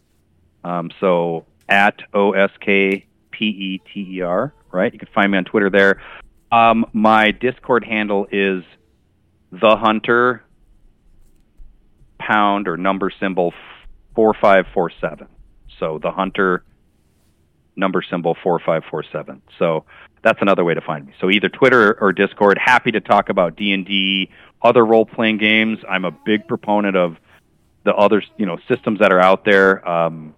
Um, 0.62 0.90
so 1.00 1.44
at 1.68 2.00
osk 2.14 2.60
p 2.60 3.44
e 3.46 3.80
t 3.92 4.18
e 4.18 4.20
r. 4.22 4.54
Right. 4.70 4.92
You 4.92 4.98
can 4.98 5.08
find 5.14 5.32
me 5.32 5.38
on 5.38 5.44
Twitter 5.44 5.70
there. 5.70 6.00
Um, 6.52 6.86
my 6.92 7.32
Discord 7.32 7.84
handle 7.84 8.26
is 8.30 8.62
the 9.50 9.76
hunter 9.76 10.43
pound 12.18 12.68
or 12.68 12.76
number 12.76 13.10
symbol 13.20 13.52
four 14.14 14.34
five 14.34 14.66
four 14.72 14.90
seven. 15.00 15.28
So 15.78 15.98
the 16.02 16.10
hunter 16.10 16.64
number 17.76 18.02
symbol 18.02 18.36
four 18.42 18.60
five 18.60 18.82
four 18.90 19.04
seven. 19.12 19.42
So 19.58 19.84
that's 20.22 20.40
another 20.40 20.64
way 20.64 20.74
to 20.74 20.80
find 20.80 21.06
me. 21.06 21.12
So 21.20 21.30
either 21.30 21.48
Twitter 21.48 21.98
or 22.00 22.12
Discord. 22.12 22.58
Happy 22.58 22.92
to 22.92 23.00
talk 23.00 23.28
about 23.28 23.56
D 23.56 23.72
and 23.72 23.84
D, 23.84 24.30
other 24.62 24.84
role 24.84 25.06
playing 25.06 25.38
games. 25.38 25.78
I'm 25.88 26.04
a 26.04 26.10
big 26.10 26.48
proponent 26.48 26.96
of 26.96 27.16
the 27.84 27.94
other 27.94 28.22
you 28.36 28.46
know 28.46 28.58
systems 28.68 29.00
that 29.00 29.12
are 29.12 29.20
out 29.20 29.44
there. 29.44 29.86
Um, 29.88 30.34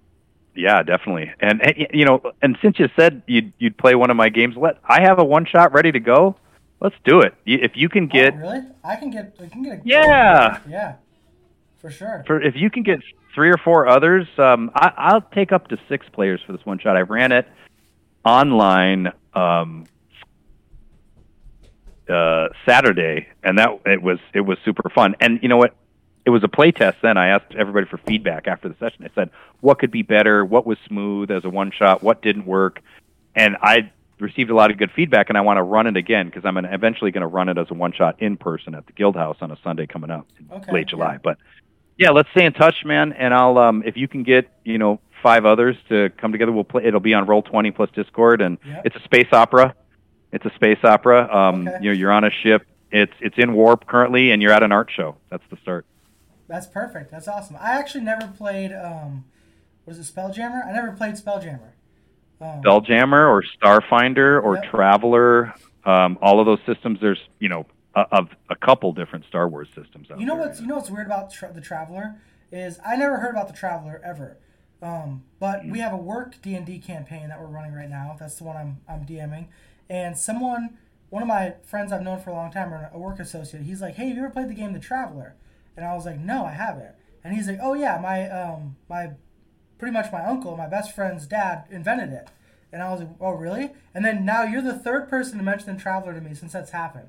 yeah, 0.55 0.83
definitely. 0.83 1.31
And, 1.39 1.62
and 1.62 1.87
you 1.93 2.05
know, 2.05 2.20
and 2.43 2.57
since 2.62 2.79
you 2.79 2.89
said 2.99 3.22
you'd 3.27 3.53
you'd 3.59 3.77
play 3.77 3.95
one 3.95 4.11
of 4.11 4.16
my 4.16 4.29
games, 4.29 4.57
let 4.57 4.79
I 4.85 5.03
have 5.03 5.18
a 5.18 5.24
one 5.24 5.47
shot 5.47 5.72
ready 5.72 5.93
to 5.93 6.01
go. 6.01 6.37
Let's 6.81 6.97
do 7.05 7.20
it. 7.20 7.35
If 7.47 7.72
you 7.74 7.89
can 7.89 8.07
get 8.07 8.35
oh, 8.35 8.39
really? 8.39 8.61
I 8.85 8.97
can 8.97 9.11
get 9.11 9.37
I 9.41 9.47
can 9.47 9.62
get 9.62 9.72
a 9.79 9.83
Yeah. 9.85 10.61
yeah 10.68 10.95
for 11.87 11.91
sure. 11.93 12.24
for 12.26 12.43
if 12.43 12.55
you 12.57 12.70
can 12.70 12.82
get 12.82 13.01
three 13.34 13.51
or 13.51 13.59
four 13.59 13.87
others, 13.87 14.26
um, 14.39 14.70
I, 14.74 14.93
I'll 14.97 15.20
take 15.20 15.53
up 15.53 15.68
to 15.68 15.78
six 15.89 16.07
players 16.12 16.41
for 16.47 16.53
this 16.53 16.64
one 16.64 16.78
shot. 16.78 16.97
I 16.97 17.03
ran 17.03 17.32
it 17.32 17.47
online 18.24 19.12
um, 19.34 19.84
uh, 22.09 22.49
Saturday, 22.66 23.28
and 23.43 23.59
that 23.59 23.80
it 23.87 24.03
was 24.03 24.18
it 24.34 24.41
was 24.41 24.59
super 24.64 24.89
fun. 24.91 25.14
And 25.20 25.41
you 25.43 25.49
know 25.49 25.57
what? 25.57 25.74
It 26.24 26.30
was 26.30 26.43
a 26.43 26.49
play 26.49 26.72
test. 26.72 26.97
Then 27.03 27.16
I 27.16 27.28
asked 27.28 27.55
everybody 27.57 27.87
for 27.87 27.99
feedback 27.99 28.49
after 28.49 28.68
the 28.68 28.74
session. 28.80 29.05
I 29.05 29.11
said, 29.14 29.30
"What 29.61 29.78
could 29.78 29.93
be 29.93 30.03
better? 30.03 30.45
What 30.45 30.66
was 30.66 30.78
smooth 30.89 31.30
as 31.30 31.45
a 31.45 31.51
one 31.51 31.70
shot? 31.70 32.03
What 32.03 32.20
didn't 32.22 32.47
work?" 32.47 32.82
And 33.37 33.57
I 33.62 33.93
received 34.18 34.51
a 34.51 34.55
lot 34.55 34.70
of 34.70 34.78
good 34.78 34.91
feedback, 34.93 35.28
and 35.28 35.37
I 35.39 35.43
want 35.43 35.59
to 35.59 35.62
run 35.62 35.87
it 35.87 35.97
again 35.97 36.26
because 36.26 36.45
I'm 36.45 36.57
eventually 36.57 37.11
going 37.12 37.20
to 37.20 37.26
run 37.28 37.49
it 37.49 37.59
as 37.59 37.66
a 37.70 37.74
one 37.74 37.93
shot 37.93 38.20
in 38.20 38.37
person 38.39 38.74
at 38.74 38.87
the 38.87 38.93
Guild 38.93 39.14
House 39.14 39.37
on 39.41 39.53
a 39.53 39.59
Sunday 39.62 39.87
coming 39.87 40.11
up 40.11 40.26
in 40.41 40.51
Okay, 40.51 40.72
late 40.72 40.89
July. 40.89 41.12
yeah. 41.12 41.18
But 41.22 41.39
yeah, 41.99 42.11
let's 42.11 42.28
stay 42.30 42.44
in 42.44 42.53
touch, 42.53 42.84
man. 42.84 43.12
And 43.12 43.32
I'll 43.34 43.59
um 43.59 43.82
if 43.86 43.97
you 43.97 44.09
can 44.09 44.22
get 44.22 44.49
you 44.64 44.78
know 44.78 45.01
five 45.22 45.44
others 45.47 45.76
to 45.88 46.11
come 46.18 46.32
together, 46.32 46.53
we'll 46.53 46.64
play. 46.64 46.84
It'll 46.84 47.01
be 47.01 47.14
on 47.14 47.26
Roll 47.26 47.42
Twenty 47.42 47.70
plus 47.70 47.90
Discord, 47.94 48.40
and 48.40 48.59
Yep. 48.66 48.82
it's 48.86 48.97
a 48.97 49.03
space 49.03 49.32
opera. 49.32 49.74
It's 50.32 50.44
a 50.44 50.55
space 50.55 50.78
opera. 50.84 51.28
Um, 51.34 51.66
Okay. 51.68 51.78
you 51.82 51.90
know, 51.90 51.97
you're 51.97 52.12
on 52.12 52.24
a 52.24 52.30
ship. 52.30 52.66
It's 52.90 53.12
it's 53.20 53.36
in 53.38 53.53
warp 53.55 53.86
currently, 53.86 54.30
and 54.30 54.42
you're 54.42 54.53
at 54.53 54.62
an 54.62 54.72
art 54.72 54.90
show. 54.94 55.16
That's 55.30 55.42
the 55.51 55.57
start. 55.62 55.86
That's 56.49 56.66
perfect. 56.66 57.11
That's 57.11 57.26
awesome. 57.28 57.57
I 57.61 57.72
actually 57.78 58.05
never 58.05 58.28
played 58.28 58.72
um, 58.72 59.24
was 59.86 59.99
it 59.99 60.03
Spelljammer? 60.14 60.66
I 60.66 60.72
never 60.72 60.92
played 60.92 61.14
Spelljammer. 61.14 61.70
Um, 62.40 62.62
Spelljammer 62.62 63.28
or 63.28 63.42
Starfinder 63.42 64.42
or 64.42 64.57
Yep. 64.57 64.70
Traveller. 64.70 65.55
Um, 65.84 66.18
all 66.20 66.40
of 66.40 66.47
those 66.47 66.59
systems. 66.66 66.99
There's 67.01 67.20
you 67.38 67.49
know 67.49 67.66
of 67.97 68.28
a 68.51 68.57
couple 68.57 68.92
different 68.92 69.24
Star 69.24 69.49
Wars 69.49 69.68
systems 69.74 70.11
out 70.11 70.21
You 70.21 70.26
know 70.26 70.37
there. 70.37 70.46
what's 70.46 70.61
you 70.61 70.66
know 70.66 70.76
what's 70.76 70.91
weird 70.91 71.07
about 71.07 71.33
tra- 71.33 71.53
the 71.53 71.61
Traveller 71.61 72.16
is 72.53 72.79
I 72.87 72.96
never 72.96 73.18
heard 73.18 73.30
about 73.30 73.49
the 73.49 73.54
Traveller 73.54 74.00
ever, 74.04 74.37
um, 74.83 75.25
but 75.41 75.62
Hmm. 75.62 75.71
we 75.71 75.79
have 75.80 75.92
a 75.92 75.96
work 75.96 76.41
D 76.42 76.54
and 76.54 76.66
D 76.66 76.79
campaign 76.79 77.29
that 77.29 77.41
we're 77.41 77.46
running 77.46 77.72
right 77.72 77.88
now. 77.88 78.16
That's 78.18 78.37
the 78.37 78.45
one 78.45 78.57
I'm 78.57 78.80
I'm 78.88 79.04
DMing, 79.07 79.46
and 79.88 80.16
someone 80.16 80.79
one 81.08 81.22
of 81.22 81.29
my 81.29 81.54
friends 81.64 81.92
I've 81.92 82.03
known 82.03 82.21
for 82.21 82.30
a 82.30 82.34
long 82.34 82.50
time, 82.50 82.75
or 82.75 82.91
a 82.92 82.99
work 82.99 83.18
associate, 83.21 83.62
he's 83.62 83.80
like, 83.80 83.95
"Hey, 83.95 84.08
have 84.08 84.16
you 84.16 84.25
ever 84.25 84.33
played 84.33 84.49
the 84.49 84.54
game 84.54 84.72
The 84.72 84.80
Traveller?" 84.80 85.34
And 85.76 85.84
I 85.87 85.95
was 85.95 86.04
like, 86.04 86.18
"No, 86.18 86.45
I 86.45 86.53
haven't." 86.53 86.95
And 87.25 87.34
he's 87.34 87.49
like, 87.49 87.58
"Oh 87.62 87.75
yeah, 87.75 87.99
my 88.00 88.29
um 88.30 88.76
my 88.88 89.12
pretty 89.79 89.92
much 89.92 90.12
my 90.12 90.25
uncle, 90.25 90.57
my 90.57 90.66
best 90.66 90.92
friend's 90.95 91.26
dad, 91.26 91.64
invented 91.71 92.11
it." 92.12 92.29
And 92.72 92.83
I 92.83 92.91
was 92.91 93.00
like, 93.00 93.11
"Oh 93.21 93.30
really?" 93.33 93.72
And 93.95 94.04
then 94.04 94.25
now 94.25 94.42
you're 94.42 94.62
the 94.62 94.79
third 94.79 95.08
person 95.08 95.38
to 95.38 95.45
mention 95.45 95.75
the 95.76 95.80
Traveller 95.80 96.12
to 96.14 96.21
me 96.21 96.34
since 96.34 96.53
that's 96.53 96.72
happened. 96.72 97.08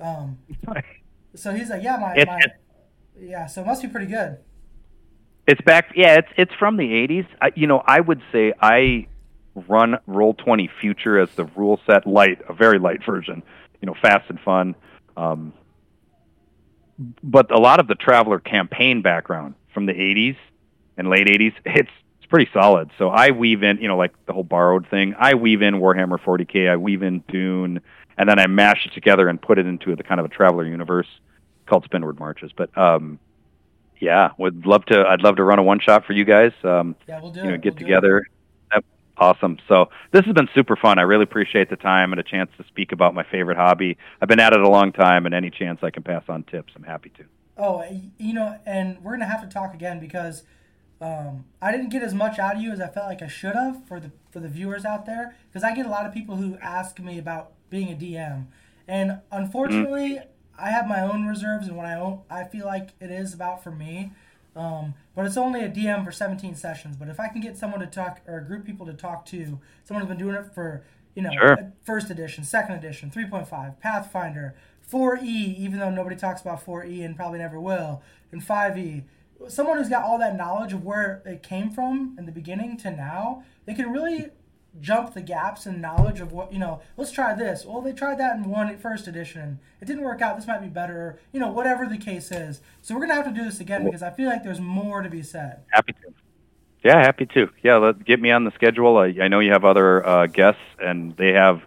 Um, 0.00 0.38
so 1.34 1.52
he's 1.54 1.70
like, 1.70 1.82
"Yeah, 1.82 1.96
my, 2.00 2.12
It's- 2.12 2.26
my 2.26 2.38
it's- 2.38 2.58
yeah, 3.20 3.46
so 3.46 3.60
it 3.62 3.66
must 3.66 3.82
be 3.82 3.88
pretty 3.88 4.06
good." 4.06 4.38
It's 5.46 5.60
back. 5.62 5.92
Yeah, 5.96 6.16
it's 6.18 6.28
it's 6.36 6.54
from 6.58 6.76
the 6.76 6.84
'80s. 6.84 7.26
I, 7.40 7.52
you 7.56 7.66
know, 7.66 7.82
I 7.84 8.00
would 8.00 8.22
say 8.32 8.52
I 8.60 9.06
run 9.68 9.98
Roll 10.06 10.34
Twenty 10.34 10.70
Future 10.80 11.18
as 11.18 11.28
the 11.34 11.44
rule 11.56 11.80
set 11.86 12.06
light, 12.06 12.40
a 12.48 12.54
very 12.54 12.78
light 12.78 13.04
version. 13.04 13.42
You 13.82 13.86
know, 13.86 13.94
fast 14.00 14.28
and 14.30 14.38
fun. 14.40 14.74
Um, 15.16 15.52
but 17.22 17.50
a 17.50 17.58
lot 17.58 17.80
of 17.80 17.88
the 17.88 17.94
Traveller 17.94 18.38
campaign 18.38 19.02
background 19.02 19.54
from 19.74 19.86
the 19.86 19.92
'80s 19.92 20.36
and 20.96 21.08
late 21.08 21.26
'80s, 21.26 21.54
it's 21.64 21.88
it's 21.88 21.90
pretty 22.30 22.50
solid. 22.52 22.90
So 22.96 23.10
I 23.10 23.30
weave 23.32 23.62
in, 23.62 23.78
you 23.78 23.88
know, 23.88 23.96
like 23.96 24.12
the 24.26 24.32
whole 24.32 24.44
borrowed 24.44 24.88
thing. 24.88 25.14
I 25.18 25.34
weave 25.34 25.60
in 25.62 25.74
Warhammer 25.74 26.18
40k. 26.18 26.70
I 26.70 26.76
weave 26.76 27.02
in 27.02 27.22
Dune, 27.28 27.80
and 28.16 28.28
then 28.28 28.38
I 28.38 28.46
mash 28.46 28.86
it 28.86 28.94
together 28.94 29.28
and 29.28 29.40
put 29.40 29.58
it 29.58 29.66
into 29.66 29.94
the 29.94 30.02
kind 30.02 30.20
of 30.20 30.26
a 30.26 30.30
Traveller 30.30 30.64
universe 30.64 31.08
called 31.66 31.84
Spinward 31.90 32.18
Marches. 32.18 32.52
But 32.56 32.76
um, 32.78 33.18
yeah, 33.98 34.30
would 34.38 34.64
love 34.64 34.86
to. 34.86 35.04
I'd 35.06 35.22
love 35.22 35.36
to 35.36 35.44
run 35.44 35.58
a 35.58 35.62
one 35.62 35.80
shot 35.80 36.06
for 36.06 36.14
you 36.14 36.24
guys. 36.24 36.52
Um, 36.64 36.96
Yeah, 37.06 37.20
we'll 37.20 37.32
do 37.32 37.40
you 37.40 37.46
know, 37.48 37.54
it. 37.54 37.60
get 37.60 37.74
We'll 37.74 37.80
together. 37.86 38.26
Awesome. 39.18 39.58
So 39.68 39.90
this 40.12 40.24
has 40.24 40.32
been 40.32 40.48
super 40.54 40.76
fun. 40.76 40.98
I 40.98 41.02
really 41.02 41.24
appreciate 41.24 41.68
the 41.68 41.76
time 41.76 42.12
and 42.12 42.18
a 42.18 42.22
chance 42.22 42.50
to 42.56 42.64
speak 42.68 42.90
about 42.92 43.12
my 43.12 43.22
favorite 43.22 43.58
hobby. 43.58 43.98
I've 44.22 44.28
been 44.28 44.40
at 44.40 44.54
it 44.54 44.60
a 44.60 44.68
long 44.68 44.92
time, 44.92 45.26
and 45.26 45.34
any 45.34 45.50
chance 45.50 45.80
I 45.82 45.90
can 45.90 46.02
pass 46.02 46.22
on 46.30 46.42
tips, 46.44 46.72
I'm 46.74 46.84
happy 46.84 47.10
to. 47.18 47.24
Oh, 47.58 47.84
you 48.16 48.32
know, 48.32 48.58
and 48.64 48.98
we're 49.04 49.12
gonna 49.12 49.26
have 49.26 49.42
to 49.42 49.48
talk 49.52 49.74
again 49.74 50.00
because 50.00 50.44
um, 51.00 51.44
I 51.62 51.72
didn't 51.72 51.88
get 51.88 52.02
as 52.02 52.12
much 52.12 52.38
out 52.38 52.56
of 52.56 52.62
you 52.62 52.72
as 52.72 52.80
I 52.80 52.88
felt 52.88 53.06
like 53.06 53.22
I 53.22 53.28
should 53.28 53.54
have 53.54 53.86
for 53.86 54.00
the 54.00 54.10
for 54.30 54.40
the 54.40 54.48
viewers 54.48 54.84
out 54.84 55.06
there 55.06 55.34
because 55.48 55.64
I 55.64 55.74
get 55.74 55.86
a 55.86 55.88
lot 55.88 56.06
of 56.06 56.12
people 56.12 56.36
who 56.36 56.56
ask 56.58 56.98
me 56.98 57.18
about 57.18 57.52
being 57.70 57.90
a 57.90 57.96
DM, 57.96 58.46
and 58.86 59.20
unfortunately, 59.32 60.16
mm. 60.16 60.24
I 60.58 60.70
have 60.70 60.86
my 60.86 61.00
own 61.00 61.26
reserves 61.26 61.68
and 61.68 61.76
what 61.76 61.86
I 61.86 61.94
own, 61.94 62.20
I 62.28 62.44
feel 62.44 62.66
like 62.66 62.90
it 63.00 63.10
is 63.10 63.32
about 63.32 63.64
for 63.64 63.70
me. 63.70 64.12
Um, 64.54 64.94
but 65.14 65.26
it's 65.26 65.36
only 65.36 65.62
a 65.62 65.68
DM 65.68 66.04
for 66.04 66.12
17 66.12 66.54
sessions. 66.54 66.96
But 66.96 67.08
if 67.08 67.18
I 67.18 67.28
can 67.28 67.40
get 67.40 67.56
someone 67.56 67.80
to 67.80 67.86
talk 67.86 68.20
or 68.26 68.38
a 68.38 68.44
group 68.44 68.60
of 68.60 68.66
people 68.66 68.86
to 68.86 68.92
talk 68.92 69.24
to, 69.26 69.58
someone 69.84 70.04
who's 70.04 70.08
been 70.08 70.18
doing 70.18 70.34
it 70.34 70.52
for 70.54 70.84
you 71.14 71.22
know 71.22 71.30
sure. 71.32 71.72
first 71.82 72.10
edition, 72.10 72.44
second 72.44 72.76
edition, 72.76 73.10
3.5, 73.10 73.80
Pathfinder, 73.80 74.54
4E, 74.90 75.22
even 75.58 75.78
though 75.78 75.90
nobody 75.90 76.16
talks 76.16 76.40
about 76.40 76.64
4E 76.64 77.04
and 77.04 77.16
probably 77.16 77.38
never 77.38 77.60
will, 77.60 78.02
and 78.32 78.42
5E. 78.42 79.04
Someone 79.48 79.78
who's 79.78 79.88
got 79.88 80.04
all 80.04 80.18
that 80.18 80.36
knowledge 80.36 80.72
of 80.72 80.84
where 80.84 81.22
it 81.24 81.42
came 81.42 81.70
from 81.70 82.14
in 82.18 82.26
the 82.26 82.32
beginning 82.32 82.76
to 82.78 82.90
now, 82.90 83.42
they 83.64 83.74
can 83.74 83.90
really 83.90 84.30
jump 84.80 85.14
the 85.14 85.22
gaps 85.22 85.66
in 85.66 85.80
knowledge 85.80 86.20
of 86.20 86.32
what 86.32 86.52
you 86.52 86.58
know. 86.58 86.80
Let's 86.96 87.10
try 87.10 87.34
this. 87.34 87.64
Well, 87.64 87.80
they 87.80 87.92
tried 87.92 88.18
that 88.18 88.36
in 88.36 88.48
one 88.48 88.76
first 88.78 89.08
edition. 89.08 89.58
It 89.80 89.86
didn't 89.86 90.04
work 90.04 90.20
out. 90.20 90.36
This 90.36 90.46
might 90.46 90.60
be 90.60 90.68
better. 90.68 91.18
You 91.32 91.40
know, 91.40 91.50
whatever 91.50 91.86
the 91.86 91.98
case 91.98 92.30
is. 92.30 92.60
So 92.82 92.94
we're 92.94 93.00
gonna 93.02 93.14
have 93.14 93.26
to 93.26 93.32
do 93.32 93.44
this 93.44 93.60
again 93.60 93.84
because 93.84 94.02
I 94.02 94.10
feel 94.10 94.28
like 94.28 94.44
there's 94.44 94.60
more 94.60 95.02
to 95.02 95.10
be 95.10 95.22
said. 95.22 95.62
Happy 95.70 95.92
to. 95.92 96.12
Yeah, 96.84 96.98
happy 96.98 97.26
to. 97.26 97.50
Yeah, 97.62 97.76
let 97.76 98.04
get 98.04 98.20
me 98.20 98.30
on 98.30 98.44
the 98.44 98.52
schedule. 98.52 98.96
I, 98.96 99.14
I 99.20 99.28
know 99.28 99.40
you 99.40 99.52
have 99.52 99.64
other 99.64 100.06
uh, 100.06 100.26
guests, 100.26 100.62
and 100.78 101.16
they 101.16 101.32
have 101.32 101.62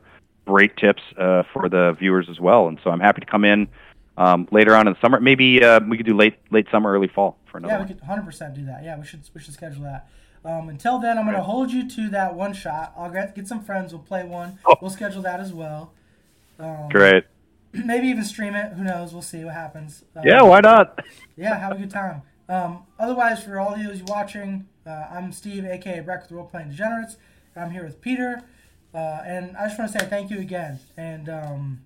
great 0.45 0.75
tips 0.77 1.01
uh, 1.17 1.43
for 1.53 1.69
the 1.69 1.95
viewers 1.99 2.29
as 2.29 2.39
well. 2.39 2.67
And 2.67 2.79
so 2.83 2.89
I'm 2.89 2.99
happy 2.99 3.21
to 3.21 3.27
come 3.27 3.45
in 3.45 3.67
um, 4.17 4.47
later 4.51 4.75
on 4.75 4.87
in 4.87 4.93
the 4.93 4.99
summer. 4.99 5.19
Maybe 5.19 5.63
uh, 5.63 5.79
we 5.87 5.97
could 5.97 6.05
do 6.05 6.15
late 6.15 6.35
late 6.51 6.67
summer, 6.71 6.91
early 6.91 7.07
fall 7.07 7.37
for 7.45 7.57
another. 7.57 7.73
Yeah, 7.73 7.81
we 7.81 7.87
could 7.87 7.99
100 7.99 8.25
percent 8.25 8.53
do 8.55 8.65
that. 8.65 8.83
Yeah, 8.83 8.97
we 8.97 9.05
should 9.05 9.21
we 9.33 9.41
should 9.41 9.53
schedule 9.53 9.83
that. 9.83 10.07
Um, 10.45 10.69
until 10.69 10.99
then, 10.99 11.17
I'm 11.17 11.23
going 11.23 11.37
to 11.37 11.43
hold 11.43 11.71
you 11.71 11.89
to 11.89 12.09
that 12.09 12.35
one 12.35 12.53
shot. 12.53 12.93
I'll 12.97 13.09
get, 13.09 13.33
get 13.33 13.47
some 13.47 13.63
friends. 13.63 13.93
We'll 13.93 14.01
play 14.01 14.25
one. 14.25 14.59
Oh. 14.65 14.75
We'll 14.81 14.91
schedule 14.91 15.21
that 15.21 15.39
as 15.39 15.53
well. 15.53 15.93
Um, 16.59 16.89
Great. 16.89 17.23
Maybe 17.73 18.07
even 18.07 18.25
stream 18.25 18.53
it. 18.53 18.73
Who 18.73 18.83
knows? 18.83 19.13
We'll 19.13 19.21
see 19.21 19.43
what 19.45 19.53
happens. 19.53 20.03
Um, 20.15 20.23
yeah, 20.25 20.41
why 20.41 20.59
not? 20.59 21.03
Yeah, 21.35 21.57
have 21.57 21.71
a 21.71 21.75
good 21.75 21.89
time. 21.89 22.21
Um, 22.47 22.83
otherwise, 22.99 23.43
for 23.43 23.59
all 23.59 23.73
of 23.73 23.79
you 23.79 23.91
watching, 24.05 24.67
uh, 24.85 25.07
I'm 25.09 25.31
Steve, 25.31 25.65
aka 25.65 25.99
Breakfast 26.01 26.31
Role 26.31 26.45
Playing 26.45 26.69
Degenerates. 26.69 27.17
I'm 27.55 27.71
here 27.71 27.83
with 27.83 28.01
Peter. 28.01 28.43
Uh, 28.93 29.21
and 29.25 29.57
I 29.57 29.65
just 29.65 29.79
want 29.79 29.91
to 29.91 29.97
say 29.97 30.05
thank 30.05 30.29
you 30.29 30.39
again. 30.39 30.79
And 30.95 31.27
um, 31.27 31.81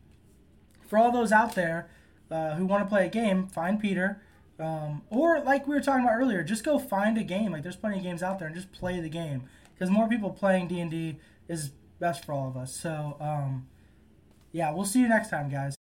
for 0.90 0.98
all 0.98 1.12
those 1.12 1.32
out 1.32 1.56
there 1.56 1.90
uh, 2.32 2.56
who 2.56 2.66
want 2.66 2.84
to 2.84 2.90
play 2.90 3.06
a 3.06 3.10
game, 3.10 3.48
find 3.48 3.80
Peter. 3.80 4.22
Um, 4.60 5.04
or 5.10 5.40
like 5.41 5.68
we 5.68 5.76
were 5.76 5.82
talking 5.82 6.04
about 6.04 6.16
earlier, 6.16 6.44
just 6.44 6.64
go 6.64 6.80
find 6.80 7.18
a 7.18 7.24
game. 7.24 7.52
Like 7.52 7.64
there's 7.64 7.76
plenty 7.76 7.98
of 7.98 8.04
games 8.04 8.24
out 8.24 8.40
there, 8.40 8.48
and 8.48 8.56
just 8.56 8.72
play 8.72 8.99
the 8.99 9.10
game 9.10 9.44
because 9.74 9.91
more 9.91 10.08
people 10.08 10.32
playing 10.32 10.68
D 10.68 10.80
and 10.80 10.90
D 10.90 11.20
is 11.48 11.72
best 11.99 12.26
for 12.26 12.34
all 12.34 12.48
of 12.48 12.58
us. 12.58 12.76
So 12.76 13.18
um, 13.20 13.68
yeah, 14.52 14.72
we'll 14.72 14.86
see 14.86 14.99
you 14.99 15.08
next 15.08 15.30
time, 15.30 15.49
guys. 15.49 15.77